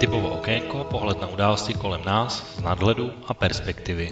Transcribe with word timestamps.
Typovo 0.00 0.40
okénko, 0.40 0.88
pohled 0.88 1.20
na 1.20 1.28
události 1.28 1.76
kolem 1.76 2.00
nás 2.04 2.56
z 2.56 2.62
nadhledu 2.64 3.12
a 3.28 3.34
perspektivy. 3.34 4.08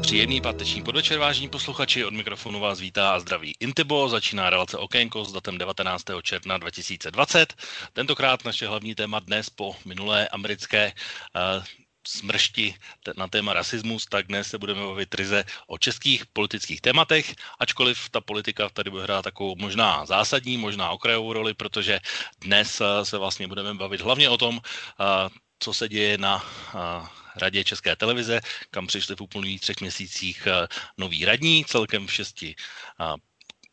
Příjemný 0.00 0.40
páteční 0.40 0.82
podvečer, 0.82 1.18
vážení 1.18 1.48
posluchači, 1.48 2.04
od 2.04 2.14
mikrofonu 2.14 2.60
vás 2.60 2.80
vítá 2.80 3.14
a 3.14 3.18
zdraví 3.18 3.54
Intibo, 3.60 4.08
začíná 4.08 4.50
relace 4.50 4.78
Okénko 4.78 5.24
s 5.24 5.32
datem 5.32 5.58
19. 5.58 6.04
června 6.22 6.58
2020. 6.58 7.54
Tentokrát 7.92 8.44
naše 8.44 8.66
hlavní 8.66 8.94
téma 8.94 9.20
dnes 9.20 9.50
po 9.50 9.76
minulé 9.84 10.28
americké 10.28 10.92
uh, 11.58 11.64
smršti 12.06 12.74
na 13.16 13.28
téma 13.28 13.52
rasismus, 13.52 14.06
tak 14.06 14.26
dnes 14.26 14.48
se 14.48 14.58
budeme 14.58 14.80
bavit 14.80 15.14
ryze 15.14 15.44
o 15.66 15.78
českých 15.78 16.26
politických 16.26 16.80
tématech, 16.80 17.34
ačkoliv 17.58 18.08
ta 18.10 18.20
politika 18.20 18.68
tady 18.68 18.90
bude 18.90 19.02
hrát 19.02 19.22
takovou 19.22 19.56
možná 19.56 20.06
zásadní, 20.06 20.56
možná 20.56 20.90
okrajovou 20.90 21.32
roli, 21.32 21.54
protože 21.54 22.00
dnes 22.40 22.80
eh, 22.80 23.04
se 23.04 23.18
vlastně 23.18 23.48
budeme 23.48 23.74
bavit 23.74 24.00
hlavně 24.00 24.28
o 24.28 24.36
tom, 24.36 24.56
uh, 24.56 24.62
co 25.58 25.74
se 25.74 25.88
děje 25.88 26.18
na 26.18 26.44
uh, 26.74 27.08
radě 27.36 27.64
České 27.64 27.96
televize, 27.96 28.40
kam 28.70 28.86
přišli 28.86 29.16
v 29.16 29.20
úplných 29.20 29.60
třech 29.60 29.80
měsících 29.80 30.46
eh, 30.46 30.68
noví 30.98 31.24
radní, 31.24 31.64
celkem 31.64 32.06
v 32.06 32.12
šesti 32.12 32.54
eh, 33.00 33.04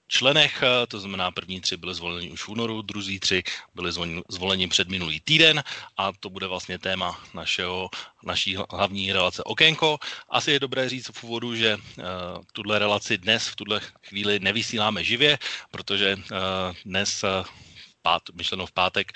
členech, 0.07 0.63
eh, 0.63 0.87
to 0.87 0.99
znamená 0.99 1.31
první 1.31 1.61
tři 1.61 1.77
byly 1.77 1.93
zvoleni 1.95 2.31
už 2.31 2.43
v 2.43 2.49
únoru, 2.49 2.81
druzí 2.81 3.19
tři 3.19 3.43
byli 3.73 3.91
zvoleni 4.29 4.67
před 4.67 4.89
minulý 4.89 5.19
týden 5.19 5.63
a 5.97 6.11
to 6.19 6.29
bude 6.29 6.47
vlastně 6.47 6.79
téma 6.79 7.23
našeho, 7.33 7.89
naší 8.23 8.57
hlavní 8.69 9.13
relace 9.13 9.43
Okénko. 9.43 9.97
Asi 10.29 10.51
je 10.51 10.59
dobré 10.59 10.89
říct 10.89 11.09
v 11.13 11.23
úvodu, 11.23 11.55
že 11.55 11.75
uh, 11.75 12.03
tuhle 12.53 12.79
relaci 12.79 13.17
dnes 13.17 13.47
v 13.47 13.55
tuhle 13.55 13.81
chvíli 14.07 14.39
nevysíláme 14.39 15.03
živě, 15.03 15.37
protože 15.71 16.15
uh, 16.15 16.21
dnes 16.85 17.23
uh, 17.23 17.45
pát, 18.01 18.21
myšleno 18.33 18.65
v 18.65 18.71
pátek, 18.71 19.11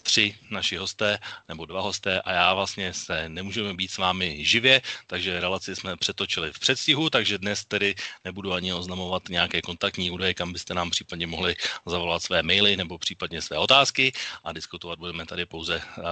tři 0.00 0.34
naši 0.50 0.76
hosté 0.76 1.18
nebo 1.48 1.66
dva 1.66 1.80
hosté 1.80 2.20
a 2.20 2.32
já 2.32 2.54
vlastně 2.54 2.94
se 2.94 3.28
nemůžeme 3.28 3.74
být 3.74 3.90
s 3.90 3.98
vámi 3.98 4.44
živě, 4.44 4.82
takže 5.06 5.40
relaci 5.40 5.76
jsme 5.76 5.96
přetočili 5.96 6.52
v 6.52 6.58
předstihu, 6.58 7.10
takže 7.10 7.38
dnes 7.38 7.64
tedy 7.64 7.94
nebudu 8.24 8.52
ani 8.52 8.72
oznamovat 8.72 9.28
nějaké 9.28 9.62
kontaktní 9.62 10.10
údaje, 10.10 10.34
kam 10.34 10.52
byste 10.52 10.74
nám 10.74 10.90
případně 10.90 11.26
mohli 11.26 11.56
zavolat 11.86 12.22
své 12.22 12.42
maily 12.42 12.76
nebo 12.76 12.98
případně 12.98 13.42
své 13.42 13.58
otázky. 13.58 14.12
A 14.44 14.52
diskutovat 14.52 14.98
budeme 14.98 15.26
tady 15.26 15.46
pouze 15.46 15.76
uh, 15.76 16.04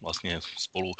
vlastně 0.00 0.40
spolu 0.58 0.88
uh, 0.88 0.94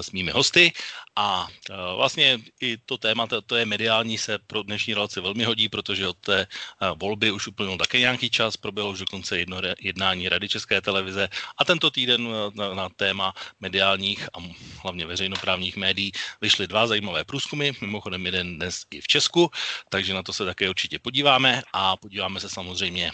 s 0.00 0.10
mými 0.10 0.30
hosty. 0.30 0.72
A 1.16 1.48
uh, 1.70 1.76
vlastně 1.96 2.38
i 2.60 2.76
to 2.76 2.98
téma, 2.98 3.26
to 3.46 3.56
je 3.56 3.66
mediální, 3.66 4.18
se 4.18 4.38
pro 4.38 4.62
dnešní 4.62 4.94
relaci 4.94 5.20
velmi 5.20 5.44
hodí, 5.44 5.68
protože 5.68 6.08
od 6.08 6.18
té 6.18 6.46
volby 6.94 7.30
už 7.30 7.46
uplynul 7.46 7.78
také 7.78 7.98
nějaký 7.98 8.30
čas, 8.30 8.56
proběhlo 8.56 8.92
už 8.92 8.98
dokonce 8.98 9.38
jedno 9.38 9.60
jednání 9.80 10.28
Rady 10.28 10.48
České 10.48 10.80
televize. 10.80 11.28
A 11.58 11.64
tento 11.64 11.83
týden 11.90 12.28
na, 12.54 12.74
na 12.74 12.88
téma 12.88 13.34
mediálních 13.60 14.28
a 14.34 14.38
hlavně 14.82 15.06
veřejnoprávních 15.06 15.76
médií 15.76 16.12
vyšly 16.40 16.66
dva 16.66 16.86
zajímavé 16.86 17.24
průzkumy, 17.24 17.70
mimochodem 17.80 18.26
jeden 18.26 18.56
dnes 18.56 18.82
i 18.90 19.00
v 19.00 19.06
Česku, 19.06 19.50
takže 19.88 20.14
na 20.14 20.22
to 20.22 20.32
se 20.32 20.44
také 20.44 20.70
určitě 20.70 20.98
podíváme 20.98 21.62
a 21.72 21.96
podíváme 21.96 22.40
se 22.40 22.48
samozřejmě 22.48 23.10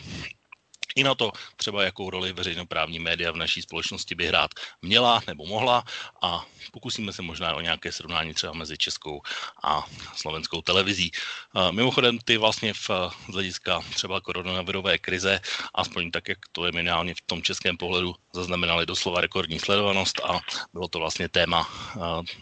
i 0.96 1.04
na 1.04 1.14
to 1.14 1.32
třeba, 1.56 1.84
jakou 1.84 2.10
roli 2.10 2.32
veřejnoprávní 2.32 2.98
média 2.98 3.32
v 3.32 3.36
naší 3.36 3.62
společnosti 3.62 4.14
by 4.14 4.26
hrát 4.26 4.50
měla 4.82 5.22
nebo 5.26 5.46
mohla 5.46 5.84
a 6.22 6.44
pokusíme 6.72 7.12
se 7.12 7.22
možná 7.22 7.54
o 7.54 7.60
nějaké 7.60 7.92
srovnání 7.92 8.34
třeba 8.34 8.52
mezi 8.52 8.78
českou 8.78 9.22
a 9.62 9.86
slovenskou 10.16 10.62
televizí. 10.62 11.10
Mimochodem, 11.70 12.18
ty 12.18 12.36
vlastně 12.36 12.74
v, 12.74 12.90
z 13.28 13.32
hlediska 13.32 13.80
třeba 13.94 14.20
koronavirové 14.20 14.98
krize, 14.98 15.40
aspoň 15.74 16.10
tak, 16.10 16.28
jak 16.28 16.38
to 16.52 16.66
je 16.66 16.72
minimálně 16.72 17.14
v 17.14 17.20
tom 17.20 17.42
českém 17.42 17.76
pohledu, 17.76 18.14
zaznamenali 18.32 18.86
doslova 18.86 19.20
rekordní 19.20 19.58
sledovanost 19.58 20.20
a 20.20 20.40
bylo 20.72 20.88
to 20.88 20.98
vlastně 20.98 21.28
téma 21.28 21.68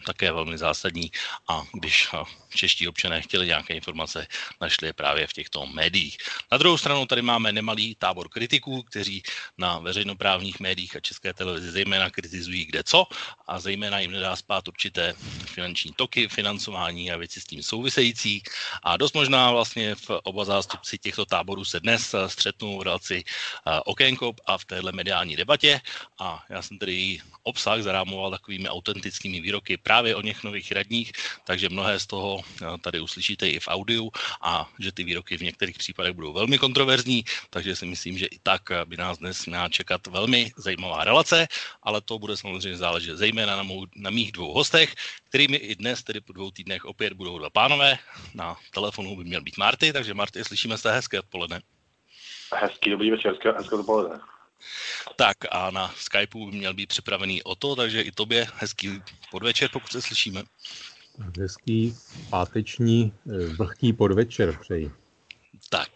také 0.07 0.33
velmi 0.33 0.59
zásadní 0.59 1.11
a 1.49 1.63
když 1.73 2.09
čeští 2.55 2.89
občané 2.89 3.23
chtěli 3.23 3.47
nějaké 3.47 3.75
informace, 3.75 4.27
našli 4.61 4.87
je 4.87 4.93
právě 4.93 5.27
v 5.27 5.33
těchto 5.33 5.67
médiích. 5.67 6.19
Na 6.53 6.59
druhou 6.59 6.79
stranu 6.79 7.07
tady 7.07 7.23
máme 7.23 7.53
nemalý 7.53 7.95
tábor 7.95 8.29
kritiků, 8.29 8.83
kteří 8.83 9.23
na 9.59 9.79
veřejnoprávních 9.79 10.61
médiích 10.61 10.97
a 10.97 11.01
české 11.01 11.35
televizi 11.35 11.71
zejména 11.71 12.11
kritizují 12.11 12.65
kde 12.65 12.83
co 12.85 13.07
a 13.47 13.61
zejména 13.61 14.01
jim 14.01 14.11
nedá 14.11 14.37
spát 14.37 14.69
určité 14.69 15.15
finanční 15.47 15.93
toky, 15.97 16.29
financování 16.29 17.13
a 17.13 17.17
věci 17.17 17.41
s 17.41 17.45
tím 17.45 17.63
související. 17.63 18.43
A 18.83 18.97
dost 18.97 19.15
možná 19.15 19.51
vlastně 19.51 19.95
v 19.95 20.11
oba 20.11 20.45
zástupci 20.45 20.99
těchto 20.99 21.25
táborů 21.27 21.65
se 21.65 21.81
dnes 21.81 22.15
střetnou 22.27 22.79
v 22.79 22.83
relaci 22.83 23.25
eh, 23.25 23.81
Okénko 23.85 24.35
a 24.47 24.59
v 24.59 24.65
téhle 24.65 24.93
mediální 24.93 25.37
debatě. 25.37 25.81
A 26.19 26.45
já 26.49 26.63
jsem 26.63 26.79
tedy 26.79 27.21
obsah 27.43 27.83
zarámoval 27.83 28.31
takovými 28.31 28.69
autentickými 28.69 29.41
výroky 29.41 29.77
právě 29.77 30.17
o 30.17 30.21
něch 30.21 30.45
nových 30.45 30.73
radních, 30.73 31.13
takže 31.45 31.69
mnohé 31.69 31.99
z 31.99 32.07
toho 32.07 32.38
tady 32.81 33.01
uslyšíte 33.01 33.49
i 33.49 33.61
v 33.61 33.69
audiu 33.69 34.11
a 34.43 34.71
že 34.79 34.93
ty 34.93 35.05
výroky 35.05 35.37
v 35.37 35.43
některých 35.43 35.79
případech 35.79 36.13
budou 36.13 36.33
velmi 36.33 36.59
kontroverzní, 36.59 37.25
takže 37.51 37.77
si 37.77 37.87
myslím, 37.87 38.19
že 38.19 38.27
i 38.27 38.39
tak 38.43 38.63
by 38.85 38.97
nás 38.97 39.19
dnes 39.19 39.47
měla 39.47 39.69
čekat 39.69 40.07
velmi 40.07 40.53
zajímavá 40.57 41.05
relace, 41.05 41.47
ale 41.83 42.01
to 42.01 42.19
bude 42.19 42.37
samozřejmě 42.37 42.77
záležet 42.77 43.17
zejména 43.17 43.57
na, 43.57 43.63
mou, 43.63 43.87
na 43.97 44.11
mých 44.11 44.33
dvou 44.33 44.53
hostech, 44.53 44.95
kterými 45.29 45.57
i 45.57 45.75
dnes, 45.75 46.03
tedy 46.03 46.21
po 46.21 46.33
dvou 46.33 46.51
týdnech, 46.51 46.85
opět 46.85 47.13
budou 47.13 47.39
dva 47.39 47.51
pánové. 47.51 47.99
Na 48.35 48.57
telefonu 48.75 49.17
by 49.17 49.25
měl 49.25 49.41
být 49.41 49.59
Marty, 49.59 49.93
takže 49.93 50.15
Marty, 50.15 50.45
slyšíme 50.45 50.79
se 50.79 50.93
hezké 50.93 51.19
odpoledne. 51.21 51.61
Hezký 52.55 52.91
dobrý 52.91 53.11
večer, 53.11 53.35
hezké 53.57 53.77
odpoledne. 53.77 54.21
Tak 55.17 55.37
a 55.51 55.71
na 55.71 55.95
Skypeu 55.97 56.51
by 56.51 56.57
měl 56.57 56.75
být 56.75 56.89
připravený 56.89 57.43
o 57.43 57.55
to, 57.55 57.77
takže 57.77 58.03
i 58.03 58.13
tobě 58.13 58.47
hezký 58.55 59.03
podvečer, 59.31 59.71
pokud 59.73 59.93
se 59.93 60.03
slyšíme. 60.03 60.43
Hezký 61.41 61.97
páteční 62.31 63.13
eh, 63.13 63.47
vlhký 63.47 63.93
podvečer 63.93 64.59
přeji. 64.61 64.91
Tak 65.71 65.91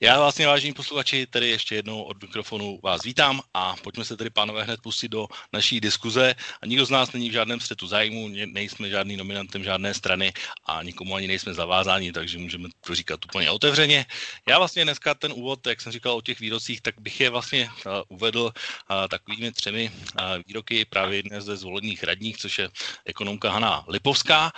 já 0.00 0.18
vlastně, 0.18 0.46
vážení 0.46 0.72
posluchači, 0.72 1.26
tedy 1.26 1.48
ještě 1.48 1.74
jednou 1.74 2.02
od 2.02 2.22
mikrofonu 2.22 2.80
vás 2.82 3.02
vítám 3.02 3.40
a 3.54 3.76
pojďme 3.82 4.04
se 4.04 4.16
tedy, 4.16 4.30
pánové, 4.30 4.62
hned 4.62 4.80
pustit 4.80 5.08
do 5.08 5.26
naší 5.52 5.80
diskuze. 5.80 6.34
A 6.62 6.66
nikdo 6.66 6.86
z 6.86 6.90
nás 6.90 7.12
není 7.12 7.30
v 7.30 7.32
žádném 7.32 7.60
střetu 7.60 7.86
zájmu, 7.86 8.28
nejsme 8.28 8.88
žádný 8.88 9.16
nominantem 9.16 9.64
žádné 9.64 9.94
strany 9.94 10.32
a 10.66 10.82
nikomu 10.82 11.14
ani 11.14 11.26
nejsme 11.26 11.54
zavázáni, 11.54 12.12
takže 12.12 12.38
můžeme 12.38 12.68
to 12.80 12.94
říkat 12.94 13.24
úplně 13.24 13.50
otevřeně. 13.50 14.06
Já 14.48 14.58
vlastně 14.58 14.84
dneska 14.84 15.14
ten 15.14 15.32
úvod, 15.32 15.66
jak 15.66 15.80
jsem 15.80 15.92
říkal 15.92 16.12
o 16.12 16.20
těch 16.20 16.40
výrocích, 16.40 16.80
tak 16.80 17.00
bych 17.00 17.20
je 17.20 17.30
vlastně 17.30 17.68
uh, 17.70 17.92
uvedl 18.08 18.40
uh, 18.40 19.08
takovými 19.08 19.52
třemi 19.52 19.90
uh, 19.90 20.22
výroky 20.46 20.84
právě 20.84 21.22
dnes 21.22 21.44
ze 21.44 21.56
zvolených 21.56 22.04
radních, 22.04 22.36
což 22.36 22.58
je 22.58 22.68
ekonomka 23.04 23.50
Hana 23.50 23.84
Lipovská. 23.88 24.52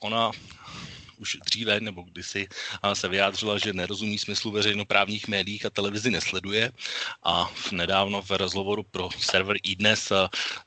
Ona 0.00 0.30
už 1.18 1.36
dříve 1.46 1.80
nebo 1.80 2.02
kdysi 2.02 2.48
se 2.92 3.08
vyjádřila, 3.08 3.58
že 3.58 3.72
nerozumí 3.72 4.18
smyslu 4.18 4.50
veřejnoprávních 4.50 5.28
médií 5.28 5.60
a 5.64 5.70
televizi 5.70 6.10
nesleduje 6.10 6.72
a 7.24 7.50
nedávno 7.72 8.22
v 8.22 8.30
rozhovoru 8.30 8.82
pro 8.82 9.08
server 9.18 9.56
iDnes 9.62 10.12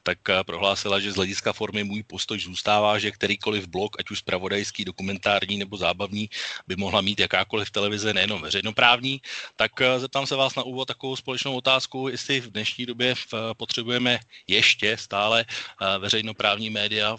tak 0.03 0.17
prohlásila, 0.45 0.99
že 0.99 1.11
z 1.11 1.15
hlediska 1.15 1.53
formy 1.53 1.83
můj 1.83 2.03
postoj 2.03 2.39
zůstává, 2.39 2.99
že 2.99 3.11
kterýkoliv 3.11 3.67
blog, 3.67 3.95
ať 3.99 4.11
už 4.11 4.19
spravodajský, 4.19 4.85
dokumentární 4.85 5.57
nebo 5.57 5.77
zábavní, 5.77 6.29
by 6.67 6.75
mohla 6.75 7.01
mít 7.01 7.19
jakákoliv 7.19 7.71
televize, 7.71 8.13
nejenom 8.13 8.41
veřejnoprávní. 8.41 9.21
Tak 9.55 9.71
zeptám 9.97 10.27
se 10.27 10.35
vás 10.35 10.55
na 10.55 10.63
úvod 10.63 10.87
takovou 10.87 11.15
společnou 11.15 11.55
otázku, 11.55 12.07
jestli 12.07 12.41
v 12.41 12.51
dnešní 12.51 12.85
době 12.85 13.15
potřebujeme 13.57 14.19
ještě 14.47 14.97
stále 14.97 15.45
veřejnoprávní 15.99 16.69
média 16.69 17.17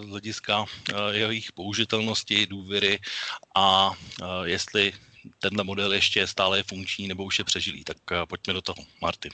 z 0.00 0.08
hlediska 0.08 0.64
jejich 1.10 1.52
použitelnosti, 1.52 2.46
a 3.56 3.90
jestli 4.44 4.92
tenhle 5.38 5.64
model 5.64 5.92
ještě 5.92 6.26
stále 6.26 6.58
je 6.58 6.62
funkční 6.62 7.08
nebo 7.08 7.24
už 7.24 7.38
je 7.38 7.44
přežilý. 7.44 7.84
Tak 7.84 7.96
pojďme 8.28 8.54
do 8.54 8.62
toho. 8.62 8.78
Martin. 9.02 9.32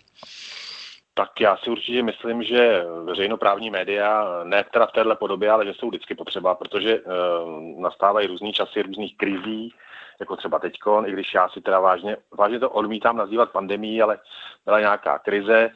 Tak 1.14 1.40
já 1.40 1.56
si 1.56 1.70
určitě 1.70 2.02
myslím, 2.02 2.42
že 2.42 2.82
veřejnoprávní 3.04 3.70
média, 3.70 4.26
ne 4.44 4.64
teda 4.72 4.86
v 4.86 4.92
této 4.92 5.16
podobě, 5.16 5.50
ale 5.50 5.66
že 5.66 5.74
jsou 5.74 5.88
vždycky 5.88 6.14
potřeba, 6.14 6.54
protože 6.54 7.00
uh, 7.00 7.80
nastávají 7.80 8.26
různý 8.26 8.52
časy 8.52 8.82
různých 8.82 9.16
krizí, 9.16 9.74
jako 10.20 10.36
třeba 10.36 10.58
teďkon, 10.58 11.06
i 11.06 11.12
když 11.12 11.34
já 11.34 11.48
si 11.48 11.60
teda 11.60 11.80
vážně, 11.80 12.16
vážně 12.38 12.58
to 12.60 12.70
odmítám 12.70 13.16
nazývat 13.16 13.50
pandemí, 13.50 14.02
ale 14.02 14.18
byla 14.64 14.80
nějaká 14.80 15.18
krize, 15.18 15.70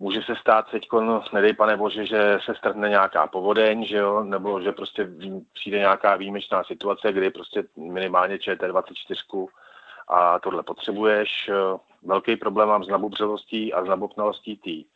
Může 0.00 0.22
se 0.22 0.36
stát 0.36 0.70
teď, 0.70 0.88
no, 0.92 1.24
nedej 1.32 1.52
pane 1.52 1.76
bože, 1.76 2.06
že 2.06 2.38
se 2.44 2.54
strhne 2.54 2.88
nějaká 2.88 3.26
povodeň, 3.26 3.84
že 3.84 3.96
jo, 3.96 4.24
nebo 4.24 4.60
že 4.60 4.72
prostě 4.72 5.08
přijde 5.52 5.78
nějaká 5.78 6.16
výjimečná 6.16 6.64
situace, 6.64 7.12
kdy 7.12 7.30
prostě 7.30 7.64
minimálně 7.76 8.36
ČT24 8.36 9.48
a 10.08 10.38
tohle 10.38 10.62
potřebuješ. 10.62 11.50
Velký 12.02 12.36
problém 12.36 12.68
mám 12.68 12.84
s 12.84 12.88
nabubřelostí 12.88 13.72
a 13.72 13.84
s 13.84 13.88
nabopnalostí 13.88 14.56
té 14.56 14.88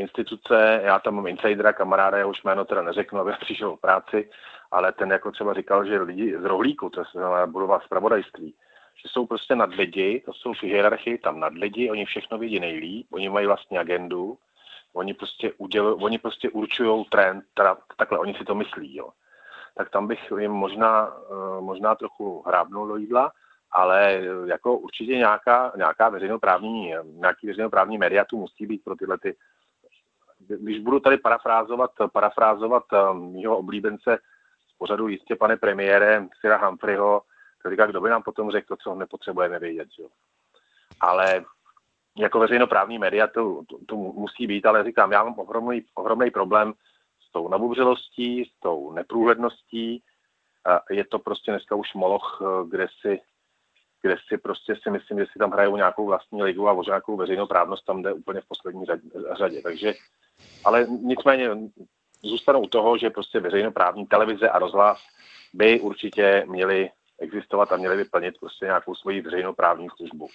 instituce, 0.00 0.80
já 0.84 0.98
tam 0.98 1.14
mám 1.14 1.26
insidera, 1.26 1.72
kamaráda, 1.72 2.18
já 2.18 2.26
už 2.26 2.42
jméno 2.42 2.64
teda 2.64 2.82
neřeknu, 2.82 3.20
aby 3.20 3.32
přišel 3.40 3.76
v 3.76 3.80
práci, 3.80 4.30
ale 4.70 4.92
ten 4.92 5.10
jako 5.10 5.30
třeba 5.30 5.54
říkal, 5.54 5.84
že 5.84 6.00
lidi 6.00 6.38
z 6.38 6.44
rohlíku, 6.44 6.90
to 6.90 7.02
znamená 7.12 7.46
budova 7.46 7.80
zpravodajství, 7.80 8.54
že 8.96 9.08
jsou 9.08 9.26
prostě 9.26 9.56
nad 9.56 9.74
lidi, 9.74 10.22
to 10.24 10.32
jsou 10.32 10.52
v 10.52 10.62
hierarchii 10.62 11.18
tam 11.18 11.40
nad 11.40 11.52
lidi, 11.52 11.90
oni 11.90 12.04
všechno 12.04 12.38
vidí 12.38 12.60
nejlíp, 12.60 13.06
oni 13.10 13.28
mají 13.28 13.46
vlastní 13.46 13.78
agendu, 13.78 14.38
oni 14.92 15.14
prostě, 15.14 15.52
uděl, 15.58 15.96
oni 16.00 16.18
prostě 16.18 16.50
určují 16.50 17.04
trend, 17.04 17.44
teda, 17.54 17.76
takhle 17.96 18.18
oni 18.18 18.34
si 18.34 18.44
to 18.44 18.54
myslí, 18.54 18.96
jo. 18.96 19.08
Tak 19.74 19.90
tam 19.90 20.06
bych 20.06 20.32
jim 20.38 20.52
možná, 20.52 21.16
eh, 21.30 21.60
možná 21.60 21.94
trochu 21.94 22.42
hrábnul 22.46 22.88
do 22.88 22.96
jídla, 22.96 23.32
ale 23.70 24.14
eh, 24.14 24.24
jako 24.46 24.78
určitě 24.78 25.16
nějaká, 25.16 25.72
nějaká 25.76 26.08
veřejnoprávní, 26.08 26.94
nějaký 27.04 27.46
veřejnoprávní 27.46 27.98
média 27.98 28.24
tu 28.24 28.36
musí 28.36 28.66
být 28.66 28.84
pro 28.84 28.96
tyhle 28.96 29.18
ty 29.18 29.36
když 30.48 30.78
budu 30.78 31.00
tady 31.00 31.16
parafrázovat, 31.16 31.90
parafrázovat 32.12 32.82
eh, 32.92 33.14
mýho 33.14 33.58
oblíbence 33.58 34.18
z 34.68 34.78
pořadu 34.78 35.08
jistě, 35.08 35.36
pane 35.36 35.56
premiére, 35.56 36.26
Sira 36.40 36.66
Humphreyho, 36.66 37.22
to 37.62 37.70
říká, 37.70 37.86
kdo 37.86 38.00
by 38.00 38.10
nám 38.10 38.22
potom 38.22 38.50
řekl 38.50 38.66
to, 38.68 38.76
co 38.76 38.94
nepotřebujeme 38.94 39.58
vědět. 39.58 39.88
Jo. 39.98 40.08
Ale 41.00 41.44
jako 42.18 42.38
veřejnoprávní 42.38 42.98
média 42.98 43.26
to, 43.26 43.62
to, 43.68 43.78
to 43.88 43.96
musí 43.96 44.46
být, 44.46 44.66
ale 44.66 44.84
říkám, 44.84 45.12
já 45.12 45.24
mám 45.24 45.38
ohromný, 45.38 45.84
ohromný 45.94 46.30
problém 46.30 46.72
s 47.28 47.32
tou 47.32 47.48
nabubřelostí, 47.48 48.44
s 48.44 48.60
tou 48.60 48.92
neprůhledností. 48.92 50.02
Je 50.90 51.04
to 51.04 51.18
prostě 51.18 51.50
dneska 51.50 51.74
už 51.74 51.94
moloch, 51.94 52.42
eh, 52.42 52.68
kde 52.68 52.86
si, 53.00 53.20
kde 54.02 54.16
si 54.28 54.38
prostě 54.38 54.76
si 54.82 54.90
myslím, 54.90 55.18
že 55.18 55.26
si 55.32 55.38
tam 55.38 55.50
hrajou 55.50 55.76
nějakou 55.76 56.06
vlastní 56.06 56.42
ligu 56.42 56.68
a 56.68 56.72
o 56.72 56.82
nějakou 56.82 57.16
veřejnoprávnost 57.16 57.84
tam 57.84 58.02
jde 58.02 58.12
úplně 58.12 58.40
v 58.40 58.48
poslední 58.48 58.84
řadě. 59.38 59.62
Takže, 59.62 59.94
ale 60.64 60.86
nicméně 60.86 61.50
zůstanou 62.22 62.60
u 62.60 62.68
toho, 62.68 62.98
že 62.98 63.10
prostě 63.10 63.40
veřejnoprávní 63.40 64.06
televize 64.06 64.48
a 64.48 64.58
rozhlas 64.58 64.98
by 65.54 65.80
určitě 65.80 66.44
měli 66.48 66.90
existovat 67.22 67.72
a 67.72 67.76
měli 67.76 67.96
by 67.96 68.04
plnit 68.04 68.34
prostě 68.40 68.64
nějakou 68.64 68.94
svoji 68.94 69.20
veřejnoprávní 69.20 69.88
službu. 69.96 70.28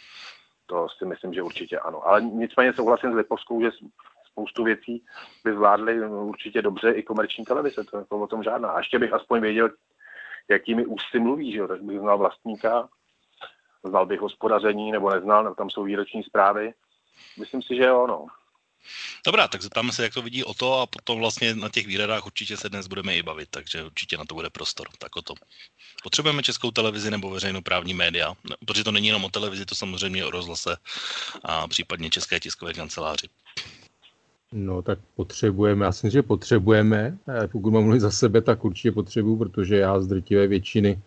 To 0.65 0.87
si 0.97 1.05
myslím, 1.05 1.33
že 1.33 1.41
určitě 1.41 1.79
ano. 1.79 2.07
Ale 2.07 2.21
nicméně 2.21 2.73
souhlasím 2.73 3.13
s 3.13 3.15
Lipovskou, 3.15 3.61
že 3.61 3.69
spoustu 4.31 4.63
věcí 4.63 5.05
by 5.43 5.53
zvládly 5.53 6.07
určitě 6.09 6.61
dobře 6.61 6.91
i 6.91 7.03
komerční 7.03 7.45
televize, 7.45 7.83
to 7.83 7.97
je 7.97 8.05
to 8.05 8.19
o 8.19 8.27
tom 8.27 8.43
žádná. 8.43 8.69
A 8.69 8.77
ještě 8.77 8.99
bych 8.99 9.13
aspoň 9.13 9.41
věděl, 9.41 9.69
jakými 10.49 10.85
ústy 10.85 11.19
mluví, 11.19 11.51
že 11.51 11.59
jo? 11.59 11.67
tak 11.67 11.81
bych 11.81 11.99
znal 11.99 12.17
vlastníka, 12.17 12.89
znal 13.83 14.05
bych 14.05 14.19
hospodaření, 14.19 14.91
nebo 14.91 15.09
neznal, 15.09 15.43
nebo 15.43 15.55
tam 15.55 15.69
jsou 15.69 15.83
výroční 15.83 16.23
zprávy. 16.23 16.73
Myslím 17.39 17.61
si, 17.61 17.75
že 17.75 17.83
jo, 17.83 18.07
no. 18.07 18.25
Dobrá, 19.25 19.47
tak 19.47 19.61
zeptáme 19.61 19.91
se, 19.91 20.03
jak 20.03 20.13
to 20.13 20.21
vidí 20.21 20.43
o 20.43 20.53
to 20.53 20.79
a 20.79 20.85
potom 20.85 21.19
vlastně 21.19 21.55
na 21.55 21.69
těch 21.69 21.87
výradách 21.87 22.25
určitě 22.25 22.57
se 22.57 22.69
dnes 22.69 22.87
budeme 22.87 23.15
i 23.15 23.23
bavit, 23.23 23.49
takže 23.51 23.83
určitě 23.83 24.17
na 24.17 24.25
to 24.25 24.35
bude 24.35 24.49
prostor. 24.49 24.87
Tak 24.99 25.15
o 25.15 25.21
to. 25.21 25.33
Potřebujeme 26.03 26.43
českou 26.43 26.71
televizi 26.71 27.11
nebo 27.11 27.29
veřejnoprávní 27.29 27.93
média, 27.93 28.33
protože 28.65 28.83
to 28.83 28.91
není 28.91 29.07
jenom 29.07 29.25
o 29.25 29.29
televizi, 29.29 29.65
to 29.65 29.75
samozřejmě 29.75 30.25
o 30.25 30.29
rozhlase 30.29 30.77
a 31.43 31.67
případně 31.67 32.09
české 32.09 32.39
tiskové 32.39 32.73
kanceláři. 32.73 33.27
No 34.51 34.81
tak 34.81 34.99
potřebujeme, 35.15 35.85
já 35.85 35.91
si 35.91 36.11
že 36.11 36.21
potřebujeme, 36.21 37.17
pokud 37.51 37.71
mám 37.71 37.83
mluvit 37.83 37.99
za 37.99 38.11
sebe, 38.11 38.41
tak 38.41 38.65
určitě 38.65 38.91
potřebuju, 38.91 39.37
protože 39.37 39.77
já 39.77 39.99
z 39.99 40.07
drtivé 40.07 40.47
většiny, 40.47 41.01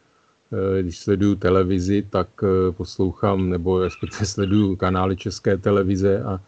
eh, 0.52 0.82
když 0.82 0.98
sleduju 0.98 1.34
televizi, 1.34 2.02
tak 2.10 2.28
eh, 2.42 2.72
poslouchám, 2.72 3.50
nebo 3.50 3.80
respektive 3.80 4.26
sleduju 4.36 4.76
kanály 4.76 5.16
České 5.16 5.56
televize 5.56 6.22
a 6.22 6.40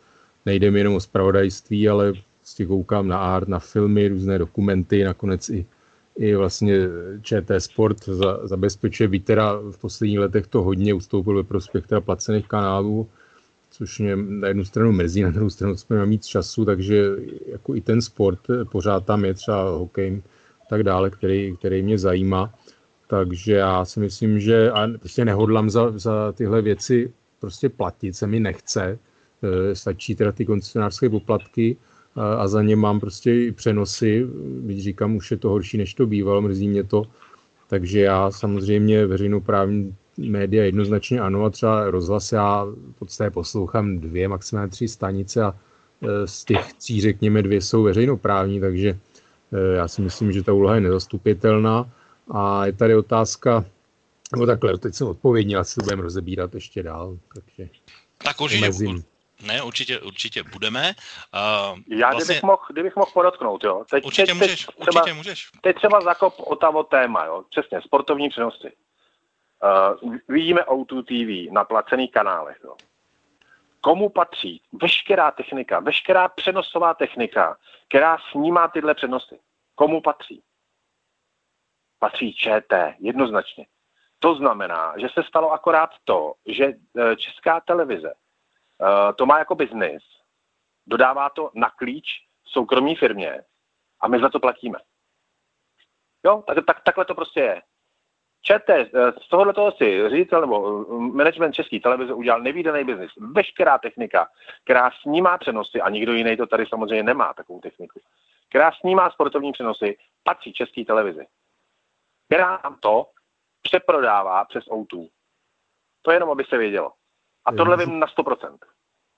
nejde 0.47 0.71
mi 0.71 0.81
jenom 0.81 0.95
o 0.95 1.01
spravodajství, 1.01 1.89
ale 1.89 2.13
prostě 2.41 2.67
koukám 2.67 3.09
na 3.09 3.19
art, 3.19 3.49
na 3.49 3.59
filmy, 3.59 4.09
různé 4.09 4.39
dokumenty, 4.39 5.05
nakonec 5.05 5.49
i, 5.49 5.67
i 6.17 6.35
vlastně 6.35 6.79
ČT 7.23 7.61
Sport 7.61 8.05
za, 8.05 8.47
zabezpečuje, 8.47 9.09
byť 9.09 9.25
teda 9.25 9.53
v 9.71 9.79
posledních 9.81 10.19
letech 10.19 10.47
to 10.47 10.63
hodně 10.63 10.95
ustoupil 10.95 11.37
ve 11.37 11.43
prospěch 11.43 11.87
teda 11.87 12.01
placených 12.01 12.49
kanálů, 12.49 13.09
což 13.71 13.99
mě 13.99 14.17
na 14.17 14.49
jednu 14.49 14.65
stranu 14.65 14.93
mrzí, 14.93 15.23
na 15.23 15.31
druhou 15.31 15.51
stranu 15.51 15.77
jsme 15.77 16.07
mít 16.07 16.27
času, 16.27 16.65
takže 16.65 17.05
jako 17.47 17.75
i 17.75 17.81
ten 17.81 18.03
sport 18.03 18.41
pořád 18.73 19.05
tam 19.05 19.25
je 19.25 19.35
třeba 19.35 19.71
hokej 19.71 20.23
tak 20.73 20.83
dále, 20.83 21.11
který, 21.11 21.57
který 21.57 21.83
mě 21.83 21.99
zajímá. 21.99 22.55
Takže 23.07 23.55
já 23.55 23.85
si 23.85 24.01
myslím, 24.01 24.41
že 24.41 24.71
a 24.71 24.89
prostě 24.99 25.25
nehodlám 25.25 25.71
za, 25.71 25.99
za 25.99 26.33
tyhle 26.33 26.63
věci 26.63 27.13
prostě 27.41 27.69
platit, 27.69 28.17
se 28.17 28.27
mi 28.27 28.41
nechce. 28.41 28.99
Eh, 29.43 29.75
stačí 29.75 30.15
teda 30.15 30.33
ty 30.33 30.47
koncesionářské 30.47 31.11
poplatky 31.11 31.77
a 32.17 32.49
za 32.49 32.63
ně 32.63 32.77
mám 32.77 33.01
prostě 33.01 33.35
i 33.35 33.53
přenosy, 33.53 34.27
když 34.61 34.83
říkám, 34.83 35.17
už 35.17 35.31
je 35.31 35.37
to 35.37 35.49
horší, 35.49 35.79
než 35.79 35.95
to 35.95 36.07
bývalo, 36.07 36.43
mrzí 36.43 36.69
mě 36.69 36.85
to, 36.85 37.07
takže 37.69 38.01
já 38.01 38.31
samozřejmě 38.31 39.07
veřejnoprávní 39.07 39.95
média 40.19 40.65
jednoznačně 40.65 41.21
ano 41.21 41.45
a 41.45 41.51
třeba 41.51 41.91
rozhlas 41.91 42.33
já 42.33 42.65
v 42.65 42.93
podstatě 42.99 43.31
poslouchám 43.31 43.99
dvě, 43.99 44.29
maximálně 44.29 44.71
tři 44.71 44.89
stanice 44.89 45.43
a 45.43 45.55
eh, 46.03 46.27
z 46.27 46.45
těch 46.45 46.73
tří, 46.73 47.01
řekněme, 47.01 47.43
dvě 47.43 47.61
jsou 47.61 47.83
veřejnoprávní, 47.83 48.61
takže 48.61 48.99
eh, 49.53 49.77
já 49.77 49.89
si 49.89 50.03
myslím, 50.03 50.33
že 50.33 50.43
ta 50.43 50.53
úloha 50.53 50.75
je 50.75 50.81
nezastupitelná. 50.81 51.91
A 52.31 52.67
je 52.67 52.73
tady 52.73 52.97
otázka, 52.97 53.65
no 54.37 54.47
takhle, 54.47 54.79
teď 54.79 54.95
jsem 54.95 55.07
odpovědnil, 55.07 55.61
asi 55.61 55.75
to 55.75 55.83
budeme 55.83 56.03
rozebírat 56.03 56.55
ještě 56.55 56.83
dál, 56.83 57.19
takže 57.35 57.71
tak 58.25 58.41
určitě, 58.41 58.73
ne, 59.43 59.63
určitě, 59.63 60.01
určitě 60.01 60.43
budeme. 60.43 60.95
Uh, 61.35 61.79
Já 61.89 62.11
vlastně... 62.11 62.25
kdybych, 62.25 62.43
mohl, 62.43 62.63
kdybych 62.71 62.97
mohl 62.97 63.11
podotknout, 63.15 63.65
jo. 63.65 63.85
Teď, 63.91 64.05
určitě 64.05 64.27
teď, 64.27 64.35
můžeš, 64.35 64.67
teď 64.67 64.77
třeba, 64.77 65.01
určitě 65.01 65.15
můžeš. 65.15 65.51
Teď 65.61 65.77
třeba 65.77 66.01
zakop 66.01 66.35
Otavo 66.39 66.85
téma, 66.85 67.25
jo. 67.25 67.45
Přesně, 67.51 67.81
sportovní 67.81 68.29
přenosy. 68.29 68.73
Uh, 70.03 70.15
vidíme 70.29 70.61
O2 70.61 71.03
TV 71.05 71.53
na 71.53 71.65
placených 71.65 72.11
kanálech, 72.11 72.61
jo. 72.65 72.77
Komu 73.81 74.09
patří 74.09 74.63
veškerá 74.83 75.31
technika, 75.31 75.81
veškerá 75.81 76.29
přenosová 76.29 76.95
technika, 76.95 77.57
která 77.89 78.19
snímá 78.31 78.69
tyhle 78.69 78.95
přenosy? 78.95 79.39
Komu 79.75 80.01
patří? 80.01 80.43
Patří 81.99 82.35
ČT, 82.35 82.95
jednoznačně. 82.99 83.67
To 84.19 84.35
znamená, 84.35 84.95
že 85.01 85.09
se 85.09 85.23
stalo 85.23 85.53
akorát 85.53 85.91
to, 86.05 86.35
že 86.47 86.65
eh, 86.65 87.17
česká 87.17 87.61
televize 87.61 88.13
to 89.17 89.27
má 89.27 89.39
jako 89.39 89.55
biznis, 89.55 90.03
dodává 90.87 91.31
to 91.31 91.51
na 91.55 91.71
klíč 91.71 92.07
soukromí 92.45 92.97
firmě 92.97 93.43
a 94.01 94.09
my 94.09 94.21
za 94.21 94.29
to 94.29 94.41
platíme. 94.41 94.79
Jo, 96.25 96.45
tak, 96.47 96.59
tak, 96.67 96.81
takhle 96.85 97.05
to 97.05 97.15
prostě 97.15 97.41
je. 97.41 97.63
ČT, 98.43 98.91
eh, 98.95 99.13
z 99.13 99.29
tohohle 99.29 99.55
toho 99.55 99.73
si 99.73 100.09
ředitel 100.09 100.41
nebo 100.41 100.87
eh, 100.89 100.95
management 100.95 101.53
České 101.53 101.81
televize 101.81 102.15
udělal 102.15 102.41
nevýdaný 102.41 102.85
biznis. 102.85 103.11
Veškerá 103.17 103.79
technika, 103.79 104.29
která 104.65 104.91
snímá 105.03 105.39
přenosy, 105.39 105.81
a 105.81 105.91
nikdo 105.91 106.13
jiný 106.13 106.37
to 106.37 106.47
tady 106.47 106.67
samozřejmě 106.67 107.03
nemá 107.03 107.35
takovou 107.35 107.61
techniku, 107.61 108.01
která 108.49 108.73
snímá 108.73 109.11
sportovní 109.11 109.53
přenosy, 109.53 109.99
patří 110.23 110.53
České 110.53 110.85
televizi. 110.85 111.27
Která 112.29 112.61
nám 112.65 112.77
to 112.81 113.07
přeprodává 113.63 114.45
přes 114.45 114.65
O2. 114.65 115.11
To 116.03 116.11
je 116.11 116.17
jenom, 116.17 116.31
aby 116.31 116.45
se 116.45 116.59
vědělo. 116.59 116.93
A 117.45 117.53
tohle 117.53 117.77
vím 117.77 117.99
na 117.99 118.07
100%. 118.07 118.59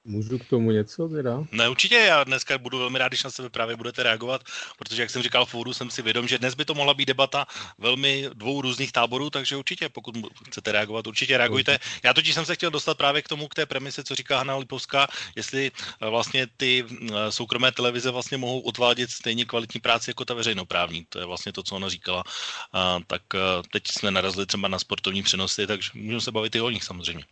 Můžu 0.06 0.38
k 0.38 0.44
tomu 0.44 0.70
něco 0.70 1.08
teda? 1.08 1.44
Ne, 1.52 1.68
určitě, 1.68 1.94
já 1.94 2.24
dneska 2.24 2.58
budu 2.58 2.78
velmi 2.78 2.98
rád, 2.98 3.08
když 3.08 3.24
na 3.24 3.30
sebe 3.30 3.50
právě 3.50 3.76
budete 3.76 4.02
reagovat, 4.02 4.42
protože 4.78 5.02
jak 5.02 5.10
jsem 5.10 5.22
říkal 5.22 5.46
v 5.46 5.54
úvodu, 5.54 5.72
jsem 5.72 5.90
si 5.90 6.02
vědom, 6.02 6.28
že 6.28 6.38
dnes 6.38 6.54
by 6.54 6.64
to 6.64 6.74
mohla 6.74 6.94
být 6.94 7.06
debata 7.06 7.46
velmi 7.78 8.28
dvou 8.34 8.62
různých 8.62 8.92
táborů, 8.92 9.30
takže 9.30 9.56
určitě, 9.56 9.88
pokud 9.88 10.14
chcete 10.46 10.72
reagovat, 10.72 11.06
určitě 11.06 11.38
reagujte. 11.38 11.78
Já 12.04 12.14
totiž 12.14 12.34
jsem 12.34 12.44
se 12.44 12.54
chtěl 12.54 12.70
dostat 12.70 12.98
právě 12.98 13.22
k 13.22 13.28
tomu, 13.28 13.48
k 13.48 13.54
té 13.54 13.66
premise, 13.66 14.04
co 14.04 14.14
říká 14.14 14.38
Hanna 14.38 14.56
Lipovská, 14.56 15.06
jestli 15.36 15.70
eh, 16.00 16.10
vlastně 16.10 16.46
ty 16.56 16.84
eh, 16.84 17.32
soukromé 17.32 17.72
televize 17.72 18.10
vlastně 18.10 18.36
mohou 18.38 18.60
odvádět 18.60 19.10
stejně 19.10 19.44
kvalitní 19.44 19.80
práci 19.80 20.10
jako 20.10 20.24
ta 20.24 20.34
veřejnoprávní. 20.34 21.06
To 21.08 21.18
je 21.18 21.24
vlastně 21.24 21.52
to, 21.52 21.62
co 21.62 21.76
ona 21.76 21.88
říkala. 21.88 22.24
A, 22.72 23.00
tak 23.06 23.22
eh, 23.34 23.38
teď 23.72 23.82
jsme 23.90 24.10
narazili 24.10 24.46
třeba 24.46 24.68
na 24.68 24.78
sportovní 24.78 25.22
přenosy, 25.22 25.66
takže 25.66 25.90
můžeme 25.94 26.20
se 26.20 26.32
bavit 26.32 26.54
i 26.54 26.60
o 26.60 26.70
nich 26.70 26.84
samozřejmě. 26.84 27.24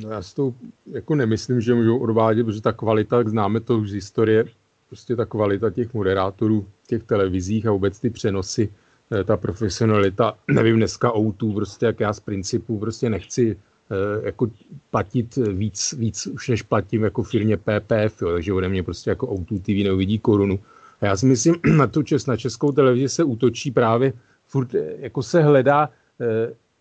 No 0.00 0.10
já 0.10 0.22
si 0.22 0.34
to 0.34 0.54
jako 0.92 1.14
nemyslím, 1.14 1.60
že 1.60 1.74
můžou 1.74 2.01
odvádět, 2.02 2.46
protože 2.46 2.62
ta 2.62 2.72
kvalita, 2.72 3.18
jak 3.18 3.28
známe 3.28 3.60
to 3.60 3.78
už 3.78 3.90
z 3.90 3.94
historie, 3.94 4.44
prostě 4.88 5.16
ta 5.16 5.24
kvalita 5.24 5.70
těch 5.70 5.94
moderátorů, 5.94 6.66
těch 6.86 7.02
televizích 7.02 7.66
a 7.66 7.72
vůbec 7.72 8.00
ty 8.00 8.10
přenosy, 8.10 8.68
eh, 9.12 9.24
ta 9.24 9.36
profesionalita, 9.36 10.34
nevím, 10.48 10.76
dneska 10.76 11.12
O2, 11.12 11.54
prostě 11.54 11.86
jak 11.86 12.00
já 12.00 12.12
z 12.12 12.20
principu 12.20 12.78
prostě 12.78 13.10
nechci 13.10 13.56
eh, 13.56 14.26
jako 14.26 14.50
platit 14.90 15.36
víc, 15.36 15.94
víc 15.98 16.26
už 16.26 16.48
než 16.48 16.62
platím 16.62 17.02
jako 17.02 17.22
firmě 17.22 17.56
PPF, 17.56 18.22
jo, 18.22 18.32
takže 18.32 18.52
ode 18.52 18.68
mě 18.68 18.82
prostě 18.82 19.10
jako 19.10 19.26
O2 19.26 19.60
TV 19.62 19.84
neuvidí 19.84 20.18
korunu. 20.18 20.58
A 21.00 21.06
já 21.06 21.16
si 21.16 21.26
myslím, 21.26 21.54
na 21.76 21.86
tu 21.86 22.02
čes, 22.02 22.26
na 22.26 22.36
českou 22.36 22.72
televizi 22.72 23.08
se 23.08 23.24
útočí 23.24 23.70
právě, 23.70 24.12
furt 24.46 24.74
eh, 24.74 24.94
jako 24.98 25.22
se 25.22 25.42
hledá 25.42 25.88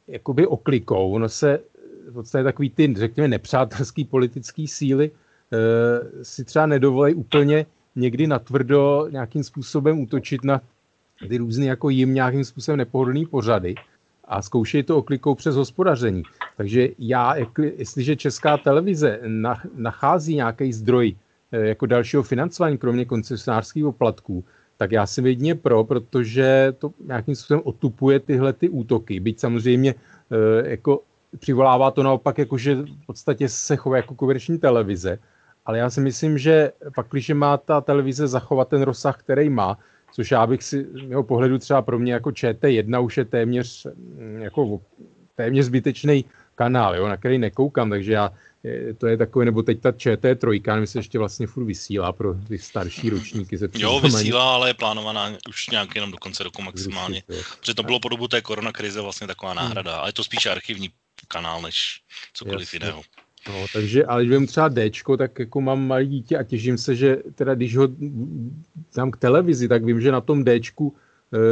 jakoby 0.08 0.48
oklikou, 0.48 1.12
ono 1.12 1.30
se 1.30 1.60
v 2.10 2.14
podstatě 2.14 2.44
takový 2.44 2.70
ty, 2.70 2.94
řekněme, 2.98 3.28
nepřátelský 3.28 4.06
politický 4.06 4.68
síly 4.68 5.12
e, 5.12 6.24
si 6.24 6.46
třeba 6.46 6.66
nedovolí 6.66 7.14
úplně 7.14 7.66
někdy 7.96 8.28
natvrdo 8.28 9.08
nějakým 9.12 9.44
způsobem 9.44 10.00
útočit 10.00 10.44
na 10.44 10.62
ty 11.30 11.38
různé 11.38 11.66
jako 11.66 11.90
jim 11.90 12.14
nějakým 12.14 12.44
způsobem 12.44 12.78
nepohodlný 12.78 13.26
pořady 13.26 13.76
a 14.26 14.42
zkoušejí 14.42 14.84
to 14.84 14.98
oklikou 14.98 15.36
přes 15.36 15.56
hospodaření. 15.56 16.24
Takže 16.58 16.90
já, 17.00 17.36
jestliže 17.78 18.16
česká 18.16 18.58
televize 18.58 19.20
nachází 19.76 20.36
nějaký 20.36 20.74
zdroj 20.74 21.16
eh, 21.52 21.68
jako 21.68 21.86
dalšího 21.86 22.24
financování, 22.24 22.78
kromě 22.78 23.06
koncesionářských 23.06 23.84
poplatků, 23.84 24.44
tak 24.78 24.92
já 24.92 25.06
si 25.06 25.22
jedině 25.22 25.56
pro, 25.56 25.84
protože 25.84 26.74
to 26.78 26.92
nějakým 27.06 27.36
způsobem 27.36 27.62
otupuje 27.66 28.20
tyhle 28.20 28.54
ty 28.54 28.70
útoky. 28.70 29.20
Byť 29.20 29.40
samozřejmě 29.40 29.96
eh, 29.96 30.70
jako 30.70 31.04
přivolává 31.40 31.92
to 31.92 32.04
naopak, 32.04 32.38
jako 32.38 32.58
že 32.58 32.76
v 32.76 33.06
podstatě 33.06 33.50
se 33.50 33.76
chová 33.76 33.98
jako 33.98 34.16
komerční 34.16 34.60
televize, 34.60 35.20
ale 35.66 35.78
já 35.78 35.90
si 35.90 36.02
myslím, 36.02 36.38
že 36.38 36.72
pak, 36.96 37.08
když 37.12 37.30
má 37.30 37.58
ta 37.58 37.82
televize 37.82 38.28
zachovat 38.28 38.68
ten 38.68 38.82
rozsah, 38.82 39.20
který 39.20 39.50
má, 39.50 39.78
což 40.14 40.32
já 40.32 40.48
bych 40.48 40.64
si, 40.64 40.88
jeho 41.08 41.24
pohledu 41.24 41.58
třeba 41.58 41.82
pro 41.82 42.00
mě 42.00 42.14
jako 42.14 42.30
ČT1 42.30 43.04
už 43.04 43.18
je 43.18 43.26
téměř, 43.26 43.88
mm, 43.96 44.40
jako 44.42 44.82
téměř 45.36 45.66
zbytečný 45.66 46.26
kanál, 46.56 46.96
jo, 46.96 47.08
na 47.08 47.18
který 47.18 47.38
nekoukám, 47.38 47.90
takže 47.90 48.14
já, 48.14 48.32
to 48.98 49.08
je 49.08 49.18
takové, 49.18 49.46
nebo 49.46 49.64
teď 49.64 49.82
ta 49.82 49.92
ČT 49.92 50.40
trojka, 50.40 50.74
nevím, 50.74 50.88
se 50.88 51.00
ještě 51.00 51.20
vlastně 51.20 51.48
furt 51.48 51.66
vysílá 51.66 52.12
pro 52.12 52.34
ty 52.48 52.58
starší 52.58 53.10
ročníky. 53.10 53.58
Se 53.58 53.70
jo, 53.74 54.00
vysílá, 54.00 54.54
ale 54.54 54.70
je 54.70 54.74
plánovaná 54.74 55.32
už 55.50 55.70
nějak 55.70 55.96
jenom 55.96 56.12
do 56.12 56.18
konce 56.18 56.44
roku 56.44 56.62
maximálně. 56.62 57.24
Protože 57.60 57.74
to 57.74 57.84
bylo 57.84 58.00
po 58.00 58.10
dobu 58.10 58.28
té 58.28 58.42
koronakrize 58.42 59.02
vlastně 59.02 59.28
taková 59.28 59.54
náhrada, 59.54 59.92
hmm. 59.92 60.00
ale 60.00 60.10
je 60.10 60.14
to 60.14 60.24
spíše 60.24 60.50
archivní 60.50 60.90
kanál, 61.28 61.62
než 61.62 62.02
cokoliv 62.34 62.74
Jasně. 62.74 62.78
jiného. 62.78 63.02
No, 63.50 63.66
takže, 63.74 64.06
ale 64.06 64.26
když 64.26 64.38
vím 64.38 64.48
třeba 64.48 64.68
D, 64.68 64.92
tak 65.18 65.40
jako 65.40 65.62
mám 65.62 65.88
malé 65.88 66.06
dítě 66.06 66.38
a 66.38 66.44
těším 66.44 66.78
se, 66.78 66.96
že 66.96 67.18
teda 67.36 67.56
když 67.56 67.78
ho 67.78 67.88
dám 68.96 69.12
k 69.12 69.18
televizi, 69.18 69.68
tak 69.68 69.86
vím, 69.86 70.02
že 70.02 70.12
na 70.12 70.22
tom 70.22 70.44
D 70.44 70.56
e, 70.56 70.60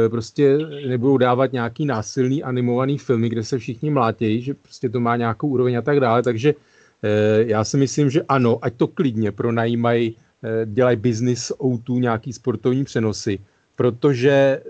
prostě 0.08 0.58
nebudou 0.86 1.16
dávat 1.16 1.52
nějaký 1.52 1.86
násilný 1.86 2.42
animovaný 2.42 2.98
filmy, 2.98 3.28
kde 3.28 3.44
se 3.44 3.58
všichni 3.58 3.90
mlátějí, 3.90 4.42
že 4.42 4.54
prostě 4.54 4.88
to 4.88 5.00
má 5.00 5.16
nějakou 5.16 5.48
úroveň 5.48 5.78
a 5.78 5.82
tak 5.82 6.00
dále, 6.00 6.22
takže 6.22 6.54
e, 7.02 7.44
já 7.44 7.64
si 7.64 7.76
myslím, 7.76 8.10
že 8.10 8.22
ano, 8.28 8.58
ať 8.62 8.74
to 8.74 8.86
klidně 8.86 9.32
pronajímají, 9.32 10.16
e, 10.42 10.66
dělají 10.66 10.96
business 10.96 11.52
O2, 11.58 12.00
nějaký 12.00 12.32
sportovní 12.32 12.84
přenosy, 12.84 13.38
protože 13.76 14.62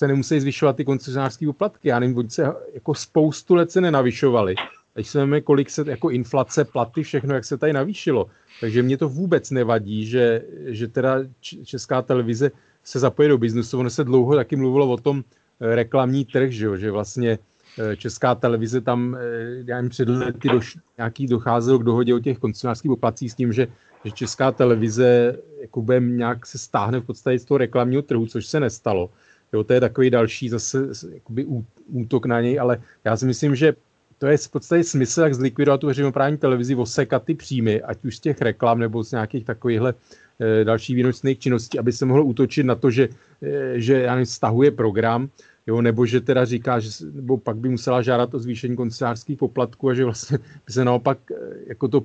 se 0.00 0.08
nemusí 0.08 0.40
zvyšovat 0.40 0.76
ty 0.76 0.84
koncesionářské 0.84 1.46
poplatky. 1.46 1.88
Já 1.88 1.98
nevím, 1.98 2.16
oni 2.16 2.30
se 2.30 2.42
jako 2.74 2.94
spoustu 2.94 3.54
let 3.54 3.70
se 3.70 3.80
nenavyšovaly 3.80 4.54
Teď 4.94 5.06
se 5.06 5.24
víme, 5.24 5.40
kolik 5.40 5.70
se 5.70 5.84
jako 5.86 6.10
inflace, 6.10 6.64
platy, 6.64 7.02
všechno, 7.02 7.34
jak 7.34 7.44
se 7.44 7.58
tady 7.58 7.72
navýšilo. 7.72 8.26
Takže 8.60 8.82
mě 8.82 8.96
to 8.96 9.08
vůbec 9.08 9.50
nevadí, 9.50 10.06
že, 10.06 10.42
že 10.66 10.88
teda 10.88 11.16
česká 11.40 12.02
televize 12.02 12.50
se 12.84 12.98
zapojí 12.98 13.28
do 13.28 13.38
biznesu. 13.38 13.78
Ono 13.78 13.90
se 13.90 14.04
dlouho 14.04 14.36
taky 14.36 14.56
mluvilo 14.56 14.88
o 14.88 14.96
tom 14.96 15.24
eh, 15.60 15.74
reklamní 15.74 16.24
trh, 16.24 16.50
že, 16.50 16.66
jo? 16.66 16.76
že 16.76 16.90
vlastně 16.90 17.38
eh, 17.78 17.96
česká 17.96 18.34
televize 18.34 18.80
tam, 18.80 19.16
eh, 19.20 19.20
já 19.68 19.76
nevím, 19.76 19.90
před 19.90 20.08
lety 20.08 20.48
doš, 20.48 20.78
nějaký 20.96 21.26
docházelo 21.26 21.78
k 21.78 21.84
dohodě 21.84 22.14
o 22.14 22.24
těch 22.24 22.38
koncesionářských 22.38 22.88
poplatcích 22.88 23.32
s 23.32 23.34
tím, 23.34 23.52
že, 23.52 23.68
že 24.04 24.10
česká 24.10 24.52
televize 24.52 25.36
jako 25.60 25.84
nějak 26.00 26.46
se 26.46 26.58
stáhne 26.58 27.00
v 27.00 27.04
podstatě 27.04 27.38
z 27.38 27.44
toho 27.44 27.58
reklamního 27.58 28.02
trhu, 28.02 28.26
což 28.26 28.46
se 28.46 28.60
nestalo. 28.60 29.10
Jo, 29.52 29.64
to 29.64 29.72
je 29.72 29.80
takový 29.80 30.10
další 30.10 30.48
zase 30.48 30.88
jakoby 31.14 31.46
útok 31.86 32.26
na 32.26 32.40
něj, 32.40 32.60
ale 32.60 32.82
já 33.04 33.16
si 33.16 33.26
myslím, 33.26 33.56
že 33.56 33.74
to 34.20 34.26
je 34.26 34.36
v 34.36 34.48
podstatě 34.48 34.84
smysl, 34.84 35.22
jak 35.22 35.34
zlikvidovat 35.34 35.80
tu 35.80 35.86
veřejnoprávní 35.86 36.38
televizi, 36.38 36.74
osekat 36.74 37.24
ty 37.24 37.34
příjmy, 37.34 37.82
ať 37.82 38.04
už 38.04 38.16
z 38.16 38.20
těch 38.20 38.40
reklam 38.40 38.78
nebo 38.78 39.04
z 39.04 39.12
nějakých 39.12 39.44
takovýchhle 39.44 39.94
e, 40.40 40.64
dalších 40.64 40.96
výnosných 40.96 41.38
činností, 41.38 41.78
aby 41.78 41.92
se 41.92 42.06
mohlo 42.06 42.24
útočit 42.24 42.62
na 42.66 42.74
to, 42.74 42.90
že, 42.90 43.08
e, 43.42 43.80
že 43.80 44.00
já 44.00 44.12
nevím, 44.14 44.26
stahuje 44.26 44.70
program, 44.70 45.28
jo, 45.66 45.80
nebo 45.80 46.06
že 46.06 46.20
teda 46.20 46.44
říká, 46.44 46.80
že 46.80 46.90
nebo 47.12 47.38
pak 47.38 47.56
by 47.56 47.68
musela 47.68 48.02
žádat 48.02 48.34
o 48.34 48.38
zvýšení 48.38 48.76
koncesářských 48.76 49.38
poplatků 49.38 49.88
a 49.88 49.94
že 49.94 50.04
vlastně 50.04 50.38
by 50.38 50.72
se 50.72 50.84
naopak 50.84 51.18
e, 51.30 51.34
jako 51.66 51.88
to 51.88 52.04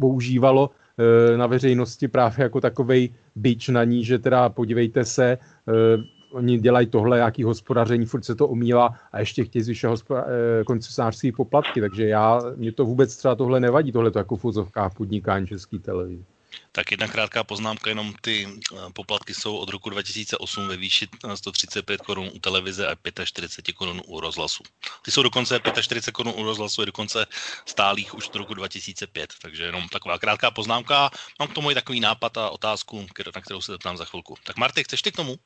používalo 0.00 0.70
na 1.36 1.46
veřejnosti 1.46 2.08
právě 2.08 2.42
jako 2.42 2.60
takovej 2.60 3.08
byč 3.34 3.68
na 3.68 3.84
ní, 3.84 4.04
že 4.04 4.18
teda 4.18 4.48
podívejte 4.48 5.04
se, 5.04 5.38
oni 6.34 6.58
dělají 6.58 6.86
tohle, 6.86 7.18
jaký 7.18 7.42
hospodaření, 7.42 8.06
furt 8.06 8.24
se 8.24 8.34
to 8.34 8.48
omílá 8.48 9.00
a 9.12 9.20
ještě 9.20 9.44
chtějí 9.44 9.62
zvyšovat 9.62 9.94
hospoda- 9.94 10.24
eh, 10.26 10.64
koncesářské 10.64 11.32
poplatky, 11.32 11.80
takže 11.80 12.08
já, 12.08 12.40
mě 12.56 12.72
to 12.72 12.84
vůbec 12.84 13.16
třeba 13.16 13.34
tohle 13.34 13.60
nevadí, 13.60 13.92
tohle 13.92 14.10
to 14.10 14.18
jako 14.18 14.36
v 14.36 14.70
podnikání 14.96 15.46
české 15.46 15.78
televize. 15.78 16.24
Tak 16.72 16.90
jedna 16.90 17.08
krátká 17.08 17.44
poznámka, 17.44 17.90
jenom 17.90 18.14
ty 18.20 18.46
eh, 18.46 18.76
poplatky 18.92 19.34
jsou 19.34 19.56
od 19.56 19.68
roku 19.68 19.90
2008 19.90 20.68
ve 20.68 20.76
výši 20.76 21.08
135 21.34 22.00
korun 22.00 22.30
u 22.34 22.38
televize 22.38 22.88
a 22.88 22.96
45 23.24 23.72
korun 23.72 24.02
u 24.06 24.20
rozhlasu. 24.20 24.62
Ty 25.04 25.10
jsou 25.10 25.22
dokonce 25.22 25.60
45 25.80 26.12
korun 26.12 26.32
u 26.36 26.42
rozhlasu 26.42 26.82
je 26.82 26.86
dokonce 26.86 27.26
stálých 27.66 28.14
už 28.14 28.28
od 28.28 28.36
roku 28.36 28.54
2005, 28.54 29.34
takže 29.42 29.62
jenom 29.64 29.88
taková 29.88 30.18
krátká 30.18 30.50
poznámka. 30.50 31.10
Mám 31.38 31.48
k 31.48 31.54
tomu 31.54 31.70
i 31.70 31.74
takový 31.74 32.00
nápad 32.00 32.38
a 32.38 32.50
otázku, 32.50 33.06
na 33.34 33.40
kterou 33.40 33.60
se 33.60 33.72
zeptám 33.72 33.96
za 33.96 34.04
chvilku. 34.04 34.36
Tak 34.44 34.56
Marty, 34.56 34.84
chceš 34.84 35.02
ty 35.02 35.12
k 35.12 35.16
tomu? 35.16 35.36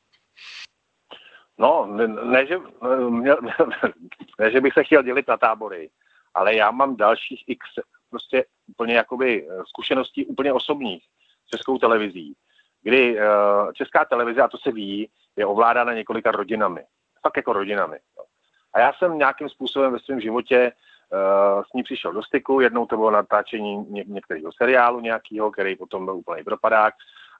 No, 1.59 1.87
ne, 2.25 2.47
že, 2.47 2.59
ne, 3.09 3.37
ne, 4.39 4.51
že 4.51 4.61
bych 4.61 4.73
se 4.73 4.85
chtěl 4.85 5.03
dělit 5.03 5.29
na 5.29 5.37
tábory, 5.37 5.91
ale 6.35 6.55
já 6.55 6.71
mám 6.71 6.97
dalších 6.97 7.45
x 7.47 7.67
prostě 8.11 8.45
úplně 8.67 8.95
jakoby 8.95 9.49
zkušeností 9.67 10.27
úplně 10.27 10.53
osobních 10.53 11.05
s 11.47 11.51
českou 11.51 11.79
televizí, 11.79 12.35
kdy 12.83 13.17
uh, 13.17 13.73
česká 13.73 14.05
televize, 14.05 14.43
a 14.43 14.49
to 14.49 14.59
se 14.59 14.73
ví, 14.73 15.11
je 15.37 15.47
ovládána 15.47 15.93
několika 15.93 16.31
rodinami. 16.31 16.85
Fakt 17.23 17.37
jako 17.37 17.53
rodinami. 17.53 17.99
No. 18.19 18.25
A 18.73 18.81
já 18.81 18.93
jsem 18.93 19.19
nějakým 19.19 19.49
způsobem 19.49 19.93
ve 19.93 19.99
svém 19.99 20.21
životě 20.21 20.73
uh, 21.13 21.63
s 21.63 21.73
ní 21.73 21.83
přišel 21.83 22.13
do 22.13 22.23
styku. 22.23 22.61
Jednou 22.61 22.87
to 22.87 22.97
bylo 22.97 23.11
natáčení 23.11 23.77
ně, 23.77 24.05
některého 24.07 24.53
seriálu 24.53 25.01
nějakého, 25.01 25.51
který 25.51 25.77
potom 25.77 26.05
byl 26.05 26.15
úplný 26.15 26.45
propadák. 26.45 26.95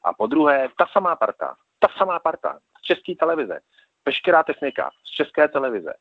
A 0.05 0.15
po 0.15 0.27
druhé, 0.27 0.69
ta 0.79 0.87
samá 0.93 1.17
parta, 1.17 1.55
ta 1.79 1.89
samá 1.99 2.19
parta 2.19 2.59
z 2.79 2.83
české 2.83 3.15
televize 3.15 3.61
veškerá 4.09 4.43
technika 4.43 4.91
z 5.05 5.11
české 5.11 5.49
televize, 5.49 5.93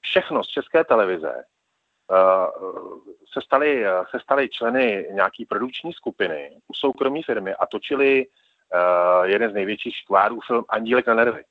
všechno 0.00 0.44
z 0.44 0.48
české 0.48 0.84
televize 0.84 1.34
uh, 1.34 2.98
se 3.32 3.40
staly, 3.40 3.84
se 4.10 4.20
staly 4.20 4.48
členy 4.48 5.08
nějaký 5.10 5.46
produkční 5.46 5.92
skupiny 5.92 6.50
u 6.68 6.74
soukromí 6.74 7.22
firmy 7.22 7.54
a 7.54 7.66
točili 7.66 8.26
uh, 8.26 9.24
jeden 9.24 9.50
z 9.50 9.54
největších 9.54 9.96
škvárů 9.96 10.40
film 10.40 10.64
Andílek 10.68 11.06
na 11.06 11.14
nervy. 11.14 11.44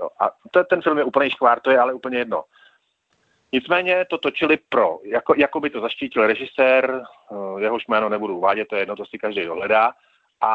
No, 0.00 0.08
a 0.20 0.30
to, 0.50 0.64
ten 0.64 0.82
film 0.82 0.98
je 0.98 1.04
úplný 1.04 1.30
škvár, 1.30 1.60
to 1.60 1.70
je 1.70 1.78
ale 1.78 1.92
úplně 1.92 2.18
jedno. 2.18 2.44
Nicméně 3.52 4.04
to 4.04 4.18
točili 4.18 4.58
pro, 4.68 4.98
jako, 5.04 5.34
jako 5.36 5.60
by 5.60 5.70
to 5.70 5.80
zaštítil 5.80 6.26
režisér, 6.26 7.02
jehož 7.58 7.86
jméno 7.86 8.08
nebudu 8.08 8.36
uvádět, 8.36 8.68
to 8.68 8.76
je 8.76 8.82
jedno, 8.82 8.96
to 8.96 9.06
si 9.06 9.18
každý 9.18 9.44
dohledá, 9.44 9.92
a 10.40 10.52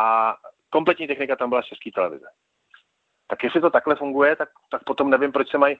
kompletní 0.69 1.07
technika 1.07 1.35
tam 1.35 1.49
byla 1.49 1.61
z 1.61 1.65
české 1.65 1.91
televize. 1.91 2.27
Tak 3.33 3.43
jestli 3.43 3.61
to 3.61 3.69
takhle 3.69 3.95
funguje, 3.95 4.35
tak, 4.35 4.49
tak 4.71 4.83
potom 4.83 5.09
nevím, 5.09 5.31
proč 5.31 5.49
se 5.49 5.57
mají, 5.57 5.77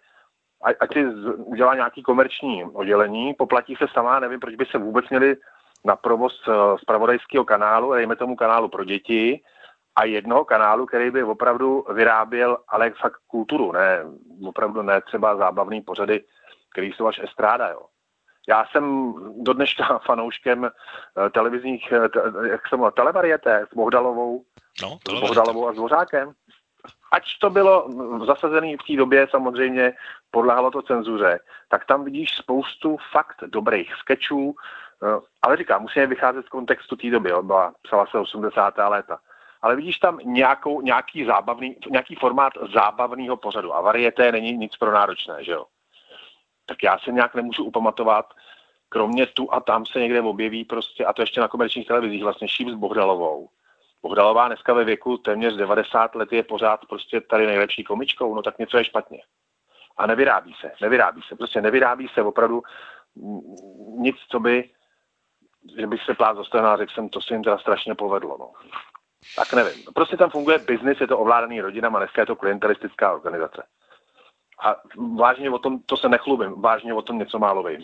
ať 0.79 0.93
si 0.93 1.05
udělá 1.36 1.75
nějaký 1.75 2.03
komerční 2.03 2.63
oddělení, 2.63 3.33
poplatí 3.33 3.75
se 3.75 3.86
sama, 3.93 4.19
nevím, 4.19 4.39
proč 4.39 4.55
by 4.55 4.65
se 4.65 4.77
vůbec 4.77 5.10
měli 5.10 5.36
na 5.86 5.95
provoz 5.95 6.33
z 6.33 6.48
eh, 6.48 6.86
pravodajského 6.88 7.45
kanálu, 7.45 7.93
dejme 7.93 8.15
tomu 8.15 8.36
kanálu 8.36 8.69
pro 8.69 8.83
děti, 8.83 9.41
a 9.95 10.05
jednoho 10.05 10.45
kanálu, 10.45 10.86
který 10.86 11.12
by 11.12 11.24
opravdu 11.24 11.86
vyráběl, 11.93 12.57
ale 12.67 12.91
fakt 13.01 13.22
kulturu, 13.27 13.72
ne, 13.72 14.00
opravdu 14.48 14.81
ne 14.81 15.01
třeba 15.01 15.36
zábavný 15.36 15.81
pořady, 15.81 16.24
který 16.72 16.91
jsou 16.91 17.07
až 17.07 17.19
estráda, 17.24 17.69
jo. 17.69 17.81
Já 18.50 18.65
jsem 18.65 19.13
do 19.43 19.53
dneška 19.53 20.00
fanouškem 20.05 20.65
eh, 20.65 21.29
televizních, 21.29 21.91
eh, 21.91 22.50
jak 22.50 22.67
jsem 22.67 22.79
mluvil, 22.79 22.91
televariete 22.91 23.65
s 23.72 23.75
Bohdalovou, 23.75 24.43
no, 24.81 24.98
s 25.17 25.19
Bohdalovou 25.19 25.67
a 25.67 25.74
s 25.74 25.75
Dvořákem 25.75 26.33
ať 27.11 27.23
to 27.39 27.49
bylo 27.49 27.89
zasazené 28.25 28.77
v 28.77 28.87
té 28.87 28.95
době, 28.95 29.27
samozřejmě 29.31 29.93
podláhalo 30.31 30.71
to 30.71 30.81
cenzuře, 30.81 31.39
tak 31.69 31.85
tam 31.85 32.03
vidíš 32.03 32.37
spoustu 32.37 32.97
fakt 33.11 33.43
dobrých 33.45 33.95
sketchů, 33.95 34.55
eh, 35.03 35.19
ale 35.41 35.57
říkám, 35.57 35.81
musíme 35.81 36.07
vycházet 36.07 36.45
z 36.45 36.49
kontextu 36.49 36.95
té 36.95 37.09
doby, 37.09 37.31
byla, 37.41 37.73
psala 37.81 38.05
se 38.05 38.17
80. 38.17 38.89
léta. 38.89 39.19
Ale 39.61 39.75
vidíš 39.75 39.97
tam 39.99 40.19
nějakou, 40.23 40.81
nějaký, 40.81 41.25
zábavný, 41.25 41.75
nějaký 41.89 42.15
formát 42.15 42.53
zábavného 42.73 43.37
pořadu 43.37 43.75
a 43.75 43.81
varieté 43.81 44.31
není 44.31 44.53
nic 44.53 44.77
pro 44.77 44.91
náročné, 44.91 45.43
že 45.43 45.51
jo? 45.51 45.65
Tak 46.65 46.83
já 46.83 46.99
se 46.99 47.11
nějak 47.11 47.35
nemůžu 47.35 47.63
upamatovat, 47.63 48.33
kromě 48.89 49.25
tu 49.25 49.53
a 49.53 49.59
tam 49.59 49.85
se 49.85 49.99
někde 49.99 50.21
objeví 50.21 50.65
prostě, 50.65 51.05
a 51.05 51.13
to 51.13 51.21
ještě 51.21 51.41
na 51.41 51.47
komerčních 51.47 51.87
televizích, 51.87 52.23
vlastně 52.23 52.47
Šíp 52.47 52.69
s 52.69 52.75
Bohdalovou, 52.75 53.49
Bohdalová 54.03 54.48
dneska 54.48 54.74
ve 54.74 54.83
věku 54.83 55.17
téměř 55.17 55.55
90 55.55 56.15
let 56.15 56.31
je 56.31 56.43
pořád 56.43 56.86
prostě 56.89 57.22
tady 57.22 57.48
nejlepší 57.48 57.83
komičkou, 57.83 58.36
no 58.36 58.41
tak 58.41 58.60
něco 58.60 58.77
je 58.77 58.86
špatně. 58.86 59.22
A 59.98 60.07
nevyrábí 60.07 60.55
se, 60.62 60.72
nevyrábí 60.81 61.22
se, 61.27 61.36
prostě 61.36 61.62
nevyrábí 61.62 62.07
se 62.13 62.22
opravdu 62.22 62.63
nic, 63.98 64.15
co 64.29 64.39
by, 64.39 64.69
že 65.79 65.88
bych 65.88 66.03
se 66.03 66.13
plát 66.13 66.38
zastavil 66.38 66.69
a 66.69 66.77
řekl 66.77 66.93
jsem, 66.93 67.10
to 67.10 67.22
se 67.22 67.33
jim 67.33 67.43
teda 67.43 67.57
strašně 67.57 67.95
povedlo. 67.95 68.38
No. 68.39 68.51
Tak 69.36 69.53
nevím. 69.53 69.83
Prostě 69.95 70.17
tam 70.17 70.29
funguje 70.29 70.57
biznis, 70.57 71.01
je 71.01 71.07
to 71.07 71.19
ovládaný 71.19 71.62
rodinama, 71.62 72.00
dneska 72.00 72.22
je 72.22 72.25
to 72.25 72.36
klientelistická 72.36 73.13
organizace. 73.13 73.63
A 74.65 74.75
vážně 75.15 75.50
o 75.50 75.60
tom, 75.60 75.79
to 75.79 75.98
se 75.98 76.10
nechlubím, 76.10 76.62
vážně 76.62 76.93
o 76.93 77.01
tom 77.01 77.19
něco 77.19 77.39
málo 77.39 77.63
vím. 77.63 77.83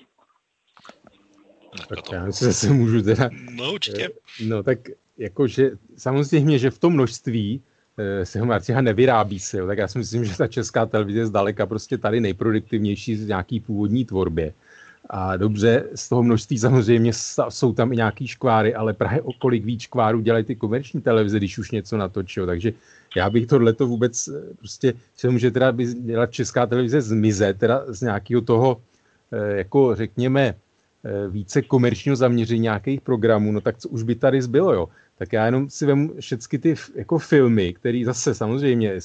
Tak 1.89 1.99
já 2.11 2.31
si 2.31 2.45
zase 2.45 2.69
můžu 2.69 3.01
teda... 3.01 3.29
No 3.51 3.73
určitě. 3.73 4.09
No 4.47 4.63
tak 4.63 4.77
jakože 5.19 5.71
samozřejmě, 5.97 6.59
že 6.59 6.71
v 6.71 6.79
tom 6.79 6.93
množství 6.93 7.61
eh, 7.97 8.25
se 8.25 8.45
Martina 8.45 8.81
nevyrábí 8.81 9.39
se, 9.39 9.65
tak 9.67 9.77
já 9.77 9.87
si 9.87 9.97
myslím, 9.97 10.25
že 10.25 10.37
ta 10.37 10.47
česká 10.47 10.85
televize 10.85 11.19
je 11.19 11.25
zdaleka 11.25 11.65
prostě 11.65 11.97
tady 11.97 12.21
nejproduktivnější 12.21 13.15
z 13.15 13.27
nějaký 13.27 13.59
původní 13.59 14.05
tvorbě. 14.05 14.53
A 15.09 15.37
dobře, 15.37 15.83
z 15.95 16.09
toho 16.09 16.23
množství 16.23 16.57
samozřejmě 16.57 17.11
jsou 17.49 17.73
tam 17.73 17.93
i 17.93 17.95
nějaký 17.95 18.27
škváry, 18.27 18.75
ale 18.75 18.93
právě 18.93 19.21
o 19.21 19.33
kolik 19.33 19.65
víc 19.65 19.81
škvárů 19.81 20.21
dělají 20.21 20.43
ty 20.43 20.55
komerční 20.55 21.01
televize, 21.01 21.37
když 21.37 21.57
už 21.57 21.71
něco 21.71 21.97
natočil. 21.97 22.45
Takže 22.45 22.73
já 23.15 23.29
bych 23.29 23.47
tohleto 23.47 23.87
vůbec 23.87 24.27
eh, 24.27 24.53
prostě, 24.57 24.93
se 25.15 25.29
může 25.29 25.51
teda 25.51 25.71
by 25.71 25.85
dělat 25.93 26.31
česká 26.31 26.65
televize 26.65 27.01
zmizet, 27.01 27.59
teda 27.59 27.83
z 27.87 28.01
nějakého 28.01 28.41
toho, 28.41 28.81
eh, 29.31 29.57
jako 29.57 29.95
řekněme, 29.95 30.55
více 31.29 31.61
komerčního 31.61 32.15
zaměření 32.15 32.59
nějakých 32.59 33.01
programů, 33.01 33.51
no 33.51 33.61
tak 33.61 33.77
co 33.77 33.89
už 33.89 34.03
by 34.03 34.15
tady 34.15 34.41
zbylo, 34.41 34.73
jo 34.73 34.89
tak 35.19 35.33
já 35.33 35.45
jenom 35.45 35.69
si 35.69 35.85
vemu 35.85 36.13
všechny 36.19 36.59
ty 36.59 36.75
jako 36.95 37.19
filmy, 37.19 37.73
které 37.73 38.01
zase 38.05 38.33
samozřejmě 38.33 38.99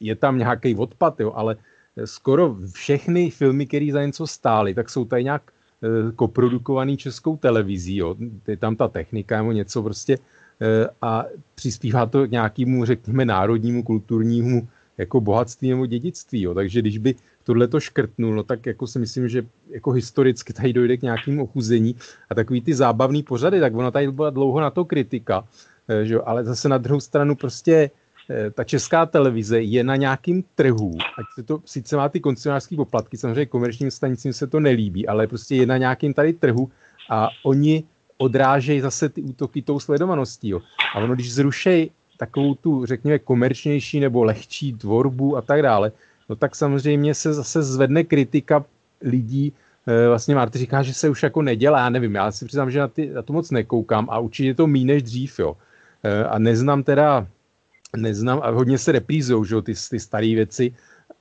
je 0.00 0.16
tam 0.16 0.38
nějaký 0.38 0.76
odpad, 0.76 1.20
jo, 1.20 1.32
ale 1.34 1.56
skoro 2.04 2.56
všechny 2.72 3.30
filmy, 3.30 3.66
které 3.66 3.92
za 3.92 4.06
něco 4.06 4.26
stály, 4.26 4.74
tak 4.74 4.90
jsou 4.90 5.04
tady 5.04 5.24
nějak 5.24 5.42
e, 5.48 6.12
koprodukovaný 6.12 6.96
českou 6.96 7.36
televizí, 7.36 7.96
jo. 7.96 8.16
je 8.48 8.56
tam 8.56 8.76
ta 8.76 8.88
technika 8.88 9.36
nebo 9.36 9.52
něco 9.52 9.82
prostě 9.82 10.14
e, 10.14 10.88
a 11.02 11.24
přispívá 11.54 12.06
to 12.06 12.26
k 12.26 12.30
nějakému, 12.30 12.84
řekněme, 12.84 13.24
národnímu, 13.24 13.82
kulturnímu 13.82 14.68
jako 14.98 15.20
bohatství 15.20 15.70
nebo 15.70 15.86
dědictví. 15.86 16.42
Jo. 16.42 16.54
Takže 16.54 16.80
když 16.80 16.98
by 16.98 17.14
tohle 17.44 17.68
to 17.68 17.80
škrtnul, 17.80 18.34
no 18.34 18.42
tak 18.42 18.66
jako 18.66 18.86
si 18.86 18.98
myslím, 18.98 19.28
že 19.28 19.46
jako 19.70 19.90
historicky 19.90 20.52
tady 20.52 20.72
dojde 20.72 20.96
k 20.96 21.02
nějakému 21.02 21.44
ochuzení 21.44 21.96
a 22.30 22.34
takový 22.34 22.60
ty 22.60 22.74
zábavný 22.74 23.22
pořady, 23.22 23.60
tak 23.60 23.74
ona 23.74 23.90
tady 23.90 24.10
byla 24.10 24.30
dlouho 24.30 24.60
na 24.60 24.70
to 24.70 24.84
kritika, 24.84 25.44
eh, 25.88 26.04
že 26.04 26.14
jo, 26.14 26.22
ale 26.26 26.44
zase 26.44 26.68
na 26.68 26.78
druhou 26.78 27.00
stranu 27.00 27.34
prostě 27.34 27.90
eh, 28.30 28.50
ta 28.50 28.64
česká 28.64 29.06
televize 29.06 29.62
je 29.62 29.84
na 29.84 29.96
nějakým 29.96 30.44
trhu, 30.54 30.98
ať 31.18 31.26
se 31.34 31.42
to 31.42 31.62
sice 31.64 31.96
má 31.96 32.08
ty 32.08 32.20
koncesionářské 32.20 32.76
poplatky, 32.76 33.16
samozřejmě 33.16 33.46
komerčním 33.46 33.90
stanicím 33.90 34.32
se 34.32 34.46
to 34.46 34.60
nelíbí, 34.60 35.08
ale 35.08 35.26
prostě 35.26 35.56
je 35.56 35.66
na 35.66 35.76
nějakým 35.76 36.14
tady 36.14 36.32
trhu 36.32 36.70
a 37.10 37.28
oni 37.44 37.84
odrážejí 38.18 38.80
zase 38.80 39.08
ty 39.08 39.22
útoky 39.22 39.62
tou 39.62 39.80
sledovaností. 39.80 40.48
Jo. 40.48 40.60
A 40.94 40.98
ono, 40.98 41.14
když 41.14 41.34
zrušejí 41.34 41.90
takovou 42.16 42.54
tu, 42.54 42.86
řekněme, 42.86 43.18
komerčnější 43.18 44.00
nebo 44.00 44.24
lehčí 44.24 44.72
tvorbu 44.72 45.36
a 45.36 45.42
tak 45.42 45.62
dále, 45.62 45.92
no 46.30 46.36
tak 46.36 46.54
samozřejmě 46.54 47.14
se 47.14 47.34
zase 47.34 47.62
zvedne 47.62 48.04
kritika 48.04 48.64
lidí, 49.02 49.52
eh, 49.86 50.08
vlastně 50.08 50.34
Marty 50.34 50.58
říká, 50.58 50.82
že 50.82 50.94
se 50.94 51.08
už 51.08 51.22
jako 51.22 51.42
nedělá, 51.42 51.78
já 51.78 51.90
nevím, 51.90 52.14
já 52.14 52.30
si 52.30 52.46
přiznám, 52.46 52.70
že 52.70 52.78
na, 52.78 52.88
ty, 52.88 53.10
na 53.10 53.22
to 53.22 53.32
moc 53.32 53.50
nekoukám 53.50 54.06
a 54.10 54.18
určitě 54.18 54.54
to 54.54 54.66
mí 54.66 54.84
než 54.84 55.02
dřív, 55.02 55.38
jo. 55.38 55.56
Eh, 56.06 56.24
a 56.24 56.38
neznám 56.38 56.82
teda, 56.82 57.26
neznám, 57.96 58.40
a 58.42 58.50
hodně 58.50 58.78
se 58.78 58.92
reprízou, 58.92 59.44
že 59.44 59.54
jo, 59.54 59.62
ty, 59.62 59.74
ty 59.90 59.98
staré 60.00 60.34
věci, 60.38 60.72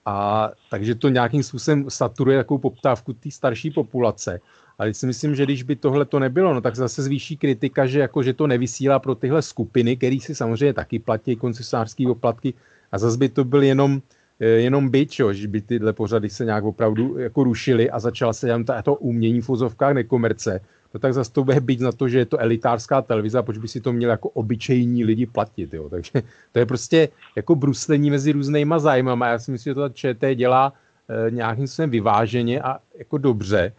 a 0.06 0.50
takže 0.70 0.96
to 0.96 1.10
nějakým 1.10 1.44
způsobem 1.44 1.90
saturuje 1.90 2.38
takovou 2.38 2.58
poptávku 2.58 3.14
té 3.14 3.32
starší 3.32 3.72
populace. 3.72 4.40
Ale 4.78 4.94
si 4.94 5.06
myslím, 5.06 5.36
že 5.36 5.44
když 5.44 5.64
by 5.64 5.76
tohle 5.76 6.06
to 6.06 6.20
nebylo, 6.20 6.54
no 6.54 6.62
tak 6.62 6.76
zase 6.76 7.04
zvýší 7.04 7.38
kritika, 7.38 7.86
že, 7.86 8.00
jako, 8.00 8.24
že 8.24 8.34
to 8.34 8.48
nevysílá 8.48 9.00
pro 9.00 9.16
tyhle 9.16 9.42
skupiny, 9.42 9.98
které 9.98 10.18
si 10.22 10.36
samozřejmě 10.36 10.74
taky 10.74 11.00
platí 11.00 11.36
koncesářské 11.36 12.06
poplatky 12.08 12.54
a 12.92 12.98
zase 12.98 13.18
by 13.18 13.30
to 13.30 13.44
byl 13.44 13.64
jenom, 13.64 14.02
eh, 14.02 14.19
jenom 14.40 14.90
byč, 14.90 15.20
jo, 15.20 15.34
že 15.34 15.48
by 15.48 15.62
tyhle 15.62 15.94
pořady 15.94 16.30
se 16.30 16.46
nějak 16.46 16.64
opravdu 16.64 17.18
jako 17.18 17.44
rušily 17.44 17.90
a 17.90 18.00
začala 18.00 18.34
se 18.34 18.48
jenom 18.48 18.66
to 18.84 18.96
umění 18.96 19.42
v 19.42 19.50
úzovkách 19.50 19.94
nekomerce, 19.94 20.62
no 20.94 21.00
tak 21.00 21.14
zase 21.14 21.32
to 21.32 21.44
bude 21.44 21.60
být 21.60 21.80
na 21.80 21.92
to, 21.92 22.08
že 22.08 22.18
je 22.18 22.26
to 22.26 22.38
elitářská 22.38 23.02
televize 23.02 23.38
a 23.38 23.42
proč 23.42 23.58
by 23.58 23.68
si 23.68 23.82
to 23.82 23.94
měli 23.94 24.12
jako 24.12 24.30
obyčejní 24.30 25.06
lidi 25.06 25.26
platit. 25.26 25.74
Jo. 25.74 25.90
Takže 25.90 26.12
to 26.52 26.60
je 26.60 26.66
prostě 26.66 27.10
jako 27.36 27.56
bruslení 27.56 28.12
mezi 28.12 28.32
různýma 28.32 28.80
zájmama. 28.80 29.28
Já 29.28 29.40
si 29.40 29.52
myslím, 29.52 29.72
že 29.72 29.76
to 29.76 29.90
ČT 29.90 30.36
dělá 30.36 30.74
e, 31.28 31.32
nějakým 31.32 31.68
způsobem 31.68 31.90
vyváženě 31.90 32.62
a 32.62 32.80
jako 32.98 33.18
dobře. 33.18 33.74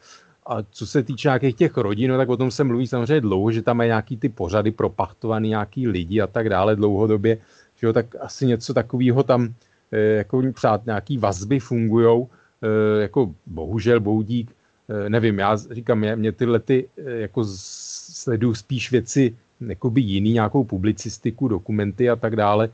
A 0.46 0.56
co 0.70 0.86
se 0.86 1.02
týče 1.02 1.28
nějakých 1.28 1.54
těch 1.54 1.76
rodin, 1.76 2.10
no, 2.10 2.16
tak 2.16 2.28
o 2.28 2.36
tom 2.36 2.50
se 2.50 2.64
mluví 2.64 2.86
samozřejmě 2.86 3.20
dlouho, 3.20 3.50
že 3.50 3.62
tam 3.62 3.76
mají 3.76 3.88
nějaký 3.88 4.16
ty 4.16 4.28
pořady 4.28 4.70
propachtovaný, 4.70 5.48
nějaký 5.48 5.88
lidi 5.88 6.20
a 6.20 6.26
tak 6.26 6.48
dále 6.48 6.76
dlouhodobě, 6.76 7.38
že 7.76 7.86
jo, 7.86 7.92
tak 7.92 8.06
asi 8.20 8.46
něco 8.46 8.74
takového 8.74 9.22
tam, 9.22 9.54
jako 9.92 10.42
přát 10.53 10.87
nějaký 10.87 11.18
vazby 11.18 11.61
fungují, 11.61 12.26
e, 12.62 13.03
jako 13.03 13.35
bohužel 13.46 14.00
boudík, 14.00 14.57
e, 14.88 15.11
nevím, 15.11 15.38
já 15.38 15.57
říkám, 15.57 15.98
mě, 15.98 16.16
mě 16.16 16.33
tyhle 16.33 16.59
ty, 16.59 16.88
jako 16.96 17.44
sleduju 17.44 18.55
spíš 18.55 18.90
věci, 18.90 19.37
jakoby 19.61 20.00
jiný, 20.00 20.33
nějakou 20.33 20.64
publicistiku, 20.64 21.48
dokumenty 21.48 22.11
a 22.11 22.16
tak 22.16 22.37
dále, 22.37 22.68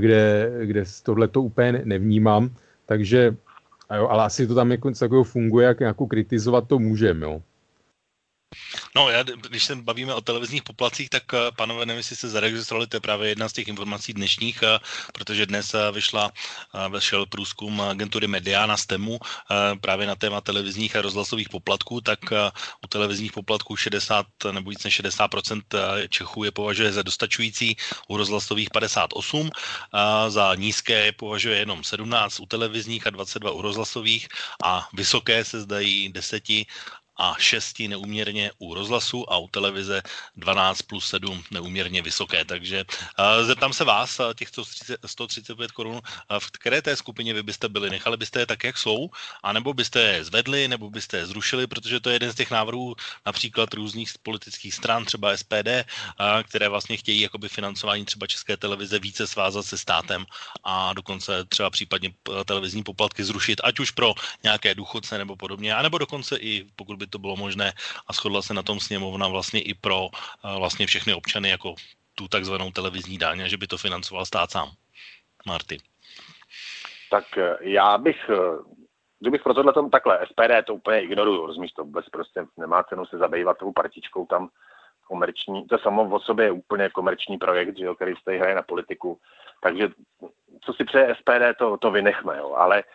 kde, 0.00 0.52
kde 0.64 0.84
tohle 1.02 1.28
to 1.28 1.42
úplně 1.42 1.82
nevnímám, 1.84 2.50
takže 2.86 3.36
ale 3.88 4.24
asi 4.24 4.46
to 4.46 4.54
tam 4.54 4.70
jako 4.70 4.90
takového 4.90 5.24
funguje, 5.24 5.66
jak 5.66 5.80
nějakou 5.80 6.06
kritizovat 6.06 6.68
to 6.68 6.78
můžeme, 6.78 7.26
jo. 7.26 7.42
No, 8.96 9.10
já, 9.10 9.22
když 9.22 9.64
se 9.64 9.76
bavíme 9.76 10.14
o 10.14 10.20
televizních 10.20 10.62
poplacích, 10.62 11.10
tak 11.10 11.22
eh, 11.34 11.38
panové, 11.56 11.86
nevím, 11.86 11.98
jestli 11.98 12.16
se 12.16 12.28
zaregistrovali, 12.28 12.86
to 12.86 12.96
je 12.96 13.00
právě 13.00 13.28
jedna 13.28 13.48
z 13.48 13.52
těch 13.52 13.68
informací 13.68 14.12
dnešních, 14.12 14.62
eh, 14.62 14.78
protože 15.12 15.46
dnes 15.46 15.74
eh, 15.74 15.92
vyšla, 15.92 16.32
vyšel 16.92 17.26
průzkum 17.26 17.80
agentury 17.80 18.26
Media 18.26 18.66
na 18.66 18.76
STEMu 18.76 19.18
právě 19.80 20.06
na 20.06 20.14
téma 20.14 20.40
televizních 20.40 20.96
a 20.96 21.02
rozhlasových 21.02 21.48
poplatků, 21.48 22.00
tak 22.00 22.18
u 22.84 22.86
televizních 22.88 23.32
poplatků 23.32 23.76
60 23.76 24.26
nebo 24.52 24.70
víc 24.70 24.84
než 24.84 25.00
60% 25.00 25.62
Čechů 26.08 26.44
je 26.44 26.50
považuje 26.50 26.92
za 26.92 27.02
dostačující, 27.02 27.76
u 28.08 28.16
rozhlasových 28.16 28.70
58, 28.70 29.50
za 30.28 30.54
nízké 30.54 31.04
je 31.04 31.12
považuje 31.12 31.58
jenom 31.58 31.84
17 31.84 32.40
u 32.40 32.46
televizních 32.46 33.06
a 33.06 33.10
22 33.10 33.50
u 33.50 33.62
rozhlasových 33.62 34.28
a 34.64 34.88
vysoké 34.92 35.44
se 35.44 35.60
zdají 35.60 36.12
10 36.12 36.44
a 37.18 37.34
6 37.38 37.78
neuměrně 37.80 38.50
u 38.58 38.74
rozhlasu 38.74 39.32
a 39.32 39.36
u 39.38 39.48
televize 39.48 40.02
12 40.36 40.82
plus 40.82 41.06
7 41.08 41.44
neuměrně 41.50 42.02
vysoké. 42.02 42.44
Takže 42.44 42.84
uh, 42.84 43.46
zeptám 43.46 43.72
se 43.72 43.84
vás, 43.84 44.20
těch 44.34 44.48
135 45.06 45.72
korun, 45.72 46.00
v 46.38 46.50
které 46.50 46.82
té 46.82 46.96
skupině 46.96 47.34
vy 47.34 47.42
byste 47.42 47.68
byli? 47.68 47.90
Nechali 47.90 48.16
byste 48.16 48.40
je 48.40 48.46
tak, 48.46 48.64
jak 48.64 48.78
jsou, 48.78 49.10
anebo 49.42 49.74
byste 49.74 50.00
je 50.00 50.24
zvedli, 50.24 50.68
nebo 50.68 50.90
byste 50.90 51.16
je 51.16 51.26
zrušili, 51.26 51.66
protože 51.66 52.00
to 52.00 52.10
je 52.10 52.14
jeden 52.14 52.32
z 52.32 52.34
těch 52.34 52.50
návrhů 52.50 52.94
například 53.26 53.74
různých 53.74 54.12
politických 54.22 54.74
stran, 54.74 55.04
třeba 55.04 55.36
SPD, 55.36 55.68
které 56.44 56.68
vlastně 56.68 56.96
chtějí 56.96 57.20
jakoby 57.20 57.48
financování 57.48 58.04
třeba 58.04 58.26
české 58.26 58.56
televize 58.56 58.98
více 58.98 59.26
svázat 59.26 59.66
se 59.66 59.78
státem 59.78 60.26
a 60.64 60.92
dokonce 60.92 61.44
třeba 61.44 61.70
případně 61.70 62.14
televizní 62.44 62.82
poplatky 62.82 63.24
zrušit, 63.24 63.60
ať 63.64 63.80
už 63.80 63.90
pro 63.90 64.14
nějaké 64.42 64.74
důchodce 64.74 65.18
nebo 65.18 65.36
podobně, 65.36 65.74
anebo 65.74 65.98
dokonce 65.98 66.36
i 66.36 66.64
pokud 66.76 66.96
by 66.96 67.06
to 67.08 67.18
bylo 67.18 67.36
možné 67.36 67.72
a 68.06 68.12
shodla 68.12 68.42
se 68.42 68.54
na 68.54 68.62
tom 68.62 68.80
sněmovna 68.80 69.28
vlastně 69.28 69.60
i 69.62 69.74
pro 69.74 70.08
eh, 70.12 70.58
vlastně 70.58 70.86
všechny 70.86 71.14
občany 71.14 71.48
jako 71.48 71.74
tu 72.14 72.28
takzvanou 72.28 72.70
televizní 72.70 73.18
daň, 73.18 73.48
že 73.48 73.56
by 73.56 73.66
to 73.66 73.78
financoval 73.78 74.26
stát 74.26 74.50
sám. 74.50 74.70
Marty. 75.46 75.78
Tak 77.10 77.38
eh, 77.38 77.56
já 77.60 77.98
bych, 77.98 78.30
eh, 78.30 78.36
kdybych 79.20 79.42
pro 79.42 79.54
tohle 79.54 79.72
tom 79.72 79.90
takhle, 79.90 80.26
SPD 80.26 80.66
to 80.66 80.74
úplně 80.74 81.00
ignoruju, 81.00 81.46
rozumíš 81.46 81.72
to 81.72 81.84
vůbec 81.84 82.08
prostě 82.08 82.46
nemá 82.56 82.82
cenu 82.82 83.06
se 83.06 83.18
zabývat 83.18 83.58
tou 83.58 83.72
partičkou 83.72 84.26
tam 84.26 84.48
komerční, 85.06 85.66
to 85.66 85.78
samo 85.78 86.02
o 86.02 86.20
sobě 86.20 86.46
je 86.46 86.50
úplně 86.50 86.88
komerční 86.88 87.38
projekt, 87.38 87.78
že 87.78 87.84
jo, 87.84 87.94
který 87.94 88.14
se 88.22 88.36
hraje 88.36 88.54
na 88.54 88.62
politiku, 88.62 89.18
takže 89.60 89.88
co 90.60 90.72
si 90.72 90.84
přeje 90.84 91.16
SPD, 91.20 91.58
to, 91.58 91.76
to 91.76 91.90
vynechme, 91.90 92.38
jo, 92.38 92.54
ale 92.54 92.84
uh, 92.84 92.90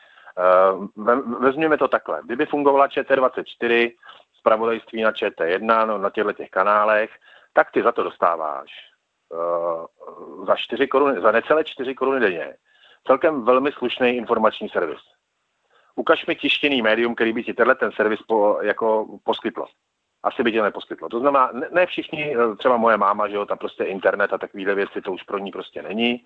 vezměme 1.39 1.77
to 1.77 1.87
takhle. 1.87 2.21
Kdyby 2.25 2.45
fungovala 2.45 2.87
ČT24, 2.87 3.91
zpravodajství 4.39 5.01
na 5.01 5.11
ČT1, 5.11 5.87
no, 5.87 5.97
na 5.97 6.09
těchto 6.09 6.33
těch 6.33 6.49
kanálech, 6.49 7.09
tak 7.53 7.71
ty 7.71 7.83
za 7.83 7.91
to 7.91 8.03
dostáváš 8.03 8.69
uh, 9.29 10.45
za, 10.45 10.55
4 10.55 10.87
koruny, 10.87 11.21
za 11.21 11.31
necelé 11.31 11.63
4 11.63 11.95
koruny 11.95 12.19
denně. 12.19 12.55
Celkem 13.07 13.45
velmi 13.45 13.71
slušný 13.71 14.09
informační 14.09 14.69
servis. 14.69 14.99
Ukaž 15.95 16.25
mi 16.25 16.35
tištěný 16.35 16.81
médium, 16.81 17.15
který 17.15 17.33
by 17.33 17.43
ti 17.43 17.53
tenhle 17.53 17.75
ten 17.75 17.91
servis 17.91 18.21
po, 18.21 18.59
jako 18.61 19.07
poskytlo. 19.23 19.65
Asi 20.23 20.43
by 20.43 20.51
tě 20.51 20.61
neposkytlo. 20.61 21.09
To 21.09 21.19
znamená, 21.19 21.49
ne, 21.53 21.67
ne 21.71 21.85
všichni, 21.85 22.35
eh, 22.37 22.55
třeba 22.55 22.77
moje 22.77 22.97
máma, 22.97 23.27
že 23.27 23.35
jo, 23.35 23.45
tam 23.45 23.57
prostě 23.57 23.83
internet 23.83 24.33
a 24.33 24.37
takovéhle 24.37 24.75
věci, 24.75 25.01
to 25.01 25.11
už 25.11 25.23
pro 25.23 25.37
ní 25.37 25.51
prostě 25.51 25.81
není. 25.81 26.25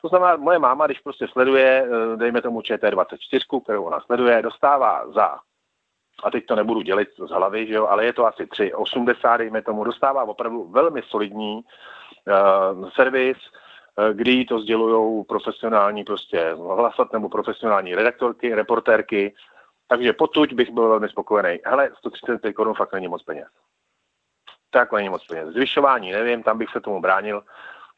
To 0.00 0.08
znamená, 0.08 0.36
moje 0.36 0.58
máma, 0.58 0.86
když 0.86 1.00
prostě 1.00 1.28
sleduje, 1.28 1.86
eh, 1.86 2.16
dejme 2.16 2.42
tomu 2.42 2.60
ČT24, 2.60 3.60
kterou 3.62 3.84
ona 3.84 4.00
sleduje, 4.00 4.42
dostává 4.42 5.12
za 5.12 5.38
a 6.22 6.30
teď 6.30 6.46
to 6.46 6.56
nebudu 6.56 6.80
dělit 6.82 7.08
z 7.26 7.30
hlavy, 7.30 7.66
že 7.66 7.74
jo, 7.74 7.86
ale 7.86 8.04
je 8.04 8.12
to 8.12 8.26
asi 8.26 8.46
3,80, 8.46 9.36
dejme 9.38 9.62
tomu, 9.62 9.84
dostává 9.84 10.24
opravdu 10.24 10.64
velmi 10.64 11.02
solidní 11.02 11.54
uh, 11.54 12.90
servis, 12.90 13.36
uh, 13.36 14.08
kdy 14.12 14.44
to 14.44 14.60
sdělují 14.60 15.24
profesionální 15.24 16.04
prostě 16.04 16.54
hlasat 16.56 17.12
nebo 17.12 17.28
profesionální 17.28 17.94
redaktorky, 17.94 18.54
reportérky, 18.54 19.34
takže 19.86 20.12
potuď 20.12 20.52
bych 20.52 20.70
byl 20.70 20.88
velmi 20.88 21.08
spokojený. 21.08 21.58
Hele, 21.64 21.90
135 21.98 22.52
korun 22.52 22.74
fakt 22.74 22.92
není 22.92 23.08
moc 23.08 23.22
peněz. 23.22 23.48
Tak 24.70 24.92
není 24.92 25.08
moc 25.08 25.26
peněz. 25.26 25.48
Zvyšování 25.48 26.12
nevím, 26.12 26.42
tam 26.42 26.58
bych 26.58 26.70
se 26.70 26.80
tomu 26.80 27.00
bránil, 27.00 27.42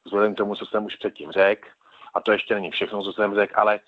vzhledem 0.04 0.34
k 0.34 0.38
tomu, 0.38 0.54
co 0.54 0.66
jsem 0.66 0.84
už 0.84 0.96
předtím 0.96 1.32
řekl. 1.32 1.68
A 2.14 2.20
to 2.20 2.32
ještě 2.32 2.54
není 2.54 2.70
všechno, 2.70 3.02
co 3.02 3.12
jsem 3.12 3.34
řekl, 3.34 3.54
ale 3.56 3.80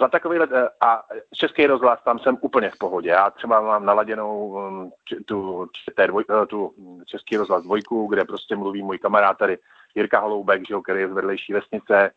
za 0.00 0.08
takový 0.08 0.38
let, 0.38 0.50
eh, 0.52 0.68
a 0.80 1.02
český 1.34 1.66
rozhlas, 1.66 2.02
tam 2.04 2.18
jsem 2.18 2.38
úplně 2.40 2.70
v 2.70 2.78
pohodě. 2.78 3.10
Já 3.10 3.30
třeba 3.30 3.60
mám 3.60 3.84
naladěnou 3.84 4.48
um, 4.48 4.92
tu, 5.26 5.68
eh, 5.98 6.46
tu 6.46 6.74
český 7.06 7.36
rozhlas 7.36 7.62
dvojku, 7.62 8.06
kde 8.06 8.24
prostě 8.24 8.56
mluví 8.56 8.82
můj 8.82 8.98
kamarád 8.98 9.38
tady 9.38 9.58
Jirka 9.94 10.20
Holoubek, 10.20 10.68
že, 10.68 10.74
který 10.82 11.00
je 11.00 11.08
z 11.08 11.12
vedlejší 11.12 11.52
vesnice. 11.52 12.10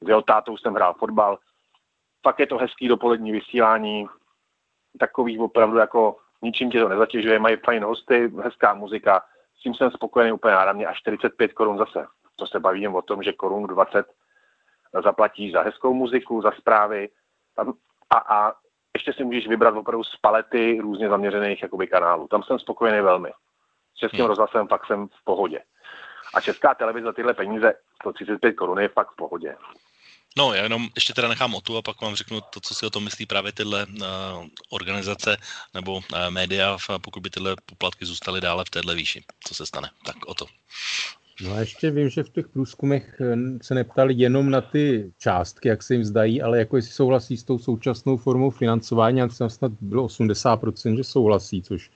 S 0.00 0.08
jeho 0.08 0.22
tátou 0.22 0.56
jsem 0.56 0.74
hrál 0.74 0.94
fotbal. 0.94 1.38
Fakt 2.22 2.40
je 2.40 2.46
to 2.46 2.58
hezký 2.58 2.88
dopolední 2.88 3.32
vysílání, 3.32 4.06
takový 4.98 5.38
opravdu 5.38 5.78
jako 5.78 6.16
ničím 6.42 6.70
tě 6.70 6.80
to 6.80 6.88
nezatěžuje, 6.88 7.38
mají 7.38 7.56
fajn 7.56 7.84
hosty, 7.84 8.32
hezká 8.44 8.74
muzika, 8.74 9.22
s 9.58 9.62
tím 9.62 9.74
jsem 9.74 9.90
spokojený 9.90 10.32
úplně 10.32 10.54
náramně 10.54 10.86
a 10.86 10.94
45 10.94 11.52
korun 11.52 11.78
zase. 11.78 12.06
To 12.36 12.46
se 12.46 12.60
bavím 12.60 12.94
o 12.94 13.02
tom, 13.02 13.22
že 13.22 13.32
korun 13.32 13.66
20 13.66 14.06
zaplatíš 15.04 15.52
za 15.52 15.62
hezkou 15.62 15.94
muziku, 15.94 16.42
za 16.42 16.50
zprávy 16.50 17.08
a, 18.10 18.16
a 18.18 18.52
ještě 18.94 19.12
si 19.12 19.24
můžeš 19.24 19.48
vybrat 19.48 19.76
opravdu 19.76 20.04
z 20.04 20.16
palety 20.20 20.78
různě 20.80 21.08
zaměřených 21.08 21.62
jakoby 21.62 21.86
kanálů. 21.86 22.28
Tam 22.28 22.42
jsem 22.42 22.58
spokojený 22.58 23.00
velmi. 23.00 23.30
S 23.94 23.98
českým 23.98 24.20
hmm. 24.20 24.28
rozhlasem 24.28 24.68
fakt 24.68 24.86
jsem 24.86 25.08
v 25.08 25.24
pohodě. 25.24 25.60
A 26.34 26.40
česká 26.40 26.74
televize 26.74 27.04
za 27.04 27.12
tyhle 27.12 27.34
peníze 27.34 27.74
135 28.02 28.52
korun 28.52 28.78
je 28.78 28.88
fakt 28.88 29.12
v 29.12 29.16
pohodě. 29.16 29.56
No, 30.36 30.54
já 30.54 30.62
jenom 30.62 30.88
ještě 30.94 31.14
teda 31.14 31.28
nechám 31.28 31.54
o 31.54 31.60
tu 31.60 31.76
a 31.76 31.82
pak 31.82 32.00
vám 32.00 32.14
řeknu 32.14 32.40
to, 32.40 32.60
co 32.60 32.74
si 32.74 32.86
o 32.86 32.90
tom 32.90 33.04
myslí 33.04 33.26
právě 33.26 33.52
tyhle 33.52 33.86
uh, 33.86 34.04
organizace 34.70 35.36
nebo 35.74 35.96
uh, 35.96 36.02
média, 36.30 36.76
pokud 37.00 37.20
by 37.20 37.30
tyhle 37.30 37.56
poplatky 37.66 38.06
zůstaly 38.06 38.40
dále 38.40 38.64
v 38.64 38.70
téhle 38.70 38.94
výši. 38.94 39.24
Co 39.44 39.54
se 39.54 39.66
stane? 39.66 39.90
Tak 40.04 40.16
o 40.26 40.34
to. 40.34 40.46
No 41.44 41.52
a 41.52 41.60
ještě 41.60 41.90
vím, 41.90 42.08
že 42.08 42.22
v 42.22 42.30
těch 42.30 42.48
průzkumech 42.48 43.20
eh, 43.20 43.36
se 43.62 43.74
neptali 43.74 44.14
jenom 44.14 44.50
na 44.50 44.60
ty 44.60 45.12
částky, 45.18 45.68
jak 45.68 45.82
se 45.82 45.94
jim 45.94 46.04
zdají, 46.04 46.42
ale 46.42 46.58
jako 46.58 46.76
jestli 46.76 46.92
souhlasí 46.92 47.36
s 47.36 47.44
tou 47.44 47.58
současnou 47.58 48.16
formou 48.16 48.50
financování, 48.50 49.22
a 49.22 49.28
tam 49.28 49.50
snad 49.50 49.72
bylo 49.80 50.06
80%, 50.06 50.96
že 50.96 51.04
souhlasí, 51.04 51.62
což 51.62 51.90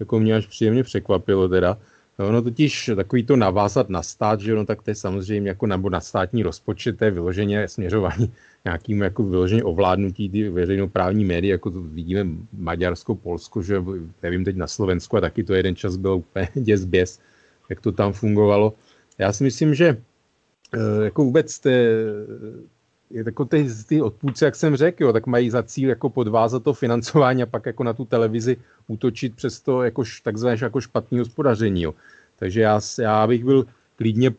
jako 0.00 0.20
mě 0.20 0.34
až 0.34 0.46
příjemně 0.46 0.82
překvapilo 0.82 1.48
teda. 1.48 1.78
No, 2.18 2.28
ono 2.28 2.42
totiž 2.42 2.90
takový 2.96 3.22
to 3.24 3.36
navázat 3.36 3.88
na 3.88 4.02
stát, 4.02 4.40
že 4.40 4.54
no, 4.54 4.66
tak 4.66 4.82
to 4.82 4.90
je 4.90 4.94
samozřejmě 4.94 5.50
jako 5.50 5.66
nebo 5.66 5.90
na 5.90 6.00
státní 6.00 6.42
rozpočet, 6.42 6.98
to 6.98 7.04
je 7.04 7.10
vyloženě 7.10 7.68
směřování 7.68 8.32
nějakým 8.64 9.02
jako 9.02 9.22
vyloženě 9.22 9.64
ovládnutí 9.64 10.30
ty 10.30 10.48
veřejnoprávní 10.48 11.24
média, 11.24 11.52
jako 11.52 11.70
to 11.70 11.80
vidíme 11.80 12.26
Maďarsko, 12.52 13.14
Polsko, 13.14 13.62
že 13.62 13.84
nevím 14.22 14.44
teď 14.44 14.56
na 14.56 14.66
Slovensku 14.66 15.16
a 15.16 15.20
taky 15.20 15.44
to 15.44 15.54
jeden 15.54 15.76
čas 15.76 15.96
byl 15.96 16.12
úplně 16.12 16.48
děs 16.54 16.84
běs, 16.84 17.20
jak 17.70 17.80
to 17.80 17.92
tam 17.92 18.12
fungovalo. 18.12 18.74
Já 19.18 19.32
si 19.32 19.44
myslím, 19.44 19.74
že 19.74 19.96
eh, 20.74 21.04
jako 21.04 21.24
vůbec 21.24 21.58
te, 21.58 21.70
je 23.10 23.22
jako 23.26 23.44
ty, 23.44 23.66
ty 23.86 24.02
odpůjci, 24.02 24.44
jak 24.44 24.56
jsem 24.56 24.76
řekl, 24.76 25.02
jo, 25.02 25.12
tak 25.12 25.26
mají 25.26 25.50
za 25.50 25.62
cíl 25.62 25.88
jako 25.88 26.10
podvázat 26.10 26.62
to 26.62 26.74
financování 26.74 27.42
a 27.42 27.46
pak 27.46 27.66
jako 27.66 27.84
na 27.84 27.92
tu 27.92 28.04
televizi 28.04 28.56
útočit 28.88 29.36
přes 29.36 29.60
to 29.60 29.82
jako, 29.82 30.02
takzvané 30.22 30.56
jako 30.60 30.80
špatné 30.80 31.18
hospodaření. 31.18 31.82
Jo. 31.82 31.94
Takže 32.38 32.60
já, 32.60 32.80
já 32.98 33.26
bych 33.26 33.44
byl 33.44 33.66
klidně 33.96 34.30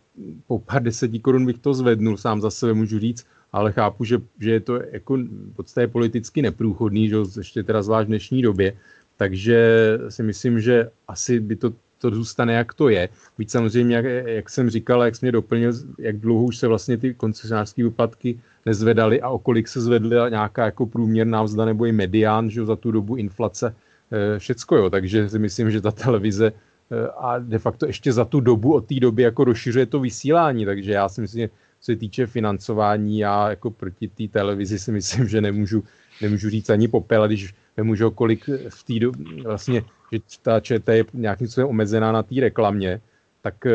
po 0.47 0.59
pár 0.59 0.83
deseti 0.83 1.19
korun 1.19 1.45
bych 1.45 1.57
to 1.57 1.73
zvednul, 1.73 2.17
sám 2.17 2.41
za 2.41 2.51
sebe 2.51 2.73
můžu 2.73 2.99
říct, 2.99 3.25
ale 3.51 3.71
chápu, 3.71 4.03
že, 4.03 4.17
že 4.39 4.51
je 4.51 4.59
to 4.59 4.75
jako 4.91 5.17
v 5.17 5.53
podstatě 5.55 5.87
politicky 5.87 6.41
neprůchodný, 6.41 7.09
že 7.09 7.15
ještě 7.37 7.63
teda 7.63 7.83
zvlášť 7.83 8.05
v 8.05 8.07
dnešní 8.07 8.41
době, 8.41 8.73
takže 9.17 9.59
si 10.09 10.23
myslím, 10.23 10.59
že 10.59 10.89
asi 11.07 11.39
by 11.39 11.55
to 11.55 11.73
to 12.01 12.15
zůstane, 12.15 12.53
jak 12.53 12.73
to 12.73 12.89
je. 12.89 13.09
Víc 13.37 13.51
samozřejmě, 13.51 13.95
jak, 13.95 14.05
jak 14.25 14.49
jsem 14.49 14.69
říkal, 14.69 15.03
jak 15.03 15.15
jsi 15.15 15.25
mě 15.25 15.31
doplnil, 15.31 15.73
jak 15.99 16.17
dlouho 16.17 16.43
už 16.43 16.57
se 16.57 16.67
vlastně 16.67 16.97
ty 16.97 17.13
koncesionářské 17.13 17.83
výpadky 17.83 18.39
nezvedaly 18.65 19.21
a 19.21 19.29
o 19.29 19.39
kolik 19.39 19.67
se 19.67 19.81
zvedla 19.81 20.29
nějaká 20.29 20.65
jako 20.65 20.85
průměrná 20.85 21.43
vzda 21.43 21.65
nebo 21.65 21.85
i 21.85 21.91
medián, 21.91 22.49
že 22.49 22.65
za 22.65 22.75
tu 22.75 22.91
dobu 22.91 23.15
inflace, 23.15 23.75
eh, 24.11 24.39
všecko 24.39 24.75
jo. 24.75 24.89
Takže 24.89 25.29
si 25.29 25.39
myslím, 25.39 25.71
že 25.71 25.81
ta 25.81 25.91
televize 25.91 26.51
eh, 26.51 27.07
a 27.17 27.39
de 27.39 27.59
facto 27.59 27.85
ještě 27.85 28.13
za 28.13 28.25
tu 28.25 28.39
dobu 28.39 28.73
od 28.73 28.85
té 28.85 28.99
doby 28.99 29.23
jako 29.23 29.43
rozšiřuje 29.43 29.85
to 29.85 29.99
vysílání, 29.99 30.65
takže 30.65 30.91
já 30.91 31.09
si 31.09 31.21
myslím, 31.21 31.41
že 31.41 31.49
co 31.81 31.85
se 31.85 31.95
týče 31.95 32.27
financování, 32.27 33.19
já 33.19 33.49
jako 33.49 33.71
proti 33.71 34.07
té 34.07 34.27
televizi 34.27 34.79
si 34.79 34.91
myslím, 34.91 35.27
že 35.27 35.41
nemůžu, 35.41 35.83
nemůžu 36.21 36.49
říct 36.49 36.69
ani 36.69 36.87
popel, 36.87 37.27
když 37.27 37.53
vemu, 37.77 37.95
že 37.95 38.05
kolik 38.15 38.49
v 38.69 38.83
té 38.83 38.93
vlastně 39.43 39.83
že 40.11 40.19
ta 40.41 40.59
ČT 40.59 40.95
je 40.95 41.05
nějakým 41.13 41.47
způsobem 41.47 41.69
omezená 41.69 42.11
na 42.11 42.23
té 42.23 42.35
reklamě, 42.39 43.01
tak 43.41 43.65
eh, 43.65 43.71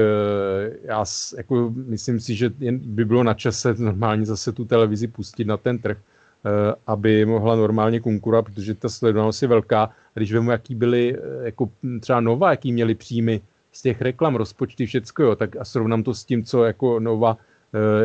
já 0.82 1.04
jako 1.36 1.72
myslím 1.74 2.20
si, 2.20 2.34
že 2.34 2.50
by 2.70 3.04
bylo 3.04 3.22
na 3.22 3.34
čase 3.34 3.74
normálně 3.78 4.26
zase 4.26 4.52
tu 4.52 4.64
televizi 4.64 5.08
pustit 5.08 5.44
na 5.44 5.56
ten 5.56 5.78
trh, 5.78 5.98
eh, 5.98 6.74
aby 6.86 7.24
mohla 7.24 7.56
normálně 7.56 8.00
konkurovat, 8.00 8.44
protože 8.44 8.74
ta 8.74 8.88
sledovanost 8.88 9.42
je 9.42 9.48
velká. 9.48 9.90
Když 10.14 10.32
vemu, 10.32 10.50
jaký 10.50 10.74
byly 10.74 11.16
eh, 11.16 11.20
jako 11.44 11.70
třeba 12.00 12.20
Nova, 12.20 12.50
jaký 12.50 12.72
měli 12.72 12.94
příjmy 12.94 13.40
z 13.72 13.82
těch 13.82 14.02
reklam, 14.02 14.36
rozpočty, 14.36 14.86
všecko, 14.86 15.22
jo, 15.22 15.36
tak 15.36 15.56
a 15.56 15.64
srovnám 15.64 16.02
to 16.02 16.14
s 16.14 16.24
tím, 16.24 16.44
co 16.44 16.64
jako 16.64 17.00
Nova 17.00 17.36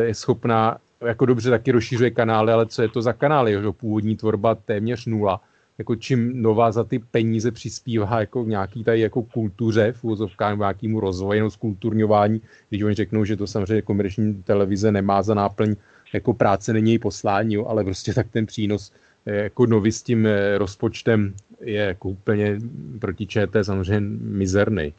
je 0.02 0.14
schopná, 0.14 0.78
jako 1.00 1.26
dobře 1.26 1.50
taky 1.50 1.72
rozšířuje 1.72 2.10
kanály, 2.10 2.52
ale 2.52 2.66
co 2.66 2.82
je 2.82 2.88
to 2.88 3.02
za 3.02 3.12
kanály, 3.12 3.52
jo, 3.52 3.72
původní 3.72 4.16
tvorba 4.16 4.54
téměř 4.54 5.06
nula 5.06 5.40
jako 5.82 5.96
čím 5.96 6.42
nová 6.42 6.72
za 6.72 6.84
ty 6.84 6.98
peníze 6.98 7.50
přispívá 7.50 8.20
jako 8.20 8.44
nějaký 8.44 8.84
tady 8.84 9.00
jako 9.00 9.22
kultuře 9.22 9.92
v 9.92 10.04
úvozovkách 10.04 10.58
nějakému 10.58 11.00
rozvoji 11.00 11.40
nebo 11.40 11.50
skulturňování, 11.50 12.40
když 12.68 12.82
oni 12.82 12.94
řeknou, 12.94 13.24
že 13.24 13.36
to 13.36 13.46
samozřejmě 13.46 13.82
komerční 13.82 14.42
televize 14.42 14.92
nemá 14.92 15.22
za 15.22 15.34
náplň 15.34 15.74
jako 16.12 16.34
práce 16.34 16.72
není 16.72 16.90
její 16.90 16.98
poslání, 16.98 17.54
jo, 17.54 17.66
ale 17.66 17.84
prostě 17.84 18.14
tak 18.14 18.30
ten 18.30 18.46
přínos 18.46 18.92
eh, 19.26 19.34
jako 19.50 19.66
nový 19.66 19.92
s 19.92 20.02
tím 20.02 20.26
eh, 20.26 20.58
rozpočtem 20.58 21.34
je 21.60 21.82
jako 21.82 22.08
úplně 22.08 22.58
proti 22.98 23.26
ČT 23.26 23.64
samozřejmě 23.64 24.00
mizerný. 24.22 24.94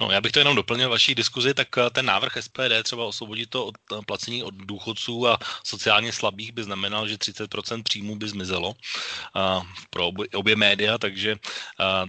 No, 0.00 0.10
já 0.10 0.20
bych 0.20 0.32
to 0.32 0.38
jenom 0.38 0.56
doplnil 0.56 0.90
vaší 0.90 1.14
diskuzi, 1.14 1.54
tak 1.54 1.68
eh, 1.78 1.90
ten 1.90 2.06
návrh 2.06 2.32
SPD 2.40 2.82
třeba 2.82 3.04
osvobodit 3.04 3.50
to 3.50 3.66
od 3.66 3.74
eh, 3.92 3.96
placení 4.06 4.42
od 4.42 4.54
důchodců 4.54 5.28
a 5.28 5.38
sociálně 5.64 6.12
slabých 6.12 6.52
by 6.52 6.64
znamenal, 6.64 7.08
že 7.08 7.16
30% 7.16 7.82
příjmů 7.82 8.16
by 8.16 8.28
zmizelo 8.28 8.68
uh, 8.68 9.62
pro 9.90 10.10
obě, 10.34 10.56
média, 10.56 10.98
takže 10.98 11.36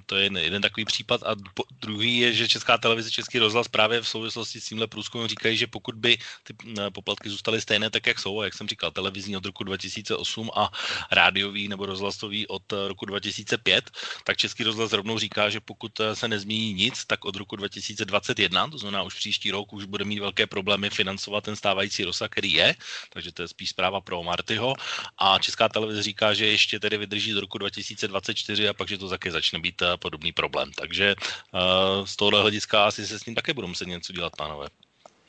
to 0.05 0.15
je 0.15 0.29
jeden, 0.37 0.61
takový 0.61 0.85
případ. 0.85 1.23
A 1.23 1.35
druhý 1.81 2.17
je, 2.17 2.33
že 2.33 2.47
Česká 2.47 2.77
televize, 2.77 3.11
Český 3.11 3.39
rozhlas 3.39 3.67
právě 3.67 4.01
v 4.01 4.07
souvislosti 4.07 4.61
s 4.61 4.65
tímhle 4.65 4.87
průzkumem 4.87 5.27
říkají, 5.27 5.57
že 5.57 5.67
pokud 5.67 5.95
by 5.95 6.17
ty 6.43 6.53
poplatky 6.93 7.29
zůstaly 7.29 7.61
stejné 7.61 7.89
tak, 7.89 8.07
jak 8.07 8.19
jsou, 8.19 8.39
a 8.39 8.45
jak 8.45 8.53
jsem 8.53 8.67
říkal, 8.67 8.91
televizní 8.91 9.37
od 9.37 9.45
roku 9.45 9.63
2008 9.63 10.51
a 10.55 10.69
rádiový 11.11 11.67
nebo 11.67 11.85
rozhlasový 11.85 12.47
od 12.47 12.63
roku 12.87 13.05
2005, 13.05 13.91
tak 14.23 14.37
Český 14.37 14.63
rozhlas 14.63 14.93
rovnou 14.93 15.19
říká, 15.19 15.49
že 15.49 15.59
pokud 15.59 15.91
se 16.13 16.27
nezmění 16.27 16.73
nic, 16.73 17.05
tak 17.05 17.24
od 17.25 17.35
roku 17.35 17.55
2021, 17.55 18.67
to 18.67 18.77
znamená 18.77 19.03
už 19.03 19.13
příští 19.13 19.51
rok, 19.51 19.73
už 19.73 19.85
bude 19.85 20.05
mít 20.05 20.19
velké 20.19 20.47
problémy 20.47 20.89
financovat 20.89 21.43
ten 21.43 21.55
stávající 21.55 22.03
rozsah, 22.03 22.29
který 22.29 22.53
je, 22.53 22.75
takže 23.13 23.31
to 23.31 23.41
je 23.41 23.47
spíš 23.47 23.69
zpráva 23.69 24.01
pro 24.01 24.23
Martyho. 24.23 24.73
A 25.17 25.39
Česká 25.39 25.69
televize 25.69 26.03
říká, 26.03 26.33
že 26.33 26.45
ještě 26.45 26.79
tedy 26.79 26.97
vydrží 26.97 27.33
do 27.33 27.41
roku 27.41 27.57
2024 27.57 28.69
a 28.69 28.73
pak, 28.73 28.87
že 28.87 28.97
to 28.97 29.09
také 29.09 29.31
začne 29.31 29.59
být 29.59 29.81
eh, 29.81 29.97
podobný 29.97 30.31
problém. 30.31 30.71
Takže 30.71 31.15
uh, 31.53 32.05
z 32.05 32.15
tohohle 32.15 32.41
hlediska 32.41 32.85
asi 32.85 33.07
se 33.07 33.19
s 33.19 33.25
ním 33.25 33.35
také 33.35 33.53
budou 33.53 33.67
muset 33.67 33.87
něco 33.87 34.13
dělat, 34.13 34.33
pánové. 34.37 34.67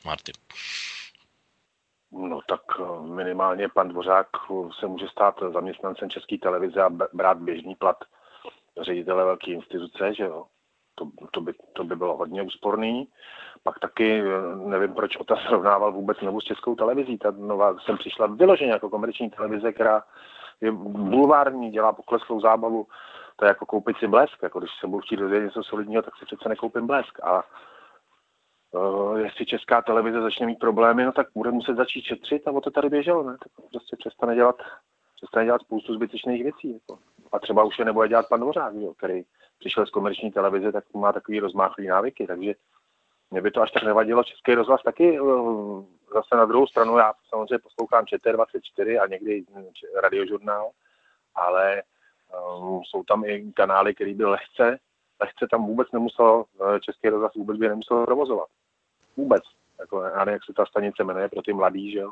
Marty. 0.05 0.31
No 2.11 2.39
tak 2.47 2.61
eh, 2.79 3.01
minimálně 3.01 3.69
pan 3.69 3.89
Dvořák 3.89 4.27
se 4.79 4.87
může 4.87 5.07
stát 5.07 5.35
zaměstnancem 5.53 6.09
České 6.09 6.37
televize 6.37 6.81
a 6.83 6.89
brát 7.13 7.37
běžný 7.37 7.75
plat 7.75 7.97
ředitele 8.81 9.25
velké 9.25 9.51
instituce, 9.51 10.13
že 10.17 10.23
jo 10.23 10.45
to, 10.97 11.07
to, 11.31 11.41
by, 11.41 11.53
to 11.73 11.83
by 11.83 11.95
bylo 11.95 12.17
hodně 12.17 12.41
úsporný. 12.41 13.07
Pak 13.63 13.79
taky 13.79 14.21
eh, 14.21 14.55
nevím, 14.55 14.93
proč 14.93 15.17
OTA 15.17 15.35
srovnával 15.47 15.91
vůbec 15.91 16.21
novou 16.21 16.41
s 16.41 16.43
českou 16.43 16.75
televizí. 16.75 17.17
Ta 17.17 17.31
nová 17.31 17.79
jsem 17.79 17.97
přišla 17.97 18.27
vyloženě 18.27 18.71
jako 18.71 18.89
komerční 18.89 19.29
televize, 19.29 19.73
která 19.73 20.03
je 20.61 20.71
bulvární, 20.71 21.71
dělá 21.71 21.93
pokleslou 21.93 22.41
zábavu. 22.41 22.87
To 23.35 23.45
je 23.45 23.47
jako 23.47 23.65
koupit 23.65 23.97
si 23.97 24.07
blesk. 24.07 24.43
Jako 24.43 24.59
když 24.59 24.71
se 24.79 24.87
budu 24.87 25.01
chtít 25.01 25.17
dozvědět 25.17 25.45
něco 25.45 25.63
solidního, 25.63 26.01
tak 26.01 26.17
si 26.17 26.25
přece 26.25 26.49
nekoupím 26.49 26.87
blesk. 26.87 27.19
A 27.23 27.43
uh, 28.71 29.17
jestli 29.17 29.45
česká 29.45 29.81
televize 29.81 30.21
začne 30.21 30.45
mít 30.45 30.59
problémy, 30.59 31.05
no 31.05 31.11
tak 31.11 31.27
bude 31.35 31.51
muset 31.51 31.75
začít 31.75 32.03
šetřit 32.03 32.47
a 32.47 32.51
o 32.51 32.61
to 32.61 32.71
tady 32.71 32.89
běželo. 32.89 33.23
Ne? 33.23 33.37
Tak 33.43 33.51
prostě 33.71 33.95
přestane 33.95 34.35
dělat, 34.35 34.55
přestane 35.15 35.45
dělat 35.45 35.61
spoustu 35.61 35.93
zbytečných 35.93 36.43
věcí. 36.43 36.73
Jako. 36.73 36.99
A 37.31 37.39
třeba 37.39 37.63
už 37.63 37.79
je 37.79 37.85
nebude 37.85 38.07
dělat 38.07 38.29
pan 38.29 38.39
Dvořák, 38.39 38.73
který 38.97 39.23
přišel 39.59 39.85
z 39.85 39.89
komerční 39.89 40.31
televize, 40.31 40.71
tak 40.71 40.93
má 40.93 41.13
takový 41.13 41.39
rozmáchlý 41.39 41.87
návyky, 41.87 42.27
takže 42.27 42.53
mě 43.31 43.41
by 43.41 43.51
to 43.51 43.61
až 43.61 43.71
tak 43.71 43.83
nevadilo. 43.83 44.23
Český 44.23 44.55
rozhlas 44.55 44.83
taky 44.83 45.19
zase 46.13 46.35
na 46.35 46.45
druhou 46.45 46.67
stranu, 46.67 46.97
já 46.97 47.13
samozřejmě 47.29 47.59
poslouchám 47.59 48.05
ČT24 48.05 49.01
a 49.03 49.07
někdy 49.07 49.45
radiožurnál, 50.01 50.71
ale 51.35 51.83
um, 52.59 52.81
jsou 52.83 53.03
tam 53.03 53.25
i 53.25 53.51
kanály, 53.55 53.95
který 53.95 54.13
by 54.13 54.25
lehce, 54.25 54.79
lehce 55.21 55.47
tam 55.51 55.65
vůbec 55.65 55.91
nemusel, 55.91 56.43
Český 56.81 57.09
rozhlas 57.09 57.33
vůbec 57.35 57.57
by 57.57 57.69
nemusel 57.69 58.05
provozovat. 58.05 58.47
Vůbec. 59.17 59.43
Jako, 59.79 60.03
ale 60.15 60.31
jak 60.31 60.45
se 60.45 60.53
ta 60.53 60.65
stanice 60.65 61.03
jmenuje 61.03 61.29
pro 61.29 61.41
ty 61.41 61.53
mladý, 61.53 61.91
že 61.91 61.99
jo? 61.99 62.11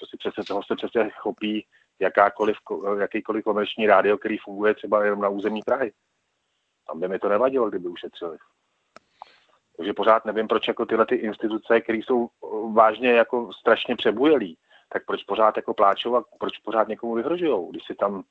To 0.00 0.06
si 0.06 0.16
přece, 0.16 0.42
toho 0.48 0.62
se 0.62 0.76
přece 0.76 1.10
chopí 1.10 1.66
jakákoliv, 1.98 2.56
jakýkoliv 3.00 3.44
komerční 3.44 3.86
rádio, 3.86 4.18
který 4.18 4.38
funguje 4.38 4.74
třeba 4.74 5.04
jenom 5.04 5.20
na 5.20 5.28
území 5.28 5.60
Prahy. 5.66 5.92
Tam 6.88 7.00
by 7.00 7.08
mi 7.08 7.18
to 7.18 7.28
nevadilo, 7.28 7.68
kdyby 7.68 7.88
ušetřili. 7.88 8.38
Takže 9.76 9.92
pořád 9.92 10.24
nevím, 10.24 10.48
proč 10.48 10.68
jako 10.68 10.86
tyhle 10.86 11.06
ty 11.06 11.14
instituce, 11.14 11.80
které 11.80 11.98
jsou 11.98 12.28
vážně 12.72 13.12
jako 13.12 13.52
strašně 13.52 13.96
přebujelí, 13.96 14.58
tak 14.88 15.02
proč 15.06 15.24
pořád 15.24 15.56
jako 15.56 15.74
pláčou 15.74 16.16
a 16.16 16.24
proč 16.38 16.58
pořád 16.58 16.88
někomu 16.88 17.14
vyhrožují, 17.14 17.70
když 17.70 17.82
si 17.86 17.94
tam 17.94 18.22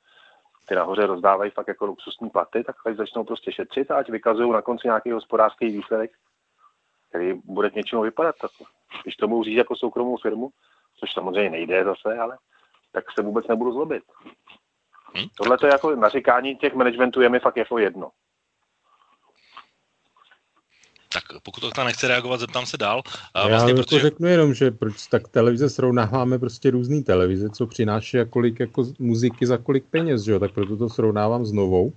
ty 0.68 0.74
nahoře 0.74 1.06
rozdávají 1.06 1.50
fakt 1.50 1.68
jako 1.68 1.86
luxusní 1.86 2.30
platy, 2.30 2.64
tak 2.64 2.76
ať 2.86 2.96
začnou 2.96 3.24
prostě 3.24 3.52
šetřit 3.52 3.90
a 3.90 3.96
ať 3.96 4.10
vykazují 4.10 4.52
na 4.52 4.62
konci 4.62 4.88
nějaký 4.88 5.10
hospodářský 5.10 5.66
výsledek, 5.66 6.10
který 7.08 7.32
bude 7.44 7.70
k 7.70 7.74
něčemu 7.74 8.02
vypadat. 8.02 8.34
Tak, 8.40 8.50
když 9.02 9.16
to 9.16 9.28
můžu 9.28 9.42
říct 9.42 9.56
jako 9.56 9.76
soukromou 9.76 10.16
firmu, 10.16 10.50
což 11.00 11.12
samozřejmě 11.12 11.50
nejde 11.50 11.84
zase, 11.84 12.18
ale 12.18 12.38
tak 12.92 13.04
se 13.12 13.22
vůbec 13.22 13.46
nebudu 13.46 13.72
zlobit. 13.72 14.02
Hmm? 15.14 15.28
Tohle 15.36 15.58
to 15.58 15.66
je 15.66 15.72
jako 15.72 15.96
naříkání 15.96 16.56
těch 16.56 16.74
managementů 16.74 17.20
je 17.20 17.28
mi 17.28 17.40
fakt 17.40 17.56
jako 17.56 17.78
jedno. 17.78 18.10
Tak 21.12 21.22
pokud 21.42 21.72
to 21.74 21.84
nechce 21.84 22.08
reagovat, 22.08 22.40
zeptám 22.40 22.66
se 22.66 22.76
dál. 22.76 23.02
A 23.34 23.48
vlastně, 23.48 23.72
Já 23.72 23.76
protože... 23.76 23.96
to 23.96 24.02
řeknu 24.02 24.28
jenom, 24.28 24.54
že 24.54 24.70
proč 24.70 25.06
tak 25.06 25.28
televize 25.28 25.70
srovnáváme 25.70 26.38
prostě 26.38 26.70
různý 26.70 27.04
televize, 27.04 27.50
co 27.50 27.66
přináší 27.66 28.18
kolik 28.30 28.60
jako 28.60 28.86
muziky 28.98 29.46
za 29.46 29.56
kolik 29.56 29.84
peněz, 29.90 30.22
že 30.22 30.32
jo? 30.32 30.38
tak 30.38 30.52
proto 30.52 30.76
to 30.76 30.88
srovnávám 30.88 31.46
s 31.46 31.52
novou. 31.52 31.92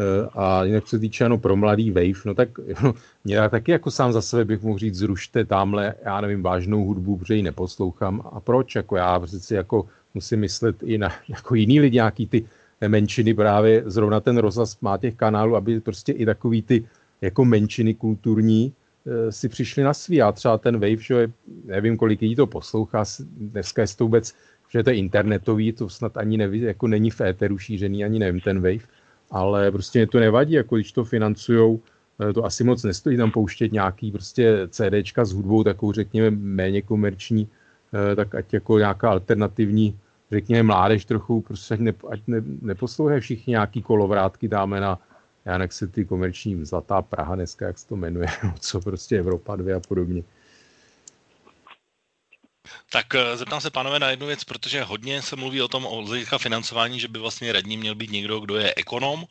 Eh, 0.00 0.28
a 0.34 0.64
jinak 0.64 0.88
se 0.88 0.98
týče 0.98 1.24
ano, 1.24 1.38
pro 1.38 1.56
mladý 1.56 1.90
wave, 1.90 2.24
no 2.24 2.34
tak 2.34 2.48
no, 2.82 2.94
mě 3.24 3.48
taky 3.48 3.72
jako 3.72 3.90
sám 3.90 4.12
za 4.12 4.22
sebe 4.22 4.44
bych 4.44 4.62
mohl 4.62 4.78
říct, 4.78 4.94
zrušte 4.94 5.44
tamhle, 5.44 5.94
já 6.04 6.20
nevím, 6.20 6.42
vážnou 6.42 6.84
hudbu, 6.84 7.16
protože 7.16 7.36
ji 7.36 7.42
neposlouchám. 7.42 8.22
A 8.32 8.40
proč? 8.40 8.74
Jako 8.74 8.96
já 8.96 9.18
prostě 9.18 9.54
jako 9.54 9.86
musím 10.14 10.40
myslet 10.40 10.82
i 10.82 10.98
na 10.98 11.12
jako 11.28 11.54
jiný 11.54 11.80
lidi, 11.80 11.94
nějaký 11.94 12.26
ty 12.26 12.44
menšiny 12.88 13.34
právě, 13.34 13.82
zrovna 13.86 14.20
ten 14.20 14.38
rozhlas 14.38 14.80
má 14.80 14.98
těch 14.98 15.14
kanálů, 15.14 15.56
aby 15.56 15.80
prostě 15.80 16.12
i 16.12 16.26
takový 16.26 16.62
ty 16.62 16.84
jako 17.20 17.44
menšiny 17.44 17.94
kulturní 17.94 18.72
e, 19.06 19.32
si 19.32 19.48
přišli 19.48 19.82
na 19.82 19.94
svý. 19.94 20.22
A 20.22 20.32
třeba 20.32 20.58
ten 20.58 20.74
Wave, 20.74 20.96
že 20.96 21.32
nevím, 21.64 21.96
kolik 21.96 22.20
lidí 22.20 22.36
to 22.36 22.46
poslouchá, 22.46 23.04
dneska 23.36 23.82
je 23.82 23.88
to 23.96 24.04
vůbec, 24.04 24.34
že 24.68 24.82
to 24.82 24.90
je 24.90 24.96
internetový, 24.96 25.72
to 25.72 25.88
snad 25.88 26.16
ani 26.16 26.36
neví, 26.36 26.60
jako 26.60 26.86
není 26.88 27.10
v 27.10 27.20
éteru 27.20 27.58
šířený, 27.58 28.04
ani 28.04 28.18
nevím, 28.18 28.40
ten 28.40 28.56
Wave, 28.56 28.86
ale 29.30 29.70
prostě 29.72 29.98
mě 29.98 30.06
to 30.06 30.20
nevadí, 30.20 30.52
jako 30.52 30.76
když 30.76 30.92
to 30.92 31.04
financujou, 31.04 31.80
e, 32.30 32.32
to 32.32 32.44
asi 32.44 32.64
moc 32.64 32.82
nestojí 32.82 33.16
tam 33.16 33.30
pouštět 33.30 33.72
nějaký 33.72 34.12
prostě 34.12 34.68
CDčka 34.68 35.24
s 35.24 35.32
hudbou, 35.32 35.64
takovou 35.64 35.92
řekněme 35.92 36.30
méně 36.30 36.82
komerční, 36.82 37.48
e, 38.12 38.16
tak 38.16 38.34
ať 38.34 38.54
jako 38.54 38.78
nějaká 38.78 39.10
alternativní, 39.10 39.98
řekněme 40.32 40.62
mládež 40.62 41.04
trochu, 41.04 41.40
prostě 41.40 41.74
ať, 41.74 41.80
ne, 41.80 41.92
ať 42.10 42.20
ne, 42.26 42.42
neposlouchají 42.62 43.20
všichni 43.20 43.50
nějaký 43.50 43.82
kolovrátky 43.82 44.48
dáme 44.48 44.80
na 44.80 44.98
já 45.46 45.58
se 45.68 45.86
ty 45.86 46.04
komerční 46.04 46.64
Zlatá 46.64 47.02
Praha 47.02 47.34
dneska, 47.34 47.66
jak 47.66 47.78
se 47.78 47.86
to 47.88 47.96
jmenuje, 47.96 48.26
co 48.60 48.80
prostě 48.80 49.18
Evropa 49.18 49.56
2 49.56 49.76
a 49.76 49.80
podobně. 49.80 50.22
Tak 52.90 53.14
eh, 53.14 53.36
zeptám 53.36 53.60
se, 53.60 53.70
pánové, 53.70 53.98
na 53.98 54.10
jednu 54.10 54.26
věc, 54.26 54.44
protože 54.44 54.82
hodně 54.82 55.22
se 55.22 55.36
mluví 55.36 55.62
o 55.62 55.68
tom, 55.68 55.86
o 55.86 56.02
hlediska 56.02 56.38
financování, 56.38 57.00
že 57.00 57.08
by 57.08 57.18
vlastně 57.18 57.52
radní 57.52 57.76
měl 57.76 57.94
být 57.94 58.10
někdo, 58.10 58.40
kdo 58.40 58.56
je 58.56 58.74
ekonom, 58.76 59.24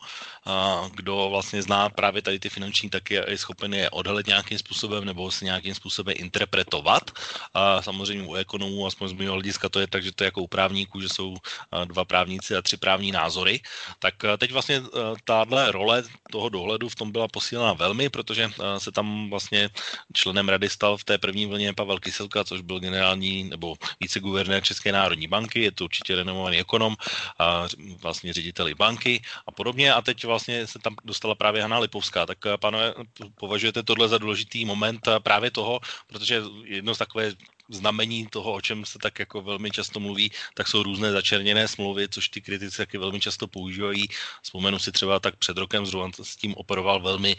kdo 0.95 1.27
vlastně 1.29 1.61
zná 1.61 1.89
právě 1.89 2.21
tady 2.21 2.39
ty 2.39 2.49
finanční 2.49 2.89
taky 2.89 3.13
je 3.13 3.37
schopen 3.37 3.73
je 3.73 3.89
odhalit 3.89 4.27
nějakým 4.27 4.57
způsobem 4.57 5.05
nebo 5.05 5.31
se 5.31 5.45
nějakým 5.45 5.75
způsobem 5.75 6.15
interpretovat. 6.17 7.11
A 7.53 7.81
samozřejmě 7.81 8.27
u 8.27 8.35
ekonomů, 8.35 8.87
aspoň 8.87 9.07
z 9.07 9.13
mého 9.13 9.33
hlediska, 9.33 9.69
to 9.69 9.79
je 9.79 9.87
tak, 9.87 10.03
že 10.03 10.11
to 10.11 10.23
je 10.23 10.25
jako 10.25 10.41
u 10.41 10.47
právníků, 10.47 11.01
že 11.01 11.09
jsou 11.09 11.37
dva 11.85 12.05
právníci 12.05 12.55
a 12.55 12.61
tři 12.61 12.77
právní 12.77 13.11
názory. 13.11 13.59
Tak 13.99 14.23
eh, 14.23 14.37
teď 14.37 14.51
vlastně 14.51 14.75
eh, 14.75 14.99
tahle 15.23 15.71
role 15.71 16.03
toho 16.31 16.49
dohledu 16.49 16.89
v 16.89 16.95
tom 16.95 17.11
byla 17.11 17.27
posílena 17.27 17.73
velmi, 17.73 18.09
protože 18.09 18.51
se 18.77 18.91
tam 18.91 19.29
vlastně 19.29 19.69
členem 20.13 20.49
rady 20.49 20.69
stal 20.69 20.97
v 20.97 21.03
té 21.03 21.17
první 21.17 21.45
vlně 21.45 21.73
Pavel 21.73 21.99
Kyselka, 21.99 22.43
což 22.43 22.61
byl 22.61 22.79
generální 22.79 23.24
nebo 23.43 23.75
viceguvernér 23.99 24.63
České 24.63 24.91
národní 24.91 25.27
banky, 25.27 25.61
je 25.61 25.71
to 25.71 25.83
určitě 25.83 26.15
renomovaný 26.15 26.57
ekonom, 26.57 26.95
a 27.39 27.67
vlastně 28.01 28.33
řediteli 28.33 28.75
banky 28.75 29.21
a 29.47 29.51
podobně. 29.51 29.93
A 29.93 30.01
teď 30.01 30.25
vlastně 30.25 30.67
se 30.67 30.79
tam 30.79 30.95
dostala 31.03 31.35
právě 31.35 31.61
Hanna 31.61 31.79
Lipovská. 31.79 32.25
Tak 32.25 32.37
eh, 32.45 32.57
pánové, 32.57 32.93
považujete 33.35 33.83
tohle 33.83 34.07
za 34.07 34.17
důležitý 34.17 34.65
moment 34.65 35.07
eh, 35.07 35.19
právě 35.19 35.51
toho, 35.51 35.79
protože 36.07 36.41
jedno 36.63 36.95
z 36.95 36.97
takové 36.97 37.31
znamení 37.69 38.27
toho, 38.27 38.53
o 38.53 38.61
čem 38.61 38.85
se 38.85 38.99
tak 38.99 39.19
jako 39.19 39.41
velmi 39.41 39.71
často 39.71 39.99
mluví, 39.99 40.31
tak 40.53 40.67
jsou 40.67 40.83
různé 40.83 41.11
začerněné 41.11 41.67
smlouvy, 41.67 42.09
což 42.09 42.29
ty 42.29 42.41
kritici 42.41 42.77
taky 42.77 42.97
velmi 42.97 43.19
často 43.19 43.47
používají. 43.47 44.07
Vzpomenu 44.41 44.79
si 44.79 44.91
třeba 44.91 45.19
tak 45.19 45.35
před 45.35 45.57
rokem 45.57 45.85
zrovna 45.85 46.11
s 46.21 46.35
tím 46.35 46.55
operoval 46.55 47.01
velmi 47.01 47.35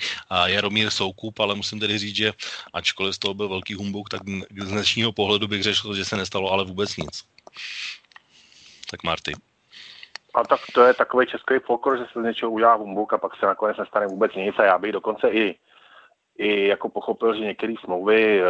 Jaromír 0.47 0.91
Soukup, 0.91 1.41
ale 1.41 1.55
musím 1.55 1.81
tedy 1.81 1.99
říct, 1.99 2.17
že 2.17 2.33
ačkoliv 2.73 3.15
z 3.15 3.19
toho 3.19 3.35
byl 3.35 3.49
velký 3.49 3.75
humbuk, 3.75 4.09
tak 4.09 4.21
z 4.61 4.69
dnešního 4.69 5.13
pohledu 5.13 5.49
bych 5.49 5.63
řekl, 5.63 5.95
že 5.95 6.05
se 6.05 6.17
nestalo 6.17 6.51
ale 6.53 6.65
vůbec 6.65 6.97
nic. 6.97 7.25
Tak 8.91 9.03
Marty. 9.03 9.33
A 10.35 10.45
tak 10.45 10.61
to 10.75 10.85
je 10.85 10.95
takový 10.95 11.27
český 11.27 11.55
folklor, 11.67 11.99
že 11.99 12.05
se 12.13 12.21
z 12.21 12.25
něčeho 12.25 12.51
udělá 12.51 12.75
humbuk 12.75 13.13
a 13.13 13.19
pak 13.19 13.37
se 13.37 13.47
nakonec 13.47 13.77
nestane 13.77 14.07
vůbec 14.07 14.35
nic 14.35 14.55
a 14.59 14.65
já 14.65 14.79
bych 14.79 14.93
dokonce 14.93 15.29
i 15.29 15.55
i 16.39 16.69
jako 16.69 16.89
pochopil, 16.89 17.35
že 17.35 17.41
některé 17.41 17.75
smlouvy, 17.85 18.43
eh, 18.43 18.47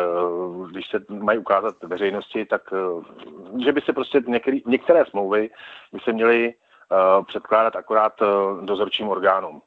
když 0.70 0.90
se 0.90 1.05
mají 1.09 1.38
ukázat 1.38 1.83
veřejnosti, 1.83 2.46
tak 2.46 2.62
eh, 2.72 3.62
že 3.64 3.72
by 3.72 3.81
se 3.81 3.92
prostě 3.92 4.22
některý, 4.27 4.62
některé 4.66 5.05
smlouvy 5.07 5.51
by 5.92 6.01
se 6.01 6.12
měly 6.12 6.55
eh, 6.55 7.25
předkládat 7.25 7.77
akorát 7.77 8.12
dozorčím 8.61 9.09
orgánům. 9.09 9.62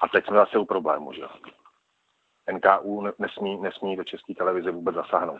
A 0.00 0.08
teď 0.08 0.26
jsme 0.26 0.36
zase 0.36 0.58
u 0.58 0.64
problému, 0.64 1.12
že 1.12 1.22
NKU 2.52 3.06
nesmí, 3.18 3.56
nesmí 3.56 3.96
do 3.96 4.04
české 4.04 4.34
televize 4.34 4.70
vůbec 4.70 4.94
zasáhnout. 4.94 5.38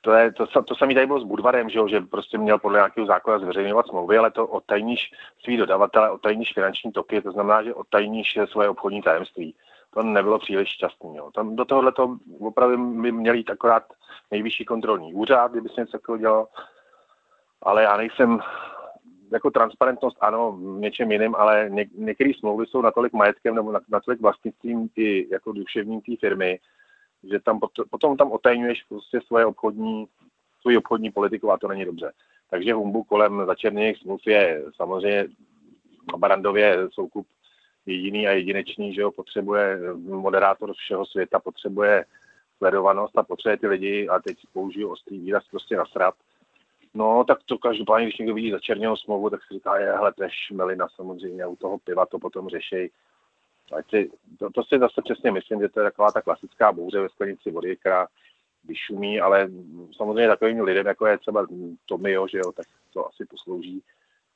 To, 0.00 0.12
je, 0.12 0.32
to, 0.32 0.46
to 0.46 0.74
samé 0.74 0.94
tady 0.94 1.06
bylo 1.06 1.20
s 1.20 1.24
Budvarem, 1.24 1.70
že, 1.70 1.80
že 1.88 2.00
prostě 2.00 2.38
měl 2.38 2.58
podle 2.58 2.78
nějakého 2.78 3.06
zákona 3.06 3.38
zveřejňovat 3.38 3.86
smlouvy, 3.86 4.18
ale 4.18 4.30
to 4.30 4.46
odtajníš 4.46 5.10
svý 5.44 5.56
dodavatele, 5.56 6.10
odtajníš 6.10 6.52
finanční 6.52 6.92
toky, 6.92 7.22
to 7.22 7.32
znamená, 7.32 7.62
že 7.62 7.74
odtajníš 7.74 8.38
svoje 8.46 8.68
obchodní 8.68 9.02
tajemství 9.02 9.54
to 9.90 10.02
nebylo 10.02 10.38
příliš 10.38 10.68
šťastný. 10.68 11.16
Jo. 11.16 11.30
Tam 11.34 11.56
do 11.56 11.64
tohohle 11.64 11.92
to 11.92 12.16
opravdu 12.40 13.00
by 13.02 13.12
měl 13.12 13.34
jít 13.34 13.50
akorát 13.50 13.92
nejvyšší 14.30 14.64
kontrolní 14.64 15.14
úřad, 15.14 15.52
kdyby 15.52 15.68
se 15.68 15.80
něco 15.80 15.92
takového 15.92 16.20
dělal. 16.20 16.48
Ale 17.62 17.82
já 17.82 17.96
nejsem, 17.96 18.40
jako 19.32 19.50
transparentnost 19.50 20.16
ano, 20.20 20.58
něčem 20.60 21.12
jiným, 21.12 21.34
ale 21.34 21.66
ně, 21.70 21.86
některé 21.94 22.30
smlouvy 22.38 22.66
jsou 22.66 22.82
natolik 22.82 23.12
majetkem 23.12 23.54
nebo 23.54 23.72
natolik 23.88 24.20
vlastnictvím 24.20 24.88
ty 24.88 25.28
jako 25.30 25.52
duševní 25.52 26.00
té 26.00 26.12
firmy, 26.20 26.58
že 27.30 27.40
tam 27.40 27.60
pot, 27.60 27.70
potom 27.90 28.16
tam 28.16 28.32
otajňuješ 28.32 28.84
prostě 28.88 29.20
svoje 29.26 29.46
obchodní, 29.46 30.06
svůj 30.60 30.76
obchodní 30.76 31.10
politiku 31.10 31.52
a 31.52 31.58
to 31.58 31.68
není 31.68 31.84
dobře. 31.84 32.12
Takže 32.50 32.74
humbu 32.74 33.04
kolem 33.04 33.46
začerněných 33.46 33.96
smluv 33.96 34.20
je 34.26 34.64
samozřejmě 34.76 35.28
na 36.12 36.18
Barandově 36.18 36.78
soukup 36.90 37.26
jediný 37.90 38.28
a 38.28 38.32
jedinečný, 38.32 38.94
že 38.94 39.04
ho 39.04 39.12
potřebuje 39.12 39.78
moderátor 39.96 40.74
všeho 40.74 41.06
světa, 41.06 41.38
potřebuje 41.38 42.04
sledovanost 42.58 43.18
a 43.18 43.22
potřebuje 43.22 43.56
ty 43.56 43.66
lidi, 43.66 44.08
a 44.08 44.18
teď 44.18 44.36
použiju 44.52 44.88
ostrý 44.88 45.18
výraz, 45.18 45.44
prostě 45.50 45.76
nasrat. 45.76 46.14
No, 46.94 47.24
tak 47.24 47.38
to 47.46 47.58
každopádně, 47.58 48.06
když 48.06 48.18
někdo 48.18 48.34
vidí 48.34 48.50
začerněnou 48.50 48.96
smlouvu, 48.96 49.30
tak 49.30 49.40
si 49.42 49.54
říká, 49.54 49.78
je, 49.78 49.92
hele, 49.92 50.12
to 50.12 50.22
je 50.22 50.28
šmelina 50.32 50.88
samozřejmě, 50.96 51.46
u 51.46 51.56
toho 51.56 51.78
piva 51.78 52.06
to 52.06 52.18
potom 52.18 52.48
řeší. 52.48 52.90
Ať 53.76 53.90
si, 53.90 54.10
to, 54.38 54.50
to 54.50 54.64
si 54.64 54.78
zase 54.78 55.02
přesně 55.04 55.32
myslím, 55.32 55.60
že 55.60 55.68
to 55.68 55.80
je 55.80 55.84
taková 55.84 56.10
ta 56.12 56.22
klasická 56.22 56.72
bouře 56.72 57.00
ve 57.00 57.08
sklenici 57.08 57.50
vody, 57.50 57.76
která 57.76 58.06
vyšumí, 58.64 59.20
ale 59.20 59.48
samozřejmě 59.96 60.28
takovým 60.28 60.60
lidem, 60.60 60.86
jako 60.86 61.06
je 61.06 61.18
třeba 61.18 61.46
Tomio, 61.86 62.26
že 62.28 62.38
jo, 62.38 62.52
tak 62.52 62.66
to 62.92 63.08
asi 63.08 63.24
poslouží 63.24 63.82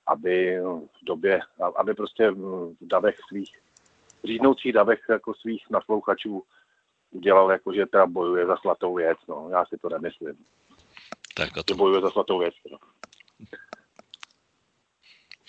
aby 0.06 0.60
v 1.02 1.04
době, 1.04 1.40
aby 1.76 1.94
prostě 1.94 2.30
v 2.30 2.76
davech 2.80 3.18
svých, 3.28 3.58
řídnoucích 4.24 4.72
davech 4.72 5.00
jako 5.08 5.34
svých 5.34 5.70
naslouchačů 5.70 6.42
udělal 7.10 7.50
jako, 7.50 7.72
že 7.72 7.86
teda 7.86 8.06
bojuje 8.06 8.46
za 8.46 8.56
svatou 8.56 8.94
věc, 8.94 9.18
no. 9.28 9.48
Já 9.50 9.64
si 9.64 9.76
to 9.78 9.88
nemyslím. 9.88 10.34
Tak 11.36 11.56
o 11.56 11.62
to. 11.62 11.74
Bojuje 11.74 12.00
za 12.00 12.10
svatou 12.10 12.38
věc, 12.38 12.54
no. 12.70 12.78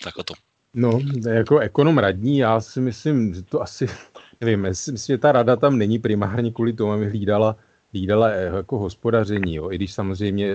Tak 0.04 0.16
o 0.16 0.22
to. 0.22 0.34
No, 0.74 1.00
jako 1.30 1.58
ekonom 1.58 1.98
radní, 1.98 2.38
já 2.38 2.60
si 2.60 2.80
myslím, 2.80 3.34
že 3.34 3.42
to 3.42 3.62
asi, 3.62 3.86
nevím, 4.40 4.62
myslím, 4.62 4.96
že 4.96 5.18
ta 5.18 5.32
rada 5.32 5.56
tam 5.56 5.78
není 5.78 5.98
primárně 5.98 6.52
kvůli 6.52 6.72
tomu, 6.72 6.92
aby 6.92 7.08
hlídala 7.08 7.56
hlídala 7.92 8.28
jako 8.28 8.78
hospodaření, 8.78 9.54
jo, 9.54 9.70
i 9.70 9.74
když 9.74 9.92
samozřejmě... 9.92 10.54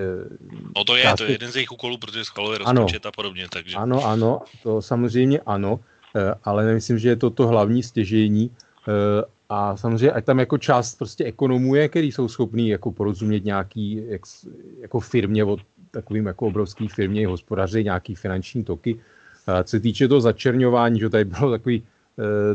No 0.76 0.84
to 0.84 0.96
je, 0.96 1.04
části... 1.04 1.18
to 1.18 1.24
je 1.24 1.32
jeden 1.32 1.52
z 1.52 1.56
jejich 1.56 1.72
úkolů, 1.72 1.98
protože 1.98 2.26
schvaluje 2.26 2.58
rozpočet 2.58 3.06
a 3.06 3.12
podobně, 3.12 3.48
takže... 3.52 3.76
Ano, 3.76 4.06
ano, 4.06 4.42
to 4.64 4.82
samozřejmě 4.82 5.40
ano, 5.40 5.80
ale 6.44 6.66
nemyslím, 6.66 7.00
že 7.00 7.10
je 7.10 7.16
to 7.16 7.30
to 7.30 7.48
hlavní 7.48 7.84
stěžení 7.84 8.52
a 9.50 9.78
samozřejmě, 9.78 10.12
ať 10.12 10.26
tam 10.26 10.40
jako 10.40 10.58
část 10.58 10.96
prostě 10.96 11.24
ekonomů 11.24 11.76
je, 11.76 11.90
který 11.90 12.12
jsou 12.12 12.28
schopní 12.28 12.70
jako 12.70 12.92
porozumět 12.92 13.46
nějaký 13.46 14.04
jak, 14.08 14.22
jako 14.82 15.00
firmě 15.00 15.44
od 15.44 15.60
takovým 15.92 16.26
jako 16.26 16.48
obrovský 16.48 16.88
firmě 16.88 17.28
hospodaři 17.28 17.84
nějaký 17.84 18.16
finanční 18.16 18.64
toky. 18.64 19.00
A 19.48 19.64
co 19.64 19.70
se 19.70 19.80
týče 19.80 20.08
toho 20.08 20.22
začerňování, 20.22 21.00
že 21.00 21.10
tady 21.10 21.26
bylo 21.26 21.52
takový, 21.52 21.84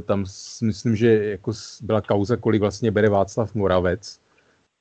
tam 0.05 0.25
myslím, 0.63 0.97
že 0.97 1.25
jako 1.25 1.53
byla 1.83 2.01
kauza, 2.01 2.37
kolik 2.37 2.61
vlastně 2.61 2.91
bere 2.91 3.09
Václav 3.09 3.55
Moravec, 3.55 4.21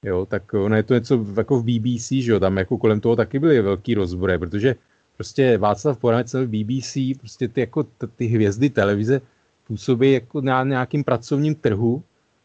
jo, 0.06 0.26
tak 0.26 0.54
ono 0.54 0.76
je 0.76 0.84
to 0.84 0.94
něco 0.94 1.26
jako 1.38 1.60
v 1.60 1.64
BBC, 1.64 2.08
že 2.10 2.32
jo, 2.32 2.40
tam 2.40 2.58
jako 2.58 2.78
kolem 2.78 3.00
toho 3.00 3.16
taky 3.16 3.40
byly 3.40 3.62
velký 3.62 3.94
rozbory, 3.94 4.38
protože 4.38 4.76
prostě 5.16 5.58
Václav 5.58 6.04
Moravec 6.04 6.34
v 6.34 6.48
BBC, 6.48 6.98
prostě 7.20 7.48
ty 7.48 7.60
jako 7.62 7.84
ty 8.16 8.26
hvězdy 8.26 8.70
televize 8.70 9.22
působí 9.68 10.12
jako 10.12 10.42
na 10.42 10.64
nějakým 10.64 11.04
pracovním 11.04 11.56
trhu, 11.56 12.04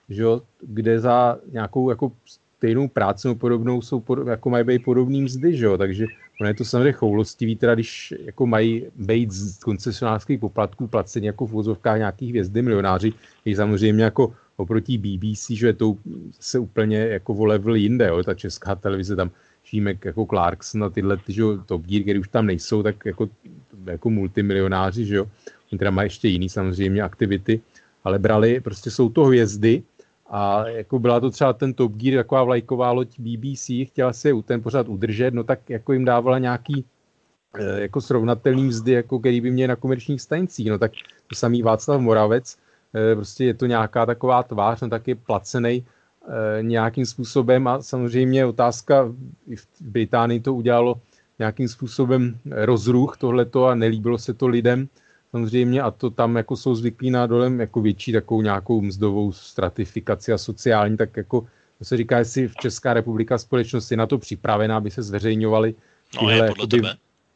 že 0.09 0.23
jo, 0.23 0.43
kde 0.61 1.01
za 1.01 1.39
nějakou 1.53 1.91
jako 1.91 2.13
stejnou 2.57 2.89
práci 2.89 3.29
nebo 3.29 3.39
podobnou 3.39 3.83
jsou 3.83 4.01
pod, 4.01 4.27
jako 4.27 4.51
mají 4.51 4.65
být 4.65 4.85
podobný 4.85 5.23
mzdy, 5.23 5.57
že 5.57 5.65
jo, 5.65 5.79
takže 5.79 6.07
ono 6.41 6.49
je 6.49 6.55
to 6.55 6.65
samozřejmě 6.65 6.93
choulostivý, 6.93 7.57
teda 7.57 7.75
když 7.75 8.15
jako 8.25 8.47
mají 8.47 8.87
být 8.97 9.33
z 9.33 9.59
koncesionářských 9.65 10.41
poplatků 10.41 10.87
placení 10.87 11.27
jako 11.27 11.47
v 11.47 11.51
vozovkách 11.51 11.99
nějakých 11.99 12.31
hvězdy 12.31 12.63
milionáři, 12.63 13.13
je 13.45 13.57
samozřejmě 13.57 14.05
jako 14.05 14.33
oproti 14.61 14.99
BBC, 14.99 15.51
že 15.51 15.73
to 15.73 15.97
se 16.41 16.59
úplně 16.59 16.99
jako 16.99 17.35
o 17.35 17.45
level 17.45 17.75
jinde, 17.75 18.09
jo, 18.09 18.23
ta 18.23 18.35
česká 18.35 18.75
televize 18.75 19.17
tam 19.17 19.31
Šímek 19.65 20.05
jako 20.05 20.27
Clarkson 20.27 20.85
a 20.85 20.91
tyhle 20.91 21.17
ty, 21.17 21.33
že 21.33 21.41
jo, 21.43 21.59
Top 21.67 21.83
Gear, 21.83 22.03
který 22.03 22.19
už 22.19 22.29
tam 22.29 22.47
nejsou, 22.47 22.83
tak 22.83 23.07
jako, 23.07 23.29
jako 23.87 24.11
multimilionáři, 24.11 25.07
že 25.07 25.17
jo, 25.17 25.27
oni 25.73 25.79
teda 25.79 25.91
mají 25.91 26.07
ještě 26.07 26.29
jiný 26.29 26.49
samozřejmě 26.49 27.03
aktivity, 27.03 27.61
ale 28.05 28.19
brali, 28.19 28.61
prostě 28.61 28.91
jsou 28.91 29.09
to 29.09 29.25
hvězdy 29.25 29.83
a 30.31 30.69
jako 30.69 30.99
byla 30.99 31.21
to 31.21 31.31
třeba 31.31 31.53
ten 31.53 31.75
Top 31.75 31.93
Gear, 31.93 32.17
taková 32.17 32.45
vlajková 32.45 32.93
loď 32.93 33.19
BBC, 33.19 33.71
chtěla 33.85 34.13
se 34.13 34.31
ten 34.45 34.63
pořád 34.63 34.89
udržet, 34.89 35.35
no 35.35 35.45
tak 35.45 35.71
jako 35.71 35.93
jim 35.93 36.05
dávala 36.05 36.39
nějaký 36.39 36.85
eh, 37.59 37.81
jako 37.81 38.01
srovnatelný 38.01 38.65
mzdy, 38.65 38.93
jako 38.93 39.19
který 39.19 39.41
by 39.41 39.51
měli 39.51 39.69
na 39.69 39.77
komerčních 39.77 40.21
stanicích. 40.21 40.71
No 40.71 40.79
tak 40.79 40.93
to 41.27 41.35
samý 41.35 41.63
Václav 41.63 42.01
Moravec, 42.01 42.59
prostě 43.15 43.45
je 43.45 43.55
to 43.55 43.67
nějaká 43.67 44.07
taková 44.07 44.43
tvář, 44.43 44.81
no 44.81 44.89
tak 44.89 45.09
je 45.09 45.15
placený 45.15 45.85
eh, 45.85 46.63
nějakým 46.63 47.07
způsobem. 47.07 47.69
A 47.69 47.83
samozřejmě 47.83 48.47
otázka, 48.47 49.05
v 49.57 49.67
Británii 49.81 50.41
to 50.41 50.55
udělalo 50.55 51.01
nějakým 51.39 51.69
způsobem 51.69 52.39
rozruch 52.51 53.17
tohleto 53.17 53.67
a 53.67 53.75
nelíbilo 53.75 54.19
se 54.19 54.35
to 54.35 54.49
lidem, 54.49 54.89
samozřejmě. 55.31 55.83
A 55.83 55.91
to 55.91 56.11
tam 56.11 56.37
jako 56.37 56.57
jsou 56.57 56.75
zvyklí 56.75 57.11
na 57.11 57.27
dolem 57.27 57.61
jako 57.61 57.81
větší 57.81 58.13
takovou 58.13 58.43
nějakou 58.43 58.81
mzdovou 58.81 59.33
stratifikaci 59.33 60.33
a 60.33 60.39
sociální, 60.39 60.97
tak 60.97 61.17
jako 61.17 61.47
to 61.79 61.85
se 61.85 61.97
říká, 61.97 62.19
jestli 62.19 62.49
v 62.49 62.55
Česká 62.55 62.95
republika 62.95 63.39
společnost 63.39 63.91
je 63.91 63.97
na 63.97 64.07
to 64.07 64.19
připravená, 64.19 64.77
aby 64.77 64.91
se 64.91 65.03
zveřejňovaly 65.03 65.75
no, 66.15 66.21
tyhle 66.21 66.49
no, 66.59 66.95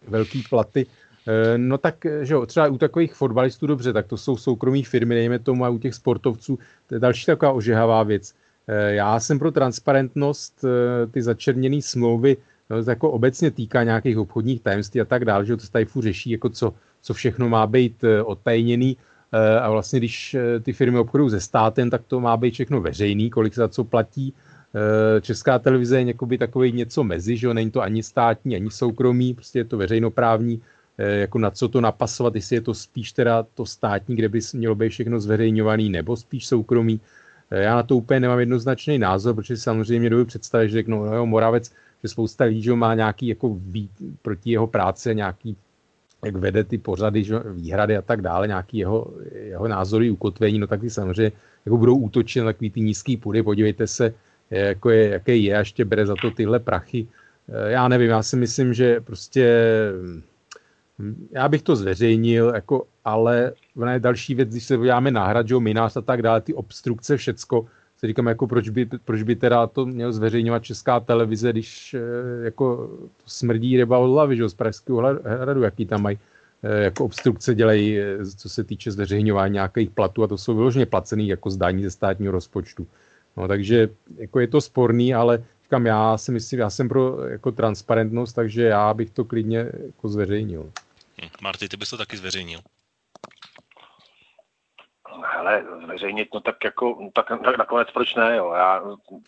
velký 0.09 0.43
platy. 0.51 0.87
Eh, 1.27 1.59
no 1.59 1.79
tak, 1.79 2.07
že 2.23 2.35
jo, 2.35 2.47
třeba 2.47 2.69
u 2.69 2.79
takových 2.79 3.15
fotbalistů 3.15 3.67
dobře, 3.67 3.93
tak 3.93 4.07
to 4.07 4.17
jsou 4.17 4.37
soukromí 4.37 4.83
firmy, 4.83 5.15
dejme 5.15 5.39
tomu, 5.39 5.65
a 5.65 5.69
u 5.69 5.79
těch 5.79 5.95
sportovců, 5.95 6.59
to 6.87 6.95
je 6.95 6.99
další 6.99 7.27
taková 7.27 7.53
ožehavá 7.53 8.03
věc. 8.03 8.35
Eh, 8.69 8.95
já 8.95 9.21
jsem 9.21 9.39
pro 9.39 9.53
transparentnost, 9.53 10.65
eh, 10.65 11.07
ty 11.07 11.23
začerněné 11.23 11.83
smlouvy, 11.83 12.37
no, 12.71 12.85
to 12.85 12.91
jako 12.91 13.11
obecně 13.11 13.51
týká 13.51 13.83
nějakých 13.83 14.19
obchodních 14.19 14.61
tajemství 14.61 15.01
a 15.01 15.05
tak 15.05 15.25
dále, 15.25 15.47
že 15.47 15.57
to 15.57 15.63
se 15.63 15.73
tady 15.73 15.87
řeší, 16.01 16.31
jako 16.31 16.49
co, 16.49 16.75
co 17.03 17.15
všechno 17.15 17.49
má 17.49 17.67
být 17.67 18.05
eh, 18.05 18.23
odtajněný 18.23 18.97
eh, 19.33 19.61
a 19.61 19.71
vlastně 19.71 19.99
když 19.99 20.35
eh, 20.35 20.61
ty 20.61 20.73
firmy 20.73 20.99
obchodují 20.99 21.31
se 21.31 21.41
státem, 21.41 21.91
tak 21.91 22.03
to 22.09 22.21
má 22.21 22.37
být 22.37 22.55
všechno 22.55 22.81
veřejný, 22.81 23.31
kolik 23.31 23.55
se 23.55 23.61
za 23.61 23.69
co 23.69 23.85
platí. 23.85 24.35
Česká 25.21 25.59
televize 25.59 26.01
je 26.01 26.39
takový 26.39 26.73
něco 26.73 27.05
mezi, 27.05 27.37
že 27.37 27.47
jo? 27.47 27.55
není 27.55 27.71
to 27.71 27.81
ani 27.81 28.03
státní, 28.03 28.57
ani 28.57 28.71
soukromý, 28.71 29.35
prostě 29.35 29.59
je 29.59 29.65
to 29.65 29.77
veřejnoprávní, 29.77 30.61
jako 30.99 31.39
na 31.39 31.51
co 31.51 31.69
to 31.69 31.81
napasovat, 31.81 32.35
jestli 32.35 32.57
je 32.57 32.61
to 32.61 32.75
spíš 32.75 33.13
teda 33.13 33.47
to 33.55 33.67
státní, 33.67 34.17
kde 34.17 34.29
by 34.29 34.41
mělo 34.55 34.75
být 34.75 34.89
všechno 34.89 35.21
zveřejňovaný, 35.21 35.91
nebo 35.91 36.17
spíš 36.17 36.47
soukromý. 36.47 37.01
Já 37.51 37.77
na 37.77 37.83
to 37.83 37.97
úplně 37.97 38.21
nemám 38.21 38.41
jednoznačný 38.41 38.99
názor, 38.99 39.35
protože 39.35 39.57
samozřejmě 39.57 40.11
dobu 40.11 40.25
představit, 40.25 40.69
že 40.69 40.75
řeknu, 40.75 41.05
no 41.05 41.15
jo, 41.15 41.27
Moravec, 41.27 41.73
že 42.03 42.09
spousta 42.09 42.45
lidí 42.45 42.63
že 42.63 42.75
má 42.75 42.95
nějaký 42.95 43.27
jako 43.27 43.61
proti 44.23 44.51
jeho 44.51 44.67
práce 44.67 45.15
nějaký 45.15 45.57
jak 46.25 46.37
vede 46.37 46.65
ty 46.65 46.79
pořady, 46.79 47.25
že, 47.25 47.35
výhrady 47.53 47.97
a 47.97 48.03
tak 48.03 48.23
dále, 48.23 48.47
nějaký 48.47 48.79
jeho, 48.79 49.13
jeho 49.33 49.69
názory, 49.69 50.11
ukotvení, 50.11 50.59
no 50.59 50.67
tak 50.67 50.81
ty 50.81 50.91
samozřejmě 50.91 51.33
jako 51.67 51.77
budou 51.77 51.97
útočit 51.97 52.41
na 52.41 52.47
takový 52.47 52.71
ty 52.71 52.81
nízký 52.81 53.17
půdy, 53.17 53.43
podívejte 53.43 53.87
se, 53.87 54.15
jako 54.51 54.91
je, 54.91 55.09
jaké 55.09 55.37
je 55.37 55.57
a 55.57 55.59
ještě 55.59 55.85
bere 55.85 56.07
za 56.07 56.15
to 56.23 56.31
tyhle 56.31 56.59
prachy. 56.59 57.07
Eh, 57.49 57.71
já 57.71 57.89
nevím, 57.89 58.11
já 58.11 58.23
si 58.23 58.37
myslím, 58.37 58.75
že 58.75 59.01
prostě 59.01 59.73
já 61.31 61.49
bych 61.49 61.63
to 61.63 61.77
zveřejnil, 61.77 62.53
jako, 62.55 62.87
ale 63.05 63.53
ona 63.77 63.93
je 63.93 64.01
další 64.01 64.35
věc, 64.35 64.49
když 64.49 64.65
se 64.65 64.77
podíváme 64.77 65.11
na 65.11 65.27
hrad, 65.27 65.49
že 65.49 65.55
a 65.97 66.01
tak 66.05 66.23
dále, 66.23 66.41
ty 66.41 66.55
obstrukce, 66.55 67.17
všecko, 67.17 67.67
se 68.05 68.07
říkám, 68.07 68.27
jako 68.27 68.47
proč 68.47 68.69
by, 68.69 68.87
proč 69.05 69.23
by 69.23 69.37
teda 69.37 69.67
to 69.67 69.87
měl 69.87 70.13
zveřejňovat 70.13 70.65
česká 70.65 71.01
televize, 71.01 71.53
když 71.53 71.95
eh, 71.95 72.45
jako 72.45 72.77
to 73.17 73.25
smrdí 73.27 73.77
ryba 73.77 73.99
od 73.99 74.13
hlavy, 74.13 74.37
že 74.37 74.49
z 74.49 74.55
Pražského 74.55 75.03
hradu, 75.25 75.63
jaký 75.63 75.87
tam 75.87 76.03
mají 76.03 76.19
eh, 76.63 76.85
jako 76.85 77.05
obstrukce 77.05 77.55
dělají, 77.55 77.99
eh, 77.99 78.27
co 78.37 78.49
se 78.49 78.65
týče 78.65 78.91
zveřejňování 78.91 79.53
nějakých 79.53 79.91
platů 79.91 80.23
a 80.23 80.27
to 80.27 80.39
jsou 80.39 80.55
vyloženě 80.55 80.87
placený 80.87 81.29
jako 81.29 81.51
zdání 81.51 81.83
ze 81.83 81.91
státního 81.91 82.33
rozpočtu. 82.33 82.87
No, 83.37 83.49
takže 83.49 83.89
jako 84.17 84.41
je 84.41 84.47
to 84.47 84.61
sporný, 84.61 85.15
ale 85.15 85.45
říkám, 85.63 85.87
já 85.87 86.19
si 86.19 86.33
myslím, 86.33 86.61
já 86.61 86.71
jsem 86.71 86.89
pro 86.89 87.25
jako 87.29 87.53
transparentnost, 87.53 88.33
takže 88.33 88.63
já 88.63 88.95
bych 88.95 89.11
to 89.11 89.25
klidně 89.25 89.59
jako 89.87 90.09
zveřejnil. 90.09 90.71
Hm, 91.23 91.29
Marty, 91.43 91.69
ty 91.69 91.77
bys 91.77 91.91
to 91.91 91.99
taky 91.99 92.17
zveřejnil 92.17 92.61
hele, 95.23 95.65
zveřejnit, 95.85 96.35
no 96.35 96.41
tak 96.41 96.65
jako, 96.65 96.97
no 97.01 97.11
tak, 97.15 97.29
tak 97.45 97.59
nakonec 97.59 97.91
proč 97.91 98.15
ne, 98.15 98.37
jo. 98.37 98.53
Já 98.53 98.83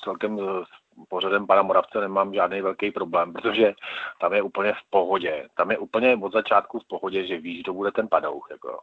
celkem 0.04 0.38
s 0.38 1.06
pořadem 1.08 1.46
pana 1.46 1.62
Moravce 1.62 2.00
nemám 2.00 2.34
žádný 2.34 2.60
velký 2.60 2.90
problém, 2.90 3.32
protože 3.32 3.74
tam 4.20 4.32
je 4.32 4.42
úplně 4.42 4.72
v 4.72 4.90
pohodě. 4.90 5.48
Tam 5.54 5.70
je 5.70 5.78
úplně 5.78 6.16
od 6.22 6.32
začátku 6.32 6.78
v 6.78 6.86
pohodě, 6.88 7.26
že 7.26 7.38
víš, 7.38 7.62
kdo 7.62 7.72
bude 7.72 7.92
ten 7.92 8.08
padouch, 8.08 8.48
jako. 8.50 8.80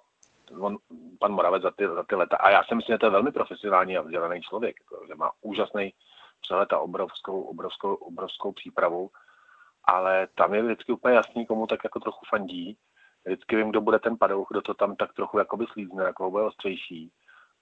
On, 0.60 0.78
pan 1.20 1.32
Moravec 1.32 1.64
za 1.64 1.72
ty, 1.72 1.88
za 1.88 2.04
ty 2.04 2.16
leta. 2.16 2.38
A 2.38 2.50
já 2.50 2.64
si 2.64 2.76
myslím, 2.76 2.94
že 2.94 2.98
to 2.98 3.06
je 3.06 3.10
velmi 3.10 3.32
profesionální 3.32 3.98
a 3.98 4.02
vzdělaný 4.02 4.42
člověk, 4.42 4.76
jako, 4.82 5.06
že 5.08 5.16
má 5.16 5.32
úžasný 5.42 5.94
přehled 6.42 6.74
a 6.74 6.80
obrovskou, 6.80 7.42
obrovskou, 7.42 7.94
obrovskou 7.94 8.52
přípravu, 8.52 9.10
ale 9.84 10.28
tam 10.36 10.54
je 10.54 10.64
vždycky 10.64 10.92
úplně 10.92 11.16
jasný, 11.16 11.46
komu 11.46 11.68
tak 11.68 11.84
jako 11.84 12.00
trochu 12.00 12.26
fandí 12.30 12.78
vždycky 13.26 13.56
vím, 13.56 13.70
kdo 13.70 13.82
bude 13.82 14.00
ten 14.00 14.18
padouch, 14.18 14.48
kdo 14.50 14.62
to 14.62 14.74
tam 14.74 14.96
tak 14.96 15.14
trochu 15.14 15.38
jakoby 15.38 15.66
slízne, 15.72 16.04
jako 16.04 16.32
bude 16.32 16.44
ostřejší. 16.44 17.12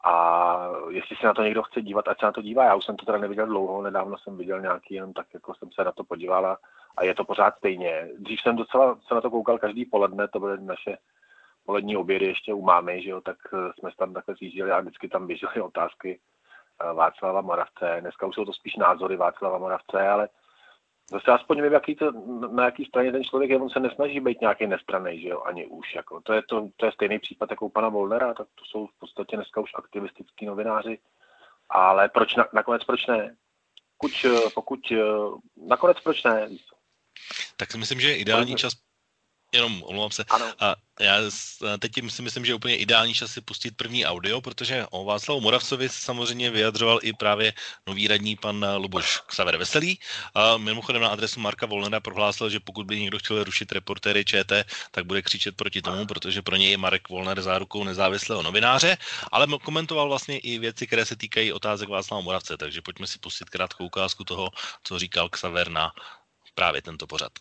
A 0.03 0.69
jestli 0.89 1.15
se 1.15 1.27
na 1.27 1.33
to 1.33 1.43
někdo 1.43 1.63
chce 1.63 1.81
dívat, 1.81 2.07
ať 2.07 2.19
se 2.19 2.25
na 2.25 2.31
to 2.31 2.41
dívá. 2.41 2.63
Já 2.63 2.75
už 2.75 2.85
jsem 2.85 2.95
to 2.95 3.05
teda 3.05 3.17
neviděl 3.17 3.45
dlouho, 3.45 3.81
nedávno 3.81 4.17
jsem 4.17 4.37
viděl 4.37 4.61
nějaký, 4.61 4.93
jenom 4.93 5.13
tak 5.13 5.25
jako 5.33 5.55
jsem 5.55 5.71
se 5.71 5.83
na 5.83 5.91
to 5.91 6.03
podívala 6.03 6.57
a 6.97 7.03
je 7.03 7.15
to 7.15 7.25
pořád 7.25 7.57
stejně. 7.57 8.09
Dřív 8.17 8.41
jsem 8.41 8.55
docela 8.55 8.97
se 9.07 9.15
na 9.15 9.21
to 9.21 9.29
koukal 9.29 9.57
každý 9.57 9.85
poledne, 9.85 10.27
to 10.27 10.39
byly 10.39 10.61
naše 10.61 10.97
polední 11.65 11.97
obědy 11.97 12.25
ještě 12.25 12.53
u 12.53 12.61
mámy, 12.61 13.03
že 13.03 13.09
jo, 13.09 13.21
tak 13.21 13.37
jsme 13.79 13.89
tam 13.97 14.13
takhle 14.13 14.35
zjížděli 14.35 14.71
a 14.71 14.79
vždycky 14.79 15.09
tam 15.09 15.27
běžely 15.27 15.61
otázky 15.61 16.19
eh, 16.19 16.93
Václava 16.93 17.41
Moravce. 17.41 17.97
Dneska 18.01 18.25
už 18.25 18.35
jsou 18.35 18.45
to 18.45 18.53
spíš 18.53 18.75
názory 18.75 19.15
Václava 19.17 19.57
Moravce, 19.57 20.07
ale 20.07 20.29
Zase 21.09 21.31
aspoň 21.31 21.61
vím, 21.61 21.73
jaký 21.73 21.95
to, 21.95 22.11
na 22.51 22.65
jaký 22.65 22.85
straně 22.85 23.11
ten 23.11 23.23
člověk 23.23 23.51
je, 23.51 23.59
on 23.59 23.69
se 23.69 23.79
nesnaží 23.79 24.19
být 24.19 24.41
nějaký 24.41 24.67
nestraný, 24.67 25.21
že 25.21 25.27
jo, 25.27 25.41
ani 25.41 25.65
už. 25.65 25.95
Jako. 25.95 26.21
To, 26.21 26.33
je 26.33 26.41
to, 26.49 26.69
to 26.77 26.85
je 26.85 26.91
stejný 26.91 27.19
případ 27.19 27.51
jako 27.51 27.65
u 27.65 27.69
pana 27.69 27.89
Volnera, 27.89 28.33
tak 28.33 28.47
to 28.55 28.65
jsou 28.65 28.87
v 28.87 28.99
podstatě 28.99 29.35
dneska 29.35 29.61
už 29.61 29.71
aktivistický 29.75 30.45
novináři. 30.45 30.99
Ale 31.69 32.09
proč 32.09 32.35
na, 32.35 32.45
nakonec 32.53 32.83
proč 32.83 33.07
ne? 33.07 33.35
Pokud, 33.97 34.11
pokud 34.53 34.79
nakonec 35.67 35.99
proč 35.99 36.23
ne? 36.23 36.49
Tak 37.57 37.71
si 37.71 37.77
myslím, 37.77 37.99
že 37.99 38.09
je 38.09 38.17
ideální 38.17 38.55
čas 38.55 38.73
Jenom 39.53 39.83
omlouvám 39.83 40.11
se. 40.11 40.23
Ano. 40.29 40.53
A 40.59 40.75
já 40.99 41.17
teď 41.79 41.91
si 42.09 42.21
myslím, 42.21 42.45
že 42.45 42.51
je 42.51 42.55
úplně 42.55 42.75
ideální 42.75 43.13
čas 43.13 43.31
si 43.31 43.41
pustit 43.41 43.77
první 43.77 44.05
audio, 44.05 44.41
protože 44.41 44.85
o 44.91 45.05
Václavu 45.05 45.41
Moravcovi 45.41 45.89
samozřejmě 45.89 46.49
vyjadřoval 46.49 46.99
i 47.01 47.13
právě 47.13 47.53
nový 47.87 48.07
radní 48.07 48.35
pan 48.35 48.65
Luboš 48.75 49.17
Ksaver 49.17 49.57
Veselý. 49.57 49.99
A 50.33 50.57
mimochodem 50.57 51.01
na 51.01 51.07
adresu 51.07 51.39
Marka 51.39 51.65
Volnera 51.65 51.99
prohlásil, 51.99 52.49
že 52.49 52.59
pokud 52.59 52.85
by 52.85 52.99
někdo 52.99 53.19
chtěl 53.19 53.43
rušit 53.43 53.71
reportéry 53.71 54.25
ČT, 54.25 54.65
tak 54.91 55.05
bude 55.05 55.21
křičet 55.21 55.55
proti 55.55 55.81
tomu, 55.81 56.05
protože 56.05 56.41
pro 56.41 56.55
něj 56.55 56.71
je 56.71 56.77
Marek 56.77 57.09
Volner 57.09 57.41
zárukou 57.41 57.83
nezávislého 57.83 58.41
novináře, 58.43 58.97
ale 59.31 59.47
komentoval 59.63 60.07
vlastně 60.07 60.39
i 60.39 60.59
věci, 60.59 60.87
které 60.87 61.05
se 61.05 61.15
týkají 61.15 61.53
otázek 61.53 61.89
Václava 61.89 62.21
Moravce, 62.21 62.57
takže 62.57 62.81
pojďme 62.81 63.07
si 63.07 63.19
pustit 63.19 63.49
krátkou 63.49 63.85
ukázku 63.85 64.23
toho, 64.23 64.49
co 64.83 64.99
říkal 64.99 65.29
Ksaver 65.29 65.69
na 65.69 65.91
právě 66.55 66.81
tento 66.81 67.07
pořad. 67.07 67.31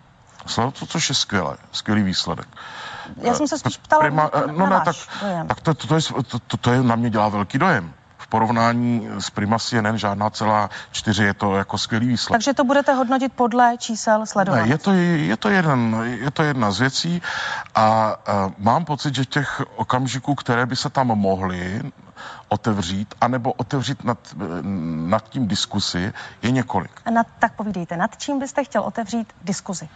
To, 0.54 0.86
což 0.86 1.08
je 1.08 1.14
skvělé, 1.14 1.56
skvělý 1.72 2.02
výsledek. 2.02 2.48
Já 3.16 3.34
jsem 3.34 3.48
se 3.48 3.58
spíš 3.58 3.76
ptala 3.76 4.02
Prima, 4.02 4.30
na, 4.34 4.52
no, 4.52 4.66
na 4.66 4.80
tak, 4.80 4.96
dojem. 5.22 5.46
tak 5.46 5.60
to, 5.60 5.74
to, 5.74 5.86
to, 5.86 5.94
je, 5.94 6.00
to, 6.46 6.56
to, 6.56 6.72
je 6.72 6.82
na 6.82 6.96
mě 6.96 7.10
dělá 7.10 7.28
velký 7.28 7.58
dojem. 7.58 7.92
V 8.18 8.28
porovnání 8.28 9.08
s 9.18 9.30
Prima 9.30 9.58
CNN 9.58 9.96
žádná 9.98 10.30
celá 10.30 10.70
čtyři 10.90 11.24
je 11.24 11.34
to 11.34 11.56
jako 11.56 11.78
skvělý 11.78 12.06
výsledek. 12.06 12.32
Takže 12.32 12.54
to 12.54 12.64
budete 12.64 12.92
hodnotit 12.92 13.32
podle 13.32 13.76
čísel 13.78 14.26
sledovaných? 14.26 14.66
Ne, 14.66 14.74
je 14.74 14.78
to, 14.78 14.92
je, 14.92 15.36
to 15.36 15.48
jeden, 15.48 16.02
je 16.04 16.30
to 16.30 16.42
jedna 16.42 16.70
z 16.70 16.80
věcí 16.80 17.22
a, 17.74 17.82
a 17.82 18.16
mám 18.58 18.84
pocit, 18.84 19.14
že 19.14 19.24
těch 19.24 19.62
okamžiků, 19.76 20.34
které 20.34 20.66
by 20.66 20.76
se 20.76 20.90
tam 20.90 21.06
mohly 21.06 21.82
otevřít, 22.48 23.14
anebo 23.20 23.52
otevřít 23.52 24.04
nad, 24.04 24.18
nad 25.08 25.28
tím 25.28 25.48
diskusi, 25.48 26.12
je 26.42 26.50
několik. 26.50 27.00
A 27.04 27.10
nad, 27.10 27.26
tak 27.38 27.52
povídejte, 27.52 27.96
nad 27.96 28.16
čím 28.16 28.38
byste 28.38 28.64
chtěl 28.64 28.82
otevřít 28.82 29.32
diskuzi? 29.42 29.88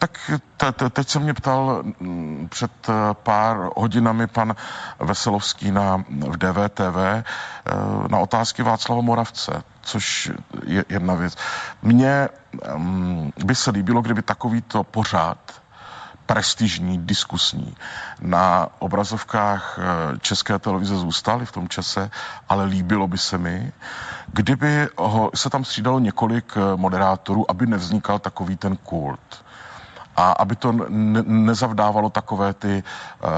Tak 0.00 0.30
te, 0.56 0.72
te, 0.72 0.90
teď 0.90 1.08
se 1.08 1.18
mě 1.18 1.34
ptal 1.34 1.82
mm, 2.00 2.48
před 2.50 2.88
eh, 2.88 2.92
pár 3.12 3.56
hodinami 3.76 4.26
pan 4.26 4.54
Veselovský 4.98 5.70
na, 5.70 5.96
v 6.08 6.36
DVTV 6.36 6.96
eh, 6.96 7.24
na 8.08 8.18
otázky 8.18 8.62
Václava 8.62 9.02
Moravce, 9.02 9.62
což 9.82 10.30
je 10.64 10.84
jedna 10.88 11.14
věc. 11.14 11.36
Mně 11.82 12.28
mm, 12.76 13.30
by 13.44 13.54
se 13.54 13.70
líbilo, 13.70 14.02
kdyby 14.02 14.22
takovýto 14.22 14.84
pořád 14.84 15.62
prestižní, 16.26 16.98
diskusní 16.98 17.76
na 18.20 18.68
obrazovkách 18.78 19.78
eh, 19.78 20.18
České 20.18 20.58
televize 20.58 20.96
zůstaly 20.96 21.46
v 21.46 21.52
tom 21.52 21.68
čase, 21.68 22.10
ale 22.48 22.64
líbilo 22.64 23.08
by 23.08 23.18
se 23.18 23.38
mi, 23.38 23.72
kdyby 24.32 24.88
ho, 24.98 25.30
se 25.34 25.50
tam 25.50 25.64
střídalo 25.64 25.98
několik 25.98 26.56
moderátorů, 26.76 27.50
aby 27.50 27.66
nevznikal 27.66 28.18
takový 28.18 28.56
ten 28.56 28.76
kult 28.76 29.44
a 30.20 30.32
aby 30.32 30.56
to 30.56 30.72
ne- 30.88 31.22
nezavdávalo 31.26 32.10
takové 32.10 32.52
ty 32.54 32.82
uh, 32.82 33.28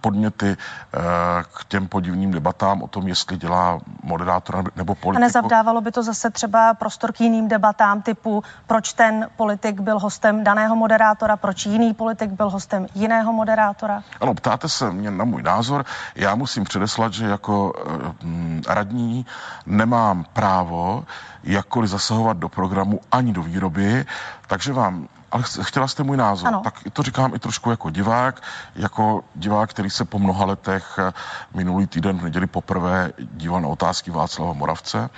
podněty 0.00 0.56
uh, 0.56 1.02
k 1.42 1.64
těm 1.68 1.88
podivným 1.88 2.30
debatám 2.30 2.82
o 2.82 2.88
tom, 2.88 3.08
jestli 3.08 3.36
dělá 3.36 3.78
moderátor 4.02 4.70
nebo 4.76 4.94
politik. 4.94 5.22
A 5.22 5.26
nezavdávalo 5.26 5.80
by 5.80 5.92
to 5.92 6.02
zase 6.02 6.30
třeba 6.30 6.74
prostor 6.74 7.12
k 7.12 7.20
jiným 7.20 7.48
debatám 7.48 8.02
typu, 8.02 8.42
proč 8.66 8.92
ten 8.92 9.28
politik 9.36 9.80
byl 9.80 9.98
hostem 9.98 10.44
daného 10.44 10.76
moderátora, 10.76 11.36
proč 11.36 11.66
jiný 11.66 11.94
politik 11.94 12.30
byl 12.30 12.50
hostem 12.50 12.86
jiného 12.94 13.32
moderátora? 13.32 14.02
Ano, 14.20 14.34
ptáte 14.34 14.68
se 14.68 14.90
mě 14.90 15.10
na 15.10 15.24
můj 15.24 15.42
názor. 15.42 15.84
Já 16.14 16.34
musím 16.34 16.64
předeslat, 16.64 17.12
že 17.12 17.26
jako 17.26 17.72
uh, 17.72 18.62
radní 18.68 19.26
nemám 19.66 20.24
právo 20.32 21.04
jakkoliv 21.42 21.90
zasahovat 21.90 22.36
do 22.36 22.48
programu 22.48 23.00
ani 23.12 23.32
do 23.32 23.42
výroby, 23.42 24.04
takže 24.46 24.72
vám 24.72 25.08
ale 25.30 25.44
chtěla 25.62 25.88
jste 25.88 26.02
můj 26.02 26.16
názor. 26.16 26.48
Ano. 26.48 26.60
Tak 26.64 26.74
to 26.92 27.02
říkám 27.02 27.34
i 27.34 27.38
trošku 27.38 27.70
jako 27.70 27.90
divák, 27.90 28.42
jako 28.74 29.24
divák, 29.34 29.70
který 29.70 29.90
se 29.90 30.04
po 30.04 30.18
mnoha 30.18 30.44
letech 30.44 30.98
eh, 30.98 31.12
minulý 31.54 31.86
týden 31.86 32.18
v 32.18 32.22
neděli 32.22 32.46
poprvé 32.46 33.12
díval 33.18 33.60
na 33.60 33.68
otázky 33.68 34.10
Václava 34.10 34.52
Moravce. 34.52 35.10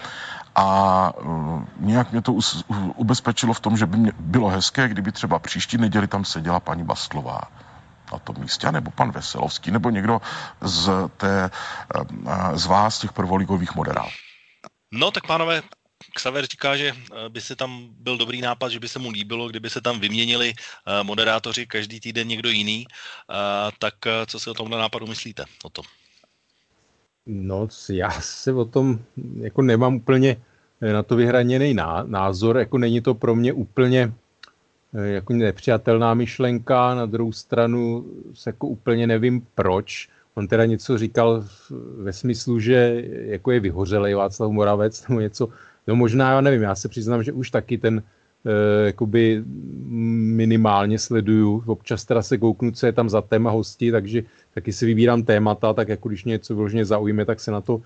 A 0.55 1.13
uh, 1.17 1.63
nějak 1.77 2.13
mě 2.13 2.23
to 2.23 2.33
us, 2.33 2.65
uh, 2.69 2.77
ubezpečilo 2.97 3.55
v 3.55 3.61
tom, 3.61 3.77
že 3.77 3.87
by 3.87 3.97
mě 3.97 4.13
bylo 4.19 4.49
hezké, 4.49 4.89
kdyby 4.89 5.13
třeba 5.13 5.39
příští 5.39 5.79
neděli 5.79 6.07
tam 6.07 6.25
seděla 6.25 6.61
paní 6.61 6.85
Bastlová 6.85 7.41
na 8.13 8.19
tom 8.19 8.37
místě, 8.39 8.73
nebo 8.73 8.91
pan 8.91 9.11
Veselovský, 9.11 9.71
nebo 9.71 9.91
někdo 9.91 10.21
z, 10.61 10.91
té, 11.17 11.51
uh, 11.95 12.55
z 12.55 12.67
vás, 12.67 12.99
těch 12.99 13.13
prvoligových 13.13 13.75
moderátorů. 13.75 14.13
No 14.93 15.11
tak 15.11 15.27
pánové, 15.27 15.63
Xaver 16.15 16.47
říká, 16.47 16.77
že 16.77 16.93
eh, 16.93 17.29
by 17.29 17.41
se 17.41 17.57
tam 17.57 17.89
byl 17.99 18.19
dobrý 18.19 18.41
nápad, 18.41 18.69
že 18.69 18.81
by 18.81 18.89
se 18.89 18.99
mu 18.99 19.11
líbilo, 19.11 19.49
kdyby 19.49 19.71
se 19.71 19.81
tam 19.81 20.01
vyměnili 20.01 20.53
eh, 20.53 21.05
moderátoři 21.05 21.67
každý 21.67 22.01
týden 22.01 22.29
někdo 22.29 22.49
jiný. 22.51 22.87
Eh, 22.87 23.71
tak 23.79 23.95
co 24.27 24.41
si 24.41 24.51
o 24.51 24.55
tomhle 24.55 24.79
nápadu 24.79 25.07
myslíte? 25.07 25.45
O 25.65 25.71
tom? 25.71 25.85
No, 27.27 27.69
já 27.91 28.11
se 28.21 28.53
o 28.53 28.65
tom 28.65 28.99
jako 29.41 29.63
nemám 29.63 29.95
úplně 29.95 30.37
na 30.93 31.03
to 31.03 31.17
vyhraněný 31.17 31.75
názor, 32.07 32.59
jako 32.59 32.79
není 32.79 33.01
to 33.01 33.15
pro 33.15 33.35
mě 33.35 33.53
úplně 33.53 34.13
jako 34.93 35.33
nepřijatelná 35.33 36.15
myšlenka, 36.15 36.95
na 36.95 37.07
druhou 37.07 37.33
stranu 37.33 38.07
se 38.35 38.51
jako 38.51 38.67
úplně 38.67 39.07
nevím 39.07 39.47
proč. 39.55 40.09
On 40.35 40.49
teda 40.49 40.65
něco 40.65 40.99
říkal 40.99 41.45
ve 41.99 42.13
smyslu, 42.13 42.61
že 42.61 43.05
jako 43.11 43.51
je 43.51 43.61
vyhořelej 43.61 44.15
Václav 44.15 44.51
Moravec 44.51 45.09
nebo 45.09 45.21
něco 45.21 45.49
No 45.89 45.97
možná, 45.97 46.31
já 46.31 46.41
nevím, 46.41 46.63
já 46.63 46.75
se 46.75 46.89
přiznám, 46.89 47.23
že 47.23 47.33
už 47.33 47.51
taky 47.51 47.79
ten 47.79 48.03
e, 48.45 48.87
jakoby 48.87 49.43
minimálně 50.37 50.99
sleduju. 50.99 51.63
Občas 51.67 52.05
teda 52.05 52.23
se 52.23 52.39
kouknu, 52.39 52.71
co 52.71 52.87
je 52.87 52.93
tam 52.93 53.09
za 53.09 53.23
téma 53.23 53.51
hosti, 53.51 53.93
takže 53.93 54.23
taky 54.55 54.73
si 54.73 54.87
vybírám 54.87 55.23
témata, 55.23 55.73
tak 55.73 55.89
jako 55.89 56.09
když 56.09 56.25
něco 56.25 56.55
vyloženě 56.55 56.85
zaujme, 56.85 57.25
tak 57.25 57.41
se 57.41 57.51
na 57.51 57.61
to 57.61 57.83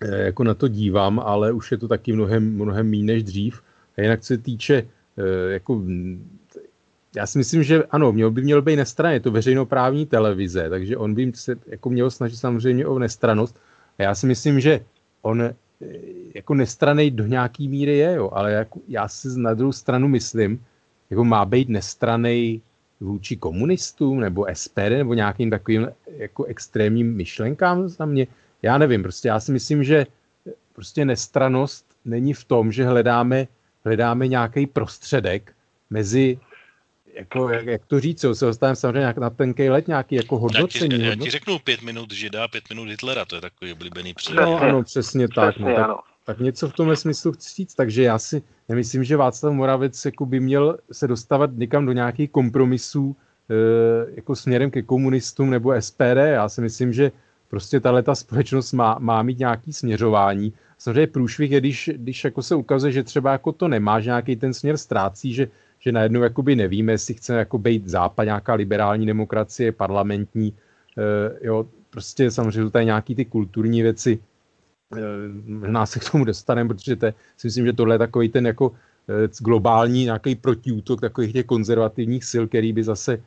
e, 0.00 0.16
jako 0.16 0.44
na 0.44 0.54
to 0.54 0.68
dívám, 0.68 1.20
ale 1.20 1.52
už 1.52 1.72
je 1.72 1.78
to 1.78 1.88
taky 1.88 2.12
mnohem, 2.12 2.54
mnohem 2.54 2.90
méně 2.90 3.04
než 3.04 3.22
dřív. 3.22 3.62
A 3.98 4.00
jinak 4.00 4.24
se 4.24 4.38
týče 4.38 4.74
e, 5.16 5.52
jako 5.52 5.82
já 7.16 7.26
si 7.26 7.38
myslím, 7.38 7.62
že 7.62 7.84
ano, 7.84 8.12
měl 8.12 8.30
by 8.30 8.42
měl 8.42 8.62
být 8.62 8.76
nestraně, 8.76 9.20
to 9.20 9.30
veřejnoprávní 9.30 10.06
televize, 10.06 10.70
takže 10.70 10.96
on 10.96 11.14
by 11.14 11.32
se 11.34 11.56
jako 11.66 11.90
měl 11.90 12.10
snažit 12.10 12.36
samozřejmě 12.36 12.86
o 12.86 12.98
nestranost. 12.98 13.60
A 13.98 14.02
já 14.02 14.14
si 14.14 14.26
myslím, 14.26 14.60
že 14.60 14.80
on 15.22 15.50
jako 16.34 16.54
nestranej 16.54 17.10
do 17.10 17.26
nějaký 17.26 17.68
míry 17.68 17.98
je, 17.98 18.12
jo, 18.14 18.30
ale 18.32 18.52
jako 18.52 18.80
já 18.88 19.08
si 19.08 19.28
na 19.36 19.54
druhou 19.54 19.72
stranu 19.72 20.08
myslím, 20.08 20.64
jako 21.10 21.24
má 21.24 21.44
být 21.44 21.68
nestranej 21.68 22.60
vůči 23.00 23.36
komunistům 23.36 24.20
nebo 24.20 24.46
SPD 24.52 24.90
nebo 24.90 25.14
nějakým 25.14 25.50
takovým 25.50 25.88
jako 26.16 26.44
extrémním 26.44 27.16
myšlenkám 27.16 27.88
za 27.88 28.06
mě. 28.06 28.26
Já 28.62 28.78
nevím, 28.78 29.02
prostě 29.02 29.28
já 29.28 29.40
si 29.40 29.52
myslím, 29.52 29.84
že 29.84 30.06
prostě 30.72 31.04
nestranost 31.04 31.84
není 32.04 32.34
v 32.34 32.44
tom, 32.44 32.72
že 32.72 32.86
hledáme, 32.86 33.48
hledáme 33.84 34.28
nějaký 34.28 34.66
prostředek 34.66 35.52
mezi 35.90 36.38
jako, 37.14 37.48
jak, 37.48 37.66
jak 37.66 37.86
to 37.86 38.00
říct, 38.00 38.20
se 38.32 38.44
dostaneme 38.44 38.76
samozřejmě 38.76 38.98
nějak 38.98 39.18
na 39.18 39.30
tenký 39.30 39.70
let 39.70 39.88
nějaký 39.88 40.14
jako 40.14 40.38
hodnocení. 40.38 41.04
Já 41.04 41.14
ti, 41.14 41.20
já 41.20 41.24
ti 41.24 41.30
řeknu 41.30 41.58
pět 41.58 41.82
minut 41.82 42.12
Žida, 42.12 42.48
pět 42.48 42.64
minut 42.70 42.88
Hitlera, 42.88 43.24
to 43.24 43.34
je 43.34 43.40
takový 43.40 43.72
oblíbený 43.72 44.14
příklad. 44.14 44.44
No 44.44 44.60
ano, 44.60 44.82
přesně 44.82 45.28
tak. 45.28 45.54
Přesně, 45.54 45.70
no, 45.70 45.76
tak, 45.76 45.84
ano. 45.84 45.98
tak 46.24 46.38
něco 46.38 46.68
v 46.68 46.72
tomhle 46.72 46.96
smyslu 46.96 47.32
chci 47.32 47.54
říct, 47.54 47.74
takže 47.74 48.02
já 48.02 48.18
si 48.18 48.42
nemyslím, 48.68 49.04
že 49.04 49.16
Václav 49.16 49.52
Moravec 49.52 50.04
jako 50.04 50.26
by 50.26 50.40
měl 50.40 50.78
se 50.92 51.08
dostávat 51.08 51.50
někam 51.54 51.86
do 51.86 51.92
nějakých 51.92 52.30
kompromisů 52.30 53.16
e, 53.50 54.14
jako 54.14 54.36
směrem 54.36 54.70
ke 54.70 54.82
komunistům 54.82 55.50
nebo 55.50 55.80
SPD. 55.80 56.16
Já 56.16 56.48
si 56.48 56.60
myslím, 56.60 56.92
že 56.92 57.12
prostě 57.48 57.80
tahle 57.80 58.02
ta 58.02 58.14
společnost 58.14 58.72
má, 58.72 58.96
má 58.98 59.22
mít 59.22 59.38
nějaký 59.38 59.72
směřování. 59.72 60.52
Samozřejmě 60.78 61.06
průšvih 61.06 61.50
je, 61.50 61.60
když, 61.60 61.90
když 61.94 62.24
jako 62.24 62.42
se 62.42 62.54
ukazuje, 62.54 62.92
že 62.92 63.02
třeba 63.02 63.32
jako 63.32 63.52
to 63.52 63.68
nemá, 63.68 64.00
že 64.00 64.10
nějaký 64.10 64.36
ten 64.36 64.54
směr 64.54 64.76
ztrácí, 64.76 65.34
že 65.34 65.48
že 65.78 65.92
najednou 65.92 66.22
jakoby 66.22 66.56
nevíme, 66.56 66.92
jestli 66.92 67.14
chce 67.14 67.34
jako 67.34 67.58
být 67.58 67.88
západ, 67.88 68.24
nějaká 68.24 68.54
liberální 68.54 69.06
demokracie, 69.06 69.72
parlamentní, 69.72 70.52
e, 70.98 71.46
jo, 71.46 71.66
prostě 71.90 72.30
samozřejmě 72.30 72.62
jsou 72.62 72.70
tady 72.70 72.84
nějaký 72.84 73.14
ty 73.14 73.24
kulturní 73.24 73.82
věci, 73.82 74.18
e, 74.96 75.00
možná 75.46 75.86
se 75.86 75.98
k 75.98 76.10
tomu 76.10 76.24
dostaneme, 76.24 76.68
protože 76.68 76.96
to, 76.96 77.06
si 77.36 77.46
myslím, 77.46 77.66
že 77.66 77.72
tohle 77.72 77.94
je 77.94 77.98
takový 77.98 78.28
ten 78.28 78.46
jako 78.46 78.72
e, 79.08 79.28
globální 79.40 80.04
nějaký 80.04 80.34
protiútok 80.34 81.00
takových 81.00 81.32
těch 81.32 81.46
konzervativních 81.46 82.24
sil, 82.30 82.42
který 82.46 82.72
by 82.72 82.84
zase, 82.84 83.22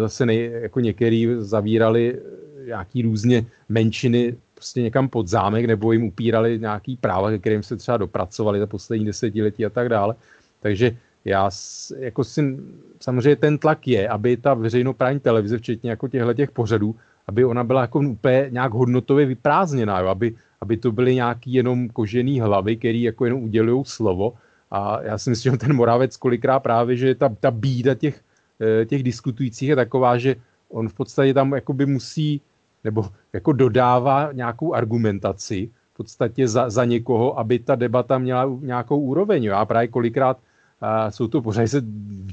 zase 0.00 0.26
nej, 0.26 0.50
jako 0.52 0.80
některý 0.80 1.28
zavírali 1.38 2.18
nějaký 2.66 3.02
různě 3.02 3.46
menšiny 3.68 4.36
prostě 4.60 4.82
někam 4.82 5.08
pod 5.08 5.28
zámek 5.28 5.64
nebo 5.64 5.92
jim 5.92 6.04
upírali 6.04 6.58
nějaký 6.58 6.96
práva, 6.96 7.30
ke 7.30 7.38
kterým 7.38 7.62
se 7.62 7.76
třeba 7.76 7.96
dopracovali 7.96 8.60
za 8.60 8.66
poslední 8.66 9.06
desetiletí 9.06 9.66
a 9.66 9.70
tak 9.70 9.88
dále. 9.88 10.14
Takže 10.60 10.96
já 11.24 11.50
jako 11.98 12.24
si, 12.24 12.56
samozřejmě 13.00 13.36
ten 13.36 13.58
tlak 13.58 13.88
je, 13.88 14.08
aby 14.08 14.36
ta 14.36 14.54
veřejnoprávní 14.54 15.20
televize, 15.20 15.58
včetně 15.58 15.90
jako 15.90 16.08
těchto 16.08 16.34
těch 16.34 16.50
pořadů, 16.50 16.96
aby 17.26 17.44
ona 17.44 17.64
byla 17.64 17.80
jako 17.80 17.98
úplně 17.98 18.46
nějak 18.50 18.72
hodnotově 18.72 19.26
vyprázdněná, 19.26 20.00
jo? 20.00 20.08
Aby, 20.08 20.34
aby 20.60 20.76
to 20.76 20.92
byly 20.92 21.14
nějaký 21.14 21.52
jenom 21.52 21.88
kožený 21.88 22.40
hlavy, 22.40 22.76
který 22.76 23.02
jako 23.02 23.24
jenom 23.24 23.42
udělují 23.42 23.84
slovo. 23.84 24.32
A 24.70 25.02
já 25.02 25.18
si 25.18 25.30
myslím, 25.30 25.52
že 25.52 25.58
ten 25.58 25.76
Moravec 25.76 26.16
kolikrát 26.16 26.60
právě, 26.60 26.96
že 26.96 27.14
ta, 27.14 27.28
ta 27.40 27.50
bída 27.50 27.94
těch, 27.94 28.20
eh, 28.60 28.86
těch 28.86 29.02
diskutujících 29.02 29.68
je 29.68 29.76
taková, 29.76 30.18
že 30.18 30.36
on 30.68 30.88
v 30.88 30.94
podstatě 30.94 31.34
tam 31.34 31.52
jakoby 31.52 31.86
musí, 31.86 32.40
nebo 32.84 33.04
jako 33.32 33.52
dodává 33.52 34.32
nějakou 34.32 34.74
argumentaci 34.74 35.70
v 35.92 35.96
podstatě 35.96 36.48
za, 36.48 36.70
za 36.70 36.84
někoho, 36.84 37.38
aby 37.38 37.58
ta 37.58 37.74
debata 37.74 38.18
měla 38.18 38.48
nějakou 38.60 38.98
úroveň. 38.98 39.44
Jo? 39.44 39.54
A 39.54 39.64
právě 39.64 39.88
kolikrát 39.88 40.38
a 40.80 41.10
jsou 41.10 41.28
to 41.28 41.42
pořád 41.42 41.68
se 41.68 41.82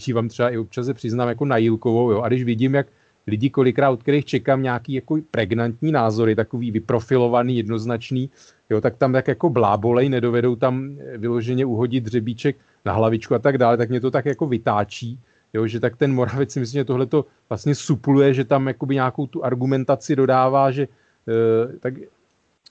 dívám 0.06 0.30
třeba 0.30 0.50
i 0.50 0.58
občas 0.58 0.86
se 0.86 0.94
přiznám 0.94 1.28
jako 1.28 1.46
na 1.46 1.58
Jílkovou, 1.58 2.12
jo? 2.12 2.22
a 2.22 2.28
když 2.28 2.44
vidím, 2.44 2.76
jak 2.76 2.88
lidi 3.28 3.50
kolikrát, 3.50 3.90
od 3.90 4.02
kterých 4.02 4.26
čekám 4.26 4.64
nějaký 4.64 4.94
jako 4.94 5.18
pregnantní 5.32 5.92
názory, 5.92 6.36
takový 6.36 6.72
vyprofilovaný, 6.72 7.58
jednoznačný, 7.58 8.30
jo, 8.70 8.82
tak 8.82 8.98
tam 8.98 9.14
tak 9.14 9.28
jako 9.28 9.50
blábolej, 9.50 10.10
nedovedou 10.10 10.56
tam 10.56 10.98
vyloženě 11.18 11.66
uhodit 11.66 12.04
dřebíček 12.04 12.58
na 12.86 12.94
hlavičku 12.94 13.36
a 13.36 13.40
tak 13.40 13.58
dále, 13.58 13.78
tak 13.78 13.90
mě 13.90 14.00
to 14.00 14.12
tak 14.12 14.26
jako 14.26 14.48
vytáčí, 14.48 15.20
jo, 15.54 15.68
že 15.68 15.80
tak 15.80 15.96
ten 15.96 16.14
Moravec 16.14 16.52
si 16.52 16.60
myslím, 16.60 16.80
že 16.80 16.86
tohle 16.86 17.06
to 17.06 17.26
vlastně 17.50 17.76
supluje, 17.76 18.34
že 18.34 18.44
tam 18.44 18.68
jakoby 18.68 18.96
nějakou 18.96 19.28
tu 19.28 19.46
argumentaci 19.46 20.16
dodává, 20.16 20.72
že 20.72 20.84
e, 20.84 21.80
tak 21.80 21.94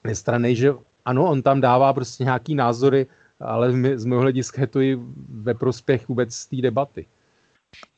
nestranej, 0.03 0.55
že 0.55 0.73
ano, 1.05 1.25
on 1.29 1.41
tam 1.41 1.61
dává 1.61 1.93
prostě 1.93 2.23
nějaký 2.23 2.55
názory, 2.55 3.07
ale 3.39 3.71
z 3.95 4.05
mého 4.05 4.21
hlediska 4.21 4.61
je 4.61 4.67
to 4.67 4.79
i 4.79 4.97
ve 5.29 5.53
prospěch 5.53 6.07
vůbec 6.07 6.45
té 6.45 6.55
debaty. 6.55 7.07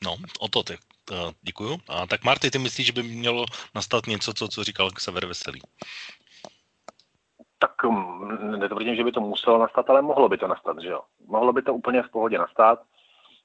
No, 0.03 0.15
o 0.39 0.47
to 0.47 0.63
ty. 0.63 0.77
Uh, 1.11 1.31
děkuju. 1.41 1.77
A 1.89 2.07
tak 2.07 2.23
Marty, 2.23 2.51
ty 2.51 2.57
myslíš, 2.57 2.87
že 2.87 2.93
by 2.93 3.03
mělo 3.03 3.45
nastat 3.75 4.07
něco, 4.07 4.33
co, 4.33 4.47
co 4.47 4.63
říkal 4.63 4.89
Sever 4.97 5.25
Veselý? 5.25 5.61
Tak 7.59 7.83
um, 7.83 8.59
netvrdím, 8.59 8.95
že 8.95 9.03
by 9.03 9.11
to 9.11 9.21
muselo 9.21 9.59
nastat, 9.59 9.89
ale 9.89 10.01
mohlo 10.01 10.29
by 10.29 10.37
to 10.37 10.47
nastat, 10.47 10.81
že 10.81 10.87
jo. 10.87 11.01
Mohlo 11.27 11.53
by 11.53 11.61
to 11.61 11.73
úplně 11.73 12.03
v 12.03 12.09
pohodě 12.09 12.37
nastat. 12.37 12.83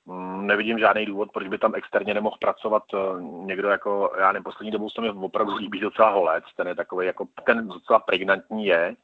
Um, 0.04 0.46
nevidím 0.46 0.78
žádný 0.78 1.06
důvod, 1.06 1.32
proč 1.32 1.48
by 1.48 1.58
tam 1.58 1.74
externě 1.74 2.14
nemohl 2.14 2.36
pracovat 2.40 2.82
uh, 2.94 3.46
někdo 3.46 3.68
jako, 3.68 4.12
já 4.18 4.32
nevím, 4.32 4.44
poslední 4.44 4.70
dobou 4.70 4.90
se 4.90 5.00
mi 5.00 5.10
opravdu 5.10 5.56
líbí 5.56 5.80
docela 5.80 6.10
holec, 6.10 6.44
ten 6.56 6.68
je 6.68 6.74
takový 6.74 7.06
jako, 7.06 7.28
ten 7.46 7.68
docela 7.68 7.98
pregnantní 7.98 8.66
je, 8.66 8.96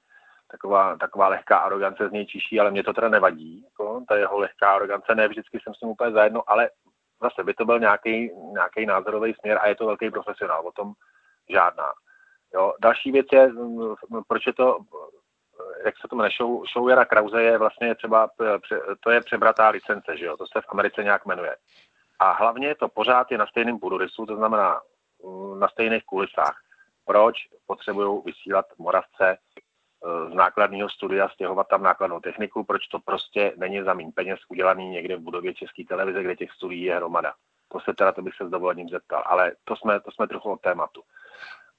taková, 0.51 0.97
taková 0.97 1.29
lehká 1.29 1.59
arogance 1.59 2.09
z 2.09 2.13
něj 2.13 2.27
čiší, 2.27 2.61
ale 2.61 2.71
mě 2.71 2.83
to 2.83 2.93
teda 2.93 3.09
nevadí. 3.09 3.65
Jako, 3.65 4.05
ta 4.09 4.17
jeho 4.17 4.39
lehká 4.39 4.73
arogance, 4.73 5.15
ne 5.15 5.29
vždycky 5.29 5.61
jsem 5.61 5.75
s 5.75 5.81
ním 5.81 5.91
úplně 5.91 6.13
zajedno, 6.13 6.43
ale 6.47 6.71
zase 7.23 7.45
by 7.45 7.55
to 7.55 7.65
byl 7.65 7.79
nějaký, 7.79 8.31
nějaký 8.53 8.87
názorový 8.87 9.35
směr 9.35 9.59
a 9.63 9.69
je 9.69 9.75
to 9.75 9.87
velký 9.87 10.11
profesionál, 10.11 10.67
o 10.67 10.73
tom 10.73 10.93
žádná. 11.49 11.93
Jo. 12.55 12.75
Další 12.81 13.13
věc 13.13 13.27
je, 13.33 13.47
mm, 13.47 13.95
proč 14.29 14.47
je 14.47 14.53
to, 14.53 14.79
jak 15.85 15.95
se 15.97 16.09
to 16.09 16.17
jmenuje, 16.17 16.31
show, 16.37 16.63
show 16.73 16.89
Jara 16.89 17.05
Krause 17.05 17.43
je 17.43 17.59
vlastně 17.59 17.95
třeba, 17.95 18.29
to 19.01 19.11
je 19.11 19.21
přebratá 19.21 19.69
licence, 19.69 20.17
že 20.17 20.25
jo, 20.25 20.37
to 20.37 20.47
se 20.47 20.61
v 20.61 20.69
Americe 20.69 21.05
nějak 21.05 21.27
jmenuje. 21.27 21.57
A 22.19 22.33
hlavně 22.33 22.75
to 22.75 22.89
pořád 22.89 23.31
je 23.31 23.39
na 23.39 23.47
stejném 23.47 23.79
půdorysu, 23.79 24.27
to 24.27 24.37
znamená 24.37 24.81
mm, 25.25 25.61
na 25.61 25.69
stejných 25.69 26.05
kulisách. 26.05 26.61
Proč 27.05 27.37
potřebují 27.67 28.23
vysílat 28.25 28.67
Moravce 28.79 29.39
z 30.31 30.35
nákladního 30.35 30.89
studia 30.89 31.29
stěhovat 31.29 31.69
tam 31.69 31.83
nákladnou 31.83 32.21
techniku, 32.21 32.65
proč 32.65 32.87
to 32.87 32.99
prostě 32.99 33.53
není 33.57 33.83
za 33.83 33.95
méně 33.95 34.13
peněz 34.15 34.41
udělaný 34.49 34.89
někde 34.89 35.17
v 35.17 35.21
budově 35.21 35.55
České 35.55 35.85
televize, 35.85 36.23
kde 36.23 36.37
těch 36.37 36.53
studií 36.53 36.83
je 36.83 36.97
hromada. 36.97 37.35
To 37.69 37.81
se 37.81 37.95
teda, 37.95 38.13
to 38.13 38.23
bych 38.23 38.35
se 38.35 38.47
s 38.47 38.51
dovolením 38.51 38.89
zeptal, 38.89 39.23
ale 39.27 39.53
to 39.65 39.77
jsme, 39.77 40.01
to 40.01 40.11
jsme 40.11 40.29
trochu 40.29 40.53
od 40.53 40.61
tématu. 40.61 41.03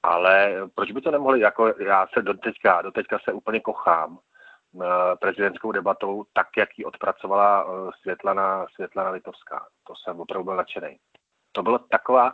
Ale 0.03 0.55
proč 0.75 0.91
by 0.91 1.01
to 1.01 1.11
nemohli, 1.11 1.39
jako 1.39 1.73
já 1.79 2.07
se 2.13 2.21
do 2.21 2.33
teďka, 2.33 2.81
do 2.81 2.91
teďka 2.91 3.19
se 3.19 3.33
úplně 3.33 3.59
kochám 3.59 4.11
uh, 4.11 4.83
prezidentskou 5.19 5.71
debatou, 5.71 6.25
tak, 6.33 6.47
jak 6.57 6.69
ji 6.77 6.85
odpracovala 6.85 7.63
uh, 7.63 7.91
Světlana, 8.01 8.65
Světlana 8.75 9.09
Litovská. 9.09 9.67
To 9.87 9.93
jsem 9.95 10.19
opravdu 10.19 10.43
byl 10.43 10.55
nadšený. 10.55 10.97
To 11.51 11.63
bylo 11.63 11.79
taková, 11.79 12.33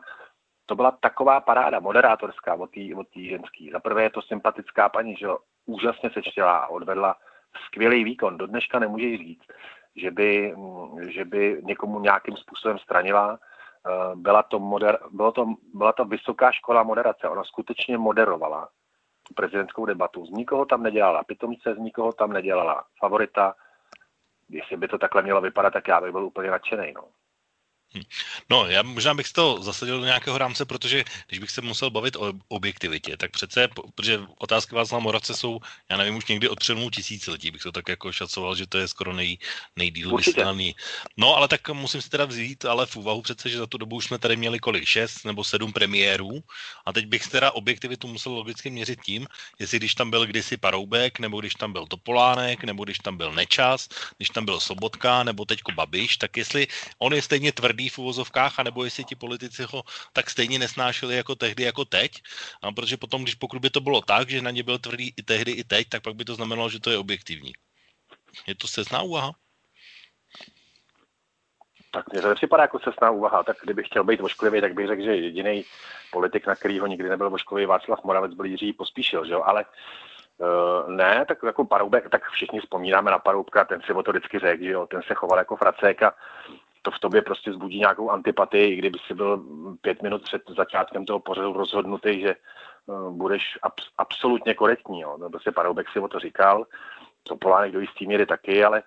to 0.66 0.76
byla 0.76 0.92
taková 0.92 1.42
paráda 1.42 1.80
moderátorská 1.80 2.56
od 2.56 2.72
té 2.72 2.96
od 2.96 3.08
ženský. 3.16 3.70
Za 3.72 3.80
prvé 3.80 4.04
je 4.04 4.10
to 4.10 4.22
sympatická 4.22 4.90
paní, 4.90 5.16
že 5.16 5.28
úžasně 5.68 6.10
sečtěla 6.10 6.58
a 6.58 6.68
odvedla 6.68 7.16
skvělý 7.66 8.04
výkon. 8.04 8.38
Do 8.38 8.48
dneška 8.48 8.80
nemůže 8.80 9.18
říct, 9.18 9.48
že 9.96 10.12
by, 10.12 10.56
že 11.10 11.26
by 11.26 11.62
někomu 11.64 12.00
nějakým 12.00 12.38
způsobem 12.38 12.78
stranila. 12.78 13.40
Eh, 13.40 14.16
byla 14.16 14.44
to, 14.44 14.60
moder, 14.60 15.00
bylo 15.12 15.32
to, 15.32 15.46
byla 15.74 15.94
to 15.94 16.06
vysoká 16.06 16.52
škola 16.52 16.84
moderace. 16.84 17.30
Ona 17.30 17.44
skutečně 17.44 17.98
moderovala 17.98 18.70
prezidentskou 19.36 19.86
debatu. 19.86 20.26
Z 20.26 20.30
nikoho 20.30 20.66
tam 20.66 20.84
nedělala 20.84 21.24
pitomce, 21.24 21.76
z 21.76 21.78
nikoho 21.78 22.14
tam 22.14 22.34
nedělala 22.34 22.84
favorita. 23.00 23.56
Jestli 24.50 24.78
by 24.78 24.88
to 24.88 24.98
takhle 24.98 25.22
mělo 25.22 25.42
vypadat, 25.42 25.74
tak 25.74 25.88
já 25.88 26.02
bych 26.02 26.12
byl 26.12 26.26
úplně 26.26 26.52
nadšený. 26.52 26.94
No. 26.96 27.04
Hm. 27.96 28.02
No, 28.50 28.68
já 28.68 28.84
možná 28.84 29.14
bych 29.14 29.32
to 29.32 29.64
zasadil 29.64 30.00
do 30.00 30.06
nějakého 30.06 30.38
rámce, 30.38 30.66
protože 30.66 31.04
když 31.28 31.40
bych 31.40 31.52
se 31.52 31.62
musel 31.62 31.90
bavit 31.90 32.16
o 32.16 32.34
objektivitě, 32.48 33.18
tak 33.18 33.32
přece, 33.32 33.68
protože 33.96 34.20
otázky 34.38 34.76
Václava 34.76 35.04
Moravce 35.04 35.34
jsou, 35.34 35.60
já 35.90 35.98
nevím, 35.98 36.16
už 36.16 36.26
někdy 36.26 36.50
od 36.50 36.60
přelomu 36.60 36.90
tisíciletí, 36.90 37.52
bych 37.52 37.62
to 37.62 37.72
tak 37.72 37.90
jako 37.90 38.12
šacoval, 38.12 38.56
že 38.56 38.68
to 38.68 38.78
je 38.78 38.88
skoro 38.88 39.14
nej, 39.14 39.38
nejdíl 39.76 40.16
vysílaný. 40.18 40.76
No, 41.18 41.36
ale 41.36 41.48
tak 41.48 41.70
musím 41.70 42.02
si 42.02 42.10
teda 42.10 42.26
vzít, 42.26 42.66
ale 42.66 42.86
v 42.86 42.96
úvahu 42.96 43.22
přece, 43.22 43.50
že 43.50 43.58
za 43.58 43.68
tu 43.68 43.78
dobu 43.78 43.96
už 43.96 44.06
jsme 44.06 44.20
tady 44.20 44.36
měli 44.36 44.60
kolik, 44.60 44.86
šest 44.86 45.26
nebo 45.26 45.44
sedm 45.44 45.74
premiérů 45.74 46.44
a 46.86 46.94
teď 46.94 47.06
bych 47.06 47.28
teda 47.28 47.52
objektivitu 47.52 48.08
musel 48.08 48.32
logicky 48.32 48.70
měřit 48.70 49.00
tím, 49.02 49.28
jestli 49.60 49.80
když 49.80 49.96
tam 49.96 50.10
byl 50.10 50.26
kdysi 50.26 50.58
Paroubek, 50.58 51.20
nebo 51.20 51.40
když 51.40 51.54
tam 51.54 51.74
byl 51.74 51.88
Topolánek, 51.88 52.64
nebo 52.64 52.84
když 52.84 52.98
tam 52.98 53.18
byl 53.18 53.32
Nečas, 53.32 53.88
když 54.18 54.30
tam 54.30 54.46
byl 54.46 54.60
Sobotka, 54.60 55.24
nebo 55.24 55.46
teďko 55.46 55.72
Babiš, 55.72 56.18
tak 56.18 56.38
jestli 56.38 56.68
on 57.00 57.14
je 57.14 57.22
stejně 57.22 57.52
tvrdý 57.52 57.77
tvrdý 57.78 57.90
v 57.94 57.98
uvozovkách, 58.10 58.60
anebo 58.60 58.82
jestli 58.90 59.06
ti 59.06 59.16
politici 59.16 59.62
ho 59.70 59.86
tak 60.14 60.30
stejně 60.34 60.58
nesnášeli 60.58 61.22
jako 61.22 61.36
tehdy, 61.38 61.64
jako 61.64 61.86
teď. 61.86 62.12
A 62.66 62.72
protože 62.74 62.98
potom, 62.98 63.22
když 63.22 63.36
pokud 63.38 63.62
by 63.62 63.70
to 63.70 63.82
bylo 63.82 64.02
tak, 64.02 64.30
že 64.30 64.42
na 64.42 64.50
ně 64.50 64.64
byl 64.64 64.82
tvrdý 64.82 65.14
i 65.14 65.22
tehdy, 65.22 65.52
i 65.52 65.64
teď, 65.64 65.90
tak 65.90 66.02
pak 66.02 66.16
by 66.16 66.26
to 66.26 66.34
znamenalo, 66.34 66.70
že 66.70 66.82
to 66.82 66.90
je 66.90 66.98
objektivní. 66.98 67.54
Je 68.48 68.56
to 68.58 68.68
sesná 68.68 69.02
úvaha? 69.02 69.32
Tak 71.94 72.10
mně 72.12 72.22
to 72.22 72.30
nepřipadá 72.30 72.64
jako 72.64 72.80
sesná 72.80 73.12
úvaha. 73.12 73.44
Tak 73.44 73.58
kdybych 73.64 73.86
chtěl 73.86 74.04
být 74.04 74.22
vošklivý, 74.22 74.62
tak 74.62 74.74
bych 74.74 74.88
řekl, 74.88 75.04
že 75.04 75.16
jediný 75.16 75.66
politik, 76.12 76.48
na 76.48 76.56
kterýho 76.56 76.88
nikdy 76.88 77.10
nebyl 77.10 77.30
vošklivý 77.30 77.66
Václav 77.66 78.04
Moravec, 78.04 78.34
byl 78.34 78.46
Jiří 78.46 78.74
Pospíšil, 78.74 79.26
že 79.26 79.34
jo? 79.34 79.44
ale 79.46 79.66
Uh, 80.38 80.90
ne, 80.94 81.26
tak 81.26 81.38
jako 81.44 81.66
Paroubek, 81.66 82.10
tak 82.10 82.30
všichni 82.30 82.60
vzpomínáme 82.60 83.12
na 83.12 83.20
Paroubka, 83.20 83.66
ten 83.66 83.82
si 83.82 83.94
o 83.94 84.04
to 84.04 84.12
vždycky 84.12 84.40
řekl, 84.40 84.64
že 84.64 84.70
jo, 84.70 84.86
ten 84.86 85.02
se 85.02 85.14
choval 85.14 85.38
jako 85.38 85.56
fracek 85.56 86.04
a 86.04 86.14
to 86.88 86.92
v 86.92 87.00
tobě 87.00 87.22
prostě 87.22 87.54
zbudí 87.54 87.80
nějakou 87.80 88.10
antipatii, 88.10 88.74
i 88.74 88.76
kdyby 88.76 89.00
si 89.08 89.14
byl 89.14 89.44
pět 89.82 90.02
minut 90.02 90.22
před 90.22 90.42
začátkem 90.58 91.06
toho 91.06 91.20
pořadu 91.20 91.54
rozhodnutý, 91.54 92.22
že 92.22 92.36
uh, 92.86 93.12
budeš 93.12 93.44
abs- 93.64 93.90
absolutně 93.98 94.54
korektní. 94.54 95.02
Jo. 95.02 95.18
No, 95.18 95.30
prostě 95.30 95.52
Paroubek 95.52 95.90
si 95.90 96.00
o 96.00 96.08
to 96.08 96.20
říkal, 96.20 96.66
to 97.24 97.36
Polánek 97.36 97.72
do 97.72 97.80
jistý 97.80 98.08
míry 98.08 98.26
taky, 98.26 98.64
ale 98.64 98.84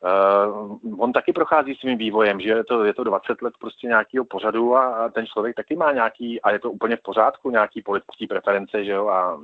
uh, 0.00 0.78
on 0.98 1.12
taky 1.12 1.32
prochází 1.32 1.74
svým 1.74 1.98
vývojem, 1.98 2.40
že 2.40 2.48
je 2.48 2.64
to, 2.64 2.84
je 2.84 2.94
to 2.94 3.04
20 3.04 3.42
let 3.42 3.54
prostě 3.58 3.86
nějakého 3.86 4.24
pořadu 4.24 4.76
a, 4.76 4.94
a 4.94 5.08
ten 5.08 5.26
člověk 5.26 5.56
taky 5.56 5.76
má 5.76 5.92
nějaký, 5.92 6.40
a 6.40 6.50
je 6.50 6.58
to 6.58 6.70
úplně 6.70 6.96
v 6.96 7.02
pořádku, 7.02 7.50
nějaký 7.50 7.82
politický 7.82 8.26
preference, 8.26 8.84
že 8.84 8.92
jo, 8.92 9.08
a 9.08 9.40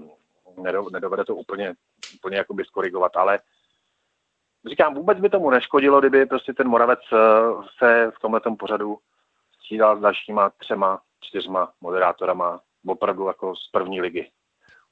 nedovede 0.91 1.25
to 1.25 1.35
úplně, 1.35 1.75
úplně 2.15 2.37
jakoby 2.37 2.65
skorigovat, 2.65 3.17
ale 3.17 3.39
říkám, 4.67 4.95
vůbec 4.95 5.19
by 5.19 5.29
tomu 5.29 5.51
neškodilo, 5.51 6.01
kdyby 6.01 6.27
prostě 6.27 6.55
ten 6.55 6.69
Moravec 6.69 7.01
eh, 7.13 7.17
se 7.79 8.11
v 8.17 8.21
tomhle 8.21 8.41
pořadu 8.59 8.99
střídal 9.59 9.99
s 9.99 10.01
dalšíma 10.01 10.51
třema, 10.51 11.01
čtyřma 11.21 11.73
moderátorama 11.81 12.61
opravdu 12.87 13.27
jako 13.27 13.57
z 13.57 13.71
první 13.71 14.01
ligy. 14.01 14.31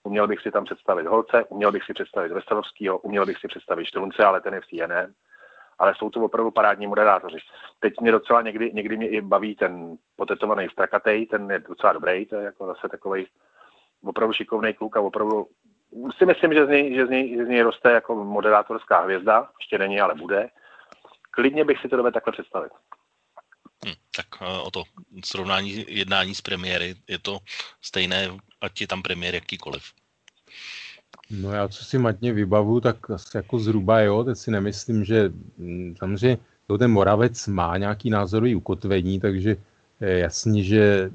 Uměl 0.03 0.29
bych 0.29 0.41
si 0.41 0.51
tam 0.51 0.65
představit 0.65 1.07
Holce, 1.07 1.45
uměl 1.45 1.73
bych 1.73 1.85
si 1.85 1.95
představit 1.95 2.33
Veselovského, 2.33 2.99
uměl 2.99 3.27
bych 3.27 3.39
si 3.39 3.49
představit 3.49 3.87
Štelunce, 3.87 4.25
ale 4.25 4.41
ten 4.41 4.55
je 4.55 4.61
v 4.61 4.67
CNN. 4.67 5.13
Ale 5.79 5.95
jsou 5.95 6.11
to 6.11 6.25
opravdu 6.25 6.51
parádní 6.51 6.87
moderátoři. 6.87 7.39
Teď 7.81 7.95
mě 8.01 8.13
docela 8.13 8.43
někdy, 8.43 8.71
někdy 8.73 8.97
mě 8.97 9.09
i 9.09 9.21
baví 9.21 9.55
ten 9.57 9.97
potetovaný 10.17 10.69
Strakatej, 10.69 11.27
ten 11.27 11.51
je 11.51 11.59
docela 11.59 11.93
dobrý, 11.93 12.27
to 12.27 12.37
je 12.37 12.45
jako 12.45 12.67
zase 12.67 12.89
takový 12.89 13.27
opravdu 14.05 14.33
šikovný 14.33 14.75
kluk 14.75 14.97
a 14.97 15.01
opravdu 15.01 15.47
si 16.19 16.27
myslím, 16.27 16.55
že 16.55 16.67
z 16.67 16.69
něj, 16.69 16.95
že 16.95 17.07
z 17.07 17.11
něj, 17.11 17.37
že 17.37 17.45
z 17.45 17.49
něj 17.49 17.63
roste 17.63 17.91
jako 17.91 18.25
moderátorská 18.25 19.01
hvězda, 19.01 19.49
ještě 19.61 19.79
není, 19.79 20.01
ale 20.01 20.15
bude. 20.15 20.49
Klidně 21.31 21.65
bych 21.65 21.81
si 21.81 21.89
to 21.89 21.97
dovedl 21.97 22.15
takhle 22.15 22.33
představit. 22.33 22.73
Hmm, 23.85 23.95
tak 24.17 24.27
uh, 24.41 24.67
o 24.67 24.71
to 24.71 24.83
srovnání 25.25 25.85
jednání 25.89 26.35
s 26.35 26.41
premiéry 26.41 26.95
je 27.09 27.19
to 27.19 27.39
stejné, 27.83 28.29
ať 28.61 28.81
je 28.81 28.87
tam 28.87 29.03
premiér 29.03 29.35
jakýkoliv. 29.35 29.83
No 31.31 31.53
já 31.53 31.69
co 31.69 31.85
si 31.85 31.99
matně 31.99 32.33
vybavu, 32.33 32.81
tak 32.81 33.11
asi 33.11 33.37
jako 33.37 33.59
zhruba 33.59 34.01
jo, 34.01 34.25
teď 34.25 34.39
si 34.39 34.51
nemyslím, 34.51 35.05
že 35.05 35.33
mm, 35.59 35.95
samozřejmě 35.99 36.39
to 36.67 36.79
ten 36.79 36.91
Moravec 36.91 37.47
má 37.47 37.77
nějaký 37.77 38.11
názorový 38.11 38.55
ukotvení, 38.55 39.21
takže 39.21 39.57
jasně, 40.01 40.63
že 40.63 41.11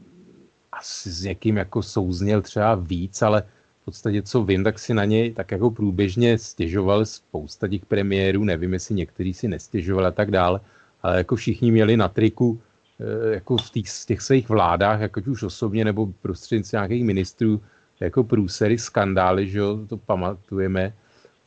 asi 0.71 1.11
s 1.11 1.23
někým 1.23 1.57
jako 1.57 1.83
souzněl 1.83 2.41
třeba 2.41 2.75
víc, 2.75 3.21
ale 3.21 3.43
v 3.81 3.85
podstatě 3.85 4.21
co 4.21 4.43
vím, 4.43 4.63
tak 4.63 4.79
si 4.79 4.93
na 4.93 5.05
něj 5.05 5.33
tak 5.33 5.51
jako 5.51 5.71
průběžně 5.71 6.37
stěžoval 6.37 7.05
spousta 7.05 7.67
těch 7.67 7.85
premiérů, 7.85 8.43
nevím, 8.43 8.73
jestli 8.73 8.95
některý 8.95 9.33
si 9.33 9.47
nestěžoval 9.47 10.05
a 10.05 10.11
tak 10.11 10.31
dále, 10.31 10.59
ale 11.03 11.17
jako 11.17 11.35
všichni 11.35 11.71
měli 11.71 11.97
na 11.97 12.07
triku 12.07 12.61
eh, 12.99 13.33
jako 13.33 13.57
v 13.57 13.69
těch, 13.69 13.85
v 13.89 14.05
těch 14.05 14.21
svých 14.21 14.49
vládách, 14.49 15.01
jako 15.01 15.21
už 15.27 15.43
osobně 15.43 15.85
nebo 15.85 16.07
prostřednictvím 16.21 16.77
nějakých 16.77 17.03
ministrů, 17.03 17.61
jako 17.99 18.23
průsery, 18.23 18.77
skandály, 18.77 19.49
že 19.49 19.59
jo, 19.59 19.79
to 19.89 19.97
pamatujeme, 19.97 20.93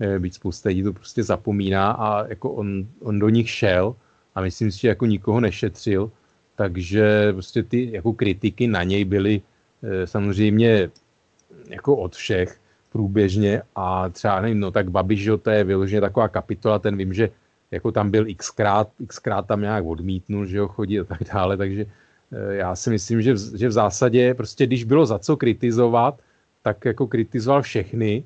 eh, 0.01 0.19
být 0.19 0.35
spousta 0.35 0.69
lidí 0.69 0.83
to 0.83 0.93
prostě 0.93 1.23
zapomíná 1.23 1.91
a 1.91 2.27
jako 2.27 2.51
on, 2.51 2.87
on 3.01 3.19
do 3.19 3.29
nich 3.29 3.51
šel 3.51 3.97
a 4.35 4.41
myslím 4.41 4.73
si, 4.73 4.81
že 4.81 4.89
jako 4.89 5.07
nikoho 5.07 5.41
nešetřil, 5.41 6.11
takže 6.57 7.33
prostě 7.33 7.63
ty 7.63 7.93
jako 7.93 8.13
kritiky 8.13 8.67
na 8.67 8.83
něj 8.83 9.05
byly 9.05 9.43
eh, 9.83 10.07
samozřejmě 10.07 10.91
jako 11.69 11.97
od 11.97 12.15
všech 12.15 12.61
průběžně 12.93 13.63
a 13.75 14.09
třeba 14.09 14.41
nevím, 14.41 14.61
no 14.61 14.71
tak 14.71 14.91
Babiš, 14.91 15.31
to 15.43 15.51
je 15.51 15.65
vyloženě 15.65 16.01
taková 16.01 16.29
kapitola, 16.29 16.79
ten 16.79 16.97
vím, 16.97 17.15
že 17.15 17.31
jako 17.71 17.93
tam 17.93 18.11
byl 18.11 18.27
xkrát, 18.37 18.89
xkrát 19.07 19.47
tam 19.47 19.61
nějak 19.61 19.85
odmítnul, 19.85 20.47
že 20.47 20.57
jo, 20.57 20.69
chodí 20.69 21.01
a 21.01 21.05
tak 21.05 21.25
dále, 21.35 21.57
takže 21.57 21.87
eh, 22.33 22.55
já 22.55 22.77
si 22.77 22.91
myslím, 22.91 23.23
že 23.23 23.35
v, 23.35 23.39
že 23.59 23.69
v 23.69 23.73
zásadě 23.73 24.35
prostě, 24.35 24.67
když 24.67 24.85
bylo 24.85 25.07
za 25.07 25.19
co 25.19 25.37
kritizovat, 25.37 26.21
tak 26.63 26.85
jako 26.85 27.07
kritizoval 27.07 27.63
všechny 27.63 28.25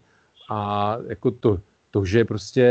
a 0.50 0.96
jako 1.08 1.30
to, 1.30 1.60
to 1.90 2.04
že 2.04 2.24
prostě 2.24 2.64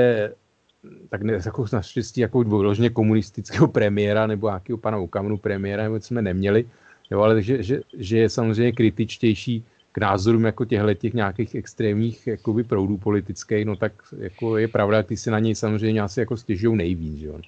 tak 1.10 1.22
ne, 1.22 1.34
jako 1.34 1.66
naštěstí 1.74 2.22
jako 2.22 2.44
vyloženě 2.44 2.90
komunistického 2.90 3.68
premiéra 3.68 4.28
nebo 4.28 4.48
nějakého 4.48 4.78
pana 4.78 4.98
Ukamnu 4.98 5.38
premiéra, 5.38 5.84
nebo 5.84 6.00
jsme 6.00 6.22
neměli, 6.22 6.66
jo, 7.12 7.22
ale 7.22 7.42
že, 7.42 7.64
že, 7.64 7.82
že 7.98 8.18
je 8.18 8.30
samozřejmě 8.30 8.72
kritičtější 8.72 9.66
k 9.98 10.00
názorům 10.00 10.46
jako 10.46 10.66
těchto 10.66 10.94
těch 10.94 11.14
nějakých 11.14 11.56
extrémních 11.56 12.28
jakoby 12.28 12.64
proudů 12.64 12.98
politických, 12.98 13.66
no 13.66 13.76
tak 13.76 13.94
jako 14.18 14.58
je 14.58 14.68
pravda, 14.68 15.04
ty 15.04 15.18
si 15.18 15.32
na 15.32 15.40
něj 15.40 15.56
samozřejmě 15.56 16.02
asi 16.02 16.20
jako 16.20 16.38
stěžují 16.38 16.78
nejvíc, 16.78 17.22
jo. 17.22 17.40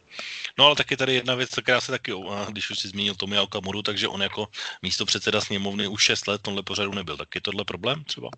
No 0.57 0.65
ale 0.65 0.75
taky 0.75 0.97
tady 0.97 1.13
jedna 1.13 1.35
věc, 1.35 1.49
která 1.61 1.81
se 1.81 1.91
taky, 1.91 2.11
když 2.49 2.69
už 2.69 2.79
si 2.79 2.87
zmínil 2.87 3.15
Tomia 3.15 3.41
Okamuru, 3.41 3.81
takže 3.81 4.07
on 4.07 4.21
jako 4.21 4.47
místo 4.81 5.05
předseda 5.05 5.41
sněmovny 5.41 5.87
už 5.87 6.01
6 6.01 6.27
let 6.27 6.41
v 6.41 6.43
tomhle 6.43 6.63
pořadu 6.63 6.93
nebyl. 6.93 7.17
Tak 7.17 7.35
je 7.35 7.41
tohle 7.41 7.65
problém 7.65 8.03
třeba? 8.03 8.29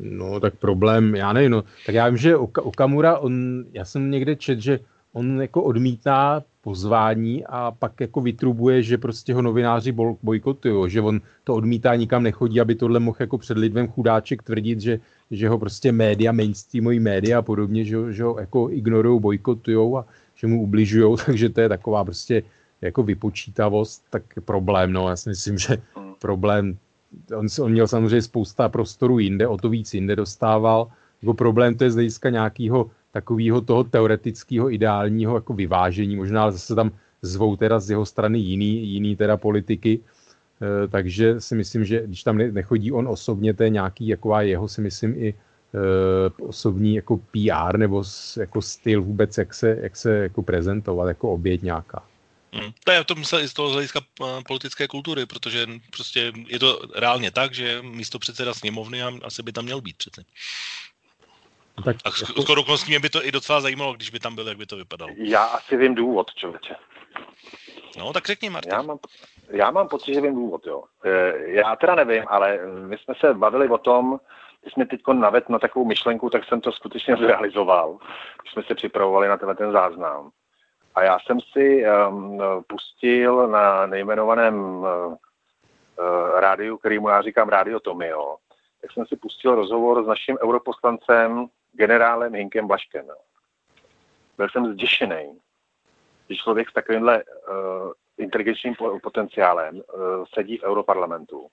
No, 0.00 0.40
tak 0.40 0.54
problém, 0.54 1.14
já 1.14 1.32
nevím, 1.32 1.50
no, 1.50 1.64
tak 1.86 1.94
já 1.94 2.08
vím, 2.08 2.18
že 2.18 2.36
Okamura, 2.36 3.18
on, 3.18 3.64
já 3.72 3.84
jsem 3.84 4.10
někde 4.10 4.36
čet, 4.36 4.60
že 4.60 4.80
on 5.12 5.42
jako 5.42 5.62
odmítá 5.62 6.42
pozvání 6.64 7.44
a 7.46 7.70
pak 7.70 8.00
jako 8.00 8.20
vytrubuje, 8.20 8.82
že 8.82 8.98
prostě 8.98 9.34
ho 9.34 9.42
novináři 9.42 9.92
bojkotují, 10.22 10.90
že 10.90 11.00
on 11.00 11.20
to 11.44 11.54
odmítá, 11.54 11.94
nikam 11.94 12.22
nechodí, 12.22 12.60
aby 12.60 12.74
tohle 12.74 13.00
mohl 13.00 13.16
jako 13.20 13.38
před 13.38 13.58
lidem 13.58 13.88
chudáček 13.88 14.42
tvrdit, 14.42 14.80
že, 14.80 15.00
že 15.30 15.48
ho 15.48 15.58
prostě 15.58 15.92
média, 15.92 16.32
mainstreamový 16.32 17.00
média 17.00 17.38
a 17.38 17.42
podobně, 17.42 17.84
že, 17.84 18.12
že 18.12 18.24
ho 18.24 18.40
jako 18.40 18.68
ignorují, 18.70 19.20
bojkotují 19.20 19.96
a 19.96 20.04
že 20.34 20.46
mu 20.46 20.62
ubližují, 20.62 21.16
takže 21.26 21.48
to 21.48 21.60
je 21.60 21.68
taková 21.68 22.04
prostě 22.04 22.42
jako 22.80 23.02
vypočítavost, 23.02 24.04
tak 24.10 24.22
problém, 24.44 24.92
no, 24.92 25.08
já 25.08 25.16
si 25.16 25.28
myslím, 25.28 25.58
že 25.58 25.76
problém 26.18 26.76
on, 27.36 27.46
on 27.60 27.72
měl 27.72 27.86
samozřejmě 27.86 28.22
spousta 28.22 28.68
prostoru 28.68 29.18
jinde, 29.18 29.48
o 29.48 29.56
to 29.56 29.68
víc 29.68 29.94
jinde 29.94 30.16
dostával. 30.16 30.88
Jako 31.22 31.34
problém 31.34 31.74
to 31.74 31.84
je 31.84 31.90
z 31.90 31.94
hlediska 31.94 32.30
nějakého 32.30 32.90
takového 33.14 33.60
toho 33.60 33.84
teoretického 33.84 34.74
ideálního 34.74 35.34
jako 35.34 35.54
vyvážení. 35.54 36.16
Možná 36.16 36.50
zase 36.50 36.74
tam 36.74 36.90
zvou 37.22 37.56
teda 37.56 37.80
z 37.80 37.90
jeho 37.90 38.06
strany 38.06 38.38
jiný, 38.38 38.86
jiný 38.86 39.16
teda 39.16 39.36
politiky, 39.36 40.00
e, 40.02 40.88
takže 40.88 41.40
si 41.40 41.54
myslím, 41.54 41.84
že 41.84 42.06
když 42.06 42.22
tam 42.22 42.38
nechodí 42.38 42.92
on 42.92 43.08
osobně, 43.08 43.54
to 43.54 43.62
je 43.62 43.70
nějaký 43.70 44.08
jako 44.08 44.34
jeho 44.40 44.68
si 44.68 44.80
myslím 44.80 45.14
i 45.14 45.28
e, 45.30 45.34
osobní 46.42 46.94
jako 46.94 47.16
PR 47.16 47.78
nebo 47.78 48.02
jako 48.36 48.62
styl 48.62 49.02
vůbec, 49.02 49.38
jak 49.38 49.54
se, 49.54 49.78
jak 49.82 49.96
se 49.96 50.16
jako 50.16 50.42
prezentovat 50.42 51.08
jako 51.08 51.32
oběť 51.32 51.62
nějaká. 51.62 52.02
Hmm. 52.54 52.72
To 52.84 52.92
je 52.92 53.04
to 53.04 53.14
musel 53.14 53.40
i 53.40 53.48
z 53.48 53.52
toho 53.52 53.70
hlediska 53.70 54.00
eh, 54.00 54.42
politické 54.46 54.88
kultury, 54.88 55.26
protože 55.26 55.66
prostě 55.90 56.32
je 56.46 56.58
to 56.58 56.80
reálně 56.94 57.30
tak, 57.30 57.54
že 57.54 57.82
místo 57.82 58.18
předseda 58.18 58.54
sněmovny 58.54 59.02
asi 59.02 59.42
by 59.42 59.52
tam 59.52 59.64
měl 59.64 59.80
být 59.80 59.96
přece. 59.96 60.24
Tak 61.84 61.96
a 62.04 62.08
jako... 62.08 62.42
skoro 62.42 62.60
okolností 62.60 62.90
mě 62.90 63.00
by 63.00 63.10
to 63.10 63.26
i 63.26 63.32
docela 63.32 63.60
zajímalo, 63.60 63.92
když 63.92 64.10
by 64.10 64.20
tam 64.20 64.34
byl, 64.34 64.48
jak 64.48 64.58
by 64.58 64.66
to 64.66 64.76
vypadalo. 64.76 65.12
Já 65.16 65.44
asi 65.44 65.76
vím 65.76 65.94
důvod, 65.94 66.34
člověče. 66.34 66.76
No, 67.98 68.12
tak 68.12 68.26
řekni, 68.26 68.50
Martin. 68.50 68.72
Já 68.72 68.82
mám, 68.82 68.98
já 69.48 69.70
mám 69.70 69.88
pocit, 69.88 70.14
že 70.14 70.20
vím 70.20 70.34
důvod, 70.34 70.66
jo. 70.66 70.82
Eh, 71.04 71.32
já 71.38 71.76
teda 71.76 71.94
nevím, 71.94 72.24
ale 72.26 72.58
my 72.66 72.98
jsme 72.98 73.14
se 73.20 73.34
bavili 73.34 73.68
o 73.68 73.78
tom, 73.78 74.20
když 74.62 74.74
jsme 74.74 74.86
teď 74.86 75.00
navet 75.12 75.48
na 75.48 75.58
takovou 75.58 75.84
myšlenku, 75.84 76.30
tak 76.30 76.44
jsem 76.44 76.60
to 76.60 76.72
skutečně 76.72 77.16
zrealizoval, 77.20 77.98
když 78.42 78.52
jsme 78.52 78.62
se 78.62 78.74
připravovali 78.74 79.28
na 79.28 79.36
tenhle 79.36 79.54
ten 79.54 79.72
záznam. 79.72 80.30
A 80.94 81.02
já 81.02 81.18
jsem 81.18 81.40
si 81.52 81.84
um, 82.08 82.40
pustil 82.66 83.48
na 83.48 83.86
nejmenovaném 83.86 84.54
uh, 84.64 85.16
rádiu, 86.34 86.76
kterýmu 86.76 87.08
já 87.08 87.22
říkám 87.22 87.48
Rádio 87.48 87.80
Tomio, 87.80 88.36
tak 88.80 88.92
jsem 88.92 89.06
si 89.06 89.16
pustil 89.16 89.54
rozhovor 89.54 90.04
s 90.04 90.06
naším 90.06 90.38
europoslancem 90.42 91.48
generálem 91.76 92.34
Hinkem 92.34 92.66
Blaškem. 92.66 93.06
Byl 94.36 94.48
jsem 94.48 94.72
zděšený, 94.72 95.38
že 96.30 96.36
člověk 96.36 96.70
s 96.70 96.72
takovýmhle 96.72 97.24
uh, 97.24 97.92
inteligenčním 98.18 98.74
potenciálem 99.02 99.76
uh, 99.76 100.24
sedí 100.34 100.58
v 100.58 100.62
europarlamentu, 100.62 101.48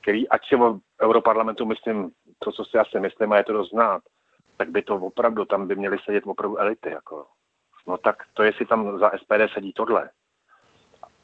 který, 0.00 0.28
ať 0.28 0.48
si 0.48 0.56
o 0.56 0.78
europarlamentu 1.02 1.66
myslím 1.66 2.10
to, 2.38 2.52
co 2.52 2.64
si 2.64 2.78
asi 2.78 3.00
myslím, 3.00 3.32
a 3.32 3.36
je 3.36 3.44
to 3.44 3.64
znát, 3.64 4.02
tak 4.56 4.70
by 4.70 4.82
to 4.82 4.96
opravdu, 4.96 5.44
tam 5.44 5.68
by 5.68 5.76
měly 5.76 5.98
sedět 6.04 6.26
opravdu 6.26 6.56
elity. 6.56 6.90
Jako. 6.90 7.26
No 7.86 7.98
tak 7.98 8.22
to, 8.34 8.42
jestli 8.42 8.66
tam 8.66 8.98
za 8.98 9.10
SPD 9.18 9.52
sedí 9.54 9.72
tohle, 9.72 10.10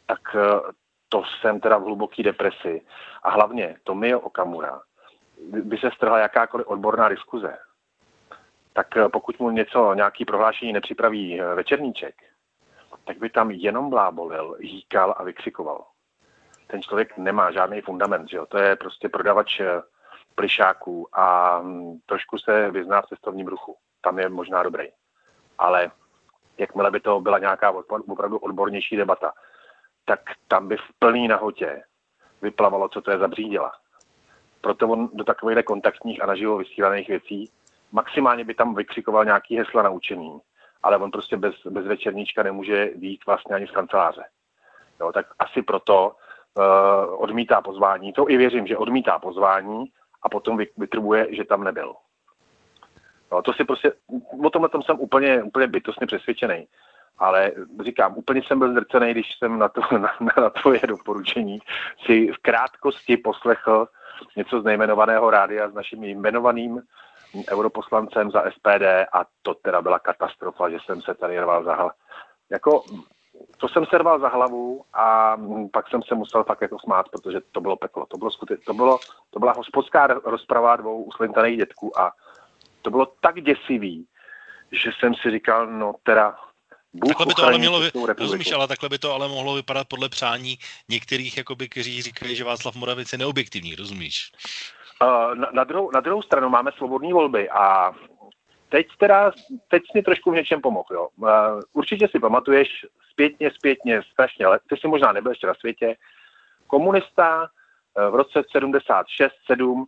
tak 0.06 0.20
eh, 0.34 0.72
to 1.08 1.22
jsem 1.40 1.61
teda 1.61 1.78
v 1.78 1.82
hluboké 1.82 2.22
depresi. 2.22 2.82
A 3.22 3.30
hlavně 3.30 3.76
to 3.84 3.94
mi 3.94 4.14
Okamura, 4.14 4.80
by 5.62 5.78
se 5.78 5.90
strhla 5.90 6.18
jakákoliv 6.18 6.66
odborná 6.66 7.08
diskuze, 7.08 7.58
tak 8.72 8.96
eh, 8.96 9.08
pokud 9.08 9.40
mu 9.40 9.50
něco, 9.50 9.94
nějaký 9.94 10.24
prohlášení 10.24 10.72
nepřipraví 10.72 11.40
eh, 11.40 11.54
večerníček, 11.54 12.14
tak 13.04 13.18
by 13.18 13.30
tam 13.30 13.50
jenom 13.50 13.90
blábolil, 13.90 14.56
hýkal 14.60 15.14
a 15.18 15.24
vykřikoval. 15.24 15.84
Ten 16.66 16.82
člověk 16.82 17.16
nemá 17.16 17.50
žádný 17.50 17.80
fundament, 17.80 18.30
že 18.30 18.36
jo? 18.36 18.46
to 18.46 18.58
je 18.58 18.76
prostě 18.76 19.08
prodavač 19.08 19.60
plišáků 20.34 21.08
a 21.12 21.58
hm, 21.58 21.98
trošku 22.06 22.38
se 22.38 22.70
vyzná 22.70 23.02
v 23.02 23.06
cestovním 23.06 23.46
ruchu. 23.46 23.76
Tam 24.00 24.18
je 24.18 24.28
možná 24.28 24.62
dobrý. 24.62 24.88
Ale 25.58 25.90
jakmile 26.58 26.90
by 26.90 27.00
to 27.00 27.20
byla 27.20 27.38
nějaká 27.38 27.70
opravdu 28.08 28.38
odbornější 28.38 28.96
debata, 28.96 29.32
tak 30.04 30.20
tam 30.48 30.68
by 30.68 30.76
v 30.76 30.98
plný 30.98 31.28
nahotě 31.28 31.82
vyplavalo, 32.42 32.88
co 32.88 33.00
to 33.00 33.10
je 33.10 33.18
za 33.18 33.28
břídila. 33.28 33.72
Proto 34.60 34.88
on 34.88 35.08
do 35.12 35.24
takových 35.24 35.64
kontaktních 35.64 36.22
a 36.22 36.26
naživo 36.26 36.58
vysílaných 36.58 37.08
věcí 37.08 37.50
maximálně 37.93 38.45
by 38.45 38.55
tam 38.55 38.74
vykřikoval 38.74 39.24
nějaký 39.24 39.57
hesla 39.57 39.82
naučený, 39.82 40.41
ale 40.82 40.97
on 40.97 41.11
prostě 41.11 41.36
bez, 41.36 41.55
bez 41.70 41.86
večerníčka 41.86 42.43
nemůže 42.43 42.91
být 42.97 43.26
vlastně 43.26 43.55
ani 43.55 43.66
z 43.66 43.70
kanceláře. 43.70 44.24
Jo, 45.01 45.12
tak 45.12 45.26
asi 45.38 45.62
proto 45.62 46.16
uh, 46.55 47.22
odmítá 47.22 47.61
pozvání. 47.61 48.12
To 48.12 48.30
i 48.30 48.36
věřím, 48.36 48.66
že 48.66 48.76
odmítá 48.76 49.18
pozvání 49.18 49.84
a 50.22 50.28
potom 50.28 50.59
vytrubuje, 50.76 51.26
že 51.30 51.45
tam 51.45 51.64
nebyl. 51.64 51.95
No, 53.32 53.43
to 53.43 53.53
si 53.53 53.64
prostě, 53.64 53.93
o 54.45 54.51
tomhle 54.51 54.68
tom 54.68 54.82
jsem 54.82 55.01
úplně, 55.01 55.43
úplně 55.43 55.66
bytostně 55.66 56.07
přesvědčený. 56.07 56.66
Ale 57.18 57.53
říkám, 57.84 58.16
úplně 58.16 58.43
jsem 58.43 58.59
byl 58.59 58.72
zdrcený, 58.72 59.11
když 59.11 59.38
jsem 59.38 59.59
na, 59.59 59.68
to, 59.68 59.80
na, 59.99 60.12
na 60.36 60.51
tvoje 60.51 60.80
doporučení 60.86 61.59
si 62.07 62.32
v 62.32 62.38
krátkosti 62.43 63.16
poslechl 63.16 63.88
něco 64.36 64.61
z 64.61 64.64
nejmenovaného 64.64 65.30
rádia 65.30 65.70
s 65.70 65.74
naším 65.74 66.05
jmenovaným 66.05 66.82
europoslancem 67.51 68.31
za 68.31 68.45
SPD 68.51 68.85
a 69.12 69.24
to 69.43 69.55
teda 69.55 69.83
byla 69.83 69.99
katastrofa, 69.99 70.70
že 70.70 70.78
jsem 70.85 71.03
se 71.03 71.14
tady 71.14 71.41
rval 71.41 71.64
za 71.64 71.74
hlavu. 71.74 71.91
Jako, 72.51 72.85
to 73.57 73.68
jsem 73.68 73.87
se 73.87 73.99
rval 73.99 74.20
za 74.20 74.28
hlavu 74.28 74.85
a 74.95 75.37
pak 75.72 75.89
jsem 75.89 76.03
se 76.03 76.14
musel 76.14 76.45
fakt 76.45 76.62
jako 76.62 76.78
smát, 76.78 77.09
protože 77.09 77.41
to 77.53 77.61
bylo 77.61 77.76
peklo. 77.76 78.07
To, 78.07 78.18
bylo 78.18 78.31
skutečně, 78.31 78.64
to, 78.64 78.74
bylo, 78.74 78.99
to 79.31 79.39
byla 79.39 79.53
hospodská 79.53 80.07
rozprava 80.07 80.76
dvou 80.76 81.03
uslintaných 81.03 81.57
dětků 81.57 82.01
a 82.01 82.12
to 82.83 82.91
bylo 82.91 83.07
tak 83.20 83.43
děsivý, 83.43 84.07
že 84.72 84.91
jsem 84.99 85.14
si 85.14 85.31
říkal, 85.31 85.66
no 85.66 85.95
teda 86.03 86.37
Bůh 86.93 87.09
takhle 87.09 87.26
by 87.26 87.35
to 87.35 87.45
ale 87.45 87.59
mělo, 87.59 87.81
rozumíš, 88.18 88.53
ale 88.53 88.68
takhle 88.68 88.89
by 88.89 88.99
to 88.99 89.12
ale 89.12 89.28
mohlo 89.28 89.55
vypadat 89.55 89.89
podle 89.89 90.09
přání 90.09 90.59
některých, 90.89 91.37
jakoby, 91.37 91.68
kteří 91.68 92.03
říkají, 92.03 92.37
že 92.37 92.45
Václav 92.45 92.74
Moravic 92.74 93.12
je 93.12 93.18
neobjektivní, 93.18 93.74
rozumíš? 93.74 94.33
Na, 95.53 95.64
druhou, 95.64 95.90
na 95.90 96.01
druhou 96.01 96.22
stranu 96.22 96.48
máme 96.48 96.72
svobodné 96.72 97.12
volby 97.12 97.51
a 97.51 97.92
teď 98.68 98.86
teda, 98.98 99.32
teď 99.68 99.82
si 99.92 100.03
trošku 100.03 100.30
v 100.30 100.34
něčem 100.34 100.61
pomohl, 100.61 100.88
jo. 100.90 101.09
Určitě 101.72 102.09
si 102.09 102.18
pamatuješ 102.18 102.86
zpětně, 103.11 103.51
zpětně, 103.51 104.03
strašně, 104.12 104.46
ale 104.46 104.61
ty 104.68 104.76
si 104.76 104.88
možná 104.88 105.12
nebyl 105.12 105.32
ještě 105.32 105.46
na 105.46 105.55
světě. 105.55 105.96
Komunista 106.66 107.40
uh, 107.40 108.12
v 108.12 108.14
roce 108.14 108.42
76, 108.51 109.32
7 109.46 109.80
uh, 109.80 109.86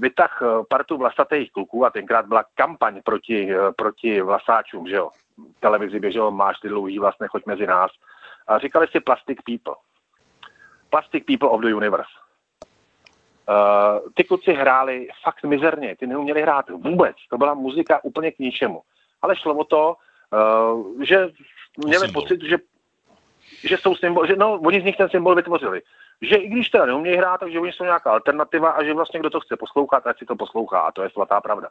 vytah 0.00 0.42
partu 0.68 0.96
vlasatých 0.96 1.52
kluků 1.52 1.86
a 1.86 1.90
tenkrát 1.90 2.26
byla 2.26 2.44
kampaň 2.54 3.00
proti, 3.04 3.50
proti 3.76 4.22
vlasáčům, 4.22 4.88
že 4.88 4.96
jo. 4.96 5.10
V 5.56 5.60
televizi 5.60 6.00
běželo, 6.00 6.30
máš 6.30 6.58
ty 6.60 6.68
dlouhý 6.68 6.98
vlas, 6.98 7.14
nechoď 7.20 7.46
mezi 7.46 7.66
nás. 7.66 7.90
A 8.46 8.58
říkali 8.58 8.86
si 8.88 9.00
Plastic 9.00 9.38
People. 9.46 9.74
Plastic 10.90 11.24
People 11.26 11.48
of 11.48 11.60
the 11.60 11.74
Universe. 11.74 12.21
Uh, 13.48 14.12
ty 14.14 14.24
kluci 14.24 14.52
hráli 14.52 15.08
fakt 15.22 15.44
mizerně, 15.44 15.96
ty 15.96 16.06
neuměli 16.06 16.42
hrát 16.42 16.70
vůbec, 16.70 17.16
to 17.30 17.38
byla 17.38 17.54
muzika 17.54 18.04
úplně 18.04 18.32
k 18.32 18.38
ničemu. 18.38 18.82
Ale 19.22 19.36
šlo 19.36 19.54
o 19.54 19.64
to, 19.64 19.96
uh, 20.32 21.02
že 21.02 21.28
měli 21.84 22.06
symbol. 22.06 22.22
pocit, 22.22 22.42
že, 22.42 22.56
že 23.64 23.76
jsou 23.78 23.94
symbol, 23.94 24.26
že 24.26 24.36
no, 24.36 24.52
oni 24.54 24.80
z 24.80 24.84
nich 24.84 24.96
ten 24.96 25.08
symbol 25.08 25.34
vytvořili. 25.34 25.82
Že 26.22 26.36
i 26.36 26.48
když 26.48 26.68
teda 26.68 26.86
neumějí 26.86 27.16
hrát, 27.16 27.40
takže 27.40 27.60
oni 27.60 27.72
jsou 27.72 27.84
nějaká 27.84 28.10
alternativa 28.10 28.70
a 28.70 28.84
že 28.84 28.94
vlastně 28.94 29.20
kdo 29.20 29.30
to 29.30 29.40
chce 29.40 29.56
poslouchat, 29.56 30.04
tak 30.04 30.18
si 30.18 30.24
to 30.24 30.36
poslouchá 30.36 30.80
a 30.80 30.92
to 30.92 31.02
je 31.02 31.10
svatá 31.10 31.40
pravda. 31.40 31.68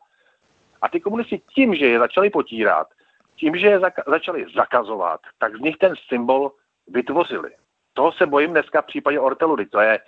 A 0.81 0.89
ty 0.89 0.99
komunisti 0.99 1.41
tím, 1.55 1.75
že 1.75 1.85
je 1.87 1.99
začali 1.99 2.29
potírat, 2.29 2.87
tím, 3.35 3.57
že 3.57 3.67
je 3.67 3.79
zaka- 3.79 4.03
začali 4.07 4.45
zakazovat, 4.55 5.21
tak 5.39 5.55
z 5.55 5.59
nich 5.59 5.77
ten 5.77 5.93
symbol 6.07 6.51
vytvořili. 6.87 7.51
Toho 7.93 8.11
se 8.11 8.25
bojím 8.25 8.51
dneska 8.51 8.81
v 8.81 8.85
případě 8.85 9.19
Orteludy. 9.19 9.65
To 9.65 9.79
je, 9.79 9.99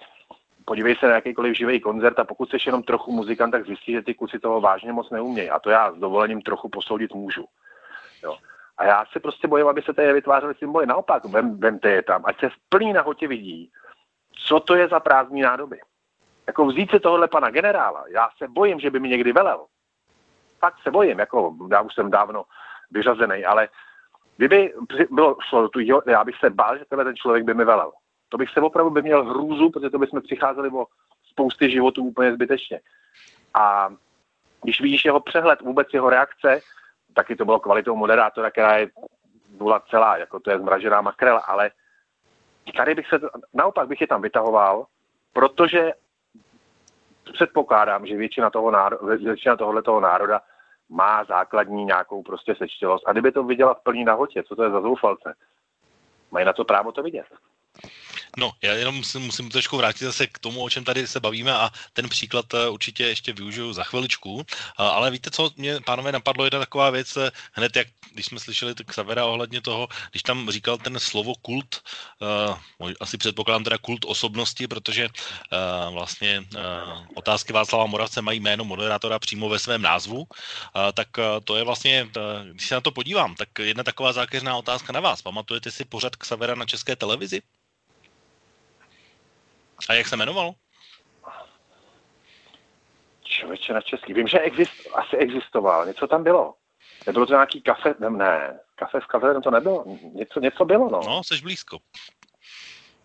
podívej 0.65 0.95
se 0.95 1.07
na 1.07 1.15
jakýkoliv 1.15 1.57
živý 1.57 1.79
koncert 1.79 2.19
a 2.19 2.23
pokud 2.23 2.49
jsi 2.49 2.57
jenom 2.65 2.83
trochu 2.83 3.11
muzikant, 3.11 3.51
tak 3.51 3.65
zjistíš, 3.65 3.95
že 3.95 4.01
ty 4.01 4.13
kusy 4.13 4.39
toho 4.39 4.61
vážně 4.61 4.93
moc 4.93 5.09
neumějí. 5.09 5.49
A 5.49 5.59
to 5.59 5.69
já 5.69 5.91
s 5.91 5.95
dovolením 5.95 6.41
trochu 6.41 6.69
posoudit 6.69 7.13
můžu. 7.13 7.45
Jo. 8.23 8.37
A 8.77 8.85
já 8.85 9.05
se 9.11 9.19
prostě 9.19 9.47
bojím, 9.47 9.67
aby 9.67 9.81
se 9.81 9.93
tady 9.93 10.13
vytvářely 10.13 10.53
symboly. 10.55 10.85
Naopak, 10.85 11.25
vem, 11.25 11.59
vemte 11.59 11.89
je 11.89 12.01
tam, 12.01 12.21
ať 12.25 12.39
se 12.39 12.49
v 12.49 12.53
plný 12.69 12.93
nahotě 12.93 13.27
vidí, 13.27 13.71
co 14.47 14.59
to 14.59 14.75
je 14.75 14.87
za 14.87 14.99
prázdní 14.99 15.41
nádoby. 15.41 15.79
Jako 16.47 16.65
vzít 16.65 16.91
se 16.91 16.99
tohohle 16.99 17.27
pana 17.27 17.49
generála, 17.49 18.03
já 18.07 18.29
se 18.37 18.47
bojím, 18.47 18.79
že 18.79 18.91
by 18.91 18.99
mi 18.99 19.09
někdy 19.09 19.31
velel. 19.31 19.65
Fakt 20.59 20.75
se 20.83 20.91
bojím, 20.91 21.19
jako 21.19 21.55
já 21.71 21.81
už 21.81 21.93
jsem 21.93 22.11
dávno 22.11 22.43
vyřazený, 22.91 23.45
ale 23.45 23.67
kdyby 24.37 24.73
bylo 25.11 25.37
šlo 25.49 25.69
tu, 25.69 25.79
já 26.07 26.23
bych 26.23 26.35
se 26.37 26.49
bál, 26.49 26.77
že 26.77 26.85
tenhle 26.85 27.05
ten 27.05 27.15
člověk 27.15 27.43
by 27.43 27.53
mi 27.53 27.65
velel. 27.65 27.91
To 28.33 28.37
bych 28.37 28.49
se 28.49 28.61
opravdu 28.61 28.91
by 28.91 29.01
měl 29.01 29.23
hrůzu, 29.23 29.69
protože 29.69 29.89
to 29.89 29.99
bychom 29.99 30.21
přicházeli 30.21 30.69
o 30.69 30.85
spousty 31.23 31.71
životů 31.71 32.03
úplně 32.03 32.33
zbytečně. 32.33 32.79
A 33.53 33.89
když 34.63 34.81
vidíš 34.81 35.05
jeho 35.05 35.19
přehled, 35.19 35.61
vůbec 35.61 35.87
jeho 35.93 36.09
reakce, 36.09 36.61
taky 37.13 37.35
to 37.35 37.45
bylo 37.45 37.59
kvalitou 37.59 37.95
moderátora, 37.95 38.51
která 38.51 38.77
je 38.77 38.89
byla 39.49 39.79
celá, 39.79 40.17
jako 40.17 40.39
to 40.39 40.51
je 40.51 40.59
zmražená 40.59 41.01
makrela, 41.01 41.39
ale 41.39 41.71
tady 42.77 42.95
bych 42.95 43.07
se, 43.07 43.19
naopak 43.53 43.87
bych 43.87 44.01
je 44.01 44.07
tam 44.07 44.21
vytahoval, 44.21 44.85
protože 45.33 45.91
předpokládám, 47.33 48.05
že 48.05 48.17
většina, 48.17 48.49
toho 48.49 48.71
náro, 48.71 48.97
většina 49.17 49.55
tohoto 49.55 49.99
národa 49.99 50.41
má 50.89 51.23
základní 51.23 51.85
nějakou 51.85 52.23
prostě 52.23 52.55
sečtělost. 52.55 53.07
A 53.07 53.11
kdyby 53.11 53.31
to 53.31 53.43
viděla 53.43 53.73
v 53.73 53.83
plný 53.83 54.03
nahotě, 54.03 54.43
co 54.43 54.55
to 54.55 54.63
je 54.63 54.69
za 54.69 54.81
zoufalce, 54.81 55.33
mají 56.31 56.45
na 56.45 56.53
to 56.53 56.65
právo 56.65 56.91
to 56.91 57.03
vidět. 57.03 57.25
No, 58.37 58.51
já 58.61 58.73
jenom 58.73 58.95
musím, 58.95 59.21
musím 59.21 59.49
trošku 59.49 59.77
vrátit 59.77 60.05
zase 60.05 60.27
k 60.27 60.39
tomu, 60.39 60.63
o 60.63 60.69
čem 60.69 60.83
tady 60.83 61.07
se 61.07 61.19
bavíme 61.19 61.53
a 61.53 61.71
ten 61.93 62.09
příklad 62.09 62.53
eh, 62.53 62.69
určitě 62.69 63.03
ještě 63.03 63.33
využiju 63.33 63.73
za 63.73 63.83
chviličku. 63.83 64.45
Ale 64.77 65.11
víte, 65.11 65.31
co 65.31 65.51
mě, 65.57 65.79
pánové, 65.85 66.11
napadlo 66.11 66.45
jedna 66.45 66.59
taková 66.59 66.89
věc, 66.89 67.17
eh, 67.17 67.31
hned 67.51 67.75
jak, 67.75 67.87
když 68.13 68.25
jsme 68.25 68.39
slyšeli 68.39 68.75
Xavera 68.85 69.25
ohledně 69.25 69.61
toho, 69.61 69.87
když 70.11 70.23
tam 70.23 70.49
říkal 70.49 70.77
ten 70.77 70.99
slovo 70.99 71.35
kult, 71.35 71.81
asi 72.99 73.17
předpokládám 73.17 73.63
teda 73.63 73.77
kult 73.77 74.05
osobnosti, 74.05 74.67
protože 74.67 75.09
vlastně 75.91 76.43
otázky 77.15 77.53
Václava 77.53 77.85
Moravce 77.85 78.21
mají 78.21 78.39
jméno 78.39 78.65
moderátora 78.65 79.19
přímo 79.19 79.49
ve 79.49 79.59
svém 79.59 79.81
názvu, 79.81 80.27
tak 80.93 81.07
to 81.43 81.55
je 81.55 81.63
vlastně, 81.63 82.09
když 82.51 82.67
se 82.67 82.75
na 82.75 82.81
to 82.81 82.91
podívám, 82.91 83.35
tak 83.35 83.49
jedna 83.59 83.83
taková 83.83 84.13
zákeřná 84.13 84.57
otázka 84.57 84.93
na 84.93 84.99
vás. 84.99 85.21
Pamatujete 85.21 85.71
si 85.71 85.85
pořad 85.85 86.15
Xavera 86.15 86.55
na 86.55 86.65
české 86.65 86.95
televizi? 86.95 87.41
A 89.89 89.93
jak 89.93 90.07
se 90.07 90.17
jmenoval? 90.17 90.53
Člověče 93.23 93.73
na 93.73 93.81
český. 93.81 94.13
Vím, 94.13 94.27
že 94.27 94.39
exist, 94.39 94.71
asi 94.93 95.17
existoval. 95.17 95.85
Něco 95.85 96.07
tam 96.07 96.23
bylo. 96.23 96.53
Nebylo 97.07 97.25
to 97.25 97.33
nějaký 97.33 97.61
kafe? 97.61 97.95
Ne, 97.99 98.09
ne. 98.09 98.59
kafe 98.75 99.01
s 99.01 99.05
kafe 99.05 99.41
to 99.43 99.51
nebylo. 99.51 99.85
Něco, 100.13 100.39
něco 100.39 100.65
bylo, 100.65 100.89
no. 100.89 101.01
No, 101.05 101.21
jsi 101.23 101.41
blízko. 101.41 101.77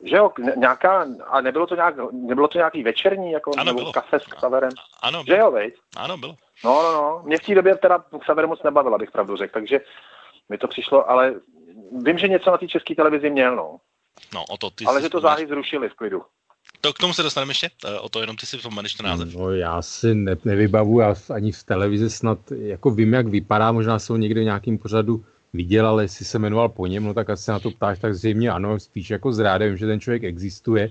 Že 0.02 0.16
jo, 0.16 0.32
nějaká, 0.56 1.06
a 1.26 1.40
nebylo 1.40 1.66
to, 1.66 1.74
nějak, 1.74 1.94
nebylo 2.12 2.48
to 2.48 2.58
nějaký 2.58 2.82
večerní, 2.82 3.32
jako 3.32 3.50
ano, 3.56 3.64
nebo 3.64 3.78
bylo. 3.78 3.92
kafe 3.92 4.20
s 4.20 4.24
kaverem? 4.26 4.70
Ano, 5.02 5.24
bylo. 5.24 5.36
Že 5.36 5.40
jo, 5.40 5.50
veď? 5.50 5.74
Ano, 5.96 6.16
bylo. 6.16 6.36
No, 6.64 6.82
no, 6.82 6.92
no. 6.92 7.22
Mě 7.24 7.38
v 7.38 7.42
té 7.42 7.54
době 7.54 7.76
teda 7.76 8.04
Xaver 8.20 8.46
moc 8.46 8.62
nebavil, 8.62 8.94
abych 8.94 9.10
pravdu 9.10 9.36
řekl, 9.36 9.52
takže 9.52 9.80
mi 10.48 10.58
to 10.58 10.68
přišlo, 10.68 11.10
ale 11.10 11.34
vím, 12.02 12.18
že 12.18 12.28
něco 12.28 12.50
na 12.50 12.58
té 12.58 12.68
české 12.68 12.94
televizi 12.94 13.30
měl, 13.30 13.56
no. 13.56 13.78
No, 14.34 14.44
o 14.50 14.56
to 14.56 14.70
ty 14.70 14.84
ale 14.84 15.02
že 15.02 15.08
to 15.08 15.20
záhy 15.20 15.46
zrušili 15.46 15.88
v 15.88 15.94
klidu. 15.94 16.24
To 16.80 16.92
k 16.92 16.98
tomu 16.98 17.12
se 17.12 17.22
dostaneme 17.22 17.50
ještě, 17.50 17.70
eh, 17.84 17.98
o 17.98 18.08
to 18.08 18.20
jenom 18.20 18.36
ty 18.36 18.46
si 18.46 18.56
vzpomeneš 18.56 18.94
ten 18.94 19.06
název. 19.06 19.34
No 19.34 19.50
já 19.50 19.82
si 19.82 20.14
ne, 20.14 20.36
nevybavu, 20.44 21.00
já 21.00 21.14
ani 21.34 21.52
v 21.52 21.64
televizi 21.64 22.10
snad, 22.10 22.38
jako 22.50 22.90
vím, 22.90 23.14
jak 23.14 23.26
vypadá, 23.26 23.72
možná 23.72 23.98
jsem 23.98 24.14
ho 24.14 24.18
někde 24.18 24.40
v 24.40 24.44
nějakým 24.44 24.78
pořadu 24.78 25.24
viděl, 25.52 25.86
ale 25.86 26.04
jestli 26.04 26.24
se 26.24 26.38
jmenoval 26.38 26.68
po 26.68 26.86
něm, 26.86 27.04
no 27.04 27.14
tak 27.14 27.30
asi 27.30 27.42
se 27.42 27.52
na 27.52 27.60
to 27.60 27.70
ptáš, 27.70 27.98
tak 27.98 28.14
zřejmě 28.14 28.50
ano, 28.50 28.80
spíš 28.80 29.10
jako 29.10 29.32
zráda, 29.32 29.66
vím, 29.66 29.76
že 29.76 29.86
ten 29.86 30.00
člověk 30.00 30.24
existuje, 30.24 30.90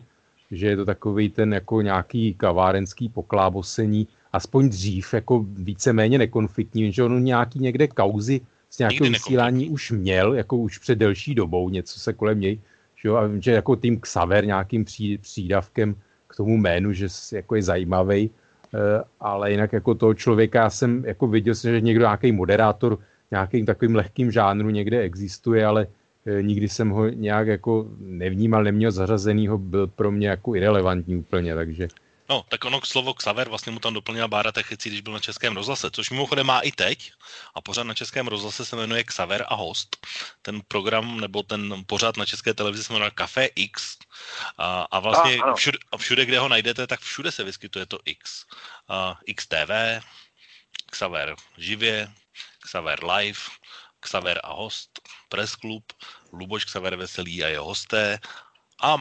že 0.51 0.67
je 0.67 0.75
to 0.75 0.85
takový 0.85 1.29
ten 1.29 1.53
jako 1.53 1.81
nějaký 1.81 2.33
kavárenský 2.33 3.09
poklábosení, 3.09 4.07
aspoň 4.33 4.69
dřív 4.69 5.13
jako 5.13 5.45
víceméně 5.47 6.17
nekonfliktní, 6.17 6.93
že 6.93 7.03
on 7.03 7.23
nějaký 7.23 7.59
někde 7.59 7.88
kauzy 7.88 8.41
z 8.69 8.77
nějakého 8.77 9.09
vysílání 9.09 9.69
už 9.69 9.91
měl, 9.91 10.33
jako 10.33 10.57
už 10.57 10.77
před 10.77 10.95
delší 10.95 11.35
dobou, 11.35 11.69
něco 11.69 11.99
se 11.99 12.13
kolem 12.13 12.39
něj 12.39 12.59
že, 13.01 13.07
jo? 13.07 13.15
A 13.15 13.27
vím, 13.27 13.41
že 13.41 13.51
jako 13.51 13.75
tým 13.75 13.99
Xaver 13.99 14.45
nějakým 14.45 14.85
pří, 14.85 15.17
přídavkem 15.17 15.95
k 16.27 16.35
tomu 16.35 16.57
jménu, 16.57 16.93
že 16.93 17.07
jako 17.31 17.55
je 17.55 17.63
zajímavý, 17.63 18.29
eh, 18.73 19.03
ale 19.19 19.51
jinak 19.51 19.73
jako 19.73 19.95
toho 19.95 20.13
člověka 20.13 20.59
já 20.59 20.69
jsem 20.69 21.05
jako 21.05 21.27
viděl, 21.27 21.53
že 21.53 21.81
někdo 21.81 22.05
nějaký 22.05 22.31
moderátor 22.31 22.97
nějakým 23.31 23.65
takovým 23.65 23.95
lehkým 23.95 24.31
žánru 24.31 24.69
někde 24.69 25.01
existuje, 25.01 25.65
ale 25.65 25.87
eh, 26.25 26.43
nikdy 26.43 26.67
jsem 26.69 26.89
ho 26.89 27.09
nějak 27.09 27.47
jako 27.47 27.87
nevnímal, 27.99 28.63
neměl 28.63 28.91
zařazenýho, 28.91 29.57
byl 29.57 29.87
pro 29.87 30.11
mě 30.11 30.27
jako 30.27 30.55
irrelevantní 30.55 31.15
úplně, 31.15 31.55
takže 31.55 31.87
No, 32.30 32.43
tak 32.49 32.65
ono 32.65 32.82
slovo 32.84 33.13
Xaver 33.13 33.49
vlastně 33.49 33.71
mu 33.71 33.80
tam 33.80 33.93
doplnila 33.93 34.28
Bára 34.28 34.51
Techici, 34.51 34.89
když 34.89 35.01
byl 35.01 35.13
na 35.13 35.19
Českém 35.19 35.55
rozhlase, 35.55 35.91
což 35.91 36.09
mimochodem 36.09 36.45
má 36.45 36.59
i 36.59 36.71
teď. 36.71 37.11
A 37.55 37.61
pořád 37.61 37.84
na 37.84 37.93
Českém 37.93 38.28
rozhlase 38.28 38.65
se 38.65 38.75
jmenuje 38.75 39.03
Xaver 39.03 39.45
a 39.47 39.55
host. 39.55 39.97
Ten 40.41 40.61
program 40.67 41.19
nebo 41.19 41.43
ten 41.43 41.84
pořád 41.88 42.17
na 42.17 42.25
České 42.25 42.53
televizi 42.53 42.84
se 42.84 42.93
jmenuje 42.93 43.11
Café 43.11 43.45
X. 43.45 43.97
A, 44.57 44.82
a 44.91 44.99
vlastně 44.99 45.38
a, 45.38 45.53
všude, 45.53 45.78
a 45.91 45.97
všude, 45.97 46.25
kde 46.25 46.39
ho 46.39 46.47
najdete, 46.47 46.88
tak 46.88 46.99
všude 46.99 47.32
se 47.32 47.43
vyskytuje 47.43 47.86
to 47.86 47.99
X. 48.05 48.45
A, 48.88 49.19
XTV, 49.36 50.03
Xaver 50.91 51.36
živě, 51.57 52.13
Xaver 52.59 53.03
live, 53.03 53.39
Xaver 53.99 54.39
a 54.43 54.53
host, 54.53 54.99
Press 55.30 55.55
Club, 55.55 55.84
Luboš 56.34 56.65
Xaver 56.65 56.95
Veselý 56.95 57.43
a 57.43 57.47
jeho 57.47 57.65
hosté 57.65 58.19
a 58.82 58.97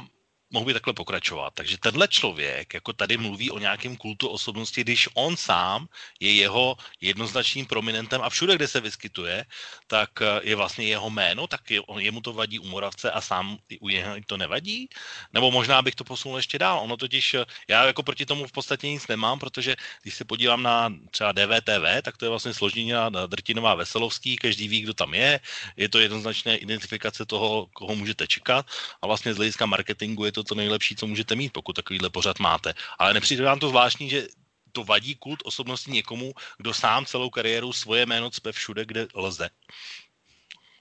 mohl 0.51 0.67
by 0.67 0.73
takhle 0.73 0.93
pokračovat. 0.95 1.55
Takže 1.55 1.79
tenhle 1.79 2.09
člověk 2.09 2.75
jako 2.75 2.93
tady 2.93 3.17
mluví 3.17 3.51
o 3.51 3.59
nějakém 3.59 3.97
kultu 3.97 4.29
osobnosti, 4.29 4.81
když 4.81 5.09
on 5.15 5.37
sám 5.37 5.87
je 6.21 6.33
jeho 6.33 6.77
jednoznačným 7.01 7.67
prominentem 7.67 8.23
a 8.23 8.31
všude, 8.31 8.55
kde 8.55 8.69
se 8.69 8.81
vyskytuje, 8.81 9.45
tak 9.87 10.11
eh, 10.23 10.41
je 10.43 10.57
vlastně 10.57 10.87
jeho 10.87 11.11
jméno, 11.11 11.47
tak 11.47 11.71
je, 11.71 11.81
jemu 11.99 12.21
to 12.21 12.33
vadí 12.33 12.59
u 12.59 12.67
Moravce 12.67 13.11
a 13.11 13.21
sám 13.21 13.59
u 13.81 13.89
něho 13.89 14.17
to 14.27 14.37
nevadí? 14.37 14.89
Nebo 15.33 15.51
možná 15.51 15.83
bych 15.83 15.95
to 15.95 16.05
posunul 16.05 16.37
ještě 16.39 16.59
dál. 16.59 16.81
Ono 16.81 16.97
totiž, 16.97 17.35
eh, 17.35 17.45
já 17.69 17.85
jako 17.85 18.03
proti 18.03 18.27
tomu 18.27 18.47
v 18.47 18.53
podstatě 18.53 18.89
nic 18.89 19.07
nemám, 19.07 19.39
protože 19.39 19.77
když 20.03 20.15
se 20.15 20.25
podívám 20.25 20.63
na 20.63 20.93
třeba 21.11 21.33
DVTV, 21.33 22.03
tak 22.03 22.17
to 22.17 22.25
je 22.25 22.29
vlastně 22.29 22.55
složenina 22.55 23.09
Drtinová 23.27 23.75
Veselovský, 23.75 24.37
každý 24.37 24.69
ví, 24.69 24.81
kdo 24.81 24.95
tam 24.95 25.15
je, 25.15 25.41
je 25.77 25.89
to 25.89 25.99
jednoznačné 25.99 26.57
identifikace 26.57 27.27
toho, 27.27 27.67
koho 27.73 27.97
můžete 27.97 28.27
čekat 28.27 28.67
a 29.03 29.07
vlastně 29.07 29.35
z 29.35 29.37
hlediska 29.37 29.67
marketingu 29.67 30.25
je 30.25 30.36
to 30.37 30.45
to 30.45 30.55
nejlepší, 30.55 30.97
co 30.97 31.07
můžete 31.07 31.35
mít, 31.35 31.53
pokud 31.53 31.73
takovýhle 31.77 32.11
pořad 32.11 32.39
máte. 32.39 32.75
Ale 32.99 33.15
nepřijde 33.15 33.45
vám 33.45 33.59
to 33.59 33.69
zvláštní, 33.69 34.11
že 34.11 34.27
to 34.73 34.85
vadí 34.85 35.15
kult 35.15 35.41
osobnosti 35.45 35.91
někomu, 35.91 36.33
kdo 36.59 36.75
sám 36.75 37.05
celou 37.05 37.31
kariéru 37.31 37.73
svoje 37.73 38.07
jméno 38.07 38.31
cpe 38.31 38.53
všude, 38.53 38.85
kde 38.85 39.07
lze. 39.15 39.49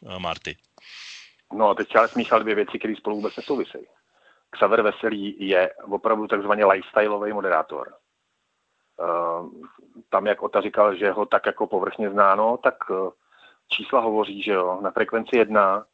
Eh, 0.06 0.20
Marty. 0.20 0.58
No 1.54 1.70
a 1.70 1.74
teď 1.76 1.96
ale 1.96 2.08
smíchal 2.08 2.40
dvě 2.40 2.56
věci, 2.56 2.80
které 2.80 2.96
spolu 2.96 3.16
vůbec 3.16 3.36
nesouvisejí. 3.36 3.86
Xaver 4.52 4.82
Veselý 4.82 5.36
je 5.40 5.74
opravdu 5.92 6.28
takzvaně 6.28 6.66
lifestyleový 6.66 7.34
moderátor. 7.34 7.94
tam, 10.10 10.28
jak 10.28 10.42
Ota 10.42 10.62
říkal, 10.62 10.96
že 10.96 11.12
ho 11.12 11.26
tak 11.26 11.46
jako 11.46 11.68
povrchně 11.68 12.10
znáno, 12.10 12.58
tak 12.64 12.76
čísla 13.68 14.00
hovoří, 14.00 14.44
že 14.44 14.52
jo, 14.52 14.80
na 14.82 14.92
frekvenci 14.92 15.38
1 15.38 15.86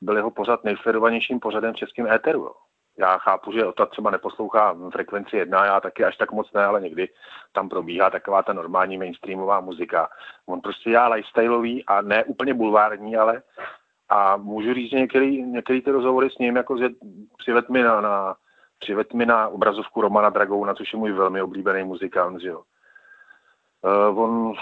byl 0.00 0.16
jeho 0.16 0.30
pořad 0.30 0.64
nejsledovanějším 0.64 1.40
pořadem 1.40 1.74
v 1.74 1.76
českém 1.76 2.06
éteru. 2.06 2.40
Jo. 2.40 2.54
Já 2.98 3.18
chápu, 3.18 3.52
že 3.52 3.66
Ota 3.66 3.86
třeba 3.86 4.10
neposlouchá 4.10 4.76
frekvenci 4.92 5.36
1, 5.36 5.64
já 5.64 5.80
taky 5.80 6.04
až 6.04 6.16
tak 6.16 6.32
moc 6.32 6.52
ne, 6.52 6.64
ale 6.64 6.80
někdy 6.80 7.08
tam 7.52 7.68
probíhá 7.68 8.10
taková 8.10 8.42
ta 8.42 8.52
normální 8.52 8.98
mainstreamová 8.98 9.60
muzika. 9.60 10.08
On 10.46 10.60
prostě 10.60 10.90
dělá 10.90 11.08
lifestyleový 11.08 11.84
a 11.84 12.02
ne 12.02 12.24
úplně 12.24 12.54
bulvární, 12.54 13.16
ale 13.16 13.42
a 14.08 14.36
můžu 14.36 14.74
říct, 14.74 14.90
že 14.90 14.96
některý, 14.96 15.42
některý 15.42 15.82
ty 15.82 15.90
rozhovory 15.90 16.30
s 16.30 16.38
ním, 16.38 16.56
jako 16.56 16.78
že 16.78 16.88
přived 17.38 17.68
mi 17.68 17.82
na, 17.82 18.00
na, 18.00 18.36
přived 18.78 19.14
mi 19.14 19.26
na 19.26 19.48
obrazovku 19.48 20.00
Romana 20.00 20.30
Dragouna, 20.30 20.74
což 20.74 20.92
je 20.92 20.98
můj 20.98 21.12
velmi 21.12 21.42
oblíbený 21.42 21.84
muzikant, 21.84 22.40
že 22.40 22.48
jo. 22.48 22.62
Uh, 23.82 24.22
on 24.22 24.54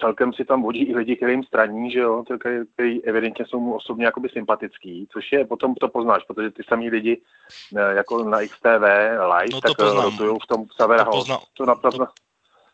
celkem 0.00 0.32
si 0.32 0.44
tam 0.44 0.62
vodí 0.62 0.84
i 0.84 0.96
lidi, 0.96 1.16
kterým 1.16 1.44
straní, 1.44 1.90
že 1.90 1.98
jo, 1.98 2.24
který, 2.40 2.56
který 2.74 3.04
evidentně 3.04 3.44
jsou 3.46 3.60
mu 3.60 3.74
osobně 3.74 4.04
jakoby 4.04 4.28
sympatický, 4.28 5.08
což 5.12 5.32
je, 5.32 5.46
potom 5.46 5.74
to 5.74 5.88
poznáš, 5.88 6.22
protože 6.24 6.50
ty 6.50 6.62
samý 6.68 6.90
lidi 6.90 7.20
uh, 7.72 7.78
jako 7.78 8.24
na 8.24 8.38
XTV 8.38 8.84
live, 9.36 9.52
no 9.52 9.60
tak 9.60 9.76
poznám. 9.76 10.04
rotujou 10.04 10.38
v 10.38 10.46
tom 10.46 10.66
Savera 10.76 11.04
to, 11.04 11.10
poznám. 11.10 11.38
to, 11.56 11.66
to, 11.66 12.06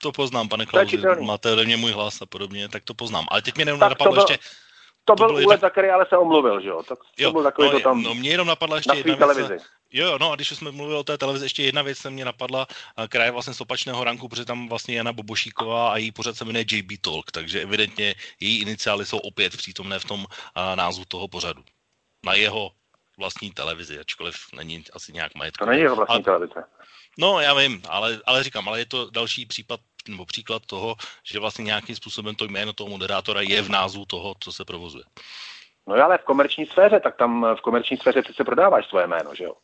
to 0.02 0.12
poznám, 0.12 0.48
pane 0.48 0.66
Klausi, 0.66 0.98
máte 1.20 1.52
ode 1.52 1.64
mě 1.64 1.76
můj 1.76 1.92
hlas 1.92 2.22
a 2.22 2.26
podobně, 2.26 2.68
tak 2.68 2.84
to 2.84 2.94
poznám. 2.94 3.26
Ale 3.30 3.42
teď 3.42 3.54
mě 3.54 3.62
jenom 3.62 3.80
napadlo 3.80 4.14
ještě, 4.14 4.38
to, 5.16 5.26
byl 5.26 5.34
úlet, 5.34 5.40
jedna... 5.40 5.56
za 5.56 5.70
který 5.70 5.88
ale 5.88 6.06
se 6.08 6.16
omluvil, 6.16 6.60
že 6.60 6.68
jo? 6.68 6.82
Tak 6.82 6.98
jo, 7.18 7.28
to 7.28 7.32
byl 7.32 7.42
takový 7.42 7.68
no, 7.68 7.72
to 7.72 7.80
tam 7.80 8.02
no, 8.02 8.14
mě 8.14 8.30
jenom 8.30 8.46
napadla 8.46 8.76
ještě 8.76 8.88
na 8.88 8.94
jedna 8.94 9.16
televizi. 9.16 9.48
věc. 9.48 9.62
Jo, 9.92 10.18
no 10.18 10.32
a 10.32 10.34
když 10.36 10.48
jsme 10.48 10.70
mluvili 10.70 10.98
o 10.98 11.04
té 11.04 11.18
televizi, 11.18 11.44
ještě 11.44 11.62
jedna 11.62 11.82
věc 11.82 11.98
se 11.98 12.10
mě 12.10 12.24
napadla, 12.24 12.66
která 13.08 13.24
je 13.24 13.30
vlastně 13.30 13.54
z 13.54 13.60
opačného 13.60 14.04
ranku, 14.04 14.28
protože 14.28 14.44
tam 14.44 14.68
vlastně 14.68 14.96
Jana 14.96 15.12
Bobošíková 15.12 15.92
a 15.92 15.96
její 15.96 16.12
pořad 16.12 16.36
se 16.36 16.44
jmenuje 16.44 16.64
JB 16.70 17.00
Talk, 17.00 17.30
takže 17.30 17.62
evidentně 17.62 18.14
její 18.40 18.60
iniciály 18.60 19.06
jsou 19.06 19.18
opět 19.18 19.56
přítomné 19.56 19.98
v 19.98 20.04
tom 20.04 20.20
uh, 20.20 20.26
názvu 20.76 21.04
toho 21.04 21.28
pořadu. 21.28 21.62
Na 22.24 22.34
jeho 22.34 22.70
vlastní 23.18 23.50
televizi, 23.50 23.98
ačkoliv 23.98 24.34
není 24.54 24.84
asi 24.92 25.12
nějak 25.12 25.34
majetkový. 25.34 25.66
To 25.66 25.70
není 25.70 25.82
jeho 25.82 25.96
vlastní 25.96 26.14
ale, 26.14 26.24
televize. 26.24 26.64
No, 27.18 27.40
já 27.40 27.54
vím, 27.54 27.82
ale, 27.88 28.20
ale 28.26 28.44
říkám, 28.44 28.68
ale 28.68 28.78
je 28.78 28.86
to 28.86 29.10
další 29.10 29.46
případ 29.46 29.80
nebo 30.08 30.24
příklad 30.24 30.62
toho, 30.66 30.94
že 31.32 31.40
vlastně 31.40 31.64
nějakým 31.64 31.96
způsobem 31.96 32.34
to 32.34 32.44
jméno 32.44 32.72
toho 32.72 32.90
moderátora 32.90 33.40
je 33.40 33.62
v 33.62 33.68
názvu 33.68 34.04
toho, 34.04 34.34
co 34.40 34.52
se 34.52 34.64
provozuje. 34.64 35.04
No 35.86 36.04
ale 36.04 36.18
v 36.18 36.24
komerční 36.24 36.66
sféře, 36.66 37.00
tak 37.00 37.16
tam 37.16 37.46
v 37.58 37.60
komerční 37.60 37.96
sféře 37.96 38.22
se 38.32 38.44
prodáváš 38.44 38.86
svoje 38.86 39.06
jméno, 39.06 39.34
že 39.34 39.44
jo? 39.44 39.54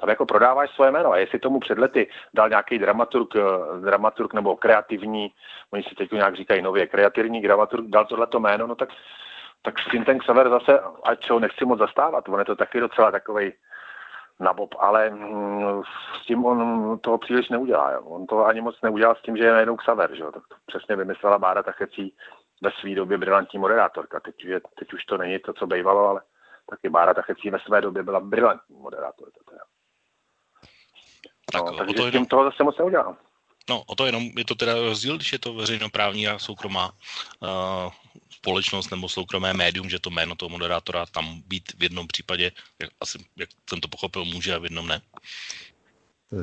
Tam 0.00 0.08
jako 0.08 0.26
prodáváš 0.26 0.70
svoje 0.70 0.90
jméno 0.90 1.12
a 1.12 1.18
jestli 1.18 1.38
tomu 1.38 1.60
před 1.60 1.78
lety 1.78 2.08
dal 2.34 2.48
nějaký 2.48 2.78
dramaturg, 2.78 3.36
eh, 3.36 3.80
dramaturg 3.80 4.34
nebo 4.34 4.56
kreativní, 4.56 5.32
oni 5.70 5.82
si 5.82 5.94
teď 5.94 6.12
nějak 6.12 6.36
říkají 6.36 6.62
nově, 6.62 6.86
kreativní 6.86 7.42
dramaturg 7.42 7.86
dal 7.86 8.06
tohleto 8.06 8.40
jméno, 8.40 8.66
no 8.66 8.74
tak, 8.74 8.88
tak 9.62 9.78
s 9.78 9.90
tím 9.90 10.04
ten 10.04 10.18
Xaver 10.18 10.50
zase, 10.50 10.80
ať 11.04 11.30
ho 11.30 11.38
nechci 11.38 11.64
moc 11.64 11.78
zastávat, 11.78 12.28
on 12.28 12.38
je 12.38 12.44
to 12.44 12.56
taky 12.56 12.80
docela 12.80 13.10
takový 13.10 13.52
na 14.40 14.52
bob, 14.52 14.74
ale 14.78 15.10
mm, 15.10 15.82
s 16.22 16.26
tím 16.26 16.44
on 16.44 16.98
toho 16.98 17.18
příliš 17.18 17.48
neudělá. 17.48 17.90
Jo. 17.90 18.02
On 18.02 18.26
to 18.26 18.46
ani 18.46 18.60
moc 18.60 18.82
neudělal 18.82 19.14
s 19.14 19.22
tím, 19.22 19.36
že 19.36 19.44
je 19.44 19.52
najednou 19.52 19.76
Xaver. 19.76 20.14
Že 20.14 20.22
jo. 20.22 20.32
Tak 20.32 20.42
to 20.48 20.54
přesně 20.66 20.96
vymyslela 20.96 21.38
Bára 21.38 21.62
Tachecí 21.62 22.14
ve 22.62 22.70
své 22.80 22.94
době 22.94 23.18
brilantní 23.18 23.58
moderátorka. 23.58 24.20
Teď, 24.20 24.44
je, 24.44 24.60
teď 24.78 24.92
už 24.92 25.04
to 25.04 25.18
není 25.18 25.38
to, 25.38 25.52
co 25.52 25.66
bývalo, 25.66 26.08
ale 26.08 26.20
taky 26.70 26.88
Bára 26.88 27.14
Tachecí 27.14 27.50
ve 27.50 27.58
své 27.58 27.80
době 27.80 28.02
byla 28.02 28.20
brilantní 28.20 28.76
moderátorka. 28.76 29.40
Teda. 29.50 29.62
Tak, 31.52 31.62
no, 31.64 31.76
takže 31.76 31.94
to 31.94 32.08
s 32.08 32.12
tím 32.12 32.26
toho 32.26 32.44
zase 32.44 32.64
moc 32.64 32.78
neudělal. 32.78 33.16
No, 33.70 33.82
o 33.86 33.94
to 33.94 34.06
jenom 34.06 34.30
je 34.38 34.44
to 34.44 34.54
teda 34.54 34.74
rozdíl, 34.74 35.16
když 35.16 35.32
je 35.32 35.38
to 35.38 35.54
veřejnoprávní 35.54 36.28
a 36.28 36.38
soukromá 36.38 36.92
uh, 37.42 37.92
společnost 38.30 38.90
nebo 38.90 39.08
soukromé 39.08 39.54
médium, 39.54 39.90
že 39.90 39.98
to 39.98 40.10
jméno 40.10 40.34
toho 40.34 40.48
moderátora 40.48 41.06
tam 41.06 41.42
být 41.46 41.72
v 41.78 41.82
jednom 41.82 42.06
případě, 42.06 42.52
jak, 42.80 42.90
asi, 43.00 43.18
jak 43.36 43.48
jsem 43.70 43.80
to 43.80 43.88
pochopil, 43.88 44.24
může 44.24 44.54
a 44.54 44.58
v 44.58 44.64
jednom 44.64 44.88
ne. 44.88 45.00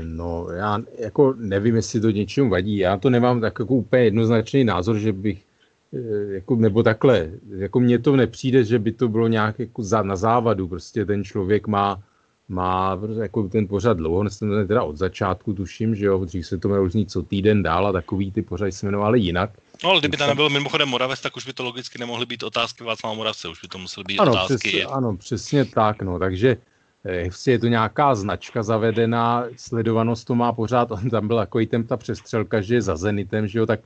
No, 0.03 0.47
já 0.49 0.79
jako 0.99 1.33
nevím, 1.37 1.75
jestli 1.75 2.01
to 2.01 2.09
něčemu 2.09 2.49
vadí. 2.49 2.77
Já 2.77 2.97
to 2.97 3.09
nemám 3.09 3.41
tak 3.41 3.59
jako 3.59 3.75
úplně 3.75 4.03
jednoznačný 4.03 4.63
názor, 4.63 4.99
že 4.99 5.13
bych 5.13 5.45
eh, 5.93 6.33
jako, 6.33 6.55
nebo 6.55 6.83
takhle, 6.83 7.31
jako 7.57 7.79
mně 7.79 7.99
to 7.99 8.15
nepřijde, 8.15 8.63
že 8.63 8.79
by 8.79 8.91
to 8.91 9.07
bylo 9.07 9.27
nějak 9.27 9.59
jako 9.59 9.83
za, 9.83 10.03
na 10.03 10.15
závadu, 10.15 10.67
prostě 10.67 11.05
ten 11.05 11.23
člověk 11.23 11.67
má 11.67 12.03
má 12.49 12.99
jako 13.21 13.49
ten 13.49 13.67
pořad 13.67 13.97
dlouho, 13.97 14.25
teda 14.67 14.83
od 14.83 14.97
začátku 14.97 15.53
tuším, 15.53 15.95
že 15.95 16.05
jo, 16.05 16.25
dřív 16.25 16.47
se 16.47 16.57
to 16.57 16.67
mělo 16.67 16.83
různý 16.83 17.05
co 17.05 17.23
týden 17.23 17.63
dál 17.63 17.87
a 17.87 17.91
takový 17.91 18.31
ty 18.31 18.41
pořady 18.41 18.71
se 18.71 18.85
jmenovaly 18.85 19.19
jinak. 19.19 19.49
No 19.83 19.89
ale 19.89 19.99
kdyby 19.99 20.17
tam 20.17 20.29
nebyl 20.29 20.49
mimochodem 20.49 20.89
Moravec, 20.89 21.21
tak 21.21 21.37
už 21.37 21.45
by 21.45 21.53
to 21.53 21.63
logicky 21.63 21.99
nemohly 21.99 22.25
být 22.25 22.43
otázky 22.43 22.83
Václava 22.83 23.15
Moravce, 23.15 23.47
už 23.47 23.61
by 23.61 23.67
to 23.67 23.77
musely 23.77 24.03
být 24.07 24.19
ano, 24.19 24.31
otázky. 24.31 24.69
Přes, 24.69 24.91
ano, 24.91 25.17
přesně 25.17 25.65
tak, 25.65 26.01
no, 26.01 26.19
takže 26.19 26.57
eh, 27.05 27.29
je 27.51 27.59
to 27.59 27.67
nějaká 27.67 28.15
značka 28.15 28.63
zavedená, 28.63 29.45
sledovanost 29.57 30.27
to 30.27 30.35
má 30.35 30.53
pořád, 30.53 30.91
on 30.91 31.09
tam 31.09 31.27
byl 31.27 31.37
jako 31.37 31.59
i 31.59 31.67
ten 31.67 31.83
ta 31.83 31.97
přestřelka, 31.97 32.61
že 32.61 32.75
je 32.75 32.81
za 32.81 32.95
Zenitem, 32.95 33.47
že 33.47 33.59
jo, 33.59 33.65
tak 33.65 33.79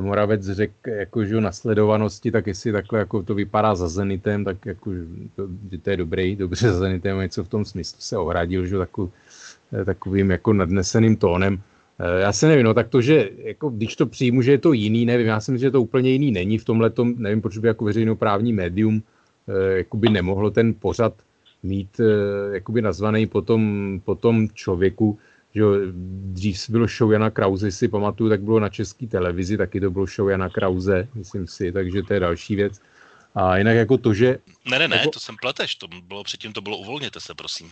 Moravec 0.00 0.42
řekl 0.42 0.90
jako, 0.90 1.24
že 1.24 1.40
na 1.40 1.52
sledovanosti, 1.52 2.30
tak 2.30 2.46
jestli 2.46 2.72
takhle 2.72 2.98
jako 2.98 3.22
to 3.22 3.34
vypadá 3.34 3.74
za 3.74 3.88
Zenitem, 3.88 4.44
tak 4.44 4.66
jako, 4.66 4.90
to, 5.36 5.48
to 5.82 5.90
je 5.90 5.96
dobrý, 5.96 6.36
dobře 6.36 6.72
za 6.72 6.78
Zenitem, 6.78 7.18
něco 7.18 7.44
v 7.44 7.48
tom 7.48 7.64
smyslu 7.64 7.96
se 8.00 8.18
ohradil, 8.18 8.66
že 8.66 8.78
takový, 8.78 9.10
eh, 9.72 9.84
takovým 9.84 10.30
jako 10.30 10.52
nadneseným 10.52 11.16
tónem. 11.16 11.60
Eh, 11.98 12.20
já 12.20 12.32
se 12.32 12.48
nevím, 12.48 12.64
no 12.64 12.74
tak 12.74 12.88
to, 12.88 13.00
že 13.00 13.30
jako, 13.36 13.70
když 13.70 13.96
to 13.96 14.06
přijmu, 14.06 14.42
že 14.42 14.50
je 14.50 14.58
to 14.58 14.72
jiný, 14.72 15.06
nevím, 15.06 15.26
já 15.26 15.40
si 15.40 15.52
myslím, 15.52 15.66
že 15.66 15.70
to 15.70 15.82
úplně 15.82 16.10
jiný 16.10 16.30
není 16.30 16.58
v 16.58 16.64
tomhle, 16.64 16.92
nevím, 17.16 17.40
proč 17.40 17.58
by 17.58 17.68
jako 17.68 17.84
veřejnoprávní 17.84 18.52
médium 18.52 19.02
jakoby 19.74 20.08
nemohlo 20.08 20.50
ten 20.50 20.74
pořad 20.74 21.14
mít 21.62 22.00
jakoby 22.52 22.82
nazvaný 22.82 23.26
potom, 23.26 24.00
potom 24.04 24.48
člověku, 24.54 25.18
že 25.58 25.62
jo, 25.62 25.72
dřív 26.38 26.70
bylo 26.70 26.86
show 26.86 27.12
Jana 27.12 27.30
Krause, 27.30 27.70
si 27.70 27.88
pamatuju, 27.88 28.30
tak 28.30 28.40
bylo 28.42 28.60
na 28.60 28.68
české 28.68 29.06
televizi, 29.06 29.56
taky 29.56 29.80
to 29.80 29.90
bylo 29.90 30.06
show 30.06 30.30
Jana 30.30 30.48
Krause, 30.48 31.08
myslím 31.14 31.46
si, 31.46 31.72
takže 31.72 32.02
to 32.02 32.14
je 32.14 32.20
další 32.20 32.56
věc. 32.56 32.80
A 33.34 33.56
jinak 33.56 33.76
jako 33.76 33.98
to, 33.98 34.14
že... 34.14 34.38
Ne, 34.70 34.78
ne, 34.78 34.88
ne, 34.88 34.96
jako... 34.96 35.10
to 35.10 35.20
jsem 35.20 35.36
pleteš, 35.42 35.74
to 35.74 35.86
bylo 36.02 36.24
předtím, 36.24 36.52
to 36.52 36.60
bylo 36.60 36.78
uvolněte 36.78 37.20
se, 37.20 37.34
prosím. 37.34 37.70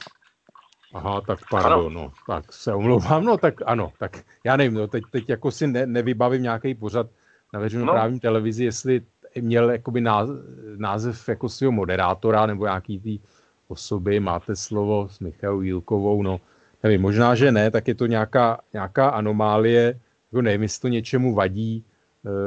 Aha, 0.94 1.20
tak 1.20 1.38
pardon, 1.50 1.94
no, 1.94 2.12
tak 2.26 2.52
se 2.52 2.74
omlouvám, 2.74 3.24
no 3.24 3.38
tak 3.38 3.54
ano, 3.66 3.92
tak 3.98 4.24
já 4.44 4.56
nevím, 4.56 4.74
no, 4.74 4.86
teď, 4.86 5.04
teď 5.10 5.28
jako 5.28 5.50
si 5.50 5.66
ne, 5.66 5.86
nevybavím 5.86 6.42
nějaký 6.42 6.74
pořad 6.74 7.06
na 7.54 7.60
veřejnoprávní 7.60 8.16
no. 8.16 8.20
televizi, 8.20 8.64
jestli 8.64 9.02
měl 9.40 9.70
jakoby 9.70 10.00
název, 10.00 10.36
název 10.76 11.28
jako 11.28 11.48
svého 11.48 11.72
moderátora 11.72 12.46
nebo 12.46 12.64
nějaký 12.64 13.00
tý 13.00 13.20
osoby, 13.68 14.20
máte 14.20 14.56
slovo 14.56 15.08
s 15.10 15.20
Michalou 15.20 15.60
Jílkovou, 15.60 16.22
no, 16.22 16.40
nevím, 16.86 17.02
možná, 17.02 17.34
že 17.34 17.52
ne, 17.52 17.70
tak 17.70 17.88
je 17.88 17.94
to 17.94 18.06
nějaká, 18.06 18.60
nějaká 18.72 19.08
anomálie, 19.08 19.98
jako 20.32 20.42
nevím, 20.42 20.62
jestli 20.62 20.80
to 20.80 20.88
něčemu 20.88 21.34
vadí, 21.34 21.84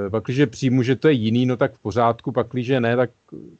e, 0.07 0.09
pak, 0.09 0.23
když 0.23 0.45
přijmu, 0.45 0.83
že 0.83 0.95
to 0.95 1.07
je 1.07 1.13
jiný, 1.13 1.45
no 1.45 1.57
tak 1.57 1.73
v 1.73 1.79
pořádku, 1.79 2.31
pak, 2.31 2.47
když 2.51 2.67
ne, 2.79 2.95
tak 2.95 3.09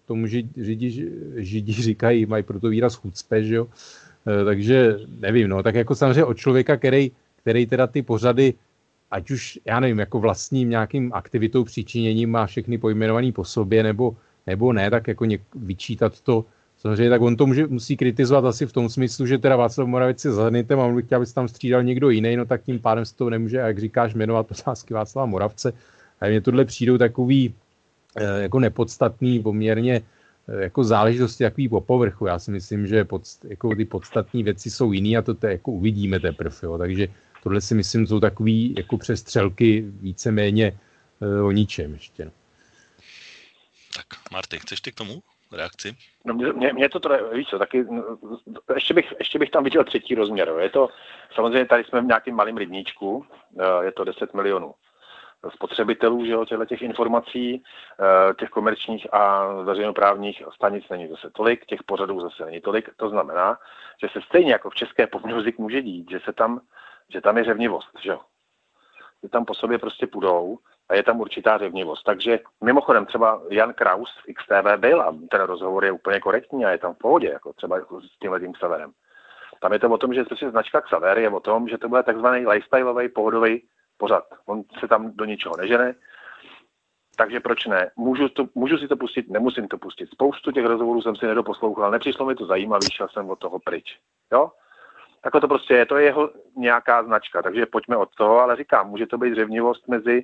tomu 0.06 0.28
židi, 0.28 1.12
židi 1.36 1.74
říkají, 1.74 2.26
mají 2.26 2.44
proto 2.44 2.70
výraz 2.70 2.96
chucpe, 2.96 3.44
že 3.44 3.56
jo? 3.56 3.68
E, 4.28 4.46
takže 4.46 5.00
nevím, 5.20 5.48
no, 5.48 5.64
tak 5.64 5.76
jako 5.76 5.96
samozřejmě 5.96 6.26
od 6.26 6.38
člověka, 6.38 6.78
který, 6.78 7.12
který 7.42 7.66
teda 7.66 7.88
ty 7.88 8.02
pořady, 8.02 8.54
ať 9.12 9.32
už, 9.32 9.60
já 9.66 9.80
nevím, 9.80 10.00
jako 10.00 10.20
vlastním 10.20 10.70
nějakým 10.70 11.14
aktivitou, 11.14 11.64
přičiněním 11.64 12.32
má 12.32 12.46
všechny 12.46 12.78
pojmenovaný 12.78 13.32
po 13.32 13.44
sobě, 13.46 13.84
nebo, 13.84 14.16
nebo 14.48 14.74
ne, 14.74 14.90
tak 14.90 15.08
jako 15.08 15.26
něk, 15.26 15.42
vyčítat 15.56 16.22
to, 16.22 16.46
Samozřejmě, 16.80 17.10
tak 17.10 17.22
on 17.22 17.36
to 17.36 17.48
může, 17.48 17.68
musí 17.68 17.98
kritizovat 17.98 18.46
asi 18.46 18.66
v 18.66 18.74
tom 18.74 18.90
smyslu, 18.90 19.26
že 19.26 19.38
teda 19.38 19.56
Václav 19.56 19.88
Moravec 19.88 20.26
je 20.26 20.32
zanitem 20.32 20.80
a 20.80 20.86
on 20.86 20.96
by 20.96 21.04
chtěl, 21.04 21.16
aby 21.16 21.26
se 21.26 21.34
tam 21.34 21.48
střídal 21.48 21.84
někdo 21.84 22.10
jiný, 22.10 22.36
no 22.36 22.46
tak 22.46 22.64
tím 22.64 22.80
pádem 22.80 23.06
se 23.06 23.16
to 23.16 23.30
nemůže, 23.30 23.58
jak 23.58 23.80
říkáš, 23.80 24.14
jmenovat 24.14 24.52
otázky 24.52 24.94
Václava 24.94 25.26
Moravce. 25.26 25.74
A 26.22 26.28
mně 26.28 26.42
tohle 26.42 26.66
přijdou 26.66 26.98
takový 26.98 27.56
eh, 28.16 28.42
jako 28.42 28.60
nepodstatný 28.60 29.40
poměrně 29.40 30.02
eh, 30.48 30.64
jako 30.64 30.84
záležitosti 30.84 31.44
takový 31.44 31.70
po 31.70 31.82
povrchu. 31.82 32.26
Já 32.26 32.40
si 32.40 32.52
myslím, 32.52 32.88
že 32.88 33.06
pod, 33.06 33.22
jako 33.44 33.76
ty 33.76 33.86
podstatní 33.86 34.44
věci 34.44 34.72
jsou 34.72 34.92
jiný 34.92 35.18
a 35.18 35.22
to 35.22 35.34
te, 35.34 35.52
jako 35.52 35.72
uvidíme 35.72 36.20
teprve. 36.20 36.56
Jo. 36.64 36.78
Takže 36.78 37.08
tohle 37.44 37.62
si 37.62 37.76
myslím, 37.76 38.08
jsou 38.08 38.20
takový 38.20 38.74
jako 38.78 38.98
přestřelky 38.98 39.86
víceméně 40.02 40.80
e, 41.22 41.42
o 41.42 41.52
ničem 41.52 41.94
ještě. 41.94 42.26
No. 42.26 42.32
Tak 43.96 44.06
Marty, 44.32 44.60
chceš 44.60 44.82
ty 44.82 44.92
k 44.92 44.96
tomu? 44.96 45.22
Reakci? 45.52 45.96
No 46.26 46.34
mě, 46.34 46.74
mě 46.74 46.90
to 46.90 47.00
teda, 47.00 47.18
víš 47.34 47.48
co, 47.48 47.60
taky, 47.60 47.84
no, 47.84 48.04
ještě 48.76 48.94
bych, 48.94 49.14
ještě 49.20 49.40
bych 49.40 49.50
tam 49.50 49.64
viděl 49.64 49.84
třetí 49.84 50.16
rozměr. 50.16 50.54
Je 50.60 50.70
to, 50.70 50.90
samozřejmě 51.36 51.66
tady 51.66 51.84
jsme 51.84 52.02
v 52.02 52.06
nějakém 52.06 52.36
malém 52.36 52.58
rybníčku, 52.58 53.26
eh, 53.60 53.86
je 53.86 53.92
to 53.92 54.04
10 54.04 54.34
milionů 54.34 54.74
spotřebitelů, 55.54 56.26
že 56.26 56.32
jo, 56.32 56.46
těch 56.66 56.82
informací, 56.82 57.64
eh, 58.00 58.34
těch 58.34 58.50
komerčních 58.50 59.14
a 59.14 59.54
veřejnoprávních 59.64 60.44
stanic 60.56 60.90
není 60.90 61.08
zase 61.08 61.30
tolik, 61.30 61.66
těch 61.66 61.84
pořadů 61.84 62.22
zase 62.22 62.46
není 62.46 62.62
tolik. 62.62 62.90
To 62.98 63.10
znamená, 63.10 63.58
že 64.02 64.08
se 64.14 64.22
stejně 64.22 64.52
jako 64.52 64.70
v 64.70 64.76
české 64.76 65.08
pop 65.08 65.26
music 65.26 65.58
může 65.58 65.82
dít, 65.82 66.10
že 66.10 66.20
se 66.20 66.34
tam, 66.34 66.62
že 67.10 67.22
tam 67.22 67.38
je 67.38 67.44
řevnivost, 67.44 67.90
že 68.02 68.10
jo. 68.10 68.20
že 69.24 69.30
tam 69.30 69.46
po 69.46 69.54
sobě 69.54 69.78
prostě 69.78 70.08
půjdou 70.08 70.60
a 70.90 70.96
je 70.96 71.04
tam 71.04 71.20
určitá 71.20 71.58
řevnivost. 71.58 72.04
Takže 72.04 72.40
mimochodem 72.64 73.06
třeba 73.06 73.42
Jan 73.50 73.74
Kraus 73.74 74.10
v 74.18 74.34
XTV 74.34 74.78
byl 74.78 75.02
a 75.02 75.16
ten 75.32 75.42
rozhovor 75.42 75.86
je 75.86 75.92
úplně 75.92 76.20
korektní 76.20 76.66
a 76.66 76.70
je 76.70 76.78
tam 76.78 76.94
v 76.94 76.98
pohodě, 76.98 77.30
jako 77.30 77.54
třeba 77.54 77.80
s 77.80 78.20
tímhle 78.22 78.40
tím 78.40 78.54
Xaverem. 78.54 78.92
Tam 79.62 79.74
je 79.74 79.80
to 79.80 79.90
o 79.90 79.98
tom, 79.98 80.14
že 80.14 80.24
prostě 80.24 80.50
značka 80.50 80.82
Xaver 80.82 81.18
je 81.18 81.30
o 81.30 81.40
tom, 81.40 81.68
že 81.68 81.78
to 81.78 81.90
bude 81.90 82.04
takzvaný 82.04 82.48
lifestyleový 82.48 83.10
pohodový 83.10 83.64
pořad. 83.98 84.24
On 84.46 84.64
se 84.80 84.88
tam 84.88 85.12
do 85.12 85.26
ničeho 85.26 85.58
nežene, 85.58 85.96
takže 87.16 87.40
proč 87.40 87.66
ne? 87.66 87.92
Můžu, 87.96 88.30
to, 88.30 88.48
můžu 88.56 88.78
si 88.78 88.88
to 88.88 88.98
pustit, 88.98 89.30
nemusím 89.30 89.68
to 89.68 89.78
pustit. 89.78 90.10
Spoustu 90.10 90.52
těch 90.52 90.66
rozhovorů 90.66 91.02
jsem 91.02 91.16
si 91.16 91.28
nedoposlouchal, 91.28 91.92
nepřišlo 91.92 92.26
mi 92.26 92.36
to 92.36 92.46
zajímavý, 92.46 92.88
šel 92.92 93.08
jsem 93.08 93.30
od 93.30 93.40
toho 93.40 93.60
pryč. 93.60 94.00
Jo? 94.32 94.52
Takhle 95.22 95.42
to 95.42 95.48
prostě 95.48 95.74
je, 95.74 95.86
to 95.86 95.98
je 95.98 96.06
jeho 96.06 96.30
nějaká 96.56 97.04
značka, 97.04 97.42
takže 97.42 97.66
pojďme 97.66 97.98
od 97.98 98.10
toho, 98.16 98.40
ale 98.40 98.56
říkám, 98.56 98.90
může 98.90 99.08
to 99.08 99.18
být 99.18 99.36
řevnivost 99.36 99.88
mezi 99.88 100.24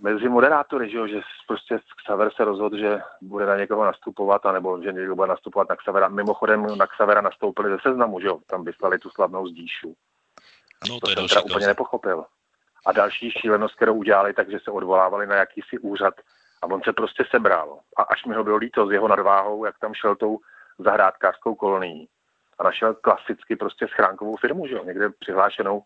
mezi 0.00 0.28
moderátory, 0.28 0.90
že, 0.90 0.96
jo, 0.96 1.06
že 1.06 1.20
prostě 1.46 1.78
Xaver 2.04 2.30
se 2.36 2.44
rozhodl, 2.44 2.78
že 2.78 3.00
bude 3.22 3.46
na 3.46 3.56
někoho 3.56 3.84
nastupovat, 3.84 4.46
anebo 4.46 4.82
že 4.82 4.92
někdo 4.92 5.16
bude 5.16 5.28
nastupovat 5.28 5.68
na 5.68 5.76
Xavera. 5.76 6.08
Mimochodem 6.08 6.66
na 6.78 6.86
Xavera 6.86 7.20
nastoupili 7.20 7.70
ze 7.70 7.78
seznamu, 7.82 8.20
že 8.20 8.26
jo, 8.26 8.38
tam 8.46 8.64
vyslali 8.64 8.98
tu 8.98 9.10
slavnou 9.10 9.48
zdíšu. 9.48 9.94
No, 10.88 11.00
to, 11.00 11.06
to 11.06 11.10
je 11.10 11.16
jsem 11.16 11.28
teda 11.28 11.42
úplně 11.42 11.66
nepochopil. 11.66 12.24
A 12.86 12.92
další 12.92 13.30
šílenost, 13.30 13.74
kterou 13.74 13.94
udělali, 13.94 14.32
takže 14.32 14.58
se 14.64 14.70
odvolávali 14.70 15.26
na 15.26 15.34
jakýsi 15.34 15.78
úřad 15.78 16.14
a 16.62 16.66
on 16.66 16.82
se 16.82 16.92
prostě 16.92 17.24
sebral. 17.30 17.78
A 17.96 18.02
až 18.02 18.24
mi 18.24 18.34
ho 18.34 18.44
bylo 18.44 18.56
líto 18.56 18.86
s 18.86 18.92
jeho 18.92 19.08
nadváhou, 19.08 19.64
jak 19.64 19.78
tam 19.78 19.94
šel 19.94 20.16
tou 20.16 20.38
zahrádkářskou 20.78 21.54
kolonií 21.54 22.08
a 22.58 22.64
našel 22.64 22.94
klasicky 22.94 23.56
prostě 23.56 23.88
schránkovou 23.88 24.36
firmu, 24.36 24.66
že 24.66 24.74
jo, 24.74 24.84
někde 24.84 25.10
přihlášenou 25.18 25.82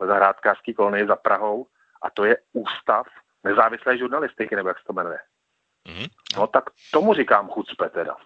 zahrádkářský 0.00 0.74
kolonii 0.74 1.06
za 1.06 1.16
Prahou 1.16 1.66
a 2.02 2.10
to 2.10 2.24
je 2.24 2.36
ústav 2.52 3.06
nezávislé 3.44 3.98
žurnalistiky, 3.98 4.56
nebo 4.56 4.68
jak 4.68 4.78
se 4.78 4.84
to 4.86 4.92
jmenuje. 4.92 5.18
Mm-hmm. 5.88 6.08
No 6.36 6.46
tak 6.46 6.64
tomu 6.90 7.14
říkám 7.14 7.48
chucpe 7.48 7.88
teda. 7.88 8.16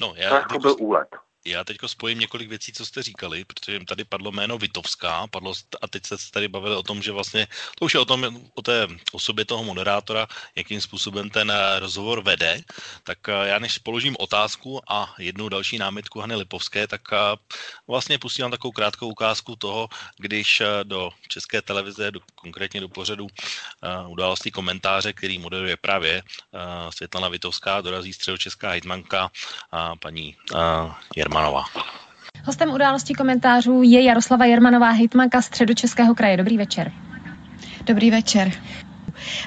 No, 0.00 0.14
já 0.16 0.28
to 0.28 0.34
jako 0.34 0.58
byl 0.58 0.76
úlet. 0.80 1.08
Já 1.46 1.64
teď 1.64 1.76
spojím 1.86 2.18
několik 2.18 2.48
věcí, 2.48 2.72
co 2.72 2.86
jste 2.86 3.02
říkali, 3.02 3.44
protože 3.44 3.80
tady 3.84 4.04
padlo 4.04 4.32
jméno 4.32 4.58
Vitovská, 4.58 5.26
padlo, 5.26 5.54
a 5.82 5.88
teď 5.88 6.06
se 6.06 6.16
tady 6.32 6.48
bavili 6.48 6.76
o 6.76 6.82
tom, 6.82 7.02
že 7.02 7.12
vlastně, 7.12 7.46
to 7.78 7.84
už 7.84 7.94
je 7.94 8.00
o 8.00 8.04
tom, 8.04 8.40
o 8.54 8.62
té 8.62 8.88
osobě 9.12 9.44
toho 9.44 9.64
moderátora, 9.64 10.26
jakým 10.56 10.80
způsobem 10.80 11.30
ten 11.30 11.50
eh, 11.50 11.78
rozhovor 11.78 12.22
vede, 12.22 12.60
tak 13.02 13.28
eh, 13.28 13.48
já 13.48 13.58
než 13.58 13.78
položím 13.78 14.16
otázku 14.18 14.80
a 14.88 15.14
jednu 15.18 15.48
další 15.48 15.78
námitku 15.78 16.20
Hany 16.20 16.36
Lipovské, 16.36 16.86
tak 16.86 17.02
eh, 17.12 17.16
vlastně 17.88 18.18
pustím 18.18 18.50
takovou 18.50 18.72
krátkou 18.72 19.08
ukázku 19.08 19.56
toho, 19.56 19.88
když 20.18 20.62
do 20.82 21.10
české 21.28 21.62
televize, 21.62 22.10
do, 22.10 22.20
konkrétně 22.34 22.80
do 22.80 22.88
pořadu 22.88 23.26
událostí 24.08 24.50
komentáře, 24.50 25.12
který 25.12 25.38
moderuje 25.38 25.76
právě 25.76 26.22
Světlana 26.90 27.28
Vitovská, 27.28 27.80
dorazí 27.80 28.12
středočeská 28.12 28.70
hejtmanka 28.70 29.30
paní 30.00 30.36
Jerma. 31.16 31.33
Hostem 32.44 32.70
událostí 32.70 33.14
komentářů 33.14 33.82
je 33.82 34.02
Jaroslava 34.02 34.44
Jermanová, 34.44 34.90
hejtmanka 34.90 35.42
Středočeského 35.42 36.14
kraje. 36.14 36.36
Dobrý 36.36 36.58
večer. 36.58 36.92
Dobrý 37.86 38.10
večer. 38.10 38.50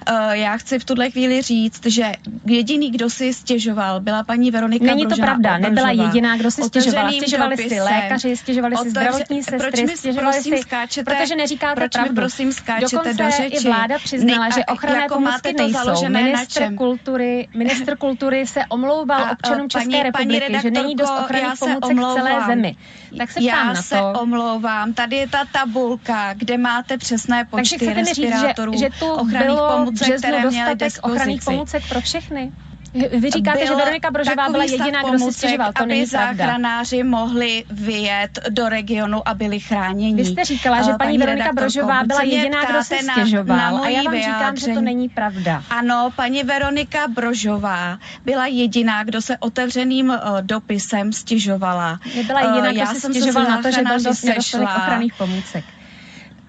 Eh, 0.05 0.38
já 0.38 0.57
chci 0.57 0.80
v 0.80 0.86
tuhle 0.86 1.11
chvíli 1.11 1.41
říct, 1.41 1.86
že 1.86 2.11
jediný, 2.45 2.91
kdo 2.91 3.09
si 3.09 3.34
stěžoval, 3.34 3.99
byla 3.99 4.24
paní 4.24 4.51
Veronika 4.51 4.86
Není 4.86 5.03
to 5.03 5.07
Brožná 5.07 5.26
pravda, 5.26 5.57
nebyla 5.57 5.91
jediná, 5.91 6.38
kdo 6.38 6.51
si 6.51 6.63
stěžovala. 6.63 7.11
Stěžovali 7.11 7.57
si 7.57 7.82
lékaři, 7.82 8.38
stěžovali 8.38 8.78
si 8.78 8.89
zdravotní 8.89 9.43
sestry, 9.43 9.59
proč 9.59 9.82
mi, 9.82 9.97
stěžovali 9.97 10.36
prosím, 10.36 10.57
si, 10.57 10.61
skáčete, 10.61 11.15
protože 11.15 11.36
neříkáte 11.36 11.76
proč 11.76 11.91
pravdu. 11.91 12.11
Mi, 12.11 12.15
prosím, 12.15 12.53
skáčete 12.53 12.95
Dokonce 12.95 13.24
do 13.24 13.30
řeči. 13.32 13.65
i 13.65 13.70
vláda 13.70 13.99
přiznala, 13.99 14.45
ne, 14.47 14.51
že 14.55 14.65
ochranné 14.65 14.99
jako 14.99 15.13
pomůcky 15.13 15.53
nejsou. 15.53 16.09
Ministr 16.09 16.76
kultury, 16.76 17.47
ministr 17.53 17.97
kultury 17.97 18.47
se 18.47 18.59
omlouval 18.70 19.24
a, 19.24 19.32
občanům 19.32 19.68
paní, 19.74 19.86
České 19.86 20.03
republiky, 20.03 20.45
paní 20.47 20.61
že 20.61 20.72
není 20.72 20.95
dost 20.95 21.11
ochranných 21.20 21.59
pomůcek 21.59 21.97
v 21.97 22.13
celé 22.15 22.41
zemi. 22.47 22.76
Tak 23.18 23.32
se 23.32 23.43
já 23.43 23.63
na 23.63 23.74
to. 23.74 23.82
se 23.82 24.01
omlouvám. 24.01 24.93
Tady 24.93 25.15
je 25.15 25.28
ta 25.28 25.45
tabulka, 25.51 26.34
kde 26.34 26.57
máte 26.57 26.97
přesné 26.97 27.45
počty 27.45 27.78
Takže 27.78 27.93
respirátorů, 27.93 28.72
říct, 28.72 28.82
že, 28.82 28.89
že 28.93 28.99
tu 28.99 29.11
ochranných 29.11 29.56
pomůcek, 29.61 30.17
které 30.17 30.45
měly 30.45 30.75
dostatek 30.75 31.05
ochranných 31.05 31.43
pomůcek 31.43 31.83
pro 31.89 32.01
všechny? 32.01 32.51
Vy 32.93 33.31
říkáte, 33.31 33.65
že 33.67 33.75
Veronika 33.75 34.11
Brožová 34.11 34.49
byla 34.49 34.63
jediná, 34.63 35.03
kdo 35.09 35.19
si 35.19 35.33
stěžoval. 35.33 35.73
To 35.73 35.83
aby 35.83 35.89
není 35.89 36.05
záchranáři 36.05 37.03
mohli 37.03 37.63
vyjet 37.69 38.39
do 38.49 38.69
regionu 38.69 39.27
a 39.27 39.33
byli 39.33 39.59
chráněni. 39.59 40.23
Vy 40.23 40.25
jste 40.25 40.45
říkala, 40.45 40.77
že 40.77 40.83
paní, 40.83 40.97
paní 40.97 41.17
Veronika 41.17 41.53
Brožová 41.53 42.03
byla 42.03 42.21
jediná, 42.21 42.65
kdo 42.65 42.83
si 42.83 42.97
stěžoval. 42.97 43.57
Na, 43.57 43.71
na 43.71 43.79
a 43.79 43.89
já 43.89 44.03
vám 44.03 44.13
vyjádření. 44.13 44.23
říkám, 44.23 44.55
že 44.55 44.67
to 44.73 44.81
není 44.81 45.09
pravda. 45.09 45.63
Ano, 45.69 46.09
paní 46.15 46.43
Veronika 46.43 47.07
Brožová 47.07 47.99
byla 48.25 48.45
jediná, 48.47 49.03
kdo 49.03 49.21
se 49.21 49.37
otevřeným 49.37 50.09
uh, 50.09 50.17
dopisem 50.41 51.13
stěžovala. 51.13 51.99
Nebyla 52.15 52.41
jediná, 52.41 52.71
kdo 52.71 52.81
uh, 52.81 52.93
si 52.93 52.99
stěžoval 52.99 53.43
na 53.43 53.61
to, 53.61 53.71
že 53.71 53.81
byl 53.83 53.99
dost 54.03 54.25
ochranných 54.63 55.13
pomůcek. 55.13 55.65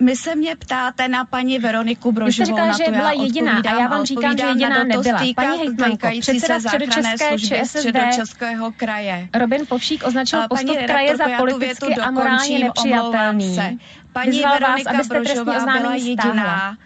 My 0.01 0.17
se 0.17 0.35
mě 0.35 0.57
ptáte 0.57 1.09
na 1.09 1.25
paní 1.25 1.59
Veroniku 1.59 2.13
Brožovou. 2.13 2.27
Vy 2.27 2.33
jste 2.33 2.45
říkala, 2.45 2.67
na 2.67 2.77
že 2.77 2.91
byla 2.91 3.13
jediná 3.13 3.53
a 3.53 3.81
já 3.81 3.89
vám 3.89 4.05
říkám, 4.07 4.39
že 4.39 4.47
jediná 4.47 4.85
nebyla. 4.85 5.19
Paní 5.37 5.59
hejtmanko, 5.59 6.09
předseda 6.21 6.61
středočeské 6.61 7.39
ČSSD 7.39 8.15
Českého 8.15 8.73
kraje. 8.73 9.29
Robin 9.35 9.67
Povšík 9.67 10.07
označil 10.07 10.49
postup 10.49 10.77
kraje 10.87 11.17
za 11.17 11.25
politicky 11.39 11.95
a 11.95 12.11
morálně 12.11 12.59
nepřijatelný. 12.59 13.79
Paní 14.13 14.31
Vyzval 14.31 14.59
Veronika 14.61 14.93
vás, 14.93 15.07
Brožová 15.07 15.67
byla 15.79 15.95
jediná, 15.95 16.77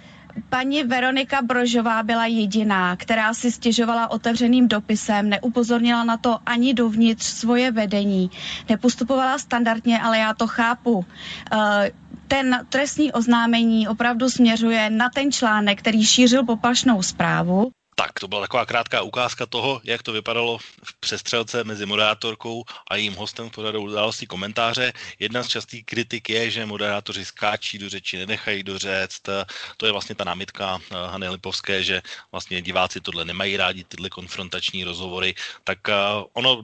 Paní 0.49 0.85
Veronika 0.85 1.43
Brožová 1.43 2.03
byla 2.03 2.27
jediná, 2.27 2.97
která 2.97 3.35
si 3.35 3.53
stěžovala 3.53 4.11
otevřeným 4.11 4.69
dopisem, 4.69 5.29
neupozornila 5.29 6.05
na 6.05 6.17
to 6.17 6.39
ani 6.47 6.75
dovnitř 6.75 7.25
svoje 7.25 7.71
vedení, 7.71 8.31
nepostupovala 8.69 9.39
standardně, 9.39 10.01
ale 10.01 10.19
já 10.19 10.35
to 10.35 10.47
chápu. 10.47 11.05
Eh, 11.53 11.91
ten 12.33 12.67
trestní 12.69 13.13
oznámení 13.13 13.89
opravdu 13.89 14.31
směřuje 14.31 14.91
na 14.91 15.11
ten 15.11 15.33
článek, 15.33 15.79
který 15.79 16.05
šířil 16.05 16.45
poplašnou 16.45 17.03
zprávu. 17.03 17.71
Tak, 17.97 18.21
to 18.21 18.29
byla 18.29 18.41
taková 18.41 18.67
krátká 18.67 19.03
ukázka 19.03 19.47
toho, 19.47 19.81
jak 19.85 20.03
to 20.03 20.13
vypadalo 20.13 20.59
v 20.59 21.01
přestřelce 21.01 21.65
mezi 21.65 21.87
moderátorkou 21.87 22.65
a 22.91 22.97
jejím 22.97 23.15
hostem 23.15 23.49
v 23.49 23.53
pořadu 23.53 23.83
událostí 23.83 24.27
komentáře. 24.27 24.93
Jedna 25.19 25.43
z 25.43 25.49
častých 25.49 25.85
kritik 25.85 26.31
je, 26.31 26.51
že 26.51 26.67
moderátoři 26.67 27.25
skáčí 27.25 27.79
do 27.79 27.89
řeči, 27.89 28.19
nenechají 28.19 28.63
dořect. 28.63 29.29
To 29.77 29.87
je 29.87 29.93
vlastně 29.93 30.15
ta 30.15 30.25
námitka 30.25 30.79
eh, 30.81 30.95
Hany 31.11 31.29
Lipovské, 31.29 31.83
že 31.83 32.03
vlastně 32.33 32.63
diváci 32.63 33.01
tohle 33.01 33.25
nemají 33.25 33.57
rádi, 33.57 33.85
tyhle 33.85 34.09
konfrontační 34.09 34.85
rozhovory. 34.85 35.35
Tak 35.65 35.89
eh, 35.89 35.95
ono 36.33 36.63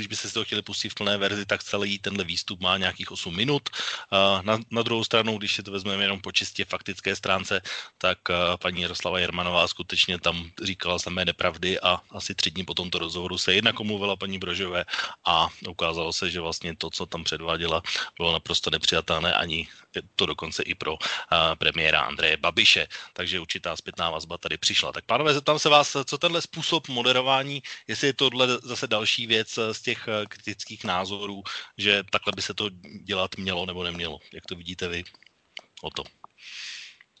když 0.00 0.08
byste 0.08 0.28
si 0.28 0.34
to 0.34 0.44
chtěli 0.44 0.62
pustit 0.62 0.88
v 0.88 0.94
plné 0.94 1.16
verzi, 1.18 1.46
tak 1.46 1.64
celý 1.64 1.98
tenhle 1.98 2.24
výstup 2.24 2.60
má 2.60 2.78
nějakých 2.78 3.12
8 3.12 3.36
minut. 3.36 3.62
Na, 4.42 4.58
na 4.70 4.82
druhou 4.82 5.04
stranu, 5.04 5.38
když 5.38 5.54
si 5.54 5.62
to 5.62 5.70
vezmeme 5.70 6.04
jenom 6.04 6.20
po 6.20 6.32
čistě 6.32 6.64
faktické 6.64 7.16
stránce, 7.16 7.60
tak 7.98 8.18
paní 8.60 8.82
Jaroslava 8.82 9.18
Jermanová 9.18 9.68
skutečně 9.68 10.18
tam 10.18 10.50
říkala 10.62 10.98
samé 10.98 11.24
nepravdy 11.24 11.80
a 11.80 12.00
asi 12.10 12.34
tři 12.34 12.50
dní 12.50 12.64
po 12.64 12.74
tomto 12.74 12.98
rozhovoru 12.98 13.38
se 13.38 13.54
jednak 13.54 13.80
omluvila 13.80 14.16
paní 14.16 14.38
Brožové 14.38 14.84
a 15.24 15.48
ukázalo 15.68 16.12
se, 16.12 16.30
že 16.30 16.40
vlastně 16.40 16.76
to, 16.76 16.90
co 16.90 17.06
tam 17.06 17.24
předváděla, 17.24 17.82
bylo 18.16 18.32
naprosto 18.32 18.70
nepřijatelné 18.70 19.34
ani 19.34 19.68
to 20.16 20.26
dokonce 20.26 20.62
i 20.62 20.74
pro 20.74 20.96
premiéra 21.58 22.00
Andreje 22.00 22.36
Babiše. 22.36 22.86
Takže 23.12 23.40
určitá 23.40 23.76
zpětná 23.76 24.10
vazba 24.10 24.38
tady 24.38 24.58
přišla. 24.58 24.92
Tak 24.92 25.04
pánové, 25.04 25.34
zeptám 25.34 25.58
se 25.58 25.68
vás, 25.68 25.96
co 26.04 26.18
tenhle 26.18 26.42
způsob 26.42 26.88
moderování, 26.88 27.62
jestli 27.88 28.06
je 28.06 28.12
tohle 28.12 28.48
zase 28.62 28.86
další 28.86 29.26
věc 29.26 29.58
z 29.72 29.82
těch 29.82 30.08
eh, 30.08 30.26
kritických 30.26 30.84
názorů, 30.84 31.42
že 31.78 32.02
takhle 32.10 32.32
by 32.36 32.42
se 32.42 32.54
to 32.54 32.68
dělat 33.04 33.30
mělo 33.36 33.66
nebo 33.66 33.84
nemělo. 33.84 34.18
Jak 34.34 34.46
to 34.46 34.56
vidíte 34.56 34.88
vy 34.88 35.04
o 35.82 35.90
to? 35.90 36.02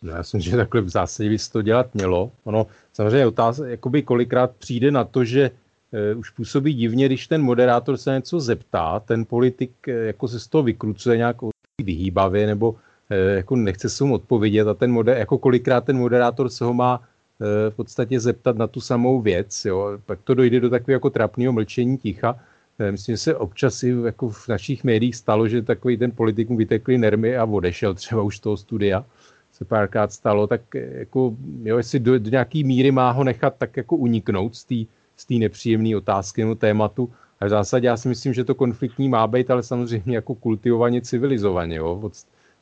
No, 0.02 0.12
já 0.12 0.18
myslím, 0.18 0.40
že 0.40 0.56
takhle 0.56 0.80
v 0.80 0.88
zásadě 0.88 1.28
by 1.28 1.38
se 1.38 1.52
to 1.52 1.62
dělat 1.62 1.94
mělo. 1.94 2.32
Ono 2.44 2.66
samozřejmě 2.92 3.26
otázka, 3.26 3.66
jakoby 3.66 4.02
kolikrát 4.02 4.56
přijde 4.56 4.90
na 4.90 5.04
to, 5.04 5.24
že 5.24 5.50
e, 5.92 6.14
už 6.14 6.30
působí 6.30 6.74
divně, 6.74 7.06
když 7.06 7.26
ten 7.26 7.42
moderátor 7.42 7.96
se 7.96 8.10
něco 8.10 8.40
zeptá, 8.40 9.00
ten 9.00 9.24
politik 9.24 9.88
e, 9.88 9.92
jako 9.92 10.28
se 10.28 10.40
z 10.40 10.48
toho 10.48 10.62
vykrucuje 10.62 11.16
nějak 11.16 11.36
vyhýbavě 11.82 12.46
nebo 12.46 12.74
e, 13.10 13.16
jako 13.16 13.56
nechce 13.56 13.88
se 13.88 14.04
mu 14.04 14.14
odpovědět 14.14 14.68
a 14.68 14.74
ten 14.74 14.92
moder, 14.92 15.18
jako 15.18 15.38
kolikrát 15.38 15.84
ten 15.84 15.96
moderátor 15.96 16.48
se 16.48 16.64
ho 16.64 16.74
má 16.74 17.00
e, 17.00 17.70
v 17.70 17.74
podstatě 17.74 18.20
zeptat 18.20 18.56
na 18.56 18.66
tu 18.66 18.80
samou 18.80 19.20
věc, 19.20 19.64
jo. 19.64 19.98
pak 20.06 20.18
to 20.24 20.34
dojde 20.34 20.60
do 20.60 20.70
takového 20.70 20.96
jako 20.96 21.10
trapného 21.10 21.52
mlčení 21.52 21.98
ticha 21.98 22.36
Eh, 22.80 22.92
myslím, 22.92 23.12
že 23.12 23.18
se 23.18 23.36
občas 23.36 23.82
i 23.82 23.94
jako 24.04 24.28
v 24.28 24.48
našich 24.48 24.84
médiích 24.84 25.16
stalo, 25.16 25.48
že 25.48 25.62
takový 25.62 25.96
ten 25.96 26.10
politik 26.10 26.48
mu 26.48 26.56
vytekli 26.56 26.98
nermy 26.98 27.36
a 27.36 27.44
odešel 27.44 27.94
třeba 27.94 28.22
už 28.22 28.36
z 28.36 28.40
toho 28.40 28.56
studia. 28.56 29.04
Se 29.52 29.64
párkrát 29.64 30.12
stalo, 30.12 30.46
tak 30.46 30.76
eh, 30.76 30.98
jako, 30.98 31.36
jo, 31.62 31.76
jestli 31.76 32.00
do, 32.00 32.18
do 32.18 32.30
nějaký 32.30 32.64
míry 32.64 32.90
má 32.90 33.10
ho 33.10 33.24
nechat 33.24 33.54
tak 33.58 33.76
jako 33.76 33.96
uniknout 33.96 34.56
z 34.56 34.64
té 34.64 34.74
z 35.16 35.38
nepříjemné 35.38 35.96
otázky 35.96 36.40
nebo 36.42 36.54
tématu. 36.54 37.12
A 37.40 37.46
v 37.46 37.48
zásadě 37.48 37.86
já 37.86 37.96
si 37.96 38.08
myslím, 38.08 38.34
že 38.34 38.44
to 38.44 38.54
konfliktní 38.54 39.08
má 39.08 39.26
být, 39.26 39.50
ale 39.50 39.62
samozřejmě 39.62 40.14
jako 40.14 40.34
kultivovaně 40.34 41.00
civilizovaně. 41.00 41.76
Jo. 41.76 42.10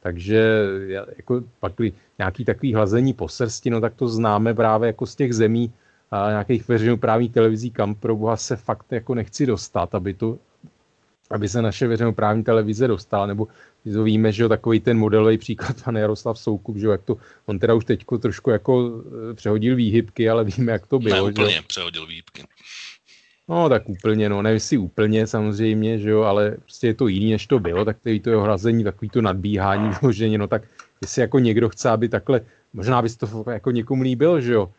Takže 0.01 0.67
jako 1.17 1.43
pak 1.61 1.73
nějaký 2.19 2.45
takový 2.45 2.75
hlazení 2.75 3.13
po 3.13 3.29
srsti, 3.29 3.71
no 3.71 3.81
tak 3.81 3.95
to 3.95 4.09
známe 4.09 4.55
právě 4.55 4.87
jako 4.87 5.07
z 5.07 5.15
těch 5.15 5.35
zemí 5.35 5.73
a 6.11 6.29
nějakých 6.31 6.69
veřejnoprávních 6.69 7.33
televizí, 7.33 7.71
kam 7.71 7.95
pro 7.95 8.17
boha 8.17 8.37
se 8.37 8.57
fakt 8.57 8.87
jako 8.91 9.15
nechci 9.15 9.47
dostat, 9.47 9.95
aby 9.95 10.15
to, 10.15 10.39
aby 11.31 11.49
se 11.49 11.63
naše 11.63 11.87
veřejnoprávní 11.87 12.45
televize 12.45 12.89
dostala, 12.89 13.27
nebo 13.27 13.49
to 13.93 14.03
víme, 14.03 14.33
že 14.33 14.43
jo, 14.43 14.49
takový 14.49 14.81
ten 14.81 14.99
modelový 14.99 15.39
příklad 15.39 15.83
pan 15.85 15.97
Jaroslav 15.97 16.39
Soukup, 16.39 16.77
že 16.77 16.87
jo, 16.87 16.93
jak 16.93 17.03
to, 17.03 17.17
on 17.47 17.59
teda 17.59 17.75
už 17.75 17.85
teďko 17.85 18.19
trošku 18.19 18.51
jako 18.51 19.03
eh, 19.31 19.35
přehodil 19.35 19.77
výhybky, 19.77 20.31
ale 20.31 20.45
víme, 20.45 20.73
jak 20.73 20.87
to 20.87 20.99
bylo. 20.99 21.15
Ne, 21.15 21.23
úplně 21.23 21.51
že? 21.51 21.63
přehodil 21.67 22.07
výhybky. 22.07 22.43
No 23.49 23.69
tak 23.69 23.89
úplně, 23.89 24.29
no 24.29 24.43
nevím 24.43 24.55
jestli 24.55 24.79
úplně 24.79 25.27
samozřejmě, 25.27 25.99
že 25.99 26.11
jo, 26.11 26.23
ale 26.23 26.51
prostě 26.51 26.87
je 26.87 26.95
to 26.95 27.09
jiný, 27.09 27.33
než 27.33 27.47
to 27.47 27.59
bylo, 27.59 27.85
tak 27.85 27.97
to, 27.97 28.11
to 28.23 28.31
jeho 28.31 28.43
hrazení, 28.43 28.85
takový 28.85 29.09
to 29.09 29.23
nadbíhání 29.23 29.91
vyloženě, 30.01 30.39
no 30.39 30.47
tak 30.47 30.63
jestli 31.03 31.23
jako 31.23 31.39
někdo 31.39 31.69
chce, 31.69 31.91
aby 31.91 32.09
takhle, 32.09 32.41
možná 32.73 33.03
by 33.03 33.09
to 33.09 33.45
jako 33.51 33.71
někomu 33.71 34.03
líbil, 34.03 34.41
že 34.41 34.53
jo, 34.53 34.71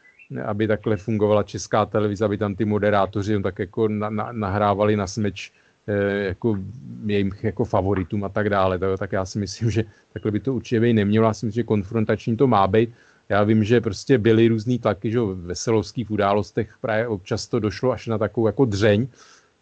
aby 0.45 0.67
takhle 0.67 0.97
fungovala 0.97 1.43
česká 1.43 1.85
televize, 1.85 2.25
aby 2.25 2.37
tam 2.37 2.55
ty 2.55 2.65
moderátoři 2.65 3.33
no, 3.33 3.41
tak 3.41 3.59
jako 3.59 3.87
na, 3.87 4.09
na, 4.09 4.31
nahrávali 4.31 4.95
na 4.95 5.07
smeč 5.07 5.51
eh, 5.87 6.25
jako 6.25 6.57
jejím 7.05 7.31
jako 7.43 7.65
favoritům 7.65 8.23
a 8.23 8.29
tak 8.29 8.49
dále, 8.49 8.79
tak, 8.79 8.99
tak 8.99 9.11
já 9.11 9.25
si 9.25 9.39
myslím, 9.39 9.71
že 9.71 9.83
takhle 10.13 10.31
by 10.31 10.39
to 10.39 10.53
určitě 10.53 10.79
být 10.79 10.93
nemělo, 10.93 11.27
já 11.27 11.33
si 11.33 11.45
myslím, 11.45 11.61
že 11.61 11.63
konfrontační 11.63 12.37
to 12.37 12.47
má 12.47 12.67
být, 12.67 12.89
já 13.29 13.43
vím, 13.43 13.63
že 13.63 13.81
prostě 13.81 14.17
byly 14.17 14.47
různý 14.47 14.79
tlaky, 14.79 15.11
že 15.11 15.19
v 15.19 15.45
veselovských 15.45 16.11
událostech 16.11 16.77
právě 16.81 17.07
občas 17.07 17.47
to 17.47 17.59
došlo 17.59 17.91
až 17.91 18.07
na 18.07 18.17
takovou 18.17 18.47
jako 18.47 18.65
dřeň, 18.65 19.07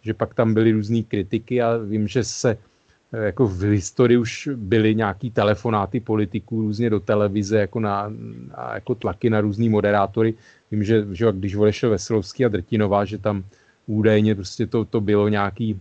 že 0.02 0.14
pak 0.14 0.34
tam 0.34 0.54
byly 0.54 0.72
různé 0.72 1.04
kritiky 1.04 1.62
a 1.62 1.78
vím, 1.78 2.08
že 2.08 2.24
se 2.24 2.58
eh, 3.14 3.26
jako 3.26 3.48
v 3.48 3.62
historii 3.62 4.18
už 4.18 4.50
byly 4.56 4.96
nějaký 4.96 5.32
telefonáty 5.32 6.00
politiků 6.00 6.62
různě 6.62 6.90
do 6.90 7.00
televize, 7.00 7.60
jako, 7.60 7.80
na, 7.80 8.14
na 8.58 8.72
jako 8.74 8.96
tlaky 8.96 9.30
na 9.30 9.42
různý 9.42 9.70
moderátory. 9.70 10.34
Vím, 10.72 10.84
že, 10.84 11.06
že 11.12 11.26
když 11.32 11.56
odešel 11.56 11.90
Veselovský 11.90 12.46
a 12.46 12.48
Drtinová, 12.48 13.06
že 13.06 13.18
tam 13.18 13.44
údajně 13.88 14.36
prostě 14.36 14.68
to, 14.68 14.86
to 14.86 15.02
bylo 15.02 15.28
nějaký 15.28 15.80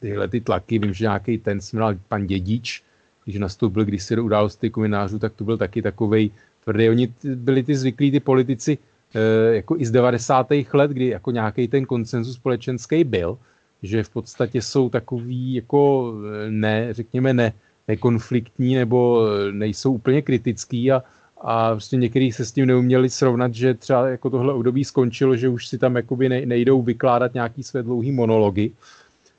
tyhle 0.00 0.28
ty 0.28 0.40
tlaky. 0.40 0.78
Vím, 0.78 0.94
že 0.94 1.04
nějaký 1.04 1.38
ten 1.38 1.60
směl 1.60 1.98
pan 2.08 2.26
Dědič, 2.26 2.82
když 3.24 3.36
nastoupil 3.38 3.84
když 3.84 4.02
se 4.02 4.16
do 4.16 4.24
události 4.24 4.70
kominářů, 4.70 5.18
tak 5.18 5.32
to 5.32 5.44
byl 5.44 5.58
taky 5.58 5.82
takovej 5.82 6.30
tvrdý. 6.64 6.88
Oni 6.88 7.14
byli 7.24 7.62
ty 7.62 7.76
zvyklí, 7.76 8.10
ty 8.10 8.20
politici, 8.20 8.78
eh, 9.14 9.54
jako 9.54 9.76
i 9.76 9.86
z 9.86 9.90
90. 9.90 10.74
let, 10.74 10.90
kdy 10.90 11.06
jako 11.06 11.30
nějaký 11.30 11.68
ten 11.68 11.86
konsenzus 11.86 12.36
společenský 12.36 13.04
byl, 13.04 13.38
že 13.82 14.02
v 14.02 14.10
podstatě 14.10 14.62
jsou 14.62 14.88
takový 14.88 15.54
jako 15.54 16.12
eh, 16.46 16.50
ne, 16.50 16.94
řekněme 16.94 17.34
ne, 17.34 17.52
nekonfliktní 17.88 18.74
nebo 18.74 19.26
eh, 19.26 19.52
nejsou 19.52 19.92
úplně 19.92 20.22
kritický 20.22 20.92
a, 20.92 21.02
a 21.40 21.70
prostě 21.70 21.96
někteří 21.96 22.32
se 22.32 22.44
s 22.44 22.52
tím 22.52 22.66
neuměli 22.66 23.10
srovnat, 23.10 23.54
že 23.54 23.74
třeba 23.74 24.08
jako 24.08 24.30
tohle 24.30 24.52
období 24.52 24.84
skončilo, 24.84 25.36
že 25.36 25.48
už 25.48 25.68
si 25.68 25.78
tam 25.78 25.96
jakoby 25.96 26.28
nejdou 26.28 26.82
vykládat 26.82 27.34
nějaký 27.34 27.62
své 27.62 27.82
dlouhý 27.82 28.12
monology 28.12 28.72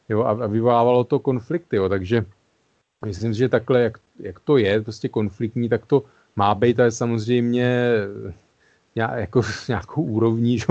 jo, 0.09 0.24
a, 0.24 0.30
a 0.30 0.47
vyvolávalo 0.47 1.03
to 1.03 1.19
konflikty, 1.19 1.76
jo, 1.76 1.89
takže 1.89 2.26
myslím, 3.05 3.34
že 3.34 3.49
takhle, 3.49 3.82
jak, 3.82 3.97
jak 4.19 4.39
to 4.39 4.57
je, 4.57 4.82
prostě 4.82 5.09
konfliktní, 5.09 5.69
tak 5.69 5.86
to 5.86 6.03
má 6.36 6.55
být, 6.55 6.79
ale 6.79 6.91
samozřejmě 6.91 7.91
jako 8.95 9.41
nějakou 9.67 10.03
úrovní, 10.03 10.59
že, 10.59 10.65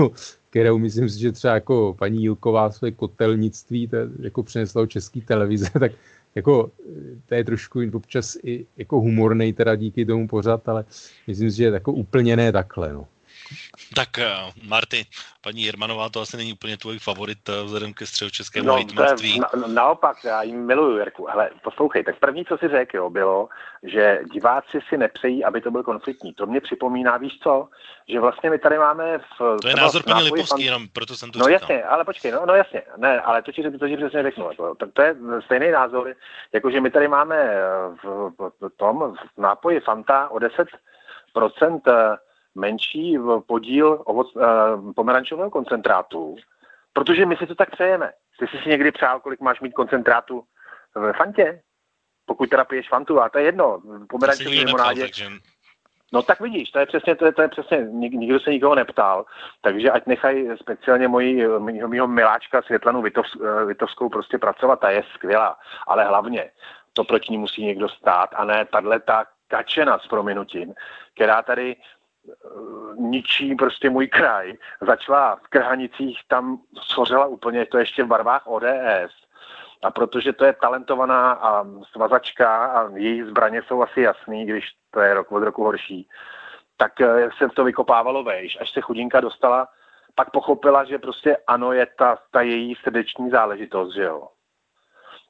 kterou 0.49 0.77
myslím 0.77 1.09
si, 1.09 1.19
že 1.19 1.31
třeba 1.31 1.53
jako 1.53 1.95
paní 1.99 2.21
Jilková 2.21 2.71
své 2.71 2.91
kotelnictví 2.91 3.87
to 3.87 3.97
jako 4.19 4.43
přinesla 4.43 4.85
český 4.85 5.21
televize, 5.21 5.69
tak 5.79 5.91
jako 6.35 6.71
to 7.25 7.35
je 7.35 7.43
trošku 7.43 7.79
občas 7.93 8.37
i 8.43 8.65
jako 8.77 8.99
humornej 8.99 9.53
teda 9.53 9.75
díky 9.75 10.05
tomu 10.05 10.27
pořad, 10.27 10.69
ale 10.69 10.85
myslím 11.27 11.51
si, 11.51 11.57
že 11.57 11.65
jako 11.65 11.93
úplně 11.93 12.35
ne 12.35 12.51
takhle, 12.51 12.93
no. 12.93 13.07
Tak 13.95 14.19
eh, 14.19 14.31
Marty, 14.67 15.05
paní 15.41 15.63
Jermanová 15.63 16.09
to 16.09 16.21
asi 16.21 16.37
není 16.37 16.53
úplně 16.53 16.77
tvůj 16.77 16.99
favorit 16.99 17.49
eh, 17.49 17.63
vzhledem 17.63 17.93
ke 17.93 18.05
středočeskému 18.05 18.67
no, 18.67 18.75
hejtmanství. 18.75 19.39
Na, 19.39 19.49
naopak, 19.67 20.23
já 20.23 20.43
jim 20.43 20.65
miluju, 20.65 20.97
Jirku. 20.97 21.25
Hele, 21.25 21.49
poslouchej, 21.63 22.03
tak 22.03 22.19
první, 22.19 22.45
co 22.45 22.57
si 22.57 22.67
řekl, 22.67 22.97
jo, 22.97 23.09
bylo, 23.09 23.49
že 23.83 24.19
diváci 24.33 24.79
si 24.89 24.97
nepřejí, 24.97 25.43
aby 25.43 25.61
to 25.61 25.71
byl 25.71 25.83
konfliktní. 25.83 26.33
To 26.33 26.45
mě 26.45 26.61
připomíná, 26.61 27.17
víš 27.17 27.39
co, 27.43 27.67
že 28.07 28.19
vlastně 28.19 28.49
my 28.49 28.59
tady 28.59 28.77
máme 28.77 29.17
v... 29.17 29.57
To 29.61 29.67
je 29.67 29.75
názor 29.75 30.03
paní 30.03 30.23
Lipovský, 30.23 30.47
fan... 30.49 30.59
jenom 30.59 30.87
proto 30.93 31.15
jsem 31.15 31.31
to 31.31 31.39
No 31.39 31.45
říkal. 31.45 31.59
jasně, 31.61 31.83
ale 31.83 32.05
počkej, 32.05 32.31
no, 32.31 32.45
no 32.45 32.53
jasně, 32.55 32.81
ne, 32.97 33.21
ale 33.21 33.41
to 33.41 33.51
ti, 33.51 33.63
to 33.63 33.87
ti 33.87 33.97
přesně 33.97 34.23
řeknu. 34.23 34.49
Jako, 34.49 34.75
tak 34.75 34.89
to 34.93 35.01
je 35.01 35.15
stejný 35.45 35.71
názor, 35.71 36.15
jako 36.53 36.71
že 36.71 36.81
my 36.81 36.91
tady 36.91 37.07
máme 37.07 37.35
v, 38.03 38.31
v, 38.39 38.51
v 38.61 38.69
tom, 38.77 39.15
v 39.35 39.41
nápoji 39.41 39.79
Fanta 39.79 40.29
o 40.29 40.37
10% 40.37 41.81
menší 42.55 43.17
podíl 43.47 44.01
ovoc, 44.05 44.35
uh, 44.35 44.93
pomerančového 44.93 45.49
koncentrátu, 45.49 46.35
protože 46.93 47.25
my 47.25 47.37
si 47.37 47.47
to 47.47 47.55
tak 47.55 47.71
přejeme. 47.71 48.11
Ty 48.39 48.47
jsi 48.47 48.57
si 48.63 48.69
někdy 48.69 48.91
přál, 48.91 49.19
kolik 49.19 49.39
máš 49.39 49.61
mít 49.61 49.73
koncentrátu 49.73 50.43
v 50.95 51.13
fantě? 51.13 51.61
Pokud 52.25 52.49
teda 52.49 52.63
piješ 52.63 52.89
fantu, 52.89 53.21
a 53.21 53.29
to 53.29 53.37
je 53.37 53.43
jedno, 53.43 53.81
pomerančové 54.09 54.49
limonádě. 54.49 55.01
Takže... 55.01 55.29
No 56.13 56.21
tak 56.21 56.39
vidíš, 56.39 56.71
to 56.71 56.79
je 56.79 56.85
přesně, 56.85 57.15
to 57.15 57.25
je, 57.25 57.31
to 57.31 57.41
je 57.41 57.47
přesně, 57.47 57.77
nik, 57.77 58.13
nikdo 58.13 58.39
se 58.39 58.49
nikoho 58.49 58.75
neptal, 58.75 59.25
takže 59.61 59.91
ať 59.91 60.05
nechají 60.05 60.49
speciálně 60.61 61.07
moji, 61.07 61.47
mýho, 61.59 61.87
mýho 61.87 62.07
miláčka 62.07 62.61
Světlanu 62.61 63.01
Vitovs, 63.01 63.31
eh, 63.35 63.65
Vitovskou 63.65 64.09
prostě 64.09 64.37
pracovat, 64.37 64.79
ta 64.79 64.89
je 64.89 65.03
skvělá, 65.13 65.57
ale 65.87 66.05
hlavně 66.05 66.51
to 66.93 67.03
proti 67.03 67.31
ní 67.31 67.37
musí 67.37 67.65
někdo 67.65 67.89
stát 67.89 68.29
a 68.35 68.45
ne 68.45 68.65
tahle 68.65 68.99
ta 68.99 69.25
kačena 69.47 69.99
s 69.99 70.07
prominutím, 70.07 70.73
která 71.15 71.41
tady 71.41 71.75
ničí 72.95 73.55
prostě 73.55 73.89
můj 73.89 74.07
kraj. 74.07 74.53
Začala 74.81 75.35
v 75.35 75.47
Krhanicích, 75.47 76.19
tam 76.27 76.59
schořela 76.81 77.25
úplně, 77.25 77.65
to 77.65 77.77
ještě 77.77 78.03
v 78.03 78.07
barvách 78.07 78.47
ODS. 78.47 79.13
A 79.83 79.91
protože 79.91 80.33
to 80.33 80.45
je 80.45 80.53
talentovaná 80.53 81.31
a 81.31 81.65
svazačka 81.91 82.65
a 82.65 82.89
její 82.95 83.23
zbraně 83.23 83.61
jsou 83.67 83.81
asi 83.81 84.01
jasný, 84.01 84.45
když 84.45 84.65
to 84.91 84.99
je 84.99 85.13
rok 85.13 85.31
od 85.31 85.43
roku 85.43 85.63
horší, 85.63 86.07
tak 86.77 87.01
eh, 87.01 87.29
se 87.37 87.49
to 87.49 87.63
vykopávalo 87.63 88.23
vejš, 88.23 88.57
až 88.61 88.71
se 88.71 88.81
chudinka 88.81 89.21
dostala, 89.21 89.67
pak 90.15 90.31
pochopila, 90.31 90.83
že 90.83 90.99
prostě 90.99 91.37
ano, 91.47 91.73
je 91.73 91.87
ta, 91.97 92.17
ta 92.31 92.41
její 92.41 92.75
srdeční 92.75 93.29
záležitost, 93.29 93.95
že 93.95 94.03
jo. 94.03 94.27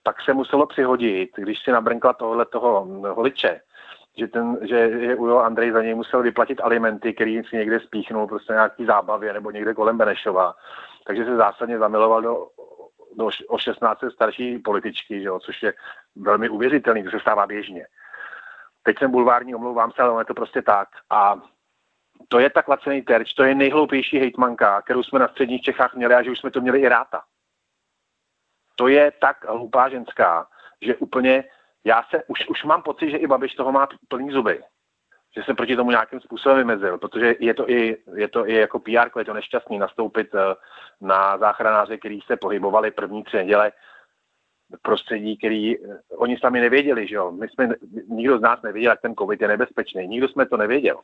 Pak 0.04 0.22
se 0.22 0.34
muselo 0.34 0.68
přihodit, 0.68 1.30
když 1.38 1.60
si 1.64 1.72
nabrnkla 1.72 2.14
tohle 2.14 2.46
toho 2.46 2.86
holiče, 3.14 3.62
že, 4.18 4.28
ten, 4.28 4.58
že, 4.62 5.00
že 5.00 5.16
Ujo 5.16 5.38
Andrej 5.38 5.72
za 5.72 5.82
něj 5.82 5.96
musel 5.96 6.22
vyplatit 6.22 6.62
alimenty, 6.62 7.14
který 7.14 7.44
si 7.44 7.58
někde 7.58 7.80
spíchnul 7.80 8.28
prostě 8.28 8.54
nějaký 8.54 8.86
zábavě 8.86 9.34
nebo 9.34 9.52
někde 9.52 9.74
kolem 9.74 9.98
Benešova. 9.98 10.56
Takže 11.08 11.26
se 11.26 11.36
zásadně 11.36 11.80
zamiloval 11.80 12.22
do, 12.22 12.48
do 13.16 13.30
o 13.48 13.58
16 13.58 14.00
starší 14.14 14.60
političky, 14.60 15.22
že 15.22 15.28
jo, 15.28 15.40
což 15.40 15.64
je 15.64 15.74
velmi 16.16 16.50
uvěřitelný, 16.50 17.04
to 17.04 17.12
se 17.12 17.20
stává 17.20 17.48
běžně. 17.48 17.88
Teď 18.84 19.00
jsem 19.00 19.12
bulvární, 19.12 19.56
omlouvám 19.56 19.92
se, 19.92 20.02
ale 20.02 20.22
je 20.22 20.26
to 20.26 20.34
prostě 20.34 20.62
tak. 20.62 20.88
A 21.10 21.42
to 22.28 22.40
je 22.40 22.50
tak 22.50 22.68
lacený 22.68 23.02
terč, 23.02 23.34
to 23.34 23.44
je 23.44 23.56
nejhloupější 23.56 24.20
hejtmanka, 24.20 24.82
kterou 24.82 25.04
jsme 25.04 25.20
na 25.20 25.28
středních 25.28 25.62
Čechách 25.62 25.96
měli 25.96 26.16
a 26.16 26.24
že 26.24 26.32
už 26.32 26.40
jsme 26.40 26.52
to 26.52 26.62
měli 26.62 26.80
i 26.80 26.90
ráta. 26.90 27.22
To 28.76 28.88
je 28.88 29.12
tak 29.12 29.46
hloupá 29.50 29.90
ženská, 29.90 30.48
že 30.82 30.96
úplně 30.96 31.44
já 31.84 32.04
se, 32.10 32.24
už, 32.28 32.50
už 32.50 32.64
mám 32.64 32.82
pocit, 32.82 33.10
že 33.10 33.18
i 33.18 33.28
Babiš 33.28 33.56
toho 33.56 33.72
má 33.72 33.88
plný 34.08 34.32
zuby. 34.32 34.64
Že 35.36 35.44
se 35.44 35.54
proti 35.54 35.76
tomu 35.76 35.92
nějakým 35.92 36.20
způsobem 36.20 36.58
vymezil, 36.58 36.98
protože 36.98 37.36
je 37.40 37.54
to 37.54 37.70
i, 37.70 37.98
je 38.16 38.28
to 38.28 38.50
i 38.50 38.56
jako 38.56 38.80
PR, 38.80 39.20
je 39.20 39.26
to 39.26 39.34
nešťastný 39.34 39.78
nastoupit 39.80 40.36
eh, 40.36 40.40
na 41.02 41.38
záchranáře, 41.38 41.98
který 41.98 42.20
se 42.22 42.38
pohybovali 42.38 42.92
první 42.92 43.24
tři 43.24 43.38
neděle 43.38 43.72
prostředí, 44.82 45.38
který 45.38 45.78
eh, 45.78 46.00
oni 46.18 46.38
sami 46.38 46.62
nevěděli, 46.62 47.08
že 47.08 47.16
jo. 47.16 47.32
My 47.32 47.50
jsme, 47.50 47.70
nikdo 48.08 48.38
z 48.38 48.42
nás 48.42 48.62
nevěděl, 48.62 48.92
jak 48.92 49.02
ten 49.02 49.16
covid 49.16 49.42
je 49.42 49.48
nebezpečný. 49.48 50.08
Nikdo 50.08 50.28
jsme 50.28 50.46
to 50.46 50.58
nevěděl. 50.58 51.00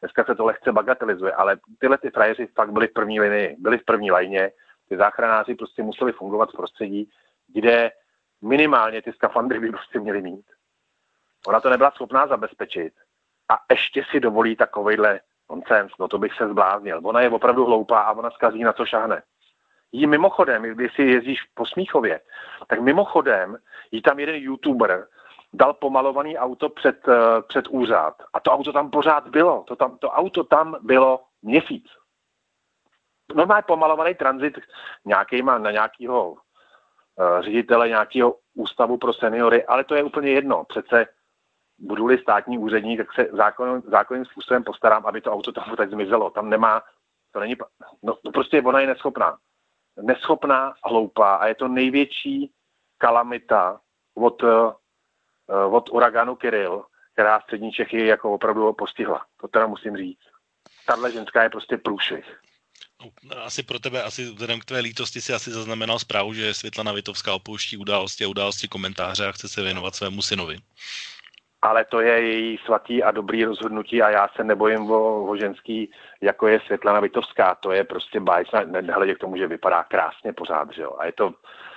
Dneska 0.00 0.24
se 0.24 0.34
to 0.34 0.44
lehce 0.44 0.72
bagatelizuje, 0.72 1.32
ale 1.32 1.58
tyhle 1.78 1.98
ty 1.98 2.10
frajeři 2.10 2.46
fakt 2.46 2.72
byli 2.72 2.86
v 2.86 2.92
první 2.92 3.20
linii, 3.20 3.56
byli 3.58 3.78
v 3.78 3.84
první 3.84 4.10
lajně. 4.10 4.50
Ty 4.88 4.96
záchranáři 4.96 5.54
prostě 5.54 5.82
museli 5.82 6.12
fungovat 6.12 6.48
v 6.50 6.56
prostředí, 6.56 7.10
kde 7.54 7.90
minimálně 8.42 9.02
ty 9.02 9.12
skafandry 9.12 9.60
by 9.60 9.70
prostě 9.70 10.00
měly 10.00 10.22
mít. 10.22 10.46
Ona 11.46 11.60
to 11.60 11.70
nebyla 11.70 11.90
schopná 11.90 12.26
zabezpečit 12.26 12.92
a 13.48 13.58
ještě 13.70 14.04
si 14.10 14.20
dovolí 14.20 14.56
takovejhle 14.56 15.20
nonsens, 15.50 15.92
no 15.98 16.08
to 16.08 16.18
bych 16.18 16.34
se 16.34 16.48
zbláznil. 16.48 17.00
Ona 17.02 17.20
je 17.20 17.30
opravdu 17.30 17.64
hloupá 17.64 18.00
a 18.00 18.12
ona 18.12 18.30
zkazí 18.30 18.62
na 18.62 18.72
co 18.72 18.86
šahne. 18.86 19.22
Jí 19.92 20.06
mimochodem, 20.06 20.62
když 20.62 20.94
si 20.94 21.02
jezdíš 21.02 21.42
po 21.54 21.66
Smíchově, 21.66 22.20
tak 22.66 22.80
mimochodem 22.80 23.58
jí 23.90 24.02
tam 24.02 24.18
jeden 24.18 24.34
youtuber 24.36 25.06
dal 25.52 25.74
pomalovaný 25.74 26.38
auto 26.38 26.68
před, 26.68 27.08
eh, 27.08 27.42
před 27.48 27.68
úřad 27.68 28.14
a 28.32 28.40
to 28.40 28.50
auto 28.50 28.72
tam 28.72 28.90
pořád 28.90 29.28
bylo. 29.28 29.64
To, 29.68 29.76
tam, 29.76 29.98
to 29.98 30.10
auto 30.10 30.44
tam 30.44 30.76
bylo 30.80 31.20
měsíc. 31.42 31.84
Normálně 33.34 33.62
pomalovaný 33.62 34.14
tranzit 34.14 34.58
nějakýma, 35.04 35.58
na 35.58 35.70
nějakýho 35.70 36.36
Eh, 36.36 36.47
ředitele 37.40 37.88
nějakého 37.88 38.36
ústavu 38.54 38.96
pro 38.98 39.12
seniory, 39.12 39.64
ale 39.64 39.84
to 39.84 39.94
je 39.94 40.02
úplně 40.02 40.30
jedno. 40.30 40.64
Přece 40.64 41.06
budu-li 41.78 42.18
státní 42.18 42.58
úředník, 42.58 42.98
tak 42.98 43.12
se 43.12 43.28
zákon, 43.32 43.82
zákonným 43.86 44.24
způsobem 44.24 44.64
postarám, 44.64 45.06
aby 45.06 45.20
to 45.20 45.32
auto 45.32 45.52
tam 45.52 45.76
teď 45.76 45.90
zmizelo. 45.90 46.30
Tam 46.30 46.50
nemá, 46.50 46.82
to 47.32 47.40
není, 47.40 47.56
no, 48.02 48.18
no 48.24 48.32
prostě 48.32 48.62
ona 48.62 48.80
je 48.80 48.86
neschopná. 48.86 49.38
Neschopná, 50.02 50.74
hloupá 50.84 51.34
a 51.34 51.46
je 51.46 51.54
to 51.54 51.68
největší 51.68 52.52
kalamita 52.98 53.80
od, 54.14 54.42
uh, 54.42 54.72
od 55.70 55.90
uraganu 55.92 56.36
Kiril, 56.36 56.84
která 57.12 57.40
střední 57.40 57.72
Čechy 57.72 58.06
jako 58.06 58.34
opravdu 58.34 58.72
postihla. 58.72 59.26
To 59.40 59.48
teda 59.48 59.66
musím 59.66 59.96
říct. 59.96 60.28
Tahle 60.86 61.12
ženská 61.12 61.42
je 61.42 61.50
prostě 61.50 61.76
průšvih. 61.76 62.40
No, 63.02 63.42
asi 63.44 63.62
pro 63.62 63.78
tebe, 63.78 64.02
asi 64.02 64.24
vzhledem 64.24 64.60
k 64.60 64.64
tvé 64.64 64.80
lítosti 64.80 65.20
si 65.20 65.32
asi 65.32 65.50
zaznamenal 65.50 65.98
zprávu, 65.98 66.34
že 66.34 66.54
Světlana 66.54 66.92
Vitovská 66.92 67.34
opouští 67.34 67.76
události 67.76 68.24
a 68.24 68.28
události 68.28 68.68
komentáře 68.68 69.26
a 69.26 69.32
chce 69.32 69.48
se 69.48 69.62
věnovat 69.62 69.94
svému 69.94 70.22
synovi. 70.22 70.56
Ale 71.62 71.84
to 71.84 72.00
je 72.00 72.22
její 72.22 72.58
svatý 72.64 73.02
a 73.02 73.10
dobrý 73.10 73.44
rozhodnutí 73.44 74.02
a 74.02 74.10
já 74.10 74.28
se 74.36 74.44
nebojím 74.44 74.90
o, 74.90 75.24
o 75.24 75.36
ženský, 75.36 75.90
jako 76.20 76.48
je 76.48 76.60
Světlana 76.66 77.00
Vitovská. 77.00 77.54
To 77.54 77.72
je 77.72 77.84
prostě 77.84 78.20
báječná, 78.20 78.64
nehledě 78.64 79.14
k 79.14 79.18
tomu, 79.18 79.36
že 79.36 79.46
vypadá 79.46 79.84
krásně 79.84 80.32
pořád, 80.32 80.74
že 80.74 80.82
jo. 80.82 80.96
A 80.98 81.06
je 81.06 81.12
to, 81.12 81.34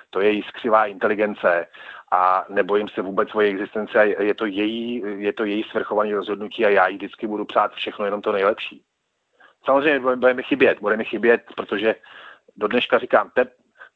to 0.10 0.22
je 0.22 0.32
její 0.32 0.44
skřivá 0.44 0.86
inteligence 0.86 1.68
a 2.12 2.46
nebojím 2.50 2.90
se 2.90 3.02
vůbec 3.02 3.36
o 3.36 3.42
její 3.42 3.54
existenci 3.54 3.98
je 4.20 4.34
to 4.34 4.46
její, 4.46 5.04
je 5.18 5.34
to 5.34 5.46
její 5.46 5.64
svrchovaný 5.64 6.14
rozhodnutí 6.14 6.66
a 6.66 6.70
já 6.70 6.88
jí 6.88 6.98
vždycky 6.98 7.28
budu 7.28 7.46
přát 7.46 7.74
všechno 7.74 8.06
jenom 8.06 8.22
to 8.22 8.32
nejlepší. 8.32 8.84
Samozřejmě 9.66 10.00
bude 10.16 10.34
mi 10.34 10.44
chybět, 10.44 10.80
bude 10.80 10.98
mi 10.98 11.06
chybět, 11.06 11.42
protože 11.56 11.96
do 12.56 12.68
dneška 12.68 13.00
říkám, 13.00 13.32
te, 13.36 13.46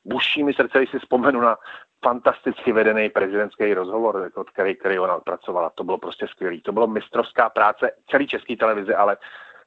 buší 0.06 0.44
mi 0.44 0.54
srdce, 0.54 0.78
když 0.78 0.92
si 0.92 1.00
vzpomenu 1.00 1.42
na 1.42 1.58
fantasticky 2.04 2.72
vedený 2.72 3.10
prezidentský 3.10 3.74
rozhovor, 3.74 4.22
jako 4.24 4.44
který, 4.44 4.76
který 4.76 5.00
ona 5.00 5.16
odpracovala. 5.16 5.70
To 5.70 5.84
bylo 5.84 5.98
prostě 5.98 6.28
skvělý. 6.28 6.62
To 6.62 6.72
bylo 6.72 6.88
mistrovská 6.88 7.50
práce 7.50 7.92
celý 8.10 8.28
český 8.28 8.56
televize, 8.56 8.96
ale 8.96 9.18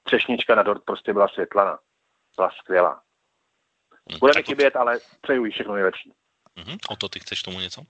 třešnička 0.03 0.55
na 0.55 0.62
dort 0.62 0.83
prostě 0.85 1.12
byla 1.12 1.29
světlana. 1.29 1.79
Byla 2.37 2.51
skvělá. 2.51 3.01
Hm, 4.12 4.19
bude 4.19 4.33
mi 4.37 4.43
chybět, 4.43 4.77
ale 4.77 4.99
přeju 5.20 5.45
jí 5.45 5.53
všechno 5.53 5.75
nejlepší. 5.75 6.12
Uh-huh. 6.57 6.79
O 6.91 6.97
to 6.97 7.09
ty 7.09 7.20
chceš 7.20 7.43
tomu 7.43 7.61
něco? 7.61 7.83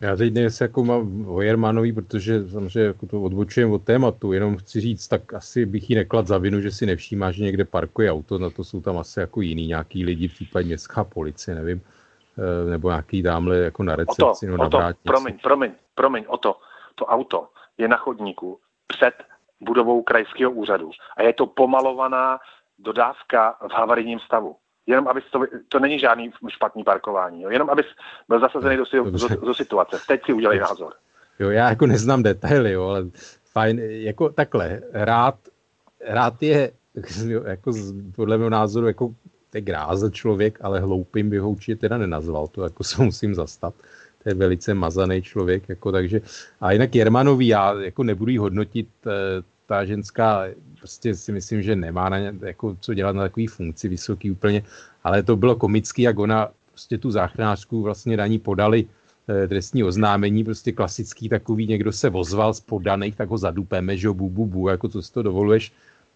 Já 0.00 0.16
teď 0.16 0.34
nevím, 0.34 0.50
jako 0.60 0.84
mám 0.84 1.28
o 1.28 1.42
Jermanový, 1.42 1.92
protože 1.92 2.48
samozřejmě 2.48 2.86
jako 2.86 3.06
to 3.06 3.22
odbočujem 3.22 3.72
od 3.72 3.84
tématu, 3.84 4.32
jenom 4.32 4.56
chci 4.56 4.80
říct, 4.80 5.08
tak 5.08 5.34
asi 5.34 5.66
bych 5.66 5.90
jí 5.90 5.96
neklad 5.96 6.26
za 6.26 6.38
vinu, 6.38 6.60
že 6.60 6.70
si 6.70 6.86
nevšímá, 6.86 7.32
že 7.32 7.44
někde 7.44 7.64
parkuje 7.64 8.12
auto, 8.12 8.38
na 8.38 8.50
to 8.50 8.64
jsou 8.64 8.80
tam 8.80 8.98
asi 8.98 9.20
jako 9.20 9.40
jiný 9.40 9.66
nějaký 9.66 10.04
lidi, 10.04 10.28
případně 10.28 10.66
městská 10.66 11.04
policie, 11.04 11.54
nevím, 11.54 11.80
eh, 12.38 12.70
nebo 12.70 12.88
nějaký 12.88 13.22
dámhle 13.22 13.56
jako 13.58 13.82
na 13.82 13.96
recepci, 13.96 14.46
no 14.46 14.56
na 14.56 14.66
o 14.66 14.68
to, 14.68 14.78
Promiň, 15.02 15.38
promiň, 15.42 15.72
promiň, 15.94 16.24
o 16.28 16.36
to, 16.36 16.56
to 16.94 17.06
auto 17.06 17.48
je 17.78 17.88
na 17.88 17.96
chodníku 17.96 18.58
před 18.86 19.14
budovou 19.60 20.02
krajského 20.02 20.52
úřadu 20.52 20.90
a 21.16 21.22
je 21.22 21.32
to 21.32 21.46
pomalovaná 21.46 22.38
dodávka 22.78 23.58
v 23.68 23.72
havarijním 23.72 24.20
stavu 24.20 24.56
jenom 24.86 25.08
aby 25.08 25.20
to, 25.32 25.44
to 25.68 25.78
není 25.78 25.98
žádný 25.98 26.32
špatný 26.48 26.84
parkování, 26.84 27.42
jo? 27.42 27.50
jenom 27.50 27.70
abys 27.70 27.86
byl 28.28 28.40
zasazený 28.40 28.76
do, 28.76 29.10
do, 29.10 29.28
do, 29.28 29.54
situace. 29.54 29.98
Teď 30.08 30.20
si 30.24 30.32
udělej 30.32 30.58
názor. 30.58 30.92
Jo, 31.38 31.50
já 31.50 31.68
jako 31.68 31.86
neznám 31.86 32.22
detaily, 32.22 32.72
jo, 32.72 32.84
ale 32.84 33.04
fajn, 33.52 33.78
jako 33.80 34.28
takhle, 34.28 34.80
rád, 34.92 35.34
rád 36.08 36.42
je, 36.42 36.72
jako 37.44 37.72
podle 38.16 38.38
mého 38.38 38.50
názoru, 38.50 38.86
jako 38.86 39.14
je 39.54 39.60
gráze 39.60 40.10
člověk, 40.10 40.58
ale 40.60 40.80
hloupým 40.80 41.30
bych 41.30 41.40
ho 41.40 41.50
určitě 41.50 41.76
teda 41.76 41.98
nenazval, 41.98 42.46
to 42.46 42.62
jako 42.62 42.84
se 42.90 43.02
musím 43.02 43.34
zastat. 43.34 43.74
To 44.22 44.28
je 44.28 44.34
velice 44.34 44.74
mazaný 44.74 45.22
člověk, 45.22 45.68
jako 45.68 45.92
takže. 45.92 46.20
A 46.60 46.72
jinak 46.72 46.94
Jermanový, 46.94 47.46
já 47.46 47.74
jako 47.80 48.02
nebudu 48.02 48.30
jí 48.30 48.38
hodnotit, 48.38 48.88
eh, 49.06 49.42
ta 49.66 49.84
ženská 49.84 50.44
prostě 50.78 51.14
si 51.14 51.32
myslím, 51.32 51.62
že 51.62 51.76
nemá 51.76 52.08
na 52.08 52.18
ně, 52.18 52.34
jako 52.40 52.76
co 52.80 52.94
dělat 52.94 53.16
na 53.16 53.22
takový 53.22 53.46
funkci 53.46 53.88
vysoký 53.88 54.30
úplně, 54.30 54.62
ale 55.04 55.22
to 55.22 55.36
bylo 55.36 55.56
komický, 55.56 56.02
jak 56.02 56.18
ona 56.18 56.48
prostě 56.70 56.98
tu 56.98 57.10
záchranářku 57.10 57.82
vlastně 57.82 58.16
na 58.16 58.26
ní 58.26 58.38
podali 58.38 58.86
eh, 59.28 59.48
trestní 59.48 59.84
oznámení, 59.84 60.44
prostě 60.44 60.72
klasický 60.72 61.28
takový, 61.28 61.66
někdo 61.66 61.92
se 61.92 62.10
vozval 62.10 62.54
z 62.54 62.60
podaných, 62.60 63.16
tak 63.16 63.28
ho 63.28 63.38
zadupeme, 63.38 63.96
že 63.96 64.06
jo, 64.06 64.14
bu, 64.14 64.30
bu, 64.30 64.46
bu, 64.46 64.68
jako 64.68 64.88
co 64.88 65.02
si 65.02 65.12
to 65.12 65.22
dovoluješ. 65.22 65.72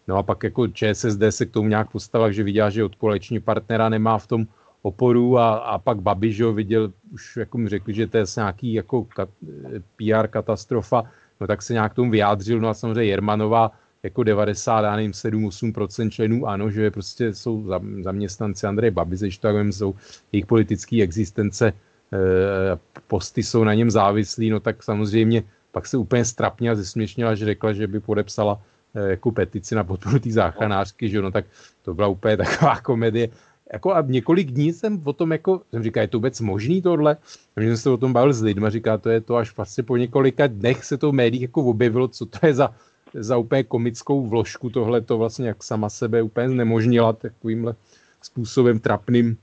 No 0.08 0.16
a 0.16 0.22
pak 0.22 0.42
jako 0.42 0.68
ČSSD 0.68 1.22
se 1.30 1.46
k 1.46 1.50
tomu 1.50 1.68
nějak 1.68 1.90
postavila, 1.90 2.32
že 2.32 2.42
viděla, 2.42 2.70
že 2.70 2.84
od 2.84 2.94
koleční 2.94 3.40
partnera 3.40 3.88
nemá 3.88 4.18
v 4.18 4.26
tom 4.26 4.46
oporu 4.82 5.38
a, 5.38 5.54
a 5.54 5.78
pak 5.78 6.00
Babi, 6.00 6.32
že 6.32 6.42
jo, 6.42 6.52
viděl, 6.52 6.92
už 7.12 7.36
jako 7.36 7.58
mi 7.58 7.68
řekli, 7.68 7.94
že 7.94 8.06
to 8.06 8.16
je 8.16 8.24
nějaký 8.36 8.72
jako 8.72 9.04
kat, 9.04 9.28
eh, 9.42 9.80
PR 9.96 10.28
katastrofa, 10.28 11.04
no 11.40 11.46
tak 11.46 11.62
se 11.62 11.72
nějak 11.72 11.94
tomu 11.94 12.10
vyjádřil, 12.10 12.60
no 12.60 12.68
a 12.68 12.74
samozřejmě 12.74 13.04
Jermanová 13.04 13.70
jako 14.02 14.22
90, 14.22 14.84
já 14.84 14.96
nevím, 14.96 15.12
7-8% 15.12 16.10
členů 16.10 16.46
ano, 16.46 16.70
že 16.70 16.90
prostě 16.90 17.34
jsou 17.34 17.64
zaměstnanci 18.02 18.66
Andreje 18.66 18.90
Babize, 18.90 19.30
že 19.30 19.40
tak 19.40 19.56
jsou 19.70 19.94
jejich 20.32 20.46
politické 20.46 21.02
existence, 21.02 21.72
eh, 22.12 22.78
posty 23.06 23.42
jsou 23.42 23.64
na 23.64 23.74
něm 23.74 23.90
závislí, 23.90 24.50
no 24.50 24.60
tak 24.60 24.82
samozřejmě 24.82 25.42
pak 25.72 25.86
se 25.86 25.96
úplně 25.96 26.24
strapně 26.24 26.70
a 26.70 26.74
zesměšnila, 26.74 27.34
že 27.34 27.44
řekla, 27.44 27.72
že 27.72 27.86
by 27.86 28.00
podepsala 28.00 28.60
eh, 28.94 29.10
jako 29.10 29.30
petici 29.30 29.74
na 29.74 29.84
podporu 29.84 30.18
té 30.18 30.30
záchranářky, 30.30 31.08
že 31.08 31.22
no 31.22 31.30
tak 31.30 31.44
to 31.82 31.94
byla 31.94 32.08
úplně 32.08 32.36
taková 32.36 32.80
komedie. 32.82 33.28
Jako 33.72 33.94
a 33.94 34.04
několik 34.06 34.50
dní 34.50 34.72
jsem 34.72 35.02
o 35.04 35.12
tom 35.12 35.32
jako, 35.32 35.62
jsem 35.70 35.82
říkal, 35.82 36.00
je 36.00 36.08
to 36.08 36.18
vůbec 36.18 36.40
možný 36.40 36.82
tohle? 36.82 37.16
A 37.56 37.60
jsem 37.60 37.76
se 37.76 37.90
o 37.90 37.96
tom 37.96 38.12
bavil 38.12 38.32
s 38.32 38.42
lidmi, 38.42 38.70
říká, 38.70 38.98
to 38.98 39.10
je 39.10 39.20
to 39.20 39.36
až 39.36 39.56
vlastně 39.56 39.84
po 39.84 39.96
několika 39.96 40.46
dnech 40.46 40.84
se 40.84 40.98
to 40.98 41.10
v 41.10 41.14
médiích 41.14 41.42
jako 41.42 41.64
objevilo, 41.64 42.08
co 42.08 42.26
to 42.26 42.46
je 42.46 42.54
za 42.54 42.74
za 43.14 43.36
úplně 43.36 43.62
komickou 43.62 44.26
vložku 44.26 44.70
tohle 44.70 45.00
to 45.00 45.18
vlastně 45.18 45.48
jak 45.48 45.64
sama 45.64 45.90
sebe 45.90 46.22
úplně 46.22 46.48
znemožnila 46.48 47.12
takovýmhle 47.12 47.74
způsobem 48.22 48.78
trapným. 48.78 49.36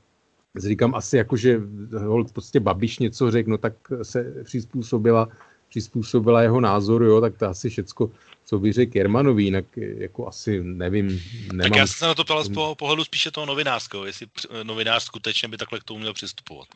Říkám 0.57 0.95
asi 0.95 1.17
jako, 1.17 1.37
že 1.37 1.61
hold 1.97 2.31
prostě 2.31 2.59
Babiš 2.59 2.99
něco 2.99 3.31
řekl, 3.31 3.49
no 3.49 3.57
tak 3.57 3.73
se 4.03 4.33
přizpůsobila, 4.43 5.29
přizpůsobila 5.69 6.41
jeho 6.41 6.61
názoru, 6.61 7.05
jo, 7.05 7.21
tak 7.21 7.37
to 7.37 7.45
asi 7.45 7.69
všecko, 7.69 8.11
co 8.45 8.59
by 8.59 8.73
řekl 8.73 8.97
Jermanovi, 8.97 9.43
jinak 9.43 9.65
jako 9.75 10.27
asi 10.27 10.63
nevím. 10.63 11.21
Nemám... 11.53 11.69
Tak 11.69 11.77
já 11.77 11.87
jsem 11.87 11.97
se 11.97 12.05
na 12.05 12.15
to 12.15 12.23
ptal 12.23 12.43
z 12.43 12.49
pohledu 12.77 13.03
spíše 13.03 13.31
toho 13.31 13.45
novinářského, 13.45 14.05
jestli 14.05 14.27
novinář 14.63 15.03
skutečně 15.03 15.47
by 15.47 15.57
takhle 15.57 15.79
k 15.79 15.83
tomu 15.83 15.99
měl 15.99 16.13
přistupovat. 16.13 16.67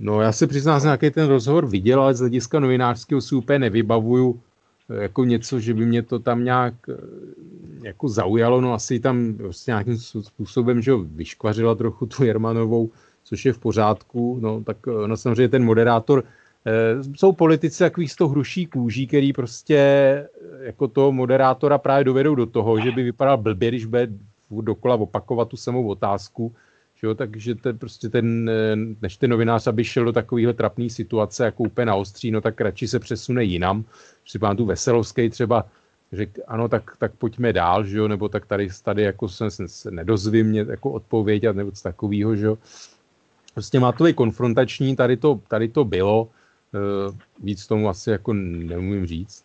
No 0.00 0.20
já 0.20 0.32
se 0.32 0.46
přiznám, 0.46 0.80
že 0.80 0.86
nějaký 0.86 1.10
ten 1.10 1.28
rozhovor 1.28 1.66
viděl, 1.66 2.00
ale 2.02 2.14
z 2.14 2.20
hlediska 2.20 2.60
novinářského 2.60 3.20
si 3.20 3.34
úplně 3.34 3.58
nevybavuju, 3.58 4.40
jako 4.88 5.24
něco, 5.24 5.60
že 5.60 5.74
by 5.74 5.86
mě 5.86 6.02
to 6.02 6.18
tam 6.18 6.44
nějak 6.44 6.74
eh, 6.88 6.94
jako 7.82 8.08
zaujalo, 8.08 8.60
no 8.60 8.74
asi 8.74 9.00
tam 9.00 9.34
prostě 9.34 9.70
nějakým 9.70 9.98
způsobem, 9.98 10.82
že 10.82 10.92
vyškvařila 10.96 11.74
trochu 11.74 12.06
tu 12.06 12.24
Jermanovou, 12.24 12.90
což 13.24 13.44
je 13.44 13.52
v 13.52 13.58
pořádku, 13.58 14.38
no 14.40 14.64
tak 14.64 14.86
no 15.06 15.16
samozřejmě 15.16 15.48
ten 15.48 15.64
moderátor, 15.64 16.24
eh, 16.26 16.37
jsou 17.14 17.32
politici 17.32 17.78
takových 17.78 18.12
z 18.12 18.16
toho 18.16 18.28
hruší 18.28 18.66
kůží, 18.66 19.06
který 19.06 19.32
prostě 19.32 19.78
jako 20.60 20.88
toho 20.88 21.12
moderátora 21.12 21.78
právě 21.78 22.04
dovedou 22.04 22.34
do 22.34 22.46
toho, 22.46 22.80
že 22.80 22.90
by 22.90 23.02
vypadal 23.02 23.38
blbě, 23.38 23.68
když 23.68 23.84
bude 23.84 24.08
dokola 24.50 24.94
opakovat 24.94 25.48
tu 25.48 25.56
samou 25.56 25.88
otázku, 25.88 26.54
že 27.00 27.06
jo, 27.06 27.14
takže 27.14 27.54
ten, 27.54 27.78
prostě 27.78 28.08
ten, 28.08 28.50
než 29.02 29.16
ten 29.16 29.30
novinář, 29.30 29.66
aby 29.66 29.84
šel 29.84 30.04
do 30.04 30.12
takovéhle 30.12 30.54
trapné 30.54 30.90
situace, 30.90 31.44
jako 31.44 31.62
úplně 31.62 31.86
na 31.86 31.94
ostří, 31.94 32.30
no 32.30 32.40
tak 32.40 32.60
radši 32.60 32.88
se 32.88 32.98
přesune 32.98 33.44
jinam. 33.44 33.84
Si 34.26 34.38
tu 34.56 34.64
Veselovský 34.64 35.30
třeba 35.30 35.64
řekl, 36.12 36.40
ano, 36.46 36.68
tak, 36.68 36.96
tak 36.98 37.12
pojďme 37.12 37.52
dál, 37.52 37.84
že 37.84 37.98
jo, 37.98 38.08
nebo 38.08 38.28
tak 38.28 38.46
tady, 38.46 38.68
tady 38.82 39.02
jako 39.02 39.28
se, 39.28 39.50
se 39.50 39.90
nedozvím 39.90 40.46
mě 40.46 40.66
jako 40.68 40.90
odpověď, 40.90 41.42
nebo 41.52 41.70
z 41.74 41.82
takového, 41.82 42.36
že 42.36 42.46
jo. 42.46 42.58
Prostě 43.54 43.80
má 43.80 43.92
to 43.92 44.04
konfrontační, 44.14 44.96
tady 44.96 45.16
to, 45.16 45.40
tady 45.48 45.68
to 45.68 45.84
bylo, 45.84 46.28
víc 47.42 47.66
tomu 47.66 47.88
asi 47.88 48.10
jako 48.10 48.32
nemůžu 48.32 49.06
říct. 49.06 49.44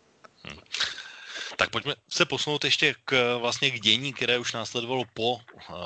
Tak 1.56 1.70
pojďme 1.70 1.94
se 2.08 2.24
posunout 2.24 2.64
ještě 2.64 2.94
k 3.04 3.38
vlastně 3.38 3.70
k 3.70 3.80
dění, 3.80 4.12
které 4.12 4.38
už 4.38 4.52
následovalo 4.52 5.04
po 5.14 5.40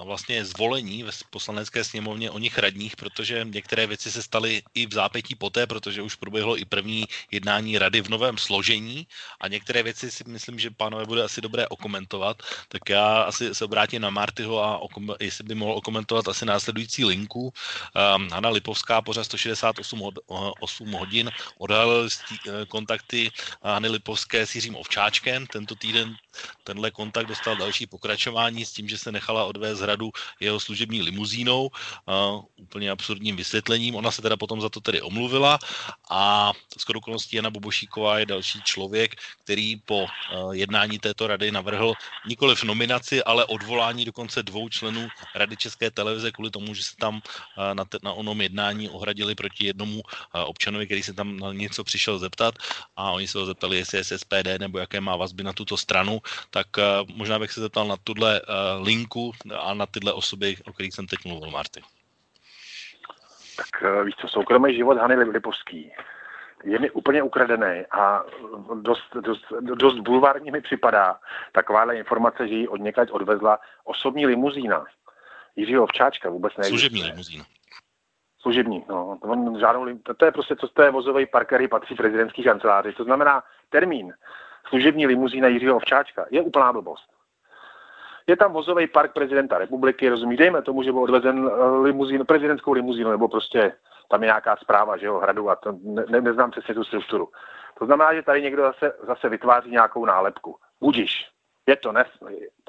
vlastně 0.04 0.44
zvolení 0.44 1.02
ve 1.02 1.12
poslanecké 1.30 1.84
sněmovně 1.84 2.30
o 2.30 2.38
nich 2.38 2.58
radních, 2.58 2.96
protože 2.96 3.44
některé 3.44 3.86
věci 3.86 4.12
se 4.12 4.22
staly 4.22 4.62
i 4.74 4.86
v 4.86 4.92
zápětí 4.92 5.34
poté, 5.34 5.66
protože 5.66 6.02
už 6.02 6.14
proběhlo 6.14 6.58
i 6.58 6.64
první 6.64 7.04
jednání 7.30 7.78
rady 7.78 8.00
v 8.00 8.08
novém 8.08 8.38
složení. 8.38 9.06
A 9.40 9.48
některé 9.48 9.82
věci 9.82 10.10
si 10.10 10.24
myslím, 10.26 10.58
že 10.58 10.70
pánové 10.70 11.04
bude 11.04 11.22
asi 11.24 11.40
dobré 11.40 11.68
okomentovat, 11.68 12.42
tak 12.68 12.88
já 12.88 13.22
asi 13.22 13.54
se 13.54 13.64
obrátím 13.64 14.02
na 14.02 14.10
Martyho 14.10 14.64
a 14.64 14.78
okom- 14.80 15.16
jestli 15.20 15.44
by 15.44 15.54
mohl 15.54 15.72
okomentovat 15.72 16.28
asi 16.28 16.46
následující 16.46 17.04
linku. 17.04 17.52
Um, 18.16 18.28
Hanna 18.30 18.48
Lipovská 18.48 19.02
pořád 19.02 19.24
168 19.24 20.00
hod- 20.00 20.52
8 20.60 20.92
hodin. 20.92 21.30
Odhalil 21.58 22.08
kontakty 22.68 23.30
Hany 23.62 23.88
Lipovské 23.88 24.46
s 24.46 24.54
Jiřím 24.54 24.76
Ovčáčkem, 24.76 25.46
tento 25.58 25.74
týden 25.74 26.14
tenhle 26.64 26.90
kontakt 26.90 27.26
dostal 27.26 27.56
další 27.56 27.86
pokračování 27.86 28.64
s 28.64 28.72
tím, 28.72 28.88
že 28.88 28.98
se 28.98 29.12
nechala 29.12 29.44
odvést 29.44 29.80
hradu 29.80 30.10
jeho 30.40 30.60
služební 30.60 31.02
limuzínou, 31.02 31.66
uh, 31.66 32.44
úplně 32.56 32.90
absurdním 32.90 33.36
vysvětlením. 33.36 33.94
Ona 33.98 34.10
se 34.10 34.22
teda 34.22 34.36
potom 34.36 34.60
za 34.60 34.68
to 34.68 34.80
tedy 34.80 35.02
omluvila 35.02 35.58
a 36.10 36.52
skoro 36.78 36.98
okolností 36.98 37.36
Jana 37.36 37.50
Bobošíková 37.50 38.18
je 38.18 38.26
další 38.26 38.62
člověk, 38.62 39.16
který 39.44 39.76
po 39.76 40.06
jednání 40.52 40.98
této 40.98 41.26
rady 41.26 41.50
navrhl 41.50 41.94
nikoli 42.26 42.56
v 42.56 42.64
nominaci, 42.64 43.24
ale 43.24 43.44
odvolání 43.44 44.04
dokonce 44.04 44.42
dvou 44.42 44.68
členů 44.68 45.08
Rady 45.34 45.56
České 45.56 45.90
televize 45.90 46.32
kvůli 46.32 46.50
tomu, 46.50 46.74
že 46.74 46.84
se 46.84 46.96
tam 46.96 47.20
na, 47.72 47.84
te, 47.84 47.98
na 48.02 48.12
onom 48.12 48.40
jednání 48.40 48.88
ohradili 48.88 49.34
proti 49.34 49.66
jednomu 49.66 50.02
občanovi, 50.32 50.86
který 50.86 51.02
se 51.02 51.12
tam 51.12 51.36
na 51.36 51.52
něco 51.52 51.84
přišel 51.84 52.18
zeptat 52.18 52.54
a 52.96 53.10
oni 53.10 53.28
se 53.28 53.38
ho 53.38 53.46
zeptali, 53.46 53.76
jestli 53.76 53.98
je 53.98 54.04
SPD 54.04 54.48
nebo 54.58 54.78
jaké 54.78 55.00
má 55.00 55.16
vazby 55.16 55.42
na 55.42 55.47
tuto 55.52 55.76
stranu, 55.76 56.18
tak 56.50 56.66
uh, 56.78 57.16
možná 57.16 57.38
bych 57.38 57.52
se 57.52 57.60
zeptal 57.60 57.86
na 57.86 57.96
tuhle 58.04 58.40
uh, 58.40 58.86
linku 58.86 59.32
a 59.60 59.74
na 59.74 59.86
tyhle 59.86 60.12
osoby, 60.12 60.56
o 60.66 60.72
kterých 60.72 60.94
jsem 60.94 61.06
teď 61.06 61.18
mluvil, 61.24 61.50
Marty. 61.50 61.82
Tak 63.56 63.82
uh, 63.82 64.04
víš 64.04 64.14
co, 64.20 64.28
soukromý 64.28 64.76
život 64.76 64.98
Hany 64.98 65.14
Lipovský 65.14 65.92
je 66.64 66.78
mi 66.78 66.90
úplně 66.90 67.22
ukradený 67.22 67.84
a 67.90 68.22
dost, 68.74 69.16
dost, 69.20 69.44
dost 69.60 69.98
bulvární 69.98 70.50
mi 70.50 70.60
připadá 70.60 71.20
takováhle 71.52 71.96
informace, 71.96 72.48
že 72.48 72.54
ji 72.54 72.68
od 72.68 72.80
někať 72.80 73.10
odvezla 73.10 73.58
osobní 73.84 74.26
limuzína 74.26 74.84
Jiřího 75.56 75.82
Ovčáčka, 75.82 76.30
vůbec 76.30 76.56
ne. 76.56 76.64
Služební 76.64 77.02
limuzína. 77.02 77.44
Služební, 78.40 78.84
no. 78.88 79.18
On 79.22 79.60
žádnou, 79.60 79.98
to 80.16 80.24
je 80.24 80.32
prostě, 80.32 80.56
co 80.56 80.68
z 80.68 80.72
té 80.72 80.90
vozové 80.90 81.26
parkery 81.26 81.68
patří 81.68 81.94
prezidentský 81.94 82.44
kanceláři. 82.44 82.92
To 82.92 83.04
znamená, 83.04 83.42
termín 83.68 84.14
služební 84.68 85.06
limuzína 85.06 85.48
Jiřího 85.48 85.76
Ovčáčka 85.76 86.26
je 86.30 86.42
úplná 86.42 86.72
blbost. 86.72 87.10
Je 88.26 88.36
tam 88.36 88.52
vozový 88.52 88.86
park 88.86 89.12
prezidenta 89.12 89.58
republiky, 89.58 90.08
rozumí, 90.08 90.36
dejme 90.36 90.62
tomu, 90.62 90.82
že 90.82 90.92
byl 90.92 91.02
odvezen 91.02 91.50
eh, 91.52 91.64
limuzín, 91.64 92.26
prezidentskou 92.26 92.72
limuzínu, 92.72 93.10
nebo 93.10 93.28
prostě 93.28 93.72
tam 94.10 94.22
je 94.22 94.26
nějaká 94.26 94.56
zpráva, 94.56 94.96
že 94.96 95.06
jo, 95.06 95.18
hradu 95.18 95.50
a 95.50 95.56
to, 95.56 95.74
ne, 95.82 96.20
neznám 96.20 96.50
přesně 96.50 96.74
tu 96.74 96.84
strukturu. 96.84 97.28
To 97.78 97.86
znamená, 97.86 98.14
že 98.14 98.22
tady 98.22 98.42
někdo 98.42 98.62
zase, 98.62 98.92
zase 99.06 99.28
vytváří 99.28 99.70
nějakou 99.70 100.04
nálepku. 100.04 100.56
Budiš. 100.80 101.28
Je 101.66 101.76
to, 101.76 101.92
ne, 101.92 102.04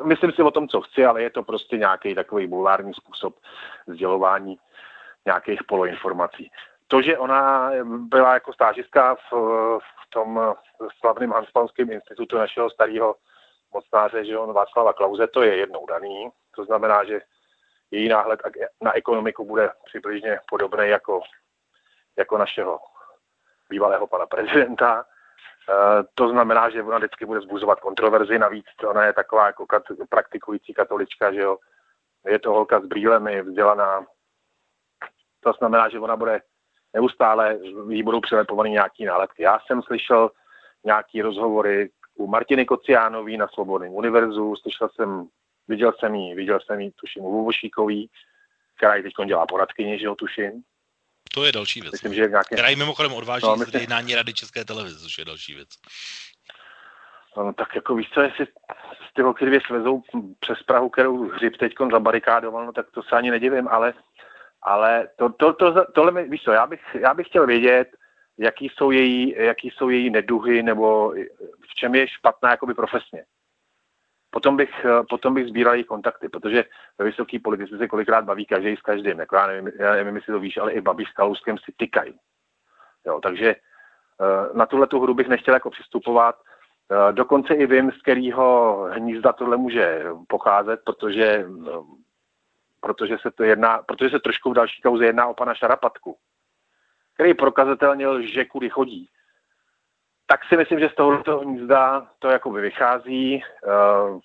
myslím 0.04 0.32
si 0.32 0.42
o 0.42 0.52
tom, 0.52 0.68
co 0.68 0.82
chci, 0.82 1.06
ale 1.06 1.24
je 1.24 1.30
to 1.30 1.44
prostě 1.44 1.78
nějaký 1.78 2.16
takový 2.16 2.48
bulvární 2.48 2.94
způsob 2.94 3.36
sdělování 3.88 4.58
nějakých 5.26 5.64
poloinformací. 5.64 6.52
To, 6.92 7.02
že 7.02 7.18
ona 7.18 7.72
byla 7.86 8.34
jako 8.34 8.54
stážistka 8.54 9.16
v, 9.16 9.34
v 9.80 10.10
tom 10.10 10.56
slavném 11.00 11.32
Hanspanském 11.32 11.92
institutu 11.92 12.38
našeho 12.38 12.70
starého 12.70 13.16
mocnáře, 13.74 14.26
že 14.26 14.38
on 14.38 14.54
Václava 14.54 14.94
Klauze, 14.94 15.28
to 15.28 15.42
je 15.42 15.56
jednou 15.56 15.86
daný. 15.86 16.30
To 16.56 16.66
znamená, 16.66 17.04
že 17.04 17.22
její 17.92 18.10
náhled 18.10 18.40
na 18.82 18.98
ekonomiku 18.98 19.46
bude 19.46 19.72
přibližně 19.86 20.40
podobný 20.50 20.90
jako, 20.90 21.22
jako 22.18 22.38
našeho 22.38 22.80
bývalého 23.70 24.08
pana 24.08 24.26
prezidenta. 24.26 25.06
E, 25.70 26.04
to 26.16 26.30
znamená, 26.30 26.70
že 26.70 26.84
ona 26.84 26.98
vždycky 26.98 27.26
bude 27.26 27.42
zbuzovat 27.42 27.80
kontroverzi, 27.80 28.40
navíc 28.40 28.66
ona 28.88 29.06
je 29.06 29.14
taková 29.14 29.46
jako 29.46 29.66
kat, 29.66 29.84
praktikující 30.10 30.74
katolička, 30.74 31.34
že 31.34 31.42
jo. 31.42 31.58
Je 32.26 32.40
to 32.40 32.52
holka 32.52 32.80
s 32.80 32.86
brýlemi, 32.86 33.42
vzdělaná. 33.42 34.06
To 35.40 35.54
znamená, 35.54 35.90
že 35.90 36.00
ona 36.00 36.16
bude 36.16 36.42
neustále, 36.94 37.58
jí 37.90 38.04
budou 38.04 38.22
přilepovaný 38.22 38.72
nějaký 38.72 39.06
nálepky. 39.06 39.44
Já 39.44 39.60
jsem 39.60 39.82
slyšel 39.82 40.32
nějaký 40.86 41.22
rozhovory 41.22 41.90
u 42.16 42.28
Martiny 42.28 42.66
Kociánový 42.66 43.38
na 43.38 43.48
Svobodném 43.48 43.94
univerzu, 43.94 44.56
slyšel 44.56 44.90
jsem 44.96 45.28
Viděl 45.70 45.94
jsem 46.00 46.16
jí, 46.16 46.36
viděl 46.36 46.60
jsem 46.66 46.80
jí, 46.80 46.92
tuším, 46.92 47.24
u 47.24 47.32
Vovošíkový, 47.32 48.10
která 48.78 48.96
ji 48.96 49.04
teď 49.04 49.14
dělá 49.26 49.46
poradkyně, 49.46 50.00
že 50.00 50.06
jo, 50.06 50.16
tuším. 50.16 50.64
To 51.34 51.46
je 51.46 51.52
další 51.52 51.82
věc. 51.82 51.92
Myslím, 51.92 52.14
že 52.14 52.28
nějaké... 52.28 52.56
Která 52.56 52.70
ji 52.70 52.76
mimochodem 52.76 53.14
odváží 53.14 53.46
no, 53.46 53.56
myslím... 53.56 53.80
z 53.80 53.82
jednání 53.82 54.16
Rady 54.16 54.34
České 54.34 54.66
televize, 54.66 55.00
což 55.00 55.18
je 55.18 55.26
další 55.26 55.56
věc. 55.56 55.70
No, 57.38 57.54
tak 57.54 57.76
jako 57.76 57.96
víš 57.96 58.10
co, 58.14 58.22
jestli 58.22 58.46
z 59.10 59.14
ty 59.14 59.22
holky 59.22 59.46
dvě 59.46 59.62
svezou 59.68 60.02
přes 60.40 60.64
Prahu, 60.64 60.90
kterou 60.90 61.30
hřib 61.30 61.58
teď 61.58 61.74
zabarikádoval, 61.92 62.66
no 62.66 62.72
tak 62.72 62.92
to 62.92 63.04
se 63.04 63.16
ani 63.16 63.32
nedivím, 63.32 63.68
ale, 63.68 63.94
ale 64.62 65.08
to, 65.16 65.30
to, 65.30 65.54
to, 65.54 65.86
tohle 65.94 66.12
mi, 66.12 66.24
víš 66.24 66.44
co, 66.44 66.52
já 66.52 66.68
bych, 66.68 66.82
já 67.00 67.14
bych 67.14 67.28
chtěl 67.28 67.46
vědět, 67.46 67.88
jaký 68.38 68.70
jsou 68.70 68.92
její, 68.92 69.36
jaký 69.38 69.70
jsou 69.70 69.90
její 69.90 70.10
neduhy, 70.10 70.64
nebo 70.64 71.14
v 71.70 71.76
čem 71.76 71.96
je 71.96 72.08
špatná 72.08 72.52
jakoby 72.52 72.74
profesně 72.74 73.26
potom 74.30 74.58
bych, 74.58 74.86
potom 75.10 75.34
bych 75.34 75.48
sbíral 75.48 75.74
jejich 75.74 75.88
kontakty, 75.88 76.30
protože 76.30 76.66
ve 76.98 77.06
vysoký 77.06 77.40
politice 77.40 77.78
se 77.78 77.88
kolikrát 77.88 78.26
baví 78.26 78.46
každý 78.46 78.76
s 78.76 78.82
každým. 78.82 79.20
Jako 79.20 79.36
já, 79.36 79.48
nevím, 79.48 79.72
já 79.80 79.94
nevím, 79.94 80.16
jestli 80.16 80.34
to 80.34 80.40
víš, 80.40 80.58
ale 80.58 80.72
i 80.72 80.82
Babiš 80.82 81.10
s 81.10 81.14
Kalouskem 81.14 81.58
si 81.58 81.72
tykají. 81.78 82.20
Jo, 83.06 83.20
takže 83.24 83.50
eh, 83.50 84.58
na 84.58 84.66
tuhle 84.66 84.88
tu 84.88 85.00
hru 85.00 85.14
bych 85.14 85.28
nechtěl 85.28 85.54
jako 85.54 85.70
přistupovat. 85.70 86.36
Eh, 86.92 87.14
dokonce 87.14 87.54
i 87.54 87.66
vím, 87.66 87.92
z 87.92 88.02
kterého 88.02 88.76
hnízda 88.92 89.34
tohle 89.34 89.58
může 89.58 90.06
pocházet, 90.28 90.80
protože, 90.86 91.46
protože, 92.82 93.18
se 93.22 93.32
to 93.32 93.44
jedná, 93.44 93.78
protože 93.78 94.10
se 94.10 94.20
trošku 94.20 94.52
v 94.52 94.54
další 94.54 94.82
kauze 94.82 95.06
jedná 95.06 95.28
o 95.28 95.34
pana 95.34 95.54
Šarapatku, 95.54 96.18
který 97.14 97.34
prokazatelně 97.34 98.08
lže, 98.08 98.46
kudy 98.46 98.70
chodí 98.70 99.10
tak 100.32 100.46
si 100.46 100.58
myslím, 100.58 100.80
že 100.80 100.90
z 100.90 100.96
tohoto 100.96 101.40
hnízda 101.40 102.08
to 102.20 102.30
jakoby 102.30 102.62
vychází. 102.62 103.44
Uh, 103.66 104.20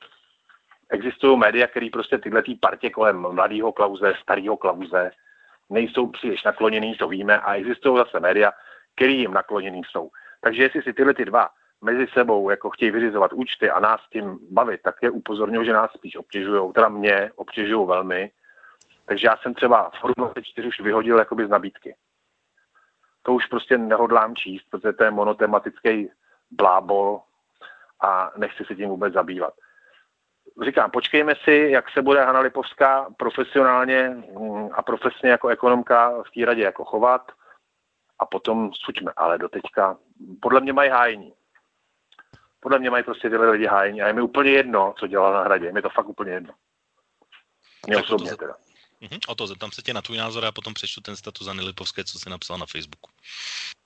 existují 0.90 1.38
média, 1.38 1.66
které 1.66 1.88
prostě 1.92 2.18
tyhle 2.18 2.42
tý 2.42 2.54
partě 2.54 2.90
kolem 2.90 3.16
mladého 3.16 3.72
klauze, 3.72 4.12
starého 4.22 4.56
klauze 4.56 5.10
nejsou 5.70 6.06
příliš 6.06 6.44
nakloněný, 6.44 6.94
to 6.94 7.08
víme, 7.08 7.40
a 7.40 7.54
existují 7.54 7.98
zase 7.98 8.20
média, 8.20 8.52
které 8.96 9.12
jim 9.12 9.32
nakloněný 9.32 9.82
jsou. 9.90 10.10
Takže 10.40 10.62
jestli 10.62 10.82
si 10.82 10.92
tyhle 10.92 11.14
ty 11.14 11.24
dva 11.24 11.48
mezi 11.80 12.06
sebou 12.12 12.50
jako 12.50 12.70
chtějí 12.70 12.90
vyřizovat 12.90 13.32
účty 13.32 13.70
a 13.70 13.80
nás 13.80 14.00
tím 14.12 14.38
bavit, 14.50 14.80
tak 14.82 14.94
je 15.02 15.10
upozorňují, 15.10 15.66
že 15.66 15.72
nás 15.72 15.90
spíš 15.92 16.16
obtěžují, 16.16 16.72
teda 16.72 16.88
mě 16.88 17.30
obtěžují 17.36 17.86
velmi. 17.86 18.30
Takže 19.06 19.26
já 19.26 19.36
jsem 19.36 19.54
třeba 19.54 19.90
Forum 20.00 20.32
4 20.42 20.68
už 20.68 20.80
vyhodil 20.80 21.18
jakoby 21.18 21.46
z 21.46 21.50
nabídky 21.50 21.96
to 23.24 23.32
už 23.32 23.46
prostě 23.46 23.78
nehodlám 23.78 24.36
číst, 24.36 24.66
protože 24.70 24.92
to 24.92 25.04
je 25.04 25.10
monotematický 25.10 26.10
blábol 26.50 27.20
a 28.00 28.32
nechci 28.36 28.64
se 28.64 28.74
tím 28.74 28.88
vůbec 28.88 29.14
zabývat. 29.14 29.54
Říkám, 30.64 30.90
počkejme 30.90 31.34
si, 31.44 31.68
jak 31.70 31.90
se 31.90 32.02
bude 32.02 32.24
Hanna 32.24 32.40
Lipovská 32.40 33.06
profesionálně 33.16 34.08
mm, 34.08 34.68
a 34.72 34.82
profesně 34.82 35.30
jako 35.30 35.48
ekonomka 35.48 36.22
v 36.22 36.30
té 36.34 36.46
radě 36.46 36.62
jako 36.62 36.84
chovat 36.84 37.32
a 38.18 38.26
potom 38.26 38.70
suďme. 38.72 39.12
Ale 39.16 39.38
do 39.38 39.48
teďka, 39.48 39.96
podle 40.42 40.60
mě 40.60 40.72
mají 40.72 40.90
hájení. 40.90 41.32
Podle 42.60 42.78
mě 42.78 42.90
mají 42.90 43.04
prostě 43.04 43.30
tyhle 43.30 43.50
lidi 43.50 43.66
hájení 43.66 44.02
a 44.02 44.06
je 44.06 44.12
mi 44.12 44.22
úplně 44.22 44.50
jedno, 44.50 44.94
co 44.98 45.06
dělá 45.06 45.32
na 45.32 45.42
hradě. 45.42 45.66
Je 45.66 45.72
mi 45.72 45.82
to 45.82 45.90
fakt 45.90 46.08
úplně 46.08 46.32
jedno. 46.32 46.54
Mě 47.86 47.96
osobně 47.96 48.36
teda. 48.36 48.54
Mm-hmm. 49.04 49.18
O 49.28 49.34
to 49.34 49.46
zeptám 49.46 49.70
se 49.72 49.82
tě 49.82 49.94
na 49.94 50.02
tvůj 50.02 50.18
názor 50.18 50.44
a 50.44 50.52
potom 50.52 50.74
přečtu 50.74 51.00
ten 51.00 51.16
status 51.16 51.48
Anny 51.48 51.62
Lipovské, 51.62 52.04
co 52.04 52.18
jsi 52.18 52.30
napsal 52.30 52.58
na 52.58 52.66
Facebooku. 52.66 53.10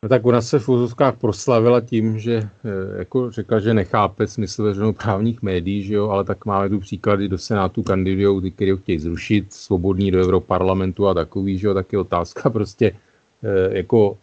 No 0.03 0.09
tak 0.09 0.27
ona 0.27 0.43
se 0.43 0.59
v 0.59 0.69
úzovkách 0.69 1.19
proslavila 1.19 1.81
tím, 1.81 2.19
že 2.19 2.35
eh, 2.35 2.99
jako 2.99 3.31
řekla, 3.31 3.61
že 3.61 3.75
nechápe 3.75 4.27
smysl 4.27 4.63
veřejnoprávních 4.63 5.43
médií, 5.43 5.83
že 5.83 5.95
jo, 5.95 6.09
ale 6.09 6.25
tak 6.25 6.45
máme 6.45 6.69
tu 6.69 6.81
příklady 6.81 7.29
do 7.29 7.39
Senátu 7.39 7.83
kandidují 7.83 8.43
ty, 8.43 8.51
kteří 8.51 8.71
ho 8.71 8.77
chtějí 8.77 8.99
zrušit, 8.99 9.53
svobodný 9.53 10.11
do 10.11 10.21
Europarlamentu 10.21 11.09
a 11.09 11.15
takový, 11.15 11.59
že 11.59 11.67
jo, 11.67 11.75
tak 11.75 11.93
je 11.93 11.99
otázka 11.99 12.51
prostě 12.59 12.97
eh, 13.43 13.77
jako 13.77 14.19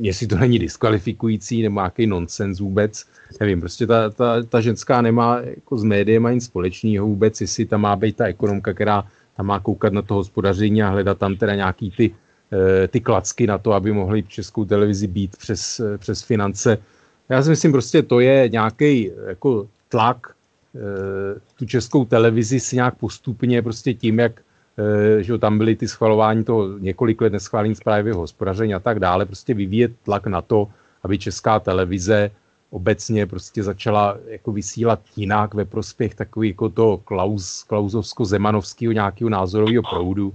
jestli 0.00 0.26
to 0.26 0.38
není 0.38 0.58
diskvalifikující 0.58 1.62
nebo 1.62 1.80
nějaký 1.80 2.06
nonsens 2.06 2.60
vůbec, 2.60 3.04
nevím, 3.40 3.60
prostě 3.60 3.86
ta, 3.86 4.10
ta, 4.10 4.42
ta 4.42 4.60
ženská 4.60 5.02
nemá 5.02 5.40
jako 5.40 5.78
s 5.78 5.84
médiem 5.84 6.28
nic 6.30 6.44
společného 6.44 7.06
vůbec, 7.06 7.40
jestli 7.40 7.66
tam 7.66 7.80
má 7.80 7.96
být 7.96 8.16
ta 8.16 8.26
ekonomka, 8.26 8.74
která 8.74 9.04
tam 9.36 9.46
má 9.46 9.60
koukat 9.60 9.92
na 9.92 10.02
to 10.02 10.14
hospodaření 10.14 10.82
a 10.82 10.88
hledat 10.88 11.18
tam 11.18 11.36
teda 11.36 11.54
nějaký 11.54 11.90
ty, 11.90 12.14
eh, 12.52 12.88
ty 12.88 13.00
klacky 13.00 13.46
na 13.46 13.58
to, 13.58 13.72
aby 13.72 13.92
mohli 13.92 14.22
českou 14.22 14.64
televizi 14.64 15.06
být 15.06 15.36
přes, 15.36 15.80
eh, 15.80 15.98
přes 15.98 16.22
finance. 16.22 16.78
Já 17.28 17.42
si 17.42 17.50
myslím, 17.50 17.72
prostě 17.72 18.02
to 18.02 18.20
je 18.20 18.48
nějaký 18.48 19.10
jako 19.26 19.68
tlak 19.88 20.34
eh, 20.74 21.40
tu 21.58 21.66
českou 21.66 22.04
televizi 22.04 22.60
si 22.60 22.76
nějak 22.76 22.98
postupně 22.98 23.62
prostě 23.62 23.94
tím, 23.94 24.18
jak 24.18 24.40
že 25.20 25.38
tam 25.38 25.58
byly 25.58 25.78
ty 25.78 25.86
schvalování 25.88 26.44
toho 26.44 26.78
několik 26.82 27.20
let 27.22 27.32
neschválení 27.32 27.78
zprávy 27.78 28.10
hospodaření 28.10 28.74
a 28.74 28.82
tak 28.82 28.98
dále, 28.98 29.22
prostě 29.22 29.54
vyvíjet 29.54 29.92
tlak 30.02 30.26
na 30.26 30.42
to, 30.42 30.66
aby 31.06 31.18
česká 31.18 31.62
televize 31.62 32.30
obecně 32.74 33.26
prostě 33.26 33.62
začala 33.62 34.18
jako 34.26 34.52
vysílat 34.52 35.00
jinak 35.16 35.54
ve 35.54 35.64
prospěch 35.64 36.14
takový 36.14 36.48
jako 36.48 36.68
to 36.68 37.00
Klaus, 37.04 37.64
klauzovsko-zemanovského 37.68 38.92
nějakého 38.92 39.30
názorového 39.30 39.82
proudu. 39.90 40.34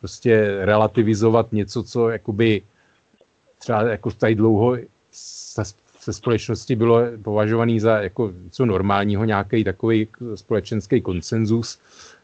Prostě 0.00 0.58
relativizovat 0.60 1.52
něco, 1.52 1.82
co 1.82 2.08
jakoby 2.08 2.62
třeba 3.58 3.82
jako 3.82 4.10
tady 4.10 4.34
dlouho 4.34 4.76
se 5.12 5.64
se 6.00 6.12
společnosti 6.12 6.76
bylo 6.76 7.00
považovaný 7.22 7.80
za 7.80 7.98
jako 7.98 8.32
co 8.50 8.66
normálního, 8.66 9.24
nějaký 9.24 9.64
takový 9.64 10.08
společenský 10.34 11.00
konsenzus, 11.00 11.78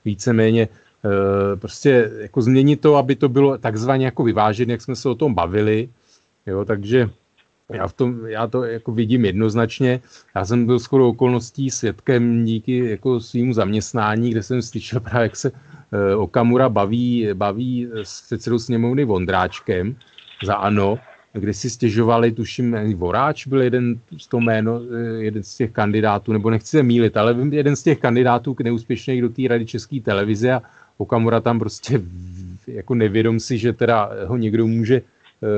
víceméně 0.05 0.63
e, 0.63 1.57
prostě 1.57 2.11
jako 2.19 2.43
změnit 2.43 2.81
to, 2.81 2.97
aby 2.97 3.17
to 3.17 3.29
bylo 3.29 3.59
takzvaně 3.59 4.05
jako 4.05 4.25
vyvážené, 4.25 4.73
jak 4.73 4.83
jsme 4.83 4.97
se 4.97 5.09
o 5.09 5.15
tom 5.15 5.35
bavili, 5.35 5.89
jo, 6.47 6.65
takže 6.65 7.11
já, 7.73 7.89
v 7.89 7.93
tom, 7.93 8.27
já 8.27 8.47
to 8.47 8.65
jako 8.65 8.93
vidím 8.93 9.25
jednoznačně. 9.25 10.01
Já 10.37 10.45
jsem 10.45 10.67
byl 10.67 10.79
skoro 10.79 11.09
okolností 11.09 11.71
svědkem 11.71 12.45
díky 12.45 12.91
jako 12.91 13.21
svýmu 13.21 13.53
zaměstnání, 13.53 14.31
kde 14.31 14.43
jsem 14.43 14.63
slyšel 14.63 15.01
právě, 15.01 15.23
jak 15.23 15.37
se 15.37 15.53
e, 15.93 16.15
Okamura 16.15 16.69
baví, 16.69 17.29
baví 17.35 17.89
s 18.03 18.23
předsedou 18.23 18.59
sněmovny 18.59 19.05
Vondráčkem 19.05 19.97
za 20.45 20.55
ANO, 20.55 20.99
kde 21.33 21.55
si 21.55 21.71
stěžovali, 21.71 22.33
tuším, 22.33 22.95
Voráč 22.95 23.47
byl 23.47 23.63
jeden 23.63 23.99
z 24.19 24.27
toho 24.27 24.41
jméno, 24.41 24.81
eh, 24.93 25.25
jeden 25.25 25.43
z 25.43 25.55
těch 25.55 25.71
kandidátů, 25.71 26.33
nebo 26.33 26.51
nechci 26.51 26.69
se 26.69 26.83
mílit, 26.83 27.17
ale 27.17 27.37
jeden 27.51 27.77
z 27.77 27.83
těch 27.83 27.99
kandidátů 27.99 28.55
k 28.55 28.61
neúspěšných 28.61 29.23
do 29.23 29.29
té 29.29 29.43
rady 29.49 29.67
České 29.67 30.01
televize 30.01 30.53
a 30.53 30.63
Okamura 30.99 31.41
tam 31.41 31.59
prostě 31.59 32.01
jako 32.67 32.95
nevědom 32.95 33.41
si, 33.41 33.59
že 33.59 33.73
teda 33.73 34.11
ho 34.27 34.37
někdo 34.37 34.67
může 34.67 35.03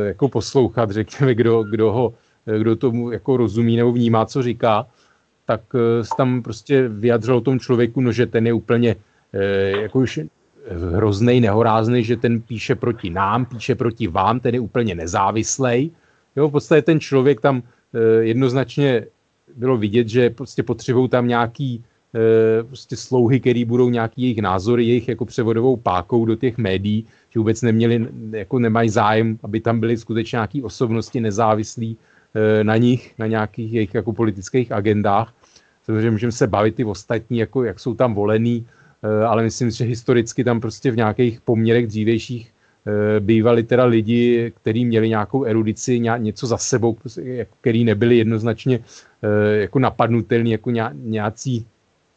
jako 0.07 0.29
poslouchat, 0.29 0.91
řekněme, 0.91 1.35
kdo, 1.35 1.63
kdo, 1.63 1.93
ho, 1.93 2.15
eh, 2.47 2.59
kdo 2.59 2.77
tomu 2.77 3.11
jako 3.11 3.37
rozumí 3.37 3.77
nebo 3.77 3.93
vnímá, 3.93 4.27
co 4.27 4.43
říká, 4.43 4.87
tak 5.47 5.61
tam 6.17 6.43
prostě 6.43 6.89
vyjadřil 6.89 7.37
o 7.37 7.41
tom 7.41 7.61
člověku, 7.61 8.01
no, 8.01 8.13
že 8.13 8.27
ten 8.27 8.47
je 8.47 8.53
úplně 8.53 8.97
jako 9.87 9.99
už 9.99 10.21
hrozný, 10.95 11.41
nehorázný, 11.41 12.05
že 12.05 12.17
ten 12.17 12.43
píše 12.43 12.75
proti 12.75 13.11
nám, 13.11 13.47
píše 13.47 13.75
proti 13.75 14.07
vám, 14.07 14.41
ten 14.41 14.55
je 14.55 14.61
úplně 14.61 14.95
nezávislej. 14.95 15.91
Jo, 16.37 16.49
v 16.49 16.53
podstatě 16.53 16.83
ten 16.83 17.01
člověk 17.01 17.41
tam 17.41 17.63
jednoznačně 18.21 19.07
bylo 19.57 19.77
vidět, 19.77 20.09
že 20.09 20.31
prostě 20.31 20.63
potřebují 20.63 21.09
tam 21.09 21.29
nějaký 21.29 21.85
prostě 22.67 22.97
slouhy, 22.97 23.41
který 23.41 23.65
budou 23.65 23.91
nějaký 23.91 24.23
jejich 24.23 24.43
názory, 24.43 24.85
jejich 24.85 25.09
jako 25.09 25.25
převodovou 25.25 25.77
pákou 25.77 26.25
do 26.25 26.37
těch 26.37 26.59
médií, 26.59 27.07
že 27.31 27.41
vůbec 27.41 27.63
neměli, 27.63 28.07
jako 28.31 28.59
nemají 28.59 28.89
zájem, 28.89 29.39
aby 29.43 29.61
tam 29.61 29.81
byly 29.81 29.97
skutečně 29.97 30.37
nějaké 30.37 30.63
osobnosti 30.63 31.21
nezávislí 31.21 31.97
e, 32.35 32.65
na 32.65 32.77
nich, 32.77 33.15
na 33.19 33.27
nějakých 33.27 33.73
jejich 33.73 33.95
jako 33.95 34.13
politických 34.13 34.73
agendách. 34.73 35.35
Samozřejmě 35.85 36.11
můžeme 36.11 36.33
se 36.33 36.47
bavit 36.47 36.81
i 36.81 36.85
ostatní, 36.85 37.39
jako 37.39 37.65
jak 37.65 37.81
jsou 37.81 37.95
tam 37.95 38.15
volený, 38.15 38.67
Eh, 39.03 39.25
ale 39.25 39.43
myslím 39.43 39.71
že 39.71 39.85
historicky 39.85 40.45
tam 40.45 40.61
prostě 40.61 40.91
v 40.91 40.97
nějakých 40.97 41.41
poměrech 41.41 41.87
dřívějších 41.87 42.53
eh, 42.87 43.21
bývali 43.21 43.63
teda 43.63 43.85
lidi, 43.85 44.53
kteří 44.57 44.85
měli 44.85 45.09
nějakou 45.09 45.45
erudici, 45.45 45.99
něco 45.99 46.47
za 46.47 46.59
sebou, 46.59 46.93
prostě, 46.93 47.47
který 47.61 47.85
nebyli 47.85 48.17
jednoznačně 48.17 48.81
eh, 49.23 49.57
jako 49.57 49.79
napadnutelní, 49.79 50.51
jako 50.51 50.71
nějací 50.93 51.67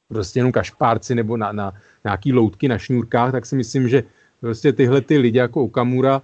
prostě 0.10 0.40
jenom 0.40 0.52
kašpárci 0.52 1.16
nebo 1.16 1.38
na, 1.38 1.52
na 1.52 1.74
nějaký 2.04 2.34
loutky 2.34 2.68
na 2.68 2.78
šňůrkách, 2.78 3.32
tak 3.32 3.46
si 3.46 3.56
myslím, 3.56 3.90
že 3.90 4.04
prostě 4.42 4.74
tyhle 4.74 5.02
ty 5.02 5.18
lidi 5.18 5.38
jako 5.38 5.64
Okamura 5.64 6.22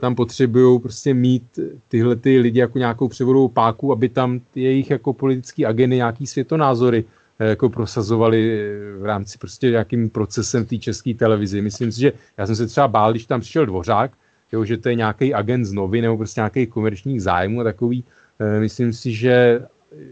tam 0.00 0.14
potřebují 0.14 0.80
prostě 0.80 1.14
mít 1.14 1.58
tyhle 1.88 2.16
ty 2.16 2.38
lidi 2.38 2.60
jako 2.60 2.78
nějakou 2.78 3.08
převodovou 3.08 3.48
páku, 3.48 3.92
aby 3.92 4.08
tam 4.08 4.40
jejich 4.54 4.90
jako 4.90 5.12
politický 5.12 5.66
agendy, 5.66 5.96
nějaký 5.96 6.26
světonázory 6.26 7.04
Eh, 7.38 7.48
jako 7.48 7.68
prosazovali 7.68 8.70
v 8.98 9.04
rámci 9.04 9.38
prostě 9.38 9.70
nějakým 9.70 10.10
procesem 10.10 10.66
té 10.66 10.78
české 10.78 11.14
televizi. 11.14 11.62
Myslím 11.62 11.92
si, 11.92 12.00
že 12.00 12.12
já 12.36 12.46
jsem 12.46 12.56
se 12.56 12.66
třeba 12.66 12.88
bál, 12.88 13.10
když 13.10 13.26
tam 13.26 13.40
přišel 13.40 13.66
Dvořák, 13.66 14.10
jo, 14.52 14.64
že 14.64 14.76
to 14.76 14.88
je 14.88 14.94
nějaký 14.94 15.34
agent 15.34 15.64
z 15.64 15.72
novy 15.72 16.00
nebo 16.02 16.16
prostě 16.16 16.40
nějaký 16.40 16.66
komerčních 16.66 17.22
zájmů 17.22 17.60
a 17.60 17.64
takový. 17.64 18.04
Eh, 18.38 18.60
myslím 18.60 18.92
si, 18.92 19.12
že 19.12 19.62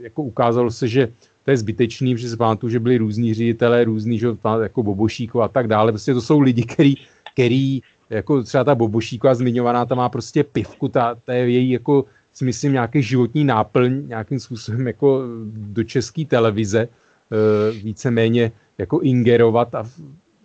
jako 0.01 0.23
ukázalo 0.23 0.71
se, 0.71 0.89
že 0.89 1.09
to 1.47 1.51
je 1.51 1.57
zbytečný, 1.57 2.15
protože 2.15 2.29
se 2.29 2.37
pamatuju, 2.37 2.71
že 2.71 2.81
byli 2.81 2.99
různí 2.99 3.35
ředitelé, 3.35 3.85
různí, 3.85 4.19
že, 4.19 4.29
jako 4.63 4.83
Bobošíko 4.83 5.43
a 5.43 5.49
tak 5.49 5.67
dále. 5.67 5.93
Prostě 5.93 6.15
to 6.15 6.21
jsou 6.21 6.41
lidi, 6.41 6.63
který, 6.63 6.95
který 7.33 7.81
jako 8.11 8.43
třeba 8.43 8.65
ta 8.65 8.75
Bobošíková 8.75 9.35
zmiňovaná, 9.35 9.87
ta 9.87 9.95
má 9.95 10.09
prostě 10.09 10.45
pivku, 10.45 10.89
ta, 10.89 11.15
ta 11.15 11.33
je 11.33 11.51
její 11.51 11.71
jako 11.71 12.05
si 12.33 12.45
myslím 12.45 12.73
nějaký 12.73 13.03
životní 13.03 13.45
náplň 13.45 14.09
nějakým 14.09 14.41
způsobem 14.41 14.87
jako 14.87 15.23
do 15.49 15.85
české 15.85 16.25
televize 16.25 16.89
Eh, 17.33 17.73
víceméně 17.73 18.53
jako 18.79 19.01
ingerovat 19.01 19.75
a 19.75 19.85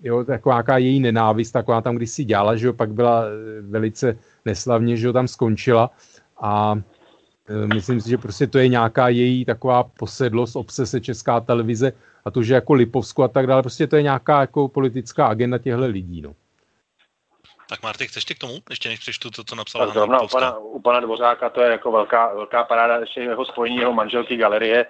jo, 0.03 0.23
taková 0.23 0.55
nějaká 0.55 0.77
její 0.77 0.99
nenávist, 0.99 1.51
taková 1.51 1.81
tam 1.81 1.95
když 1.95 2.09
si 2.09 2.23
dělala, 2.23 2.55
že 2.55 2.67
jo, 2.67 2.73
pak 2.73 2.93
byla 2.93 3.23
eh, 3.25 3.61
velice 3.61 4.17
neslavně, 4.45 4.97
že 4.97 5.07
jo, 5.07 5.13
tam 5.13 5.27
skončila 5.27 5.91
a 6.41 6.81
myslím 7.73 8.01
si, 8.01 8.09
že 8.09 8.17
prostě 8.17 8.47
to 8.47 8.57
je 8.57 8.67
nějaká 8.67 9.09
její 9.09 9.45
taková 9.45 9.83
posedlost, 9.83 10.55
obsese 10.55 11.01
česká 11.01 11.39
televize 11.39 11.93
a 12.25 12.31
to, 12.31 12.43
že 12.43 12.53
jako 12.53 12.73
Lipovsku 12.73 13.23
a 13.23 13.27
tak 13.27 13.47
dále, 13.47 13.61
prostě 13.61 13.87
to 13.87 13.95
je 13.95 14.03
nějaká 14.03 14.41
jako 14.41 14.67
politická 14.67 15.27
agenda 15.27 15.57
těchto 15.57 15.85
lidí, 15.85 16.21
no. 16.21 16.33
Tak 17.69 17.83
Marty, 17.83 18.07
chceš 18.07 18.25
ty 18.25 18.35
k 18.35 18.39
tomu, 18.39 18.53
ještě 18.69 18.89
než 18.89 18.99
přečtu 18.99 19.29
to, 19.29 19.43
co 19.43 19.55
napsal 19.55 19.85
Tak 19.85 19.93
zrovna 19.93 20.21
u 20.21 20.27
pana, 20.27 20.57
u 20.57 20.81
pana 20.81 20.99
Dvořáka 20.99 21.49
to 21.49 21.61
je 21.61 21.71
jako 21.71 21.91
velká, 21.91 22.33
velká 22.33 22.63
paráda, 22.63 22.97
ještě 22.97 23.21
jeho 23.21 23.45
spojení 23.45 23.77
jeho 23.77 23.93
manželky 23.93 24.37
galerie, 24.37 24.85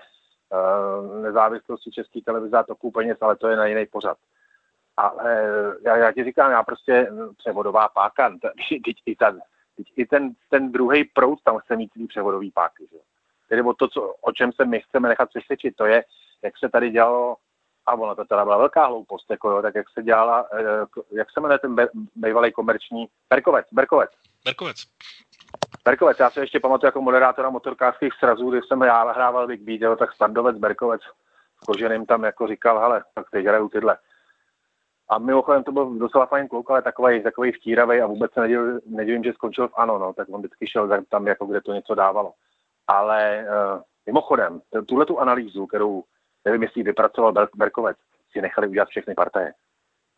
Eh, 0.54 1.22
nezávislosti 1.22 1.92
české 1.92 2.22
televize 2.22 2.58
a 2.58 2.64
toku 2.64 2.92
peněz, 2.92 3.18
ale 3.22 3.36
to 3.36 3.48
je 3.48 3.56
na 3.56 3.66
jiný 3.66 3.86
pořad. 3.86 4.18
Ale 4.98 5.52
já, 5.86 5.98
já 5.98 6.12
ti 6.12 6.24
říkám, 6.24 6.52
já 6.52 6.64
prostě 6.64 7.12
převodová 7.38 7.90
páka, 7.90 8.30
teď 8.86 8.96
i, 9.06 9.16
ten, 9.16 9.42
teď 9.84 9.94
i 9.96 10.06
ten, 10.06 10.32
ten 10.50 10.72
druhý 10.72 11.04
proud 11.04 11.40
tam 11.44 11.58
chce 11.58 11.76
mít 11.76 11.92
ty 11.94 12.08
převodový 12.08 12.52
páky. 12.52 12.88
Že? 12.92 12.98
Tedy 13.50 13.62
o 13.62 13.74
to, 13.74 13.88
co, 13.88 14.02
o 14.22 14.32
čem 14.32 14.52
se 14.52 14.66
my 14.66 14.82
chceme 14.82 15.10
nechat 15.10 15.30
přesvědčit, 15.30 15.76
to 15.76 15.86
je, 15.86 16.04
jak 16.42 16.58
se 16.58 16.70
tady 16.70 16.90
dělalo, 16.90 17.36
a 17.86 17.94
ono 17.94 18.16
to 18.16 18.26
teda 18.26 18.44
byla 18.44 18.58
velká 18.58 18.86
hloupost, 18.86 19.26
jako 19.30 19.50
jo, 19.50 19.62
tak 19.62 19.76
jak 19.76 19.90
se 19.90 20.04
dělala, 20.04 20.48
eh, 20.54 20.86
jak 21.12 21.32
se 21.32 21.42
jmenuje 21.42 21.60
ten 21.60 21.76
bývalý 22.16 22.52
komerční, 22.52 23.08
Berkovec, 23.30 23.66
Berkovec. 23.72 24.10
Berkovec. 24.46 24.78
Berkovec, 25.86 26.20
já 26.20 26.30
se 26.30 26.40
ještě 26.42 26.60
pamatuju 26.60 26.88
jako 26.88 27.02
moderátora 27.02 27.50
motorkářských 27.50 28.14
srazů, 28.14 28.52
když 28.52 28.64
jsem 28.68 28.82
já 28.82 29.12
hrával 29.12 29.48
Big 29.48 29.62
Beat, 29.62 30.00
tak 30.00 30.14
Standovec, 30.14 30.58
Berkovec 30.58 31.02
s 31.62 31.66
Koženým 31.66 32.06
tam 32.06 32.24
jako 32.24 32.48
říkal, 32.48 32.80
hele, 32.80 33.04
tak 33.14 33.30
teď 33.30 33.46
hraju 33.46 33.70
tyhle. 33.70 33.98
A 35.12 35.18
mimochodem 35.18 35.64
to 35.64 35.72
byl 35.72 35.94
docela 36.00 36.26
fajn 36.26 36.48
kluk, 36.48 36.72
ale 36.72 36.82
takový, 36.82 37.24
takový 37.24 37.52
vtíravý 37.52 38.02
a 38.02 38.08
vůbec 38.08 38.34
se 38.34 38.42
nedivím, 38.42 38.80
nedivím, 38.86 39.24
že 39.24 39.34
skončil 39.34 39.68
v 39.68 39.74
ANO, 39.76 40.00
no, 40.00 40.14
tak 40.14 40.28
on 40.30 40.40
vždycky 40.40 40.68
šel 40.68 41.04
tam, 41.10 41.28
jako 41.28 41.46
kde 41.46 41.62
to 41.62 41.74
něco 41.74 41.96
dávalo. 41.96 42.34
Ale 42.88 43.46
uh, 43.46 43.82
mimochodem, 44.06 44.62
tuhle 44.88 45.06
tu 45.06 45.20
analýzu, 45.20 45.68
kterou 45.68 46.04
nevím, 46.46 46.64
jestli 46.64 46.84
vypracoval 46.84 47.34
Berkovec, 47.56 47.98
si 48.32 48.42
nechali 48.42 48.68
udělat 48.68 48.90
všechny 48.90 49.16
partaje. 49.16 49.54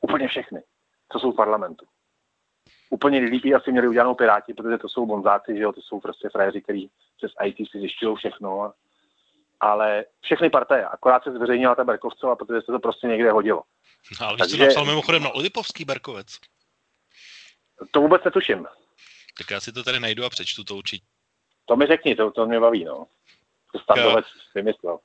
Úplně 0.01 0.27
všechny, 0.27 0.63
co 1.11 1.19
jsou 1.19 1.31
v 1.31 1.35
parlamentu 1.35 1.85
úplně 2.93 3.21
nejlíp 3.21 3.55
asi 3.55 3.71
měli 3.71 3.87
udělanou 3.87 4.15
Piráti, 4.15 4.53
protože 4.53 4.77
to 4.77 4.89
jsou 4.89 5.05
bonzáci, 5.05 5.57
že 5.57 5.63
jo, 5.63 5.71
to 5.71 5.81
jsou 5.81 5.99
prostě 5.99 6.29
frajeři, 6.29 6.61
kteří 6.61 6.89
přes 7.17 7.31
IT 7.43 7.57
si 7.57 7.79
zjišťují 7.79 8.15
všechno. 8.15 8.73
Ale 9.63 10.05
všechny 10.21 10.49
partaje, 10.49 10.85
akorát 10.85 11.23
se 11.23 11.31
zveřejnila 11.31 11.75
ta 11.75 11.83
Berkovcová, 11.83 12.35
protože 12.35 12.61
se 12.61 12.71
to 12.71 12.79
prostě 12.79 13.07
někde 13.07 13.31
hodilo. 13.31 13.63
No, 14.21 14.27
ale 14.27 14.37
Takže... 14.37 14.55
jsi 14.55 14.61
napsal 14.61 14.85
mimochodem 14.85 15.23
na 15.23 15.31
Lipovský 15.35 15.85
Berkovec. 15.85 16.39
To 17.91 18.01
vůbec 18.01 18.23
netuším. 18.23 18.67
Tak 19.37 19.51
já 19.51 19.59
si 19.59 19.71
to 19.71 19.83
tady 19.83 19.99
najdu 19.99 20.25
a 20.25 20.29
přečtu 20.29 20.63
to 20.63 20.75
určitě. 20.75 21.05
To 21.65 21.75
mi 21.75 21.85
řekni, 21.85 22.15
to, 22.15 22.31
to 22.31 22.45
mě 22.45 22.59
baví, 22.59 22.83
no. 22.83 23.07
To 23.71 23.79
Standovec 23.79 24.25
vymyslel. 24.55 24.99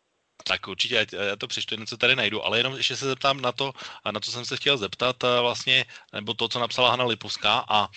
Tak 0.48 0.68
určitě, 0.68 1.06
já 1.12 1.36
to 1.36 1.46
přečtu, 1.46 1.74
jen 1.74 1.86
co 1.86 1.96
tady 1.96 2.16
najdu, 2.16 2.44
ale 2.44 2.58
jenom 2.58 2.74
ještě 2.76 2.96
se 2.96 3.06
zeptám 3.06 3.40
na 3.40 3.52
to, 3.52 3.72
na 4.10 4.20
co 4.20 4.32
jsem 4.32 4.44
se 4.44 4.56
chtěl 4.56 4.76
zeptat 4.76 5.16
vlastně, 5.40 5.84
nebo 6.12 6.34
to, 6.34 6.48
co 6.48 6.58
napsala 6.58 6.90
Hanna 6.90 7.04
Lipovská 7.04 7.64
a, 7.68 7.88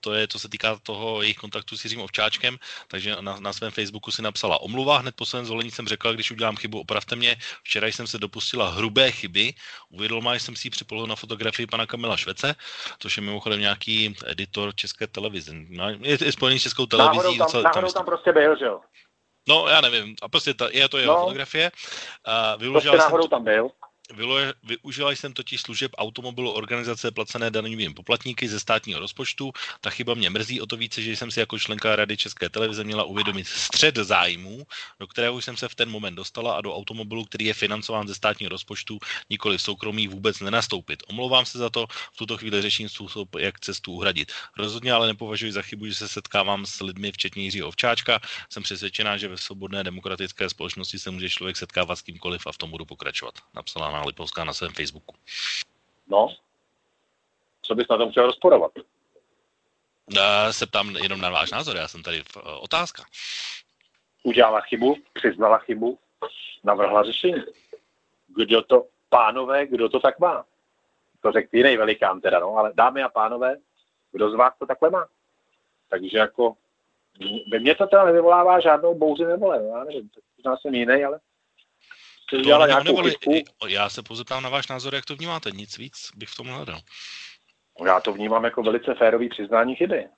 to 0.00 0.14
je, 0.14 0.28
co 0.28 0.38
se 0.38 0.48
týká 0.48 0.76
toho 0.82 1.22
jejich 1.22 1.36
kontaktu 1.36 1.76
s 1.76 1.84
Jiřím 1.84 2.00
Ovčáčkem, 2.00 2.58
takže 2.88 3.16
na, 3.20 3.40
na 3.40 3.52
svém 3.52 3.70
Facebooku 3.70 4.10
si 4.10 4.22
napsala 4.22 4.60
omluva, 4.60 4.98
hned 4.98 5.14
po 5.16 5.26
svém 5.26 5.44
zvolení 5.44 5.70
jsem 5.70 5.88
řekla, 5.88 6.12
když 6.12 6.30
udělám 6.30 6.56
chybu, 6.56 6.80
opravte 6.80 7.16
mě, 7.16 7.36
včera 7.64 7.86
jsem 7.86 8.06
se 8.06 8.18
dopustila 8.18 8.68
hrubé 8.68 9.10
chyby, 9.10 9.54
uvědomila 9.88 10.34
jsem 10.34 10.56
si 10.56 10.70
při 10.70 10.84
na 11.06 11.16
fotografii 11.16 11.66
pana 11.66 11.86
Kamila 11.86 12.16
Švece, 12.16 12.54
což 12.98 13.16
je 13.16 13.22
mimochodem 13.22 13.60
nějaký 13.60 14.16
editor 14.26 14.74
České 14.74 15.06
televize. 15.06 15.52
No, 15.68 15.88
je, 15.88 16.18
je 16.20 16.32
spojený 16.32 16.58
s 16.58 16.62
Českou 16.62 16.86
televizí. 16.86 17.16
Náhodou 17.16 17.38
tam, 17.38 17.46
docela, 17.46 17.62
náhodou 17.62 17.92
tam 17.92 18.04
prostě 18.04 18.32
byl, 18.32 18.58
že 18.58 18.64
jo? 18.64 18.80
No, 19.48 19.68
já 19.68 19.80
nevím. 19.80 20.14
A 20.22 20.28
prostě 20.28 20.54
ta, 20.54 20.68
je 20.72 20.88
to 20.88 20.98
jeho 20.98 21.14
no. 21.14 21.20
fotografie. 21.20 21.70
Uh, 22.58 22.72
prostě 22.72 22.96
náhodou 22.96 23.22
jsem, 23.22 23.30
tam 23.30 23.44
byl. 23.44 23.70
Využila 24.62 25.12
jsem 25.12 25.32
totiž 25.32 25.60
služeb 25.60 25.92
automobilu 25.98 26.52
organizace 26.52 27.10
placené 27.10 27.50
daňovými 27.50 27.94
poplatníky 27.94 28.48
ze 28.48 28.60
státního 28.60 29.00
rozpočtu. 29.00 29.52
Ta 29.80 29.90
chyba 29.90 30.14
mě 30.14 30.30
mrzí 30.30 30.60
o 30.60 30.66
to 30.66 30.76
více, 30.76 31.02
že 31.02 31.16
jsem 31.16 31.30
si 31.30 31.40
jako 31.40 31.58
členka 31.58 31.96
Rady 31.96 32.16
České 32.16 32.48
televize 32.48 32.84
měla 32.84 33.04
uvědomit 33.04 33.46
střed 33.46 33.96
zájmů, 33.96 34.66
do 35.00 35.06
kterého 35.06 35.40
jsem 35.40 35.56
se 35.56 35.68
v 35.68 35.74
ten 35.74 35.90
moment 35.90 36.14
dostala 36.14 36.56
a 36.56 36.60
do 36.60 36.74
automobilu, 36.74 37.24
který 37.24 37.44
je 37.44 37.54
financován 37.54 38.08
ze 38.08 38.14
státního 38.14 38.50
rozpočtu, 38.50 38.98
nikoli 39.30 39.58
soukromí 39.58 40.08
vůbec 40.08 40.40
nenastoupit. 40.40 41.02
Omlouvám 41.06 41.46
se 41.46 41.58
za 41.58 41.70
to, 41.70 41.86
v 42.12 42.16
tuto 42.16 42.36
chvíli 42.36 42.62
řeším 42.62 42.88
způsob, 42.88 43.34
jak 43.34 43.60
cestu 43.60 43.92
uhradit. 43.92 44.32
Rozhodně 44.56 44.92
ale 44.92 45.06
nepovažuji 45.06 45.52
za 45.52 45.62
chybu, 45.62 45.86
že 45.86 45.94
se 45.94 46.08
setkávám 46.08 46.66
s 46.66 46.80
lidmi, 46.80 47.12
včetně 47.12 47.42
Jiřího 47.42 47.68
Ovčáčka. 47.68 48.20
Jsem 48.52 48.62
přesvědčená, 48.62 49.16
že 49.16 49.28
ve 49.28 49.38
svobodné 49.38 49.84
demokratické 49.84 50.48
společnosti 50.48 50.98
se 50.98 51.10
může 51.10 51.30
člověk 51.30 51.56
setkávat 51.56 51.96
s 51.98 52.02
kýmkoliv 52.02 52.46
a 52.46 52.52
v 52.52 52.58
tom 52.58 52.70
budu 52.70 52.84
pokračovat. 52.84 53.34
Napsala 53.54 53.97
Anna 53.98 54.06
Lipovská 54.06 54.44
na 54.44 54.52
svém 54.52 54.72
Facebooku. 54.72 55.14
No, 56.06 56.28
co 57.62 57.74
bys 57.74 57.88
na 57.90 57.96
tom 57.96 58.10
chtěl 58.10 58.26
rozporovat? 58.26 58.72
Já 60.16 60.52
se 60.52 60.66
ptám 60.66 60.96
jenom 60.96 61.20
na 61.20 61.30
váš 61.30 61.50
názor, 61.50 61.76
já 61.76 61.88
jsem 61.88 62.02
tady 62.02 62.22
v, 62.22 62.36
uh, 62.36 62.42
otázka. 62.62 63.02
Udělala 64.22 64.60
chybu, 64.60 64.96
přiznala 65.12 65.58
chybu, 65.58 65.98
navrhla 66.64 67.04
řešení. 67.04 67.42
Kdo 68.28 68.62
to, 68.62 68.86
pánové, 69.08 69.66
kdo 69.66 69.88
to 69.88 70.00
tak 70.00 70.18
má? 70.18 70.44
To 71.22 71.32
řekl 71.32 71.56
jiný 71.56 71.76
velikán 71.76 72.20
teda, 72.20 72.38
no, 72.40 72.56
ale 72.56 72.72
dámy 72.74 73.02
a 73.02 73.08
pánové, 73.08 73.56
kdo 74.12 74.30
z 74.30 74.34
vás 74.34 74.54
to 74.58 74.66
takhle 74.66 74.90
má? 74.90 75.06
Takže 75.88 76.18
jako, 76.18 76.54
ve 77.52 77.58
mně 77.58 77.74
to 77.74 77.86
teda 77.86 78.04
nevyvolává 78.04 78.60
žádnou 78.60 78.94
bouři 78.94 79.24
nebo 79.24 79.52
no, 79.52 79.60
já 79.60 79.84
nevím, 79.84 80.10
možná 80.36 80.56
jsem 80.56 80.74
jiný, 80.74 81.04
ale 81.04 81.20
to 82.30 82.36
udělala 82.36 82.66
nějakou 82.66 83.02
Já 83.68 83.88
se 83.88 84.02
pozeptám 84.02 84.42
na 84.42 84.48
váš 84.48 84.68
názor, 84.68 84.94
jak 84.94 85.04
to 85.04 85.16
vnímáte, 85.16 85.50
nic 85.50 85.78
víc 85.78 86.08
bych 86.16 86.28
v 86.28 86.36
tom 86.36 86.46
hledal. 86.46 86.80
Já 87.84 88.00
to 88.00 88.12
vnímám 88.12 88.44
jako 88.44 88.62
velice 88.62 88.94
férový 88.94 89.28
přiznání 89.28 89.74
chyby. 89.76 90.08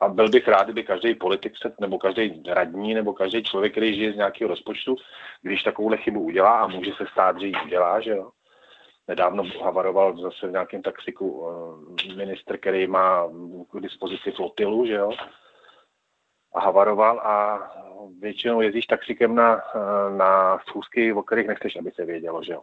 A 0.00 0.08
byl 0.08 0.28
bych 0.28 0.48
rád, 0.48 0.64
kdyby 0.64 0.82
každý 0.82 1.14
politik 1.14 1.52
se, 1.62 1.74
nebo 1.80 1.98
každý 1.98 2.42
radní, 2.46 2.94
nebo 2.94 3.12
každý 3.12 3.42
člověk, 3.42 3.72
který 3.72 3.94
žije 3.94 4.12
z 4.12 4.16
nějakého 4.16 4.48
rozpočtu, 4.48 4.96
když 5.42 5.62
takovouhle 5.62 5.96
chybu 5.96 6.20
udělá 6.20 6.60
a 6.60 6.66
může 6.66 6.90
se 6.96 7.04
stát, 7.12 7.40
že 7.40 7.46
ji 7.46 7.54
udělá, 7.64 8.00
že 8.00 8.10
jo. 8.10 8.30
Nedávno 9.08 9.44
havaroval 9.64 10.20
zase 10.20 10.46
v 10.46 10.50
nějakém 10.50 10.82
taxiku 10.82 11.48
eh, 11.48 12.14
ministr, 12.14 12.58
který 12.58 12.86
má 12.86 13.28
k 13.72 13.80
dispozici 13.80 14.32
flotilu, 14.32 14.86
že 14.86 14.94
jo. 14.94 15.10
Havaroval 16.56 17.18
a 17.18 17.58
většinou 18.20 18.60
jezdíš 18.60 18.86
taxikem 18.86 19.34
na, 19.34 19.62
na 20.16 20.58
schůzky, 20.58 21.12
o 21.12 21.22
kterých 21.22 21.46
nechceš, 21.46 21.76
aby 21.76 21.90
se 21.90 22.04
vědělo, 22.04 22.42
že 22.42 22.52
jo. 22.52 22.62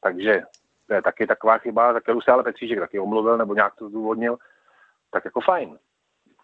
Takže 0.00 0.42
to 0.86 0.94
je 0.94 1.02
taky 1.02 1.26
taková 1.26 1.58
chyba, 1.58 1.92
za 1.92 2.00
kterou 2.00 2.20
se 2.20 2.32
ale 2.32 2.42
Petříček 2.42 2.78
taky 2.78 2.98
omluvil 2.98 3.38
nebo 3.38 3.54
nějak 3.54 3.74
to 3.74 3.88
zdůvodnil, 3.88 4.38
tak 5.10 5.24
jako 5.24 5.40
fajn. 5.40 5.78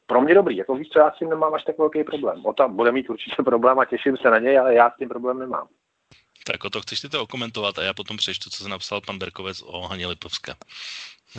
Pro 0.06 0.20
mě 0.20 0.34
dobrý, 0.34 0.56
jako 0.56 0.74
víš 0.74 0.88
co, 0.88 0.98
já 0.98 1.10
s 1.10 1.18
tím 1.18 1.28
nemám 1.28 1.54
až 1.54 1.64
tak 1.64 1.78
velký 1.78 2.04
problém. 2.04 2.46
O 2.46 2.52
tam 2.52 2.76
bude 2.76 2.92
mít 2.92 3.10
určitě 3.10 3.42
problém 3.42 3.78
a 3.78 3.84
těším 3.84 4.16
se 4.16 4.30
na 4.30 4.38
něj, 4.38 4.58
ale 4.58 4.74
já 4.74 4.90
s 4.90 4.96
tím 4.96 5.08
problém 5.08 5.38
nemám. 5.38 5.68
Tak 6.44 6.64
o 6.64 6.70
to 6.70 6.80
chceš 6.80 7.00
ty 7.00 7.08
to 7.08 7.22
okomentovat 7.22 7.78
a 7.78 7.82
já 7.82 7.94
potom 7.94 8.16
přečtu, 8.16 8.50
co 8.50 8.62
se 8.62 8.68
napsal 8.68 9.00
pan 9.00 9.18
Berkovec 9.18 9.62
o 9.66 9.80
Haně 9.80 10.06
Lipovské. 10.06 10.54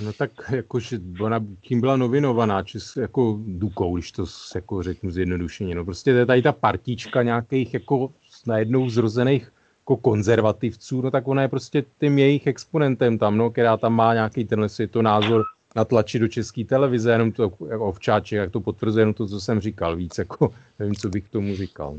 No 0.02 0.14
tak 0.14 0.32
jakože 0.50 1.00
ona 1.20 1.46
tím 1.62 1.82
byla 1.82 1.98
novinovaná, 1.98 2.64
či 2.64 2.78
jako 2.98 3.40
Dukou, 3.46 3.96
když 3.96 4.12
to 4.12 4.26
jako 4.56 4.84
řeknu 4.84 5.12
zjednodušeně. 5.12 5.76
No 5.76 5.86
prostě 5.86 6.12
to 6.14 6.18
je 6.18 6.26
tady 6.26 6.42
ta 6.42 6.52
partička 6.52 7.24
nějakých 7.24 7.74
jako 7.74 8.14
najednou 8.46 8.90
zrozených 8.90 9.52
jako 9.80 9.98
konzervativců, 9.98 11.02
no 11.02 11.12
tak 11.12 11.28
ona 11.28 11.42
je 11.42 11.48
prostě 11.48 11.84
tím 12.00 12.20
jejich 12.20 12.48
exponentem 12.48 13.18
tam, 13.18 13.38
no, 13.38 13.50
která 13.50 13.78
tam 13.78 13.94
má 13.94 14.14
nějaký 14.14 14.46
tenhle 14.46 14.68
názor 15.02 15.46
natlačit 15.76 16.20
do 16.20 16.28
české 16.28 16.64
televize, 16.64 17.12
jenom 17.12 17.32
to 17.32 17.44
jako 17.44 17.86
ovčáček, 17.86 18.38
jak 18.38 18.52
to 18.52 18.60
potvrzuje, 18.60 19.02
jenom 19.02 19.14
to, 19.14 19.28
co 19.28 19.42
jsem 19.42 19.60
říkal, 19.60 19.96
víc 19.96 20.18
jako 20.18 20.54
nevím, 20.80 20.96
co 20.96 21.10
bych 21.10 21.24
k 21.24 21.30
tomu 21.30 21.56
říkal. 21.56 21.98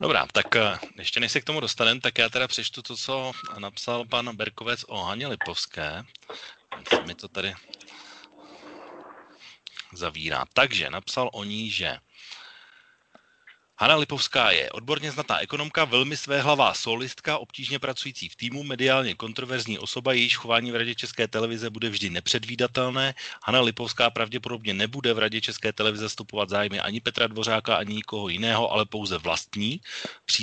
Dobrá, 0.00 0.26
tak 0.32 0.56
eh, 0.56 0.78
ještě 0.98 1.20
než 1.20 1.32
se 1.32 1.40
k 1.40 1.44
tomu 1.44 1.60
dostaneme, 1.60 2.00
tak 2.00 2.18
já 2.18 2.28
teda 2.28 2.48
přečtu 2.48 2.82
to, 2.82 2.96
co 2.96 3.32
napsal 3.58 4.04
pan 4.04 4.36
Berkovec 4.36 4.84
o 4.88 5.02
Haně 5.02 5.26
Lipovské. 5.26 6.02
Mi 7.06 7.14
to 7.14 7.28
tady 7.28 7.54
zavírá. 9.94 10.44
Takže 10.52 10.90
napsal 10.90 11.30
o 11.32 11.44
ní, 11.44 11.70
že 11.70 11.98
Hanna 13.80 13.96
Lipovská 13.96 14.50
je 14.50 14.70
odborně 14.70 15.12
znatá 15.12 15.38
ekonomka, 15.38 15.84
velmi 15.84 16.16
svéhlavá 16.16 16.74
solistka, 16.74 17.38
obtížně 17.38 17.78
pracující 17.78 18.28
v 18.28 18.36
týmu, 18.36 18.62
mediálně 18.62 19.14
kontroverzní 19.14 19.78
osoba, 19.78 20.12
jejíž 20.12 20.36
chování 20.36 20.72
v 20.72 20.76
Radě 20.76 20.94
České 20.94 21.28
televize 21.28 21.70
bude 21.70 21.90
vždy 21.90 22.10
nepředvídatelné. 22.10 23.14
Hanna 23.42 23.60
Lipovská 23.60 24.10
pravděpodobně 24.10 24.74
nebude 24.74 25.14
v 25.14 25.18
Radě 25.18 25.40
České 25.40 25.72
televize 25.72 26.08
stupovat 26.08 26.48
zájmy 26.48 26.80
ani 26.80 27.00
Petra 27.00 27.26
Dvořáka, 27.26 27.76
ani 27.76 27.94
nikoho 27.94 28.28
jiného, 28.28 28.72
ale 28.72 28.84
pouze 28.84 29.18
vlastní. 29.18 29.80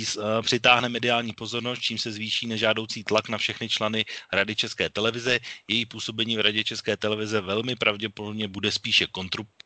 Eh, 0.00 0.42
přitáhne 0.42 0.88
mediální 0.88 1.32
pozornost, 1.32 1.80
čím 1.80 1.98
se 1.98 2.12
zvýší 2.12 2.46
nežádoucí 2.46 3.04
tlak 3.04 3.28
na 3.28 3.38
všechny 3.38 3.68
členy 3.68 4.04
Rady 4.32 4.56
České 4.56 4.88
televize. 4.88 5.38
Její 5.68 5.86
působení 5.86 6.36
v 6.36 6.40
Radě 6.40 6.64
České 6.64 6.96
televize 6.96 7.40
velmi 7.40 7.76
pravděpodobně 7.76 8.48
bude 8.48 8.72
spíše 8.72 9.06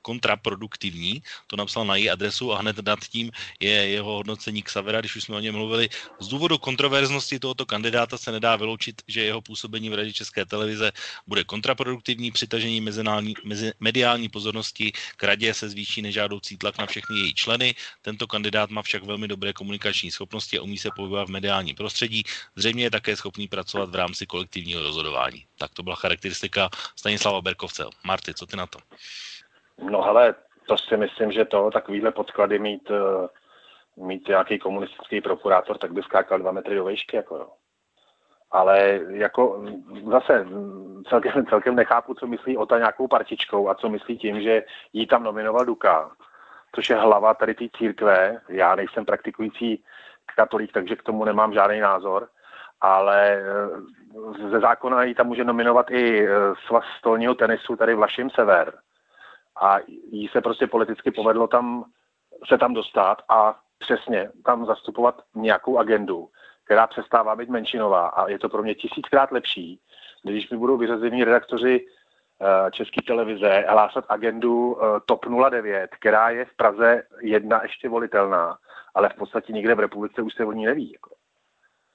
kontraproduktivní. 0.03 1.23
To 1.47 1.57
napsal 1.57 1.85
na 1.85 1.97
její 1.97 2.11
adresu 2.11 2.53
a 2.53 2.59
hned 2.59 2.79
nad 2.87 2.99
tím 2.99 3.31
je 3.61 3.89
jeho 3.89 4.13
hodnocení 4.13 4.63
Xavera, 4.63 5.01
když 5.01 5.17
už 5.17 5.25
jsme 5.25 5.37
o 5.37 5.41
něm 5.41 5.55
mluvili. 5.55 5.89
Z 6.19 6.29
důvodu 6.29 6.59
kontroverznosti 6.59 7.39
tohoto 7.39 7.67
kandidáta 7.67 8.19
se 8.19 8.33
nedá 8.33 8.57
vyloučit, 8.57 9.03
že 9.09 9.25
jeho 9.25 9.41
působení 9.41 9.91
v 9.91 9.95
Radě 9.95 10.13
České 10.13 10.45
televize 10.47 10.93
bude 11.27 11.45
kontraproduktivní. 11.45 12.31
Přitažení 12.31 12.81
mezi, 12.81 13.73
mediální 13.81 14.29
pozornosti 14.29 14.93
k 15.17 15.25
radě 15.25 15.55
se 15.55 15.69
zvýší 15.69 16.03
nežádoucí 16.03 16.57
tlak 16.57 16.79
na 16.79 16.87
všechny 16.87 17.17
její 17.17 17.35
členy. 17.35 17.75
Tento 18.03 18.27
kandidát 18.27 18.71
má 18.71 18.83
však 18.83 19.05
velmi 19.05 19.29
dobré 19.29 19.53
komunikační 19.53 20.11
schopnosti 20.11 20.59
a 20.59 20.63
umí 20.63 20.79
se 20.79 20.89
pohybovat 20.97 21.29
v 21.29 21.33
mediálním 21.33 21.77
prostředí. 21.77 22.23
Zřejmě 22.57 22.85
je 22.85 22.91
také 22.91 23.17
schopný 23.17 23.49
pracovat 23.49 23.91
v 23.91 23.95
rámci 23.95 24.27
kolektivního 24.27 24.83
rozhodování. 24.83 25.45
Tak 25.59 25.71
to 25.75 25.83
byla 25.83 25.97
charakteristika 25.97 26.71
Stanislava 26.97 27.41
Berkovce. 27.41 27.85
Marty, 28.05 28.35
co 28.35 28.47
ty 28.47 28.57
na 28.57 28.67
to? 28.67 28.79
No 29.91 30.03
ale 30.03 30.35
to 30.69 30.79
si 30.79 30.97
myslím, 30.97 31.33
že 31.33 31.45
to 31.45 31.71
takovýhle 31.71 32.13
podklady 32.13 32.59
mít 32.59 32.91
uh 32.91 33.27
mít 34.01 34.29
nějaký 34.29 34.59
komunistický 34.59 35.21
prokurátor, 35.21 35.79
tak 35.79 35.93
by 35.93 36.03
skákal 36.03 36.39
dva 36.39 36.53
metry 36.53 36.77
do 36.77 36.85
vejšky. 36.85 37.17
Jako 37.17 37.37
jo. 37.37 37.49
Ale 38.51 39.01
jako 39.09 39.65
zase 40.11 40.47
celkem, 41.09 41.47
celkem 41.47 41.75
nechápu, 41.75 42.15
co 42.15 42.27
myslí 42.27 42.57
o 42.57 42.67
ta 42.67 42.79
nějakou 42.79 43.09
partičkou 43.09 43.69
a 43.69 43.75
co 43.75 43.89
myslí 43.89 44.19
tím, 44.19 44.41
že 44.41 44.63
jí 44.93 45.07
tam 45.07 45.23
nominoval 45.23 45.65
Duka, 45.65 46.11
což 46.75 46.91
je 46.91 46.97
hlava 46.97 47.35
tady 47.35 47.55
té 47.55 47.65
církve. 47.77 48.41
Já 48.49 48.75
nejsem 48.75 49.05
praktikující 49.05 49.85
katolík, 50.37 50.73
takže 50.73 50.97
k 50.97 51.03
tomu 51.03 51.25
nemám 51.25 51.53
žádný 51.53 51.81
názor, 51.81 52.29
ale 52.81 53.33
eh, 53.33 54.51
ze 54.51 54.61
zákona 54.61 55.03
jí 55.05 55.15
tam 55.15 55.27
může 55.27 55.45
nominovat 55.45 55.91
i 55.91 56.27
eh, 56.27 56.31
svaz 56.67 56.85
stolního 56.99 57.35
tenisu 57.35 57.77
tady 57.77 57.95
Vlašim 57.95 58.31
Sever. 58.31 58.79
A 59.63 59.79
jí 59.87 60.29
se 60.29 60.41
prostě 60.41 60.67
politicky 60.67 61.11
povedlo 61.11 61.49
tam 61.49 61.85
se 62.49 62.59
tam 62.59 62.75
dostat 62.75 63.23
a 63.29 63.59
přesně 63.81 64.31
tam 64.45 64.67
zastupovat 64.67 65.23
nějakou 65.35 65.79
agendu, 65.79 66.29
která 66.65 66.87
přestává 66.87 67.37
být 67.37 67.49
menšinová 67.49 68.09
a 68.09 68.29
je 68.29 68.39
to 68.39 68.49
pro 68.49 68.63
mě 68.63 68.75
tisíckrát 68.75 69.33
lepší, 69.33 69.81
když 70.23 70.51
mi 70.51 70.57
budou 70.57 70.77
vyřazení 70.77 71.25
redaktoři 71.25 71.87
uh, 71.87 72.71
České 72.71 73.03
televize 73.07 73.65
hlásat 73.69 74.05
agendu 74.09 74.73
uh, 74.73 74.81
TOP 75.07 75.27
09, 75.51 75.91
která 75.91 76.31
je 76.31 76.45
v 76.45 76.57
Praze 76.57 77.03
jedna 77.21 77.63
ještě 77.63 77.89
volitelná, 77.89 78.59
ale 78.95 79.09
v 79.09 79.15
podstatě 79.15 79.53
nikde 79.53 79.75
v 79.75 79.81
republice 79.81 80.23
už 80.23 80.35
se 80.35 80.45
o 80.45 80.53
ní 80.53 80.67
neví. 80.67 80.93
Jako. 80.93 81.11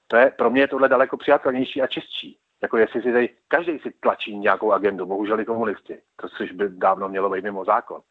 To 0.08 0.18
je, 0.18 0.32
pro 0.38 0.50
mě 0.50 0.62
je 0.62 0.68
tohle 0.68 0.90
daleko 0.90 1.18
přijatelnější 1.18 1.82
a 1.82 1.88
čistší. 1.88 2.38
Jako 2.62 2.78
jestli 2.78 3.02
si 3.02 3.14
tady, 3.14 3.30
každý 3.48 3.80
si 3.80 3.92
tlačí 4.00 4.38
nějakou 4.38 4.72
agendu, 4.72 5.06
bohužel 5.06 5.40
i 5.40 5.46
komunisti, 5.46 6.00
to 6.16 6.30
což 6.30 6.52
by 6.52 6.70
dávno 6.70 7.10
mělo 7.10 7.30
být 7.30 7.44
mimo 7.44 7.66
zákon. 7.66 8.02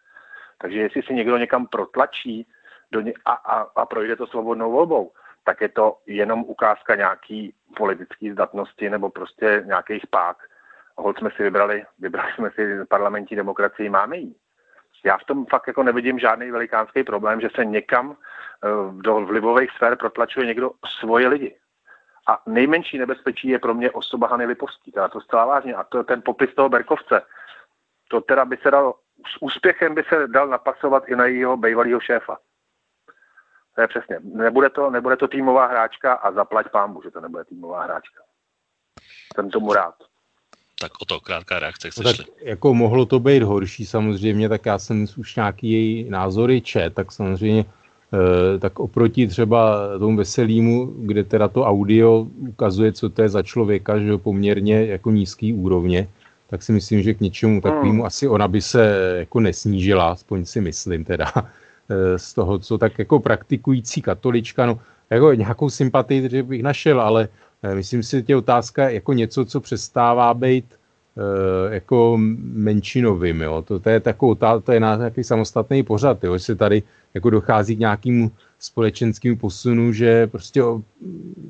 Takže 0.58 0.78
jestli 0.78 1.02
si 1.02 1.14
někdo 1.14 1.36
někam 1.38 1.66
protlačí 1.66 2.46
do 2.92 3.00
ně, 3.00 3.12
a, 3.24 3.32
a, 3.32 3.60
a 3.76 3.86
projde 3.86 4.16
to 4.16 4.26
svobodnou 4.26 4.72
volbou, 4.72 5.12
tak 5.44 5.60
je 5.60 5.68
to 5.68 5.98
jenom 6.06 6.40
ukázka 6.40 6.94
nějaký 6.94 7.54
politické 7.76 8.32
zdatnosti 8.32 8.90
nebo 8.90 9.10
prostě 9.10 9.62
nějakých 9.66 10.06
pák. 10.06 10.36
Hod 10.96 11.18
jsme 11.18 11.30
si 11.30 11.42
vybrali, 11.42 11.84
vybrali 11.98 12.32
jsme 12.32 12.50
si 12.50 12.84
parlamentní 12.84 13.36
demokracii, 13.36 13.88
máme 13.88 14.16
ji. 14.16 14.34
Já 15.04 15.18
v 15.18 15.24
tom 15.24 15.46
fakt 15.46 15.66
jako 15.66 15.82
nevidím 15.82 16.18
žádný 16.18 16.50
velikánský 16.50 17.04
problém, 17.04 17.40
že 17.40 17.48
se 17.54 17.64
někam 17.64 18.16
eh, 18.16 18.68
do 18.92 19.20
vlivových 19.20 19.70
sfér 19.70 19.96
protlačuje 19.96 20.46
někdo 20.46 20.70
svoje 21.00 21.28
lidi. 21.28 21.56
A 22.28 22.42
nejmenší 22.46 22.98
nebezpečí 22.98 23.48
je 23.48 23.58
pro 23.58 23.74
mě 23.74 23.90
osoba 23.90 24.26
Hany 24.26 24.46
Lipovský. 24.46 24.92
Teda 24.92 25.08
to 25.08 25.20
zcela 25.20 25.44
vážně. 25.44 25.74
A 25.74 25.84
to 25.84 25.98
je 25.98 26.04
ten 26.04 26.22
popis 26.24 26.54
toho 26.54 26.68
Berkovce. 26.68 27.22
To 28.08 28.20
teda 28.20 28.44
by 28.44 28.56
se 28.56 28.70
dal, 28.70 28.94
s 29.26 29.42
úspěchem 29.42 29.94
by 29.94 30.02
se 30.02 30.28
dal 30.28 30.48
napasovat 30.48 31.08
i 31.08 31.16
na 31.16 31.26
jeho 31.26 31.56
bývalého 31.56 32.00
šéfa. 32.00 32.38
To 33.74 33.80
je 33.80 33.88
přesně. 33.88 34.16
Nebude 34.22 34.70
to, 34.70 34.90
nebude 34.90 35.16
to 35.16 35.28
týmová 35.28 35.66
hráčka 35.66 36.12
a 36.12 36.32
zaplať 36.32 36.66
pámbu, 36.68 37.02
že 37.02 37.10
to 37.10 37.20
nebude 37.20 37.44
týmová 37.44 37.84
hráčka. 37.84 38.22
Jsem 39.34 39.50
tomu 39.50 39.72
rád. 39.72 39.94
Tak 40.80 40.92
o 41.02 41.04
to 41.04 41.20
krátká 41.20 41.58
reakce 41.58 41.88
no, 41.96 42.02
tak 42.02 42.26
jako 42.42 42.74
mohlo 42.74 43.06
to 43.06 43.20
být 43.20 43.42
horší 43.42 43.86
samozřejmě, 43.86 44.48
tak 44.48 44.66
já 44.66 44.78
jsem 44.78 45.06
už 45.16 45.36
nějaký 45.36 45.70
její 45.70 46.10
názory 46.10 46.60
čet, 46.60 46.94
tak 46.94 47.12
samozřejmě 47.12 47.64
eh, 47.64 48.58
tak 48.58 48.80
oproti 48.80 49.26
třeba 49.26 49.78
tomu 49.98 50.16
veselýmu, 50.16 50.86
kde 50.98 51.24
teda 51.24 51.48
to 51.48 51.64
audio 51.64 52.26
ukazuje, 52.48 52.92
co 52.92 53.10
to 53.10 53.22
je 53.22 53.28
za 53.28 53.42
člověka, 53.42 53.98
že 53.98 54.18
poměrně 54.18 54.86
jako 54.86 55.10
nízký 55.10 55.52
úrovně, 55.52 56.08
tak 56.50 56.62
si 56.62 56.72
myslím, 56.72 57.02
že 57.02 57.14
k 57.14 57.20
něčemu 57.20 57.60
takovému 57.60 57.92
hmm. 57.92 58.06
asi 58.06 58.28
ona 58.28 58.48
by 58.48 58.62
se 58.62 59.14
jako 59.18 59.40
nesnížila, 59.40 60.10
aspoň 60.10 60.44
si 60.44 60.60
myslím 60.60 61.04
teda 61.04 61.32
z 62.16 62.34
toho, 62.34 62.58
co 62.58 62.78
tak 62.78 62.98
jako 62.98 63.20
praktikující 63.20 64.02
katolička, 64.02 64.66
no 64.66 64.78
jako 65.10 65.32
nějakou 65.32 65.70
sympatii 65.70 66.28
že 66.30 66.42
bych 66.42 66.62
našel, 66.62 67.00
ale 67.00 67.28
eh, 67.62 67.74
myslím 67.74 68.02
si, 68.02 68.16
že 68.16 68.24
je 68.28 68.36
otázka 68.36 68.90
jako 68.90 69.12
něco, 69.12 69.44
co 69.44 69.60
přestává 69.60 70.34
být 70.34 70.64
eh, 70.74 71.74
jako 71.74 72.16
menšinovým, 72.40 73.40
jo. 73.40 73.62
To, 73.62 73.80
to 73.80 73.90
je 73.90 74.00
takovou, 74.00 74.34
to 74.64 74.72
je 74.72 74.80
nějaký 74.80 75.24
samostatný 75.24 75.82
pořad, 75.82 76.24
jo, 76.24 76.38
se 76.38 76.54
tady 76.54 76.82
jako 77.14 77.30
dochází 77.30 77.76
k 77.76 77.78
nějakému 77.78 78.30
společenskému 78.58 79.36
posunu, 79.36 79.92
že 79.92 80.26
prostě 80.26 80.60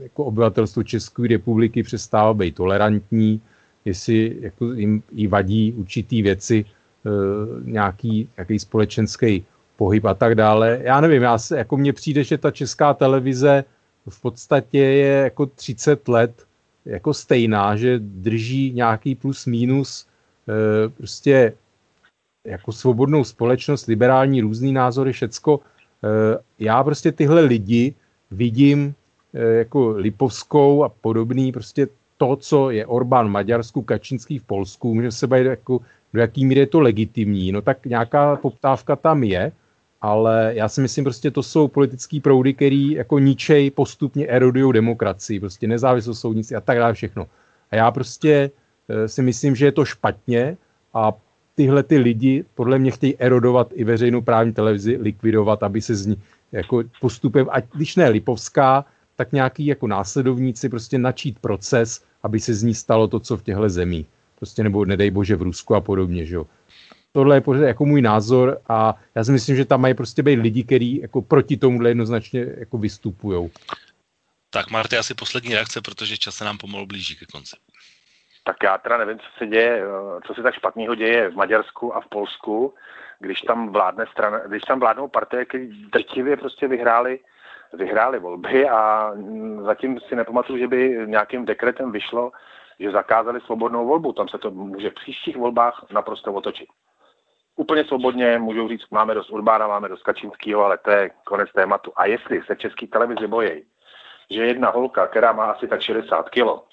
jako 0.00 0.24
obyvatelstvo 0.24 0.82
České 0.82 1.28
republiky 1.28 1.82
přestává 1.82 2.34
být 2.34 2.54
tolerantní, 2.54 3.40
jestli 3.84 4.36
jako 4.40 4.72
jim 4.72 5.02
jí 5.12 5.26
vadí 5.26 5.72
určitý 5.72 6.22
věci, 6.22 6.64
nějaký, 7.64 8.28
nějaký 8.36 8.58
společenský 8.58 9.44
pohyb 9.76 10.04
a 10.04 10.14
tak 10.14 10.34
dále. 10.34 10.80
Já 10.82 11.00
nevím, 11.00 11.22
já 11.22 11.38
se, 11.38 11.58
jako 11.58 11.76
mně 11.76 11.92
přijde, 11.92 12.24
že 12.24 12.38
ta 12.38 12.50
česká 12.50 12.94
televize 12.94 13.64
v 14.08 14.20
podstatě 14.20 14.78
je 14.78 15.12
jako 15.12 15.46
30 15.46 16.08
let 16.08 16.46
jako 16.84 17.14
stejná, 17.14 17.76
že 17.76 17.98
drží 17.98 18.72
nějaký 18.74 19.14
plus 19.14 19.46
minus 19.46 20.06
e, 20.48 20.88
prostě 20.88 21.52
jako 22.44 22.72
svobodnou 22.72 23.24
společnost, 23.24 23.86
liberální 23.86 24.40
různý 24.40 24.72
názory, 24.72 25.12
všecko. 25.12 25.60
E, 25.60 26.38
já 26.58 26.84
prostě 26.84 27.12
tyhle 27.12 27.40
lidi 27.40 27.94
vidím 28.30 28.94
jako 29.34 29.88
Lipovskou 29.88 30.84
a 30.84 30.88
podobný 30.88 31.52
prostě 31.52 31.88
to, 32.16 32.36
co 32.36 32.70
je 32.70 32.86
Orbán 32.86 33.26
v 33.26 33.30
Maďarsku, 33.30 33.82
Kačínský 33.82 34.38
v 34.38 34.44
Polsku, 34.44 34.94
může 34.94 35.12
se 35.12 35.26
být 35.26 35.46
jako, 35.46 35.80
do 36.12 36.20
jaký 36.20 36.44
míry 36.44 36.60
je 36.60 36.66
to 36.66 36.80
legitimní, 36.80 37.52
no 37.52 37.62
tak 37.62 37.86
nějaká 37.86 38.36
poptávka 38.36 38.96
tam 38.96 39.22
je, 39.22 39.52
ale 40.04 40.52
já 40.54 40.68
si 40.68 40.80
myslím, 40.80 41.04
prostě 41.04 41.30
to 41.30 41.42
jsou 41.42 41.68
politický 41.68 42.20
proudy, 42.20 42.54
který 42.54 42.90
jako 42.90 43.18
ničej 43.18 43.70
postupně 43.70 44.26
erodují 44.26 44.72
demokracii, 44.72 45.40
prostě 45.40 45.66
nezávislost 45.66 46.20
soudnici 46.20 46.54
a 46.54 46.60
tak 46.60 46.78
dále 46.78 46.94
všechno. 46.94 47.26
A 47.70 47.76
já 47.76 47.90
prostě 47.90 48.50
e, 48.88 49.08
si 49.08 49.22
myslím, 49.22 49.56
že 49.56 49.64
je 49.64 49.72
to 49.72 49.84
špatně 49.84 50.56
a 50.94 51.12
tyhle 51.54 51.82
ty 51.82 51.98
lidi 51.98 52.44
podle 52.54 52.78
mě 52.78 52.90
chtějí 52.90 53.16
erodovat 53.16 53.72
i 53.74 53.84
veřejnou 53.84 54.20
právní 54.20 54.52
televizi, 54.52 54.96
likvidovat, 54.96 55.62
aby 55.62 55.80
se 55.80 55.94
z 55.94 56.06
ní 56.06 56.22
jako 56.52 56.82
postupem, 57.00 57.46
ať 57.50 57.64
když 57.74 57.96
ne 57.96 58.08
Lipovská, 58.08 58.84
tak 59.16 59.32
nějaký 59.32 59.66
jako 59.66 59.86
následovníci 59.86 60.68
prostě 60.68 60.98
načít 60.98 61.38
proces, 61.38 62.04
aby 62.22 62.40
se 62.40 62.54
z 62.54 62.62
ní 62.62 62.74
stalo 62.74 63.08
to, 63.08 63.20
co 63.20 63.36
v 63.36 63.42
těchto 63.42 63.68
zemí. 63.68 64.06
Prostě 64.36 64.62
nebo 64.62 64.84
nedej 64.84 65.10
bože 65.10 65.36
v 65.36 65.42
Rusku 65.42 65.74
a 65.74 65.80
podobně, 65.80 66.24
že 66.24 66.34
jo. 66.34 66.46
Tohle 67.16 67.36
je 67.36 67.40
pořád 67.40 67.64
jako 67.64 67.84
můj 67.84 68.02
názor 68.02 68.58
a 68.68 68.94
já 69.14 69.24
si 69.24 69.32
myslím, 69.32 69.56
že 69.56 69.64
tam 69.64 69.80
mají 69.80 69.94
prostě 69.94 70.22
být 70.22 70.36
lidi, 70.36 70.64
kteří 70.64 71.00
jako 71.00 71.22
proti 71.22 71.56
tomu 71.56 71.86
jednoznačně 71.86 72.46
jako 72.56 72.78
vystupují. 72.78 73.50
Tak 74.50 74.70
Marty, 74.70 74.96
asi 74.96 75.14
poslední 75.14 75.54
reakce, 75.54 75.80
protože 75.80 76.16
čas 76.16 76.34
se 76.34 76.44
nám 76.44 76.58
pomalu 76.58 76.86
blíží 76.86 77.16
ke 77.16 77.26
konci. 77.26 77.56
Tak 78.44 78.56
já 78.62 78.78
teda 78.78 78.98
nevím, 78.98 79.18
co 79.18 79.26
se 79.38 79.46
děje, 79.46 79.82
co 80.26 80.34
se 80.34 80.42
tak 80.42 80.54
špatného 80.54 80.94
děje 80.94 81.30
v 81.30 81.34
Maďarsku 81.34 81.96
a 81.96 82.00
v 82.00 82.08
Polsku, 82.08 82.74
když 83.18 83.40
tam 83.40 83.72
vládne 83.72 84.04
strana, 84.12 84.38
když 84.38 84.62
tam 84.62 84.80
vládnou 84.80 85.08
partie, 85.08 85.44
které 85.44 85.66
drtivě 85.92 86.36
prostě 86.36 86.68
vyhráli 86.68 87.18
vyhráli 87.72 88.18
volby 88.18 88.68
a 88.68 89.12
zatím 89.66 90.00
si 90.00 90.16
nepamatuju, 90.16 90.58
že 90.58 90.68
by 90.68 90.98
nějakým 91.06 91.44
dekretem 91.44 91.92
vyšlo, 91.92 92.32
že 92.80 92.90
zakázali 92.90 93.40
svobodnou 93.40 93.86
volbu. 93.86 94.12
Tam 94.12 94.28
se 94.28 94.38
to 94.38 94.50
může 94.50 94.90
v 94.90 94.94
příštích 94.94 95.36
volbách 95.36 95.86
naprosto 95.90 96.32
otočit. 96.32 96.68
Úplně 97.56 97.84
svobodně 97.84 98.38
můžou 98.38 98.68
říct, 98.68 98.90
máme 98.90 99.14
dost 99.14 99.30
Urbána, 99.30 99.66
máme 99.66 99.88
dost 99.88 100.02
Kačinského, 100.02 100.64
ale 100.64 100.78
to 100.78 100.90
je 100.90 101.10
konec 101.24 101.52
tématu. 101.52 101.92
A 101.96 102.06
jestli 102.06 102.42
se 102.42 102.56
český 102.56 102.86
televizi 102.86 103.26
bojí, 103.26 103.64
že 104.30 104.46
jedna 104.46 104.70
holka, 104.70 105.06
která 105.06 105.32
má 105.32 105.44
asi 105.44 105.68
tak 105.68 105.80
60 105.80 106.28
kilo, 106.28 106.66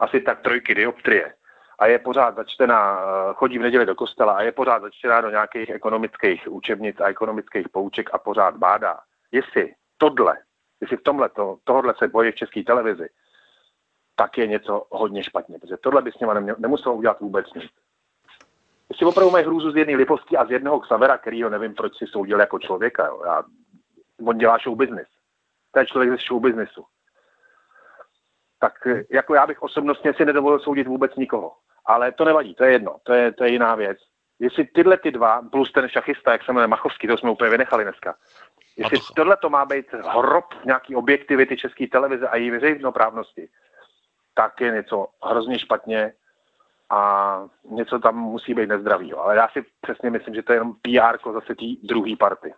asi 0.00 0.20
tak 0.20 0.40
trojky 0.40 0.74
dioptrie, 0.74 1.34
a 1.78 1.86
je 1.86 1.98
pořád 1.98 2.36
začtená, 2.36 2.98
chodí 3.32 3.58
v 3.58 3.62
neděli 3.62 3.86
do 3.86 3.94
kostela 3.94 4.32
a 4.32 4.42
je 4.42 4.52
pořád 4.52 4.82
začtená 4.82 5.20
do 5.20 5.30
nějakých 5.30 5.70
ekonomických 5.70 6.52
učebnic 6.52 7.00
a 7.00 7.08
ekonomických 7.08 7.68
pouček 7.68 8.10
a 8.12 8.18
pořád 8.18 8.56
bádá. 8.56 9.00
Jestli 9.32 9.74
tohle, 9.98 10.38
jestli 10.80 10.96
v 10.96 11.02
tomhle, 11.02 11.28
to, 11.28 11.58
tohle 11.64 11.94
se 11.98 12.08
bojí 12.08 12.32
v 12.32 12.34
české 12.34 12.62
televizi, 12.62 13.08
tak 14.16 14.38
je 14.38 14.46
něco 14.46 14.86
hodně 14.90 15.24
špatně, 15.24 15.58
protože 15.58 15.76
tohle 15.76 16.02
by 16.02 16.12
s 16.12 16.18
nima 16.18 16.34
nemuselo 16.58 16.94
udělat 16.94 17.20
vůbec 17.20 17.46
nic. 17.54 17.70
Jestli 18.90 19.06
opravdu 19.06 19.30
mají 19.30 19.44
hrůzu 19.44 19.70
z 19.70 19.76
jedné 19.76 19.96
Lipovský 19.96 20.36
a 20.36 20.46
z 20.46 20.50
jednoho 20.50 20.80
Xavera, 20.80 21.18
ho 21.44 21.50
nevím, 21.50 21.74
proč 21.74 21.98
si 21.98 22.06
soudil 22.06 22.40
jako 22.40 22.58
člověka. 22.58 23.06
Jo. 23.06 23.22
Já, 23.26 23.42
on 24.28 24.38
dělá 24.38 24.58
show 24.58 24.78
business. 24.78 25.08
To 25.70 25.78
je 25.78 25.86
člověk 25.86 26.10
ze 26.10 26.16
show 26.28 26.42
businessu. 26.42 26.84
Tak 28.60 28.72
jako 29.10 29.34
já 29.34 29.46
bych 29.46 29.62
osobnostně 29.62 30.14
si 30.14 30.24
nedovolil 30.24 30.58
soudit 30.58 30.86
vůbec 30.86 31.16
nikoho. 31.16 31.52
Ale 31.86 32.12
to 32.12 32.24
nevadí, 32.24 32.54
to 32.54 32.64
je 32.64 32.72
jedno, 32.72 32.96
to 33.02 33.12
je, 33.12 33.32
to 33.32 33.44
je 33.44 33.50
jiná 33.50 33.74
věc. 33.74 33.98
Jestli 34.38 34.64
tyhle 34.64 34.96
ty 34.96 35.10
dva, 35.10 35.42
plus 35.52 35.72
ten 35.72 35.88
šachista, 35.88 36.32
jak 36.32 36.44
se 36.44 36.52
jmenuje 36.52 36.66
Machovský, 36.66 37.06
to 37.06 37.16
jsme 37.16 37.30
úplně 37.30 37.50
vynechali 37.50 37.84
dneska, 37.84 38.14
Jestli 38.76 38.98
to... 38.98 39.14
tohle 39.16 39.36
to 39.36 39.50
má 39.50 39.64
být 39.64 39.92
hrob 39.92 40.44
nějaký 40.64 40.96
objektivity 40.96 41.56
české 41.56 41.86
televize 41.86 42.28
a 42.28 42.36
její 42.36 42.50
veřejnoprávnosti, 42.50 43.48
tak 44.34 44.60
je 44.60 44.70
něco 44.70 45.06
hrozně 45.22 45.58
špatně 45.58 46.12
a 46.90 47.40
něco 47.70 47.98
tam 47.98 48.16
musí 48.16 48.54
být 48.54 48.66
nezdravý. 48.66 49.12
Ale 49.12 49.36
já 49.36 49.48
si 49.48 49.64
přesně 49.80 50.10
myslím, 50.10 50.34
že 50.34 50.42
to 50.42 50.52
je 50.52 50.56
jenom 50.56 50.74
PR 50.82 51.32
zase 51.32 51.54
té 51.54 51.66
druhé 51.82 52.16
party. 52.18 52.54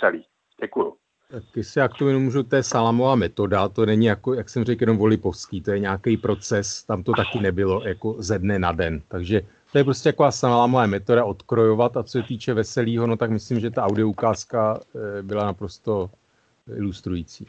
Celý. 0.00 0.24
Děkuju. 0.60 0.96
Tak 1.30 1.42
jestli 1.56 1.80
jak 1.80 1.94
to 1.94 2.08
jenom 2.08 2.22
můžu, 2.22 2.42
to 2.42 2.56
je 2.56 2.62
salamová 2.62 3.14
metoda, 3.14 3.68
to 3.68 3.86
není 3.86 4.06
jako, 4.06 4.34
jak 4.34 4.50
jsem 4.50 4.64
řekl, 4.64 4.82
jenom 4.82 4.96
volipovský, 4.96 5.60
to 5.60 5.70
je 5.70 5.78
nějaký 5.78 6.16
proces, 6.16 6.84
tam 6.84 7.02
to 7.02 7.12
taky 7.12 7.40
nebylo 7.40 7.82
jako 7.84 8.14
ze 8.18 8.38
dne 8.38 8.58
na 8.58 8.72
den. 8.72 9.02
Takže 9.08 9.40
to 9.72 9.78
je 9.78 9.84
prostě 9.84 10.08
jako 10.08 10.32
salamová 10.32 10.86
metoda 10.86 11.24
odkrojovat 11.24 11.96
a 11.96 12.02
co 12.02 12.10
se 12.10 12.22
týče 12.22 12.54
veselého, 12.54 13.06
no 13.06 13.16
tak 13.16 13.30
myslím, 13.30 13.60
že 13.60 13.70
ta 13.70 13.82
audio 13.82 14.08
ukázka 14.08 14.78
eh, 14.78 15.22
byla 15.22 15.44
naprosto 15.44 16.10
ilustrující. 16.76 17.46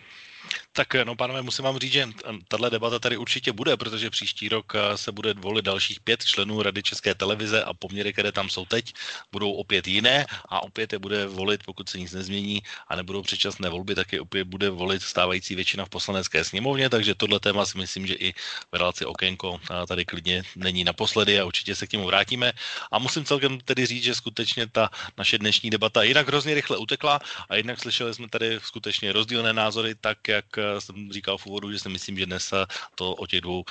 Tak 0.75 0.93
no, 0.93 1.15
pánové, 1.15 1.41
musím 1.41 1.65
vám 1.65 1.77
říct, 1.77 1.91
že 1.91 2.09
tahle 2.47 2.69
debata 2.69 2.99
tady 2.99 3.17
určitě 3.17 3.51
bude, 3.51 3.77
protože 3.77 4.09
příští 4.09 4.49
rok 4.49 4.73
eh, 4.75 4.97
se 4.97 5.11
bude 5.11 5.33
volit 5.33 5.65
dalších 5.65 5.99
pět 5.99 6.25
členů 6.25 6.61
Rady 6.61 6.83
České 6.83 7.15
televize 7.15 7.63
a 7.63 7.73
poměry, 7.73 8.13
které 8.13 8.31
tam 8.31 8.49
jsou 8.49 8.65
teď, 8.65 8.93
budou 9.31 9.51
opět 9.51 9.87
jiné 9.87 10.25
a 10.49 10.63
opět 10.63 10.93
je 10.93 10.99
bude 10.99 11.27
volit, 11.27 11.63
pokud 11.63 11.89
se 11.89 11.99
nic 11.99 12.11
nezmění 12.13 12.61
a 12.87 12.95
nebudou 12.95 13.21
předčasné 13.21 13.69
volby, 13.69 13.95
tak 13.95 14.13
je 14.13 14.21
opět 14.21 14.43
bude 14.43 14.69
volit 14.69 15.01
stávající 15.01 15.55
většina 15.55 15.85
v 15.85 15.89
poslanecké 15.89 16.43
sněmovně, 16.43 16.89
takže 16.89 17.15
tohle 17.15 17.39
téma 17.39 17.65
si 17.65 17.77
myslím, 17.77 18.07
že 18.07 18.13
i 18.13 18.33
v 18.71 18.75
relaci 18.75 19.05
Okénko 19.05 19.59
eh, 19.63 19.87
tady 19.87 20.05
klidně 20.05 20.43
není 20.55 20.83
naposledy 20.83 21.39
a 21.39 21.45
určitě 21.45 21.75
se 21.75 21.87
k 21.87 21.91
němu 21.93 22.05
vrátíme. 22.05 22.51
A 22.91 22.99
musím 22.99 23.25
celkem 23.25 23.59
tedy 23.63 23.85
říct, 23.85 24.03
že 24.03 24.15
skutečně 24.15 24.67
ta 24.67 24.89
naše 25.17 25.37
dnešní 25.37 25.69
debata 25.69 26.03
jinak 26.03 26.27
hrozně 26.27 26.53
rychle 26.53 26.77
utekla 26.77 27.19
a 27.49 27.55
jednak 27.55 27.79
slyšeli 27.79 28.13
jsme 28.13 28.27
tady 28.27 28.59
skutečně 28.63 29.11
rozdílné 29.11 29.53
názory, 29.53 29.95
tak 29.95 30.27
jak 30.27 30.45
eh, 30.57 30.64
jsem 30.79 31.11
říkal 31.11 31.37
v 31.37 31.45
úvodu, 31.45 31.71
že 31.71 31.79
si 31.79 31.89
myslím, 31.89 32.17
že 32.17 32.25
dnes 32.25 32.53
to 32.95 33.11
o 33.15 33.27
těch 33.27 33.41
dvou 33.41 33.63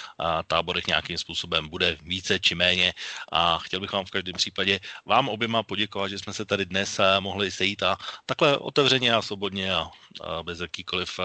táborech 0.46 0.86
nějakým 0.86 1.18
způsobem 1.18 1.68
bude 1.68 1.96
více 2.02 2.40
či 2.40 2.54
méně 2.54 2.92
a 3.32 3.58
chtěl 3.58 3.80
bych 3.80 3.92
vám 3.92 4.04
v 4.04 4.10
každém 4.10 4.34
případě 4.34 4.80
vám 5.06 5.28
oběma 5.28 5.62
poděkovat, 5.62 6.08
že 6.08 6.18
jsme 6.18 6.32
se 6.32 6.44
tady 6.44 6.64
dnes 6.64 7.00
mohli 7.20 7.50
sejít 7.50 7.82
a 7.82 7.96
takhle 8.26 8.58
otevřeně 8.58 9.14
a 9.14 9.22
svobodně 9.22 9.72
a 9.74 9.90
bez 10.42 10.60
jakýkoliv 10.60 11.20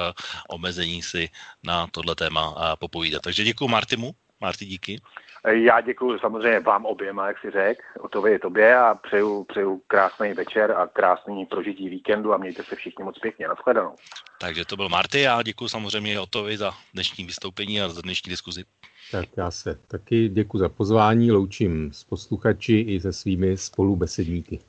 omezení 0.50 1.04
si 1.04 1.30
na 1.64 1.88
tohle 1.88 2.16
téma 2.16 2.76
popovídat. 2.76 3.22
Takže 3.22 3.44
děkuji 3.44 3.68
Martimu. 3.68 4.16
Marty, 4.42 4.66
díky. 4.66 5.02
Já 5.48 5.82
děkuji 5.82 6.20
samozřejmě 6.20 6.60
vám 6.60 6.86
oběma, 6.86 7.28
jak 7.28 7.40
si 7.40 7.52
řekl, 7.52 7.82
o 8.00 8.08
to 8.08 8.28
je 8.28 8.40
tobě 8.40 8.78
a 8.78 8.96
přeju, 8.96 9.44
přeju 9.44 9.82
krásný 9.88 10.34
večer 10.34 10.72
a 10.72 10.88
krásný 10.88 11.46
prožití 11.46 11.90
víkendu 11.90 12.34
a 12.34 12.38
mějte 12.38 12.64
se 12.64 12.76
všichni 12.76 13.04
moc 13.04 13.20
pěkně. 13.20 13.48
Naschledanou. 13.48 13.96
Takže 14.42 14.66
to 14.66 14.76
byl 14.76 14.90
Marty 14.90 15.28
a 15.28 15.44
děkuji 15.44 15.68
samozřejmě 15.68 16.20
Otovi 16.20 16.58
za 16.58 16.72
dnešní 16.94 17.26
vystoupení 17.26 17.82
a 17.82 17.90
za 17.90 18.02
dnešní 18.02 18.30
diskuzi. 18.30 18.64
Tak 19.12 19.26
já 19.38 19.52
se 19.52 19.80
taky 19.88 20.30
děkuji 20.30 20.58
za 20.58 20.70
pozvání, 20.70 21.32
loučím 21.32 21.94
s 21.94 22.04
posluchači 22.04 22.74
i 22.74 23.02
se 23.02 23.14
svými 23.14 23.58
spolubesedníky. 23.58 24.60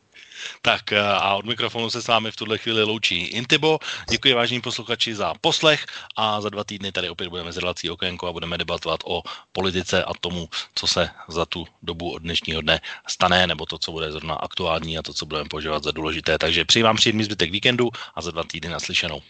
Tak 0.62 0.92
a 0.92 1.34
od 1.34 1.44
mikrofonu 1.44 1.90
se 1.90 2.02
s 2.02 2.06
vámi 2.06 2.30
v 2.30 2.36
tuhle 2.36 2.58
chvíli 2.58 2.82
loučí 2.82 3.24
Intibo. 3.24 3.78
Děkuji 4.10 4.34
vážní 4.34 4.60
posluchači 4.60 5.14
za 5.14 5.34
poslech 5.40 5.86
a 6.16 6.40
za 6.40 6.48
dva 6.48 6.64
týdny 6.64 6.92
tady 6.92 7.08
opět 7.08 7.28
budeme 7.28 7.52
s 7.52 7.56
relací 7.56 7.90
Okénko 7.90 8.26
a 8.28 8.32
budeme 8.32 8.58
debatovat 8.58 9.00
o 9.04 9.22
politice 9.52 10.04
a 10.04 10.14
tomu, 10.20 10.48
co 10.74 10.86
se 10.86 11.10
za 11.28 11.46
tu 11.46 11.66
dobu 11.82 12.12
od 12.12 12.22
dnešního 12.22 12.60
dne 12.60 12.80
stane, 13.08 13.46
nebo 13.46 13.66
to, 13.66 13.78
co 13.78 13.92
bude 13.92 14.12
zrovna 14.12 14.34
aktuální 14.34 14.98
a 14.98 15.02
to, 15.02 15.14
co 15.14 15.26
budeme 15.26 15.48
považovat 15.48 15.82
za 15.82 15.90
důležité. 15.90 16.38
Takže 16.38 16.64
přeji 16.64 16.82
vám 16.82 16.96
příjemný 16.96 17.24
zbytek 17.24 17.50
víkendu 17.50 17.90
a 18.14 18.22
za 18.22 18.30
dva 18.30 18.44
týdny 18.44 18.70
naslyšenou. 18.70 19.22